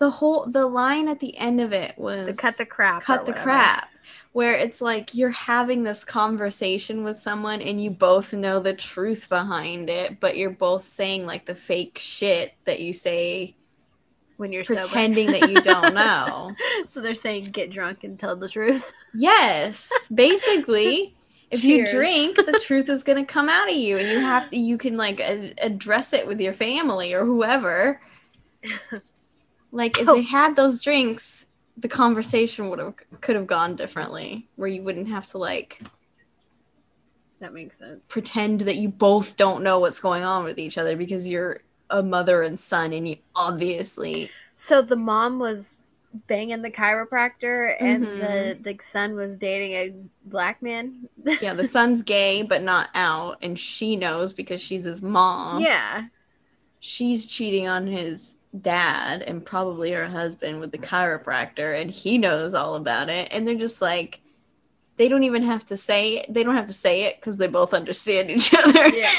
The 0.03 0.09
whole 0.09 0.45
the 0.47 0.65
line 0.65 1.07
at 1.07 1.21
the 1.21 1.37
end 1.37 1.61
of 1.61 1.71
it 1.71 1.97
was 1.97 2.25
The 2.27 2.33
cut 2.33 2.57
the 2.57 2.65
crap. 2.65 3.03
cut 3.03 3.25
the 3.25 3.31
crap 3.31 3.87
where 4.33 4.53
it's 4.53 4.81
like 4.81 5.15
you're 5.15 5.29
having 5.29 5.83
this 5.83 6.03
conversation 6.03 7.05
with 7.05 7.15
someone 7.15 7.61
and 7.61 7.81
you 7.81 7.89
both 7.89 8.33
know 8.33 8.59
the 8.59 8.73
truth 8.73 9.29
behind 9.29 9.89
it 9.89 10.19
but 10.19 10.35
you're 10.35 10.49
both 10.49 10.83
saying 10.83 11.25
like 11.25 11.45
the 11.45 11.55
fake 11.55 11.97
shit 11.97 12.53
that 12.65 12.81
you 12.81 12.91
say 12.91 13.55
when 14.35 14.51
you're 14.51 14.65
pretending 14.65 15.31
that 15.31 15.49
you 15.49 15.61
don't 15.61 15.93
know 16.03 16.51
so 16.85 16.99
they're 16.99 17.15
saying 17.15 17.45
get 17.45 17.71
drunk 17.71 18.03
and 18.03 18.19
tell 18.19 18.35
the 18.35 18.49
truth. 18.49 18.91
yes 19.13 19.89
basically 20.13 21.15
if 21.49 21.61
Cheers. 21.61 21.93
you 21.93 21.97
drink, 21.97 22.35
the 22.35 22.59
truth 22.65 22.89
is 22.89 23.03
going 23.03 23.23
to 23.25 23.31
come 23.31 23.47
out 23.47 23.69
of 23.69 23.75
you, 23.77 23.99
and 23.99 24.09
you 24.09 24.19
have 24.19 24.49
to. 24.49 24.57
You 24.57 24.75
can 24.75 24.97
like 24.97 25.19
a- 25.19 25.53
address 25.61 26.11
it 26.11 26.25
with 26.25 26.41
your 26.41 26.51
family 26.51 27.13
or 27.13 27.25
whoever. 27.25 28.01
Like 29.73 29.99
if 29.99 30.07
Oh. 30.07 30.15
they 30.15 30.21
had 30.21 30.55
those 30.55 30.79
drinks, 30.79 31.45
the 31.75 31.87
conversation 31.87 32.69
would 32.69 32.77
have 32.79 32.93
could 33.21 33.35
have 33.35 33.47
gone 33.47 33.75
differently, 33.75 34.47
where 34.55 34.69
you 34.69 34.83
wouldn't 34.83 35.07
have 35.09 35.25
to 35.27 35.39
like 35.39 35.81
That 37.39 37.53
makes 37.53 37.79
sense. 37.79 38.05
pretend 38.07 38.61
that 38.61 38.75
you 38.77 38.87
both 38.87 39.35
don't 39.35 39.63
know 39.63 39.79
what's 39.79 39.99
going 39.99 40.23
on 40.23 40.43
with 40.45 40.57
each 40.59 40.77
other 40.77 40.95
because 40.95 41.27
you're 41.27 41.61
a 41.89 42.01
mother 42.03 42.43
and 42.43 42.59
son, 42.59 42.93
and 42.93 43.07
you 43.07 43.17
obviously 43.35 44.29
So 44.55 44.81
the 44.81 44.95
mom 44.95 45.39
was 45.39 45.79
banging 46.27 46.61
the 46.61 46.69
chiropractor, 46.71 47.75
and 47.79 48.05
Mhm. 48.05 48.19
the 48.19 48.57
the 48.63 48.77
son 48.85 49.15
was 49.15 49.35
dating 49.35 49.71
a 49.73 50.05
black 50.29 50.61
man. 50.61 51.09
yeah, 51.41 51.55
the 51.55 51.67
son's 51.77 52.03
gay 52.03 52.43
but 52.43 52.61
not 52.61 52.89
out, 52.93 53.39
and 53.41 53.59
she 53.59 53.95
knows 53.95 54.31
because 54.33 54.61
she's 54.61 54.83
his 54.83 55.01
mom. 55.01 55.61
yeah. 55.63 56.05
she's 56.79 57.25
cheating 57.25 57.67
on 57.67 57.87
his 57.87 58.37
dad 58.61 59.21
and 59.23 59.43
probably 59.45 59.91
her 59.91 60.07
husband 60.07 60.59
with 60.59 60.71
the 60.71 60.77
chiropractor 60.77 61.79
and 61.79 61.89
he 61.89 62.17
knows 62.17 62.53
all 62.53 62.75
about 62.75 63.09
it 63.09 63.27
and 63.31 63.47
they're 63.47 63.55
just 63.55 63.81
like 63.81 64.19
they 64.97 65.09
don't 65.09 65.23
even 65.23 65.41
have 65.41 65.65
to 65.65 65.75
say 65.75 66.23
they 66.29 66.43
don't 66.43 66.55
have 66.55 66.67
to 66.67 66.73
say 66.73 67.03
it 67.05 67.15
because 67.15 67.37
they 67.37 67.47
both 67.47 67.73
understand 67.73 68.29
each 68.29 68.53
other 68.57 68.87
Yeah. 68.89 69.11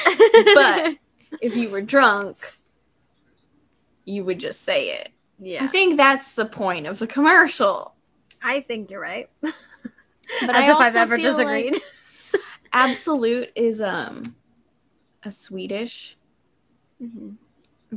but 0.55 0.97
if 1.40 1.56
you 1.56 1.69
were 1.70 1.81
drunk 1.81 2.36
you 4.05 4.24
would 4.24 4.39
just 4.39 4.62
say 4.62 4.90
it 4.90 5.09
yeah 5.40 5.65
i 5.65 5.66
think 5.66 5.97
that's 5.97 6.32
the 6.32 6.47
point 6.47 6.86
of 6.86 6.98
the 6.98 7.06
commercial 7.06 7.93
I 8.47 8.61
think 8.61 8.90
you're 8.90 9.01
right. 9.01 9.31
but 9.40 9.55
As 10.51 10.56
I 10.56 10.70
if 10.70 10.77
I've 10.77 10.97
ever 10.97 11.16
feel 11.16 11.32
like 11.32 11.47
disagreed. 11.73 11.82
Absolut 12.74 13.48
is 13.55 13.81
um 13.81 14.36
a 15.23 15.31
swedish 15.32 16.19
Mhm. 17.02 17.36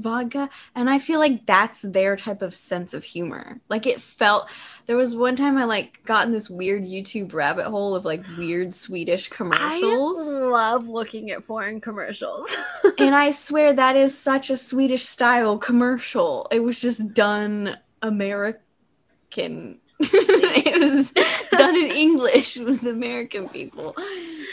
Vodka 0.02 0.50
and 0.76 0.90
i 0.90 1.00
feel 1.00 1.20
like 1.20 1.46
that's 1.46 1.82
their 1.82 2.16
type 2.16 2.42
of 2.42 2.54
sense 2.54 2.94
of 2.94 3.04
humor. 3.04 3.60
Like 3.70 3.86
it 3.86 4.02
felt 4.02 4.50
there 4.86 4.98
was 4.98 5.16
one 5.16 5.36
time 5.36 5.58
i 5.58 5.64
like 5.64 6.04
got 6.04 6.26
in 6.26 6.32
this 6.32 6.50
weird 6.50 6.84
youtube 6.84 7.34
rabbit 7.34 7.66
hole 7.66 7.96
of 7.96 8.06
like 8.06 8.24
weird 8.38 8.74
swedish 8.74 9.30
commercials. 9.30 10.20
I 10.20 10.40
love 10.40 10.88
looking 10.88 11.32
at 11.32 11.44
foreign 11.44 11.82
commercials. 11.82 12.56
and 13.00 13.16
i 13.16 13.32
swear 13.32 13.74
that 13.74 13.96
is 13.96 14.18
such 14.18 14.50
a 14.50 14.58
swedish 14.58 15.06
style 15.06 15.58
commercial. 15.58 16.48
It 16.52 16.60
was 16.60 16.80
just 16.80 17.14
done 17.14 17.78
american 18.02 19.80
it 20.14 20.96
was 20.96 21.12
done 21.52 21.76
in 21.76 21.92
english 21.92 22.58
with 22.58 22.84
american 22.86 23.50
people 23.50 23.96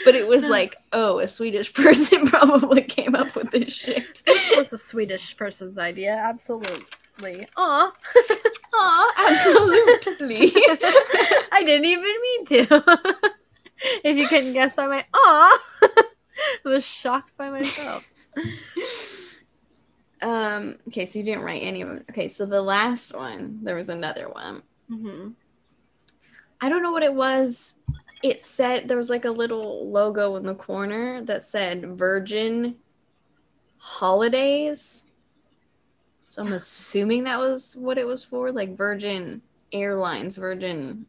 but 0.03 0.15
it 0.15 0.27
was 0.27 0.47
like 0.47 0.75
oh 0.91 1.19
a 1.19 1.27
swedish 1.27 1.73
person 1.73 2.25
probably 2.27 2.81
came 2.81 3.15
up 3.15 3.35
with 3.35 3.51
this 3.51 3.71
shit 3.71 4.23
this 4.25 4.71
was 4.71 4.73
a 4.73 4.77
Swedish 4.77 5.35
person's 5.37 5.77
idea, 5.77 6.15
absolutely. 6.15 7.47
Aw, 7.57 7.93
oh 8.73 9.13
absolutely 9.17 10.51
I 11.51 11.63
didn't 11.63 11.85
even 11.85 12.03
mean 12.03 12.45
to. 12.45 12.83
if 14.03 14.17
you 14.17 14.27
couldn't 14.27 14.53
guess 14.53 14.75
by 14.75 14.87
my 14.87 15.05
aw, 15.13 15.59
I 15.81 16.03
was 16.65 16.85
shocked 16.85 17.35
by 17.37 17.49
myself. 17.49 18.09
Um. 20.21 20.75
Okay, 20.87 21.05
so 21.05 21.19
you 21.19 21.25
didn't 21.25 21.43
write 21.43 21.63
any 21.63 21.81
of 21.81 21.89
them. 21.89 22.05
Okay, 22.09 22.27
so 22.27 22.45
the 22.45 22.61
last 22.61 23.15
one, 23.15 23.59
there 23.63 23.75
was 23.75 23.89
another 23.89 24.27
one. 24.27 24.63
Hmm 24.89 25.29
I 26.61 26.69
don't 26.69 26.81
know 26.81 26.91
what 26.91 27.03
it 27.03 27.13
was. 27.13 27.75
It 28.23 28.41
said 28.41 28.87
there 28.87 28.97
was 28.97 29.09
like 29.09 29.25
a 29.25 29.31
little 29.31 29.89
logo 29.89 30.35
in 30.35 30.43
the 30.43 30.55
corner 30.55 31.21
that 31.25 31.43
said 31.43 31.97
Virgin 31.97 32.75
Holidays. 33.77 35.03
So 36.29 36.41
I'm 36.41 36.53
assuming 36.53 37.23
that 37.25 37.39
was 37.39 37.75
what 37.77 37.97
it 37.97 38.05
was 38.07 38.23
for, 38.23 38.51
like 38.51 38.75
Virgin 38.75 39.41
Airlines, 39.71 40.37
Virgin. 40.37 41.05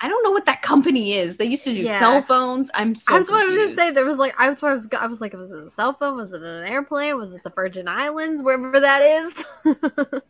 I 0.00 0.08
don't 0.08 0.22
know 0.24 0.30
what 0.30 0.46
that 0.46 0.62
company 0.62 1.12
is. 1.12 1.36
They 1.36 1.44
used 1.44 1.64
to 1.64 1.74
do 1.74 1.82
Yeah. 1.82 1.98
cell 1.98 2.22
phones. 2.22 2.70
I'm 2.74 2.94
so. 2.94 3.14
I 3.14 3.18
was 3.18 3.30
what 3.30 3.42
I 3.42 3.46
was 3.46 3.54
gonna 3.54 3.68
say. 3.70 3.90
There 3.90 4.04
was 4.04 4.16
like 4.16 4.34
I 4.38 4.48
was 4.48 4.62
I 4.62 4.70
was 4.72 4.88
I 4.92 5.06
was 5.06 5.20
like, 5.20 5.32
was 5.34 5.52
it 5.52 5.64
a 5.64 5.70
cell 5.70 5.92
phone? 5.92 6.16
Was 6.16 6.32
it 6.32 6.42
an 6.42 6.64
airplane? 6.64 7.16
Was 7.16 7.34
it 7.34 7.42
the 7.42 7.50
Virgin 7.50 7.86
Islands? 7.88 8.42
Wherever 8.42 8.80
that 8.80 9.02
is. 9.02 9.44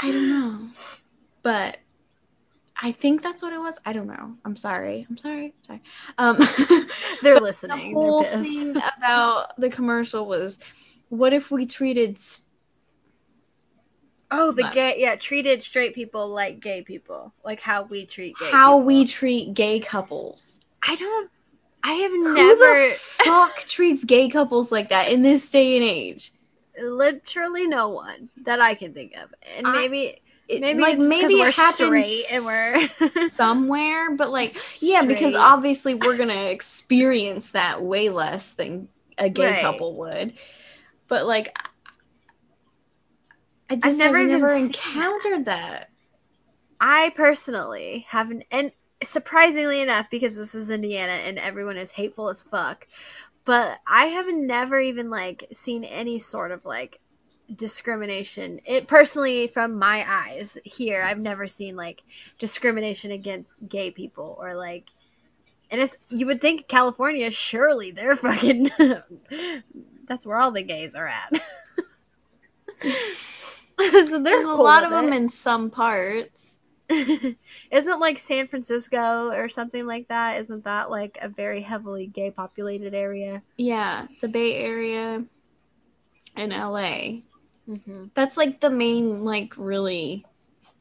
I 0.00 0.10
don't 0.10 0.28
know. 0.28 0.68
But 1.44 1.76
I 2.76 2.90
think 2.90 3.22
that's 3.22 3.40
what 3.44 3.52
it 3.52 3.58
was. 3.60 3.78
I 3.86 3.92
don't 3.92 4.08
know. 4.08 4.34
I'm 4.44 4.56
sorry. 4.56 5.06
I'm 5.08 5.16
sorry. 5.16 5.54
Sorry. 5.62 5.80
Um 6.18 6.36
They're 7.22 7.38
listening. 7.38 7.92
the 7.94 8.00
whole 8.00 8.22
They're 8.24 8.32
pissed. 8.32 8.48
thing 8.48 8.70
about 8.98 9.56
the 9.60 9.68
commercial 9.70 10.26
was 10.26 10.58
what 11.10 11.32
if 11.32 11.52
we 11.52 11.66
treated 11.66 12.16
s- 12.16 12.46
Oh, 14.30 14.50
the 14.50 14.62
But- 14.62 14.72
gay 14.72 14.94
yeah, 14.98 15.14
treated 15.16 15.62
straight 15.62 15.94
people 15.94 16.26
like 16.28 16.58
gay 16.60 16.82
people, 16.82 17.32
like 17.44 17.60
how 17.60 17.84
we 17.84 18.06
treat 18.06 18.36
gay. 18.38 18.50
how 18.50 18.72
people. 18.78 18.82
we 18.86 19.04
treat 19.04 19.54
gay 19.54 19.78
couples? 19.78 20.58
I 20.82 20.96
don't. 20.96 21.30
I 21.84 21.92
have 21.92 22.10
Who 22.10 22.34
never 22.34 22.88
the 22.88 22.94
fuck 22.98 23.58
treats 23.66 24.02
gay 24.04 24.28
couples 24.30 24.72
like 24.72 24.88
that 24.88 25.10
in 25.12 25.22
this 25.22 25.48
day 25.50 25.76
and 25.76 25.84
age? 25.84 26.32
literally 26.82 27.68
no 27.68 27.90
one 27.90 28.28
that 28.46 28.58
I 28.60 28.74
can 28.74 28.92
think 28.94 29.12
of, 29.16 29.32
and 29.56 29.66
I- 29.68 29.72
maybe 29.72 30.20
It- 30.48 30.60
maybe 30.60 30.80
like 30.82 30.98
maybe 30.98 31.34
we're 31.34 31.48
it 31.48 31.54
happens 31.54 32.24
and 32.30 32.44
we're 32.44 32.88
somewhere, 33.36 34.10
but 34.16 34.30
like 34.30 34.56
yeah, 34.80 35.02
because 35.02 35.34
obviously 35.34 35.94
we're 35.94 36.16
gonna 36.16 36.46
experience 36.46 37.52
that 37.52 37.82
way 37.82 38.08
less 38.10 38.52
than 38.52 38.88
a 39.18 39.28
gay 39.28 39.42
Right. 39.52 39.62
couple 39.62 39.96
would. 39.98 40.34
But 41.08 41.26
like, 41.26 41.56
I 43.70 43.76
just 43.76 43.98
never 43.98 44.18
I've 44.18 44.26
never 44.28 44.54
encountered 44.54 45.46
that. 45.46 45.90
I 46.80 47.10
personally 47.14 48.06
haven't, 48.08 48.44
and 48.50 48.72
surprisingly 49.02 49.80
enough, 49.80 50.10
because 50.10 50.36
this 50.36 50.54
is 50.54 50.70
Indiana 50.70 51.12
and 51.12 51.38
everyone 51.38 51.76
is 51.76 51.90
hateful 51.90 52.28
as 52.28 52.42
fuck, 52.42 52.86
but 53.44 53.78
I 53.86 54.06
have 54.06 54.26
never 54.32 54.80
even 54.80 55.10
like 55.10 55.44
seen 55.52 55.84
any 55.84 56.18
sort 56.18 56.50
of 56.52 56.64
like 56.64 57.00
discrimination. 57.54 58.60
It 58.64 58.86
personally, 58.88 59.48
from 59.48 59.78
my 59.78 60.04
eyes 60.08 60.58
here, 60.64 61.02
I've 61.02 61.20
never 61.20 61.46
seen 61.46 61.76
like 61.76 62.02
discrimination 62.38 63.10
against 63.10 63.52
gay 63.68 63.90
people 63.90 64.36
or 64.40 64.54
like. 64.54 64.88
And 65.70 65.80
it's 65.80 65.96
you 66.08 66.26
would 66.26 66.40
think 66.40 66.68
California, 66.68 67.30
surely 67.30 67.90
they're 67.90 68.16
fucking. 68.16 68.70
that's 70.06 70.26
where 70.26 70.36
all 70.36 70.50
the 70.50 70.62
gays 70.62 70.94
are 70.94 71.08
at. 71.08 71.32
so 72.82 73.90
There's, 73.90 74.10
there's 74.10 74.44
a 74.44 74.54
lot 74.54 74.84
of 74.84 74.90
them 74.90 75.12
in 75.12 75.28
some 75.28 75.70
parts. 75.70 76.56
Isn't 76.90 78.00
like 78.00 78.18
San 78.18 78.46
Francisco 78.46 79.30
or 79.30 79.48
something 79.48 79.86
like 79.86 80.08
that? 80.08 80.40
Isn't 80.40 80.64
that 80.64 80.90
like 80.90 81.18
a 81.20 81.28
very 81.28 81.62
heavily 81.62 82.06
gay 82.06 82.30
populated 82.30 82.94
area? 82.94 83.42
Yeah, 83.56 84.06
the 84.20 84.28
Bay 84.28 84.56
Area 84.56 85.24
and 86.36 86.52
LA. 86.52 87.22
Mm-hmm. 87.68 88.06
That's 88.14 88.36
like 88.36 88.60
the 88.60 88.70
main, 88.70 89.24
like, 89.24 89.54
really 89.56 90.26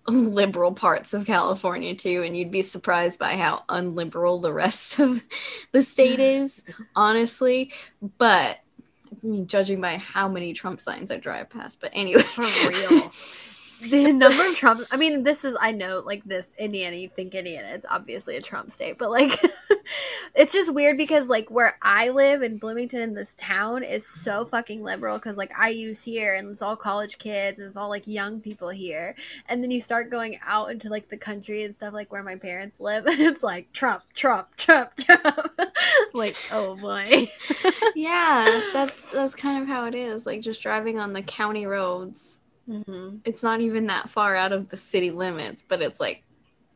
liberal 0.07 0.73
parts 0.73 1.13
of 1.13 1.25
California, 1.25 1.95
too. 1.95 2.23
And 2.23 2.35
you'd 2.35 2.51
be 2.51 2.61
surprised 2.61 3.19
by 3.19 3.37
how 3.37 3.63
unliberal 3.69 4.41
the 4.41 4.53
rest 4.53 4.99
of 4.99 5.23
the 5.71 5.81
state 5.81 6.19
is, 6.19 6.63
honestly. 6.95 7.71
But, 8.17 8.59
I 9.11 9.25
mean, 9.25 9.47
judging 9.47 9.79
by 9.79 9.97
how 9.97 10.27
many 10.27 10.53
Trump 10.53 10.81
signs 10.81 11.11
I 11.11 11.17
drive 11.17 11.49
past. 11.49 11.79
But 11.79 11.91
anyway. 11.93 12.23
For 12.23 12.43
real. 12.43 13.11
the 13.89 14.11
number 14.11 14.45
of 14.47 14.55
Trump. 14.55 14.85
I 14.91 14.97
mean, 14.97 15.23
this 15.23 15.45
is 15.45 15.55
I 15.59 15.71
know 15.71 16.01
like 16.05 16.23
this 16.23 16.49
Indiana. 16.57 16.95
You 16.95 17.09
think 17.09 17.35
Indiana? 17.35 17.69
It's 17.71 17.85
obviously 17.89 18.35
a 18.37 18.41
Trump 18.41 18.71
state, 18.71 18.97
but 18.97 19.11
like, 19.11 19.39
it's 20.35 20.53
just 20.53 20.73
weird 20.73 20.97
because 20.97 21.27
like 21.27 21.49
where 21.49 21.77
I 21.81 22.09
live 22.09 22.41
in 22.41 22.57
Bloomington, 22.57 23.13
this 23.13 23.33
town, 23.37 23.83
is 23.83 24.07
so 24.07 24.45
fucking 24.45 24.83
liberal. 24.83 25.17
Because 25.17 25.37
like 25.37 25.51
I 25.57 25.69
use 25.69 26.03
here, 26.03 26.35
and 26.35 26.49
it's 26.49 26.61
all 26.61 26.75
college 26.75 27.17
kids, 27.17 27.59
and 27.59 27.67
it's 27.67 27.77
all 27.77 27.89
like 27.89 28.07
young 28.07 28.39
people 28.39 28.69
here. 28.69 29.15
And 29.47 29.63
then 29.63 29.71
you 29.71 29.79
start 29.79 30.09
going 30.09 30.39
out 30.45 30.71
into 30.71 30.89
like 30.89 31.09
the 31.09 31.17
country 31.17 31.63
and 31.63 31.75
stuff, 31.75 31.93
like 31.93 32.11
where 32.11 32.23
my 32.23 32.35
parents 32.35 32.79
live, 32.79 33.05
and 33.07 33.19
it's 33.19 33.43
like 33.43 33.71
Trump, 33.73 34.03
Trump, 34.13 34.55
Trump, 34.57 34.95
Trump. 34.97 35.51
like, 36.13 36.35
oh 36.51 36.75
boy. 36.75 37.29
yeah, 37.95 38.61
that's 38.73 39.01
that's 39.11 39.35
kind 39.35 39.61
of 39.61 39.67
how 39.67 39.85
it 39.85 39.95
is. 39.95 40.25
Like 40.25 40.41
just 40.41 40.61
driving 40.61 40.99
on 40.99 41.13
the 41.13 41.21
county 41.21 41.65
roads. 41.65 42.39
Mm-hmm. 42.67 43.17
It's 43.25 43.43
not 43.43 43.61
even 43.61 43.87
that 43.87 44.09
far 44.09 44.35
out 44.35 44.51
of 44.51 44.69
the 44.69 44.77
city 44.77 45.11
limits, 45.11 45.63
but 45.67 45.81
it's 45.81 45.99
like 45.99 46.23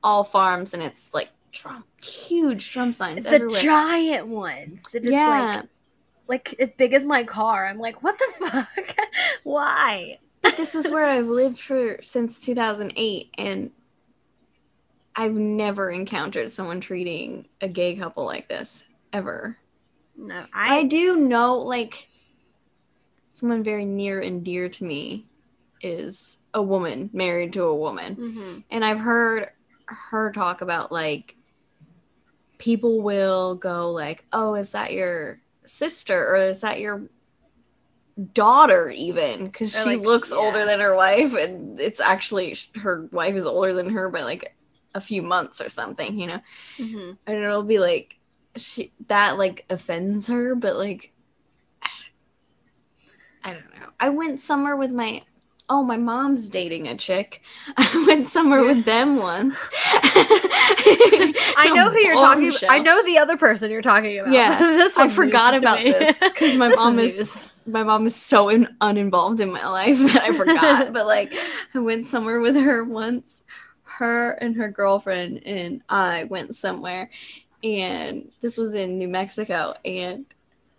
all 0.04 0.24
farms 0.24 0.74
and 0.74 0.84
it's 0.84 1.14
like 1.14 1.30
Trump 1.52 1.86
huge 2.02 2.70
Trump 2.70 2.94
signs. 2.94 3.24
The 3.24 3.36
everywhere. 3.36 3.62
giant 3.62 4.28
ones. 4.28 4.84
Yeah. 4.94 5.62
like 5.62 5.70
like 6.28 6.56
as 6.60 6.70
big 6.78 6.94
as 6.94 7.06
my 7.06 7.24
car. 7.24 7.66
I'm 7.66 7.80
like, 7.80 8.04
what 8.04 8.18
the 8.20 8.48
fuck? 8.76 8.96
Why? 9.44 10.20
but 10.42 10.56
this 10.58 10.76
is 10.76 10.90
where 10.90 11.04
I've 11.04 11.28
lived 11.28 11.60
for 11.60 11.98
since 12.02 12.40
2008 12.42 13.32
and 13.38 13.72
I've 15.16 15.34
never 15.34 15.90
encountered 15.90 16.52
someone 16.52 16.80
treating 16.80 17.48
a 17.60 17.68
gay 17.68 17.96
couple 17.96 18.24
like 18.26 18.48
this 18.48 18.84
ever. 19.12 19.58
No, 20.16 20.46
I 20.54 20.80
I, 20.80 20.84
do 20.84 21.18
know 21.18 21.56
like 21.56 22.08
someone 23.30 23.64
very 23.64 23.84
near 23.84 24.20
and 24.22 24.44
dear 24.44 24.70
to 24.70 24.84
me 24.84 25.26
is 25.82 26.38
a 26.54 26.62
woman 26.62 27.10
married 27.14 27.54
to 27.54 27.64
a 27.64 27.76
woman. 27.76 28.16
Mhm. 28.16 28.64
And 28.70 28.84
I've 28.86 29.00
heard 29.00 29.50
her 29.86 30.32
talk 30.32 30.62
about 30.62 30.92
like 30.92 31.36
people 32.58 33.02
will 33.02 33.56
go 33.56 33.92
like, 33.92 34.26
"Oh, 34.34 34.56
is 34.56 34.72
that 34.72 34.94
your 34.94 35.40
sister 35.66 36.30
or 36.30 36.38
is 36.38 36.62
that 36.62 36.80
your 36.80 37.10
daughter 38.34 38.90
even?" 38.90 39.52
cuz 39.52 39.74
she 39.74 39.98
like, 39.98 40.02
looks 40.02 40.32
yeah. 40.32 40.38
older 40.38 40.66
than 40.66 40.80
her 40.80 40.96
wife 40.96 41.34
and 41.36 41.80
it's 41.80 42.00
actually 42.00 42.56
her 42.82 43.08
wife 43.12 43.36
is 43.36 43.46
older 43.46 43.74
than 43.74 43.90
her 43.92 44.10
by 44.10 44.24
like 44.24 44.56
a 44.96 45.02
few 45.02 45.22
months 45.22 45.62
or 45.62 45.70
something, 45.70 46.18
you 46.20 46.28
know. 46.28 46.42
Mhm. 46.78 47.18
And 47.28 47.38
it'll 47.44 47.64
be 47.64 47.80
like 47.80 48.18
she 48.56 48.92
that 49.08 49.38
like 49.38 49.66
offends 49.70 50.28
her, 50.28 50.56
but 50.56 50.76
like 50.76 51.14
I 53.44 53.54
don't 53.54 53.74
know. 53.80 53.90
I 54.00 54.10
went 54.10 54.42
somewhere 54.42 54.76
with 54.76 54.92
my 54.92 55.22
oh 55.70 55.84
my 55.84 55.98
mom's 55.98 56.50
dating 56.50 56.88
a 56.88 56.96
chick. 56.96 57.42
I 57.78 58.06
went 58.08 58.26
somewhere 58.26 58.64
with 58.64 58.86
them 58.86 59.18
once. 59.18 59.56
I 61.60 61.72
know 61.74 61.90
who 61.90 62.00
you're 62.00 62.14
talking 62.14 62.50
about. 62.50 62.64
I 62.70 62.80
know 62.80 63.04
the 63.04 63.18
other 63.18 63.38
person 63.38 63.72
you're 63.72 63.82
talking 63.82 64.20
about. 64.20 64.32
Yeah, 64.34 64.58
this 64.60 64.98
I 64.98 65.08
forgot 65.08 65.56
about 65.56 65.80
this 65.80 66.20
because 66.20 66.56
my 66.56 66.70
This 66.70 66.78
mom 66.78 67.00
is 67.00 67.20
is 67.20 67.44
my 67.66 67.84
mom 67.84 68.06
is 68.08 68.16
so 68.16 68.50
in, 68.50 68.76
uninvolved 68.80 69.42
in 69.42 69.52
my 69.52 69.68
life 69.68 69.98
that 69.98 70.24
I 70.24 70.32
forgot. 70.32 70.94
but 70.94 71.06
like, 71.06 71.34
I 71.74 71.80
went 71.80 72.06
somewhere 72.06 72.40
with 72.40 72.56
her 72.56 72.84
once. 72.84 73.44
Her 73.84 74.32
and 74.32 74.56
her 74.58 74.70
girlfriend 74.70 75.42
and 75.46 75.82
I 75.90 76.26
went 76.26 76.54
somewhere, 76.56 77.10
and 77.64 78.30
this 78.42 78.58
was 78.58 78.76
in 78.76 78.98
New 79.00 79.08
Mexico. 79.08 79.74
And 79.84 80.26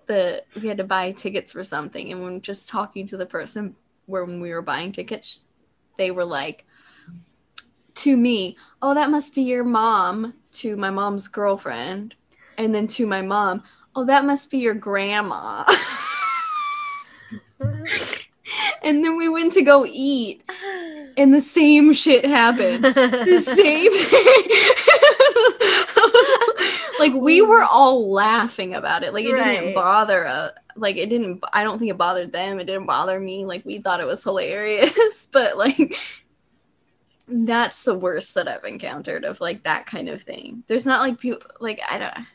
the 0.06 0.44
we 0.60 0.68
had 0.68 0.78
to 0.78 0.84
buy 0.84 1.12
tickets 1.12 1.52
for 1.52 1.64
something, 1.64 2.12
and 2.12 2.22
when 2.22 2.40
just 2.42 2.68
talking 2.68 3.06
to 3.08 3.16
the 3.16 3.26
person 3.26 3.74
when 4.08 4.40
we 4.40 4.50
were 4.50 4.62
buying 4.62 4.90
tickets, 4.90 5.42
they 5.96 6.10
were 6.10 6.24
like, 6.24 6.64
to 7.96 8.16
me, 8.16 8.56
"Oh, 8.80 8.94
that 8.94 9.10
must 9.10 9.34
be 9.34 9.42
your 9.42 9.64
mom." 9.64 10.34
To 10.52 10.76
my 10.76 10.90
mom's 10.90 11.28
girlfriend, 11.28 12.14
and 12.56 12.74
then 12.74 12.86
to 12.88 13.06
my 13.06 13.22
mom, 13.22 13.62
"Oh, 13.94 14.04
that 14.04 14.24
must 14.24 14.50
be 14.50 14.58
your 14.58 14.74
grandma." 14.74 15.64
and 18.82 19.04
then 19.04 19.16
we 19.16 19.28
went 19.28 19.52
to 19.54 19.62
go 19.62 19.84
eat, 19.86 20.42
and 21.16 21.34
the 21.34 21.40
same 21.40 21.92
shit 21.92 22.24
happened. 22.24 22.84
The 22.84 23.40
same 23.40 23.92
thing. 23.92 24.44
like 26.98 27.12
we 27.14 27.42
were 27.42 27.64
all 27.64 28.10
laughing 28.10 28.74
about 28.74 29.02
it. 29.02 29.12
Like 29.12 29.24
it 29.24 29.34
Right. 29.34 29.56
didn't 29.56 29.74
bother 29.74 30.26
uh, 30.26 30.50
like 30.78 30.96
it 30.96 31.08
didn't 31.08 31.42
I 31.52 31.64
don't 31.64 31.78
think 31.78 31.90
it 31.90 31.98
bothered 31.98 32.32
them. 32.32 32.58
It 32.60 32.64
didn't 32.64 32.86
bother 32.86 33.18
me. 33.18 33.44
Like 33.44 33.64
we 33.64 33.78
thought 33.78 34.00
it 34.00 34.06
was 34.06 34.22
hilarious, 34.22 35.26
but 35.32 35.56
like 35.56 35.94
that's 37.26 37.82
the 37.82 37.94
worst 37.94 38.34
that 38.34 38.48
I've 38.48 38.64
encountered 38.64 39.24
of 39.24 39.40
like 39.40 39.64
that 39.64 39.86
kind 39.86 40.08
of 40.08 40.22
thing. 40.22 40.64
There's 40.66 40.86
not 40.86 41.00
like 41.00 41.18
people 41.18 41.42
like 41.60 41.80
I 41.88 41.98
don't 41.98 42.26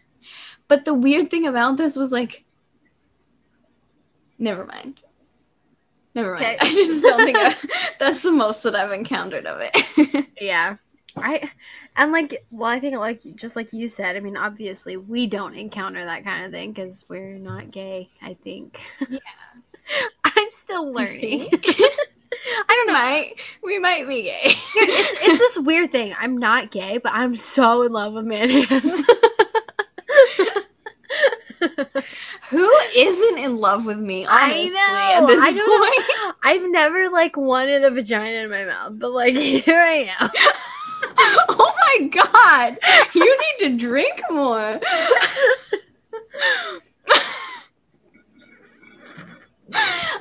But 0.67 0.85
the 0.85 0.93
weird 0.93 1.31
thing 1.31 1.47
about 1.47 1.77
this 1.77 1.95
was 1.95 2.11
like 2.11 2.45
never 4.37 4.65
mind. 4.65 5.01
Never 6.15 6.33
mind. 6.33 6.45
Okay. 6.45 6.57
I 6.61 6.69
just 6.69 7.01
don't 7.03 7.25
think 7.25 7.37
I, 7.39 7.55
that's 7.99 8.21
the 8.21 8.31
most 8.31 8.61
that 8.63 8.75
I've 8.75 8.91
encountered 8.91 9.45
of 9.45 9.61
it. 9.61 10.27
Yeah. 10.39 10.75
I 11.15 11.49
and 11.95 12.11
like 12.11 12.45
well 12.51 12.69
I 12.69 12.79
think 12.79 12.95
like 12.97 13.21
just 13.35 13.55
like 13.55 13.73
you 13.73 13.89
said 13.89 14.15
I 14.15 14.19
mean 14.19 14.37
obviously 14.37 14.97
we 14.97 15.27
don't 15.27 15.55
encounter 15.55 16.03
that 16.05 16.23
kind 16.23 16.45
of 16.45 16.51
thing 16.51 16.71
because 16.71 17.05
we're 17.07 17.37
not 17.37 17.71
gay 17.71 18.09
I 18.21 18.35
think 18.43 18.79
Yeah. 19.09 19.19
I'm 20.23 20.47
still 20.51 20.91
learning 20.91 21.47
I 22.67 22.67
don't 22.67 22.87
know. 22.87 22.93
Might, 22.93 23.33
we 23.63 23.79
might 23.79 24.07
be 24.07 24.23
gay. 24.23 24.39
it's, 24.43 25.27
it's 25.27 25.39
this 25.39 25.59
weird 25.59 25.91
thing 25.91 26.13
I'm 26.19 26.37
not 26.37 26.71
gay 26.71 26.97
but 26.97 27.11
I'm 27.13 27.35
so 27.35 27.83
in 27.83 27.91
love 27.91 28.13
with 28.13 28.25
man 28.25 28.49
hands 28.49 29.03
Who 32.49 32.71
isn't 32.95 33.37
in 33.39 33.57
love 33.57 33.85
with 33.85 33.97
me? 33.97 34.25
Honestly, 34.25 34.75
I 34.77 35.19
at 35.21 35.27
this 35.27 35.41
I 35.41 35.47
point. 35.51 35.59
know. 35.59 36.33
I've 36.43 36.69
never 36.71 37.09
like 37.09 37.37
wanted 37.37 37.83
a 37.83 37.89
vagina 37.89 38.43
in 38.43 38.49
my 38.49 38.65
mouth 38.65 38.93
but 38.99 39.11
like 39.11 39.35
here 39.35 39.79
I 39.79 40.09
am 40.19 40.29
oh 41.49 41.73
my 41.99 42.07
god! 42.07 42.77
You 43.15 43.37
need 43.37 43.69
to 43.69 43.77
drink 43.77 44.21
more. 44.29 44.79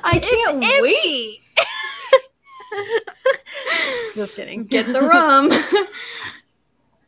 I 0.03 0.19
can't 0.19 0.63
It's 0.63 0.81
wait. 0.81 1.39
just 4.15 4.35
kidding 4.35 4.65
Get 4.65 4.87
the 4.87 5.01
rum. 5.01 5.51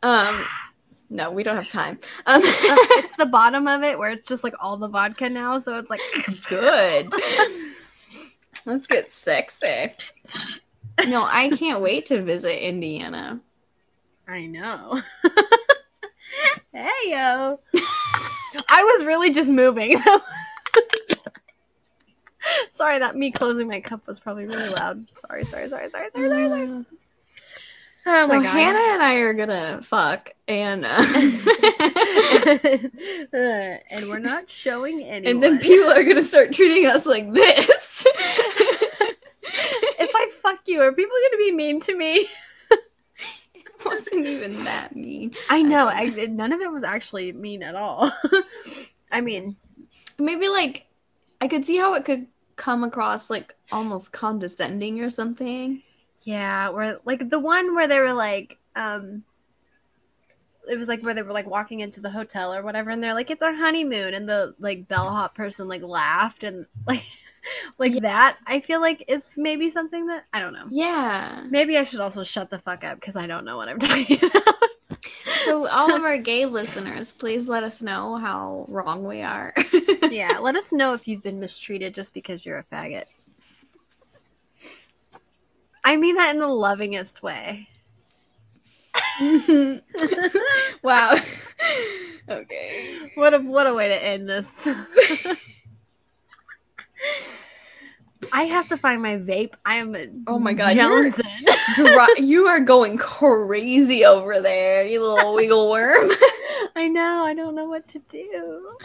um, 0.03 0.45
no, 1.09 1.31
we 1.31 1.43
don't 1.43 1.55
have 1.55 1.67
time. 1.67 1.99
Um, 2.25 2.41
it's 2.43 3.15
the 3.17 3.25
bottom 3.25 3.67
of 3.67 3.83
it 3.83 3.97
where 3.97 4.11
it's 4.11 4.27
just 4.27 4.43
like 4.43 4.53
all 4.59 4.77
the 4.77 4.87
vodka 4.87 5.29
now 5.29 5.59
so 5.59 5.77
it's 5.79 5.89
like 5.89 6.01
good. 6.49 7.11
Let's 8.65 8.87
get 8.87 9.11
sexy. 9.11 9.93
No, 11.07 11.23
I 11.23 11.49
can't 11.49 11.81
wait 11.81 12.05
to 12.07 12.21
visit 12.21 12.65
Indiana. 12.65 13.39
I 14.27 14.47
know. 14.47 15.01
hey 16.73 16.89
yo. 17.05 17.59
I 18.69 18.83
was 18.83 19.05
really 19.05 19.31
just 19.31 19.49
moving. 19.49 19.97
sorry 22.73 22.99
that 22.99 23.15
me 23.15 23.31
closing 23.31 23.67
my 23.67 23.79
cup 23.79 24.05
was 24.07 24.19
probably 24.19 24.45
really 24.45 24.69
loud. 24.69 25.09
Sorry, 25.15 25.45
sorry, 25.45 25.69
sorry, 25.69 25.89
sorry, 25.89 26.09
sorry, 26.11 26.29
sorry. 26.29 26.49
sorry. 26.49 26.85
Oh 28.07 28.27
so. 28.27 28.39
Hannah 28.39 28.93
and 28.93 29.01
I 29.01 29.15
are 29.15 29.33
gonna 29.33 29.79
fuck, 29.81 30.29
and 30.47 30.85
uh, 30.85 31.01
Uh, 33.33 33.77
and 33.89 34.07
we're 34.07 34.19
not 34.19 34.47
showing 34.47 35.01
anyone. 35.01 35.25
and 35.25 35.41
then 35.43 35.57
people 35.59 35.89
are 35.89 36.03
gonna 36.03 36.21
start 36.21 36.51
treating 36.51 36.85
us 36.85 37.07
like 37.07 37.33
this. 37.33 38.05
if 39.99 40.11
I 40.13 40.29
fuck 40.41 40.59
you, 40.67 40.81
are 40.81 40.93
people 40.93 41.15
gonna 41.31 41.43
be 41.43 41.51
mean 41.51 41.79
to 41.81 41.95
me? 41.97 42.29
wasn't 43.85 44.25
even 44.25 44.63
that 44.63 44.95
mean. 44.95 45.35
I 45.49 45.61
know. 45.61 45.87
I, 45.87 46.05
none 46.05 46.53
of 46.53 46.61
it 46.61 46.71
was 46.71 46.83
actually 46.83 47.31
mean 47.33 47.63
at 47.63 47.75
all. 47.75 48.11
I 49.11 49.21
mean, 49.21 49.55
Maybe 50.17 50.47
like 50.47 50.85
I 51.41 51.47
could 51.47 51.65
see 51.65 51.77
how 51.77 51.93
it 51.95 52.05
could 52.05 52.27
come 52.55 52.83
across 52.83 53.29
like 53.29 53.55
almost 53.71 54.11
condescending 54.11 55.01
or 55.01 55.09
something. 55.09 55.81
Yeah, 56.21 56.69
where 56.69 56.99
like 57.05 57.29
the 57.29 57.39
one 57.39 57.75
where 57.75 57.87
they 57.87 57.99
were 57.99 58.13
like, 58.13 58.57
um 58.75 59.23
it 60.67 60.79
was 60.79 60.87
like 60.87 61.03
where 61.03 61.13
they 61.13 61.21
were 61.21 61.33
like 61.33 61.45
walking 61.45 61.81
into 61.81 62.01
the 62.01 62.09
hotel 62.09 62.53
or 62.53 62.63
whatever, 62.63 62.89
and 62.89 63.03
they're 63.03 63.13
like, 63.13 63.29
"It's 63.29 63.43
our 63.43 63.53
honeymoon," 63.53 64.13
and 64.13 64.27
the 64.27 64.55
like 64.59 64.87
bellhop 64.87 65.35
person 65.35 65.67
like 65.67 65.83
laughed 65.83 66.43
and 66.43 66.65
like 66.87 67.05
like 67.77 68.01
that. 68.01 68.37
I 68.45 68.59
feel 68.59 68.81
like 68.81 69.03
it's 69.07 69.37
maybe 69.37 69.69
something 69.69 70.07
that 70.07 70.25
I 70.33 70.39
don't 70.39 70.53
know. 70.53 70.67
Yeah. 70.69 71.43
Maybe 71.49 71.77
I 71.77 71.83
should 71.83 71.99
also 71.99 72.23
shut 72.23 72.49
the 72.49 72.59
fuck 72.59 72.83
up 72.83 72.99
because 72.99 73.15
I 73.15 73.27
don't 73.27 73.45
know 73.45 73.57
what 73.57 73.69
I'm 73.69 73.79
talking 73.79 74.19
about. 74.23 74.55
So 75.45 75.67
all 75.67 75.93
of 75.93 76.03
our 76.03 76.17
gay 76.17 76.45
listeners, 76.45 77.11
please 77.11 77.47
let 77.47 77.63
us 77.63 77.81
know 77.81 78.15
how 78.15 78.65
wrong 78.67 79.03
we 79.03 79.21
are. 79.21 79.53
yeah, 80.09 80.39
let 80.39 80.55
us 80.55 80.73
know 80.73 80.93
if 80.93 81.07
you've 81.07 81.23
been 81.23 81.39
mistreated 81.39 81.93
just 81.93 82.13
because 82.13 82.45
you're 82.45 82.57
a 82.57 82.63
faggot. 82.63 83.05
I 85.83 85.97
mean 85.97 86.15
that 86.15 86.33
in 86.33 86.39
the 86.39 86.47
lovingest 86.47 87.21
way. 87.21 87.69
wow. 90.81 91.15
okay. 92.29 93.11
What 93.13 93.33
a 93.35 93.39
what 93.39 93.67
a 93.67 93.73
way 93.73 93.89
to 93.89 94.03
end 94.03 94.27
this. 94.27 94.67
I 98.33 98.43
have 98.43 98.67
to 98.69 98.77
find 98.77 99.01
my 99.01 99.17
vape. 99.17 99.53
I 99.65 99.75
am 99.75 99.95
Oh 100.27 100.39
my 100.39 100.53
God, 100.53 100.75
you're- 100.75 101.11
you 102.19 102.47
are 102.47 102.59
going 102.59 102.97
crazy 102.97 104.05
over 104.05 104.39
there, 104.39 104.85
you 104.85 105.01
little 105.03 105.33
wiggle 105.35 105.69
worm. 105.69 106.09
I 106.75 106.87
know. 106.87 107.23
I 107.23 107.33
don't 107.33 107.55
know 107.55 107.65
what 107.65 107.87
to 107.89 107.99
do. 107.99 108.77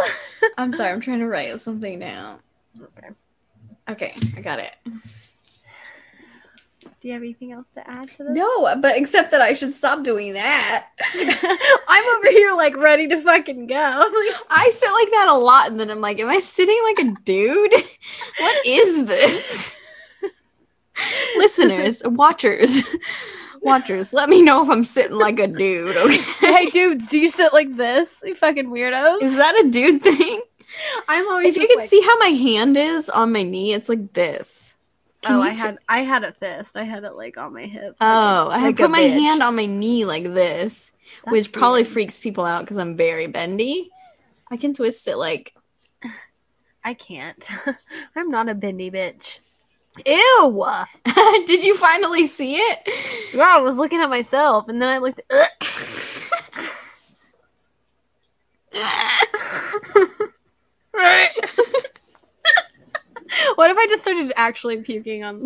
I'm 0.59 0.73
sorry, 0.73 0.91
I'm 0.91 1.01
trying 1.01 1.21
to 1.21 1.27
write 1.27 1.61
something 1.61 1.99
down. 1.99 2.41
Okay. 2.81 3.09
Okay, 3.89 4.13
I 4.37 4.41
got 4.41 4.59
it. 4.61 4.73
Do 7.01 7.09
you 7.09 7.15
have 7.15 7.23
anything 7.23 7.53
else 7.53 7.67
to 7.75 7.91
add 7.91 8.09
to 8.11 8.25
this? 8.25 8.33
No, 8.33 8.77
but 8.77 8.97
except 8.97 9.31
that 9.31 9.41
I 9.41 9.55
should 9.55 9.73
stop 9.73 10.03
doing 10.05 10.35
that. 10.35 10.89
I'm 11.89 12.17
over 12.19 12.29
here 12.31 12.53
like 12.53 12.77
ready 12.77 13.09
to 13.09 13.19
fucking 13.23 13.69
go. 13.69 13.75
I 14.51 14.71
sit 14.71 14.93
like 14.93 15.11
that 15.13 15.29
a 15.31 15.35
lot, 15.35 15.71
and 15.71 15.81
then 15.81 15.91
I'm 15.91 16.03
like, 16.03 16.21
am 16.21 16.29
I 16.29 16.41
sitting 16.41 16.79
like 16.85 16.99
a 17.07 17.15
dude? 17.25 17.73
What 18.39 18.67
is 18.67 19.07
this? 19.07 19.77
Listeners, 21.37 22.03
watchers, 22.05 22.83
Watchers, 23.63 24.13
let 24.15 24.29
me 24.31 24.41
know 24.43 24.63
if 24.63 24.71
I'm 24.71 24.85
sitting 24.85 25.17
like 25.19 25.39
a 25.39 25.47
dude. 25.47 25.97
Okay. 25.97 26.17
hey 26.41 26.67
dudes, 26.67 27.07
do 27.09 27.19
you 27.19 27.29
sit 27.29 27.53
like 27.53 27.77
this? 27.77 28.23
You 28.25 28.35
fucking 28.35 28.69
weirdos. 28.71 29.21
Is 29.23 29.37
that 29.37 29.59
a 29.65 29.69
dude 29.69 30.03
thing? 30.03 30.41
I'm 31.09 31.29
always 31.29 31.57
If 31.57 31.63
you 31.63 31.69
can 31.69 31.79
like- 31.81 31.91
see 31.91 32.01
how 32.01 32.19
my 32.19 32.29
hand 32.29 32.77
is 32.77 33.11
on 33.11 33.33
my 33.33 33.43
knee, 33.43 33.73
it's 33.75 33.89
like 33.89 34.13
this. 34.15 34.70
Can 35.23 35.37
oh, 35.37 35.43
I 35.43 35.55
t- 35.55 35.61
had 35.61 35.79
I 35.89 36.01
had 36.01 36.25
a 36.25 36.33
fist. 36.33 36.77
I 36.77 36.85
had 36.85 37.05
it 37.05 37.15
like 37.15 37.37
on 37.37 37.53
my 37.53 37.67
hip. 37.67 37.95
Oh, 38.01 38.49
I 38.49 38.59
had 38.59 38.69
like 38.69 38.77
put 38.79 38.91
my 38.91 39.01
bitch. 39.01 39.11
hand 39.11 39.43
on 39.43 39.55
my 39.55 39.67
knee 39.67 40.07
like 40.07 40.25
this, 40.25 40.93
That's 41.25 41.33
which 41.33 41.53
probably 41.53 41.83
weird. 41.83 41.93
freaks 41.93 42.19
people 42.19 42.47
out 42.47 42.63
because 42.63 42.79
I'm 42.79 42.97
very 42.97 43.27
bendy. 43.27 43.91
I 44.51 44.57
can 44.57 44.73
twist 44.73 45.07
it 45.09 45.17
like. 45.17 45.55
I 46.85 46.95
can't. 46.95 47.47
I'm 48.17 48.31
not 48.31 48.49
a 48.49 48.55
bendy 48.55 48.91
bitch. 48.91 49.41
Ew! 50.07 50.65
Did 51.47 51.65
you 51.65 51.77
finally 51.77 52.27
see 52.27 52.57
it? 52.57 52.89
Yeah, 53.35 53.57
I 53.57 53.61
was 53.61 53.77
looking 53.77 54.01
at 54.01 54.09
myself, 54.09 54.69
and 54.69 54.81
then 54.81 54.89
I 54.89 54.99
looked. 54.99 55.21
Ugh. 55.31 55.47
what 63.55 63.71
if 63.71 63.77
I 63.77 63.87
just 63.87 64.03
started 64.03 64.33
actually 64.37 64.83
puking 64.83 65.25
on? 65.25 65.45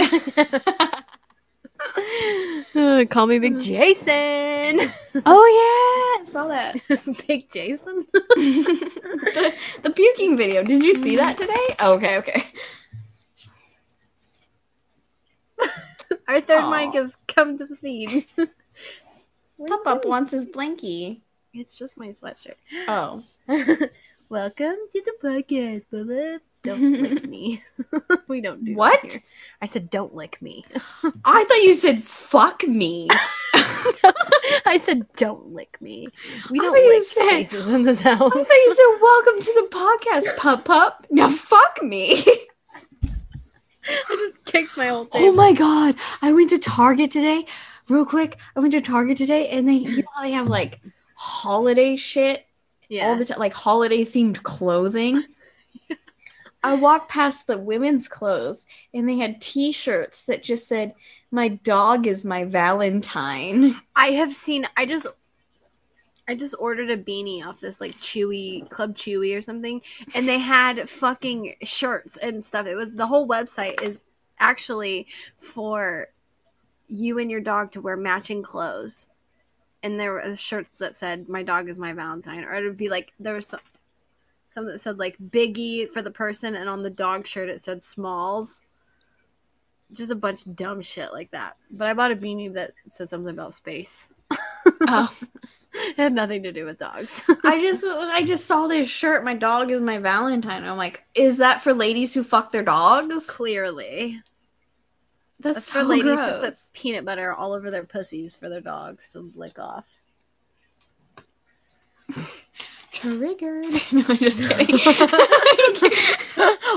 Uh, 2.75 3.05
Call 3.11 3.27
me 3.27 3.39
Big 3.39 3.61
Jason. 3.61 4.91
oh 5.27 6.17
yeah, 6.17 6.23
I 6.23 6.25
saw 6.25 6.49
that. 6.49 6.77
Big 7.27 7.51
Jason. 7.51 8.07
the, 8.13 9.55
the 9.83 9.91
puking 9.91 10.37
video. 10.37 10.63
Did 10.63 10.83
you 10.83 10.95
see 10.95 11.17
that 11.17 11.37
today? 11.37 11.67
Okay, 11.81 12.19
okay. 12.19 12.45
Our 16.29 16.41
third 16.41 16.65
Aw. 16.65 16.71
mic 16.71 16.95
has 16.95 17.13
come 17.29 17.59
to 17.59 17.67
the 17.67 17.77
scene. 17.77 18.25
Pop 19.69 19.87
up 19.87 20.05
wants 20.05 20.33
his 20.33 20.47
blankie. 20.47 21.21
It's 21.53 21.77
just 21.77 21.99
my 21.99 22.09
sweatshirt. 22.09 22.57
Oh. 22.89 23.23
Welcome 24.29 24.77
to 24.93 25.03
the 25.05 25.15
podcast, 25.23 25.89
Bubba. 25.93 26.41
Don't 26.65 27.03
lick 27.03 27.29
me. 27.29 27.63
we 28.29 28.41
don't 28.41 28.65
do 28.65 28.73
that 28.73 28.79
What? 28.79 29.19
I 29.61 29.67
said, 29.67 29.91
don't 29.91 30.15
lick 30.15 30.41
me. 30.41 30.65
I 31.25 31.45
thought 31.45 31.63
you 31.63 31.75
said 31.75 32.03
fuck 32.03 32.67
me. 32.67 33.09
I 34.67 34.81
said, 34.83 35.07
don't 35.15 35.53
lick 35.53 35.77
me. 35.81 36.09
We 36.51 36.59
I 36.59 36.63
don't 36.63 36.73
thought 36.73 36.79
you 36.83 36.89
lick 36.99 37.03
said- 37.05 37.29
faces 37.29 37.69
in 37.69 37.83
this 37.85 38.01
house. 38.01 38.33
I 38.35 38.43
thought 38.43 38.49
you 38.49 38.75
said 38.75 39.01
welcome 39.03 39.41
to 39.41 39.69
the 39.71 39.77
podcast, 39.77 40.37
pup 40.39 40.65
pup. 40.65 41.07
Now 41.11 41.29
fuck 41.29 41.83
me. 41.83 42.25
I 43.87 44.09
just 44.09 44.45
kicked 44.47 44.77
my 44.77 44.87
whole 44.89 45.09
Oh 45.13 45.33
my 45.33 45.53
god. 45.53 45.95
I 46.23 46.33
went 46.33 46.51
to 46.51 46.59
Target 46.59 47.11
today. 47.11 47.47
Real 47.89 48.07
quick. 48.07 48.39
I 48.57 48.61
went 48.61 48.73
to 48.73 48.81
Target 48.81 49.19
today 49.19 49.49
and 49.51 49.69
they 49.69 49.75
you 49.75 49.99
know 49.99 50.09
how 50.15 50.23
they 50.23 50.33
have 50.33 50.49
like 50.49 50.81
holiday 51.15 51.97
shit 51.97 52.47
yeah. 52.89 53.09
all 53.09 53.17
the 53.17 53.27
time, 53.27 53.39
like 53.39 53.53
holiday 53.53 54.05
themed 54.05 54.43
clothing. 54.43 55.23
I 56.65 56.75
walked 56.77 57.11
past 57.11 57.47
the 57.47 57.59
women's 57.59 58.09
clothes 58.09 58.67
and 58.95 59.07
they 59.07 59.19
had 59.19 59.39
t-shirts 59.39 60.25
that 60.25 60.43
just 60.43 60.67
said 60.67 60.95
my 61.31 61.49
dog 61.49 62.07
is 62.07 62.25
my 62.25 62.45
Valentine. 62.45 63.79
I 63.95 64.13
have 64.13 64.35
seen. 64.35 64.67
I 64.77 64.87
just. 64.87 65.07
I 66.27 66.35
just 66.35 66.55
ordered 66.59 66.89
a 66.89 66.97
beanie 66.97 67.45
off 67.45 67.61
this 67.61 67.83
like 67.83 67.97
Chewy 67.97 68.67
Club 68.71 68.97
Chewy 68.97 69.37
or 69.37 69.43
something, 69.43 69.83
and 70.15 70.27
they 70.27 70.39
had 70.39 70.89
fucking 70.89 71.57
shirts 71.65 72.17
and 72.17 72.47
stuff. 72.47 72.67
It 72.67 72.77
was 72.77 72.93
the 72.93 73.07
whole 73.07 73.29
website 73.29 73.83
is 73.83 74.01
actually 74.39 75.07
for 75.39 76.09
you 76.89 77.19
and 77.19 77.31
your 77.31 77.43
dog 77.43 77.73
to 77.73 77.83
wear 77.83 77.99
matching 77.99 78.43
clothes, 78.43 79.09
and 79.83 80.01
there 80.01 80.13
were 80.13 80.35
shirts 80.35 80.79
that 80.79 80.97
said 80.97 81.29
"My 81.29 81.43
dog 81.43 81.69
is 81.69 81.79
my 81.79 81.93
Valentine," 81.93 82.45
or 82.45 82.55
it 82.55 82.65
would 82.65 82.79
be 82.79 82.89
like 82.89 83.13
there 83.21 83.35
was 83.35 83.49
some 83.49 83.61
some 84.55 84.67
that 84.67 84.81
said 84.81 84.99
like 84.99 85.17
Biggie 85.19 85.91
for 85.91 86.01
the 86.01 86.11
person, 86.11 86.55
and 86.55 86.69
on 86.69 86.83
the 86.83 86.91
dog 86.91 87.27
shirt 87.27 87.49
it 87.49 87.63
said 87.63 87.83
Smalls. 87.83 88.63
Just 89.93 90.11
a 90.11 90.17
bunch 90.17 90.47
of 90.47 90.57
dumb 90.57 90.81
shit 90.81 91.13
like 91.13 91.31
that. 91.33 91.57
But 91.71 91.89
I 91.89 91.95
bought 91.95 92.13
a 92.13 92.17
beanie 92.17 92.53
that 92.55 92.73
said 92.91 93.11
something 93.11 93.33
about 93.33 93.55
space. 93.55 94.09
Oh. 94.87 95.15
It 95.77 95.97
had 95.97 96.13
nothing 96.13 96.45
to 96.45 96.53
do 96.53 96.65
with 96.65 96.79
dogs. 96.79 97.25
I 97.43 97.61
just 97.61 97.85
I 97.85 98.23
just 98.23 98.47
saw 98.47 98.69
this 98.69 98.89
shirt, 98.89 99.25
my 99.25 99.35
dog 99.35 99.73
is 99.73 99.81
my 99.81 99.99
Valentine. 99.99 100.63
I'm 100.63 100.77
like, 100.77 101.03
is 101.17 101.39
that 101.39 101.63
for 101.63 101.75
ladies 101.75 102.15
who 102.15 102.23
fuck 102.23 102.53
their 102.53 102.63
dogs? 102.63 103.27
Clearly. 103.29 104.23
That's, 105.41 105.57
That's 105.57 105.73
so 105.73 105.81
for 105.81 105.85
ladies 105.87 106.15
gross. 106.15 106.27
who 106.27 106.41
put 106.41 106.55
peanut 106.75 107.05
butter 107.05 107.35
all 107.35 107.53
over 107.53 107.73
their 107.73 107.83
pussies 107.83 108.37
for 108.37 108.49
their 108.49 108.61
dogs 108.61 109.09
to 109.09 109.33
lick 109.35 109.59
off. 109.59 109.85
Triggered. 112.95 113.67
No, 113.93 114.05
I'm 114.09 114.17
just 114.17 114.49
kidding. 114.49 114.79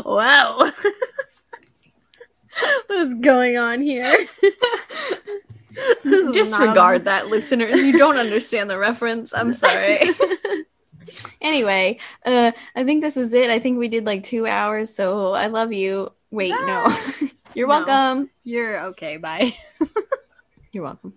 wow. 0.05 0.57
what 0.57 0.75
is 2.91 3.13
going 3.19 3.57
on 3.57 3.81
here? 3.81 4.27
Disregard 6.03 6.99
not 6.99 7.03
that, 7.05 7.27
listeners. 7.27 7.81
You 7.83 7.97
don't 7.97 8.17
understand 8.17 8.69
the 8.69 8.77
reference. 8.77 9.33
I'm 9.33 9.53
sorry. 9.65 9.99
anyway, 11.41 11.99
uh, 12.25 12.51
I 12.75 12.83
think 12.83 13.01
this 13.01 13.15
is 13.17 13.33
it. 13.33 13.49
I 13.49 13.59
think 13.59 13.77
we 13.77 13.87
did 13.87 14.05
like 14.05 14.23
two 14.23 14.47
hours, 14.47 14.93
so 14.93 15.33
I 15.33 15.47
love 15.47 15.71
you. 15.71 16.11
Wait, 16.31 16.49
no. 16.51 16.87
You're 17.53 17.67
No. 17.67 17.85
welcome. 17.85 18.29
You're 18.43 18.79
okay, 18.87 19.17
bye. 19.17 19.55
You're 20.71 20.83
welcome. 20.83 21.13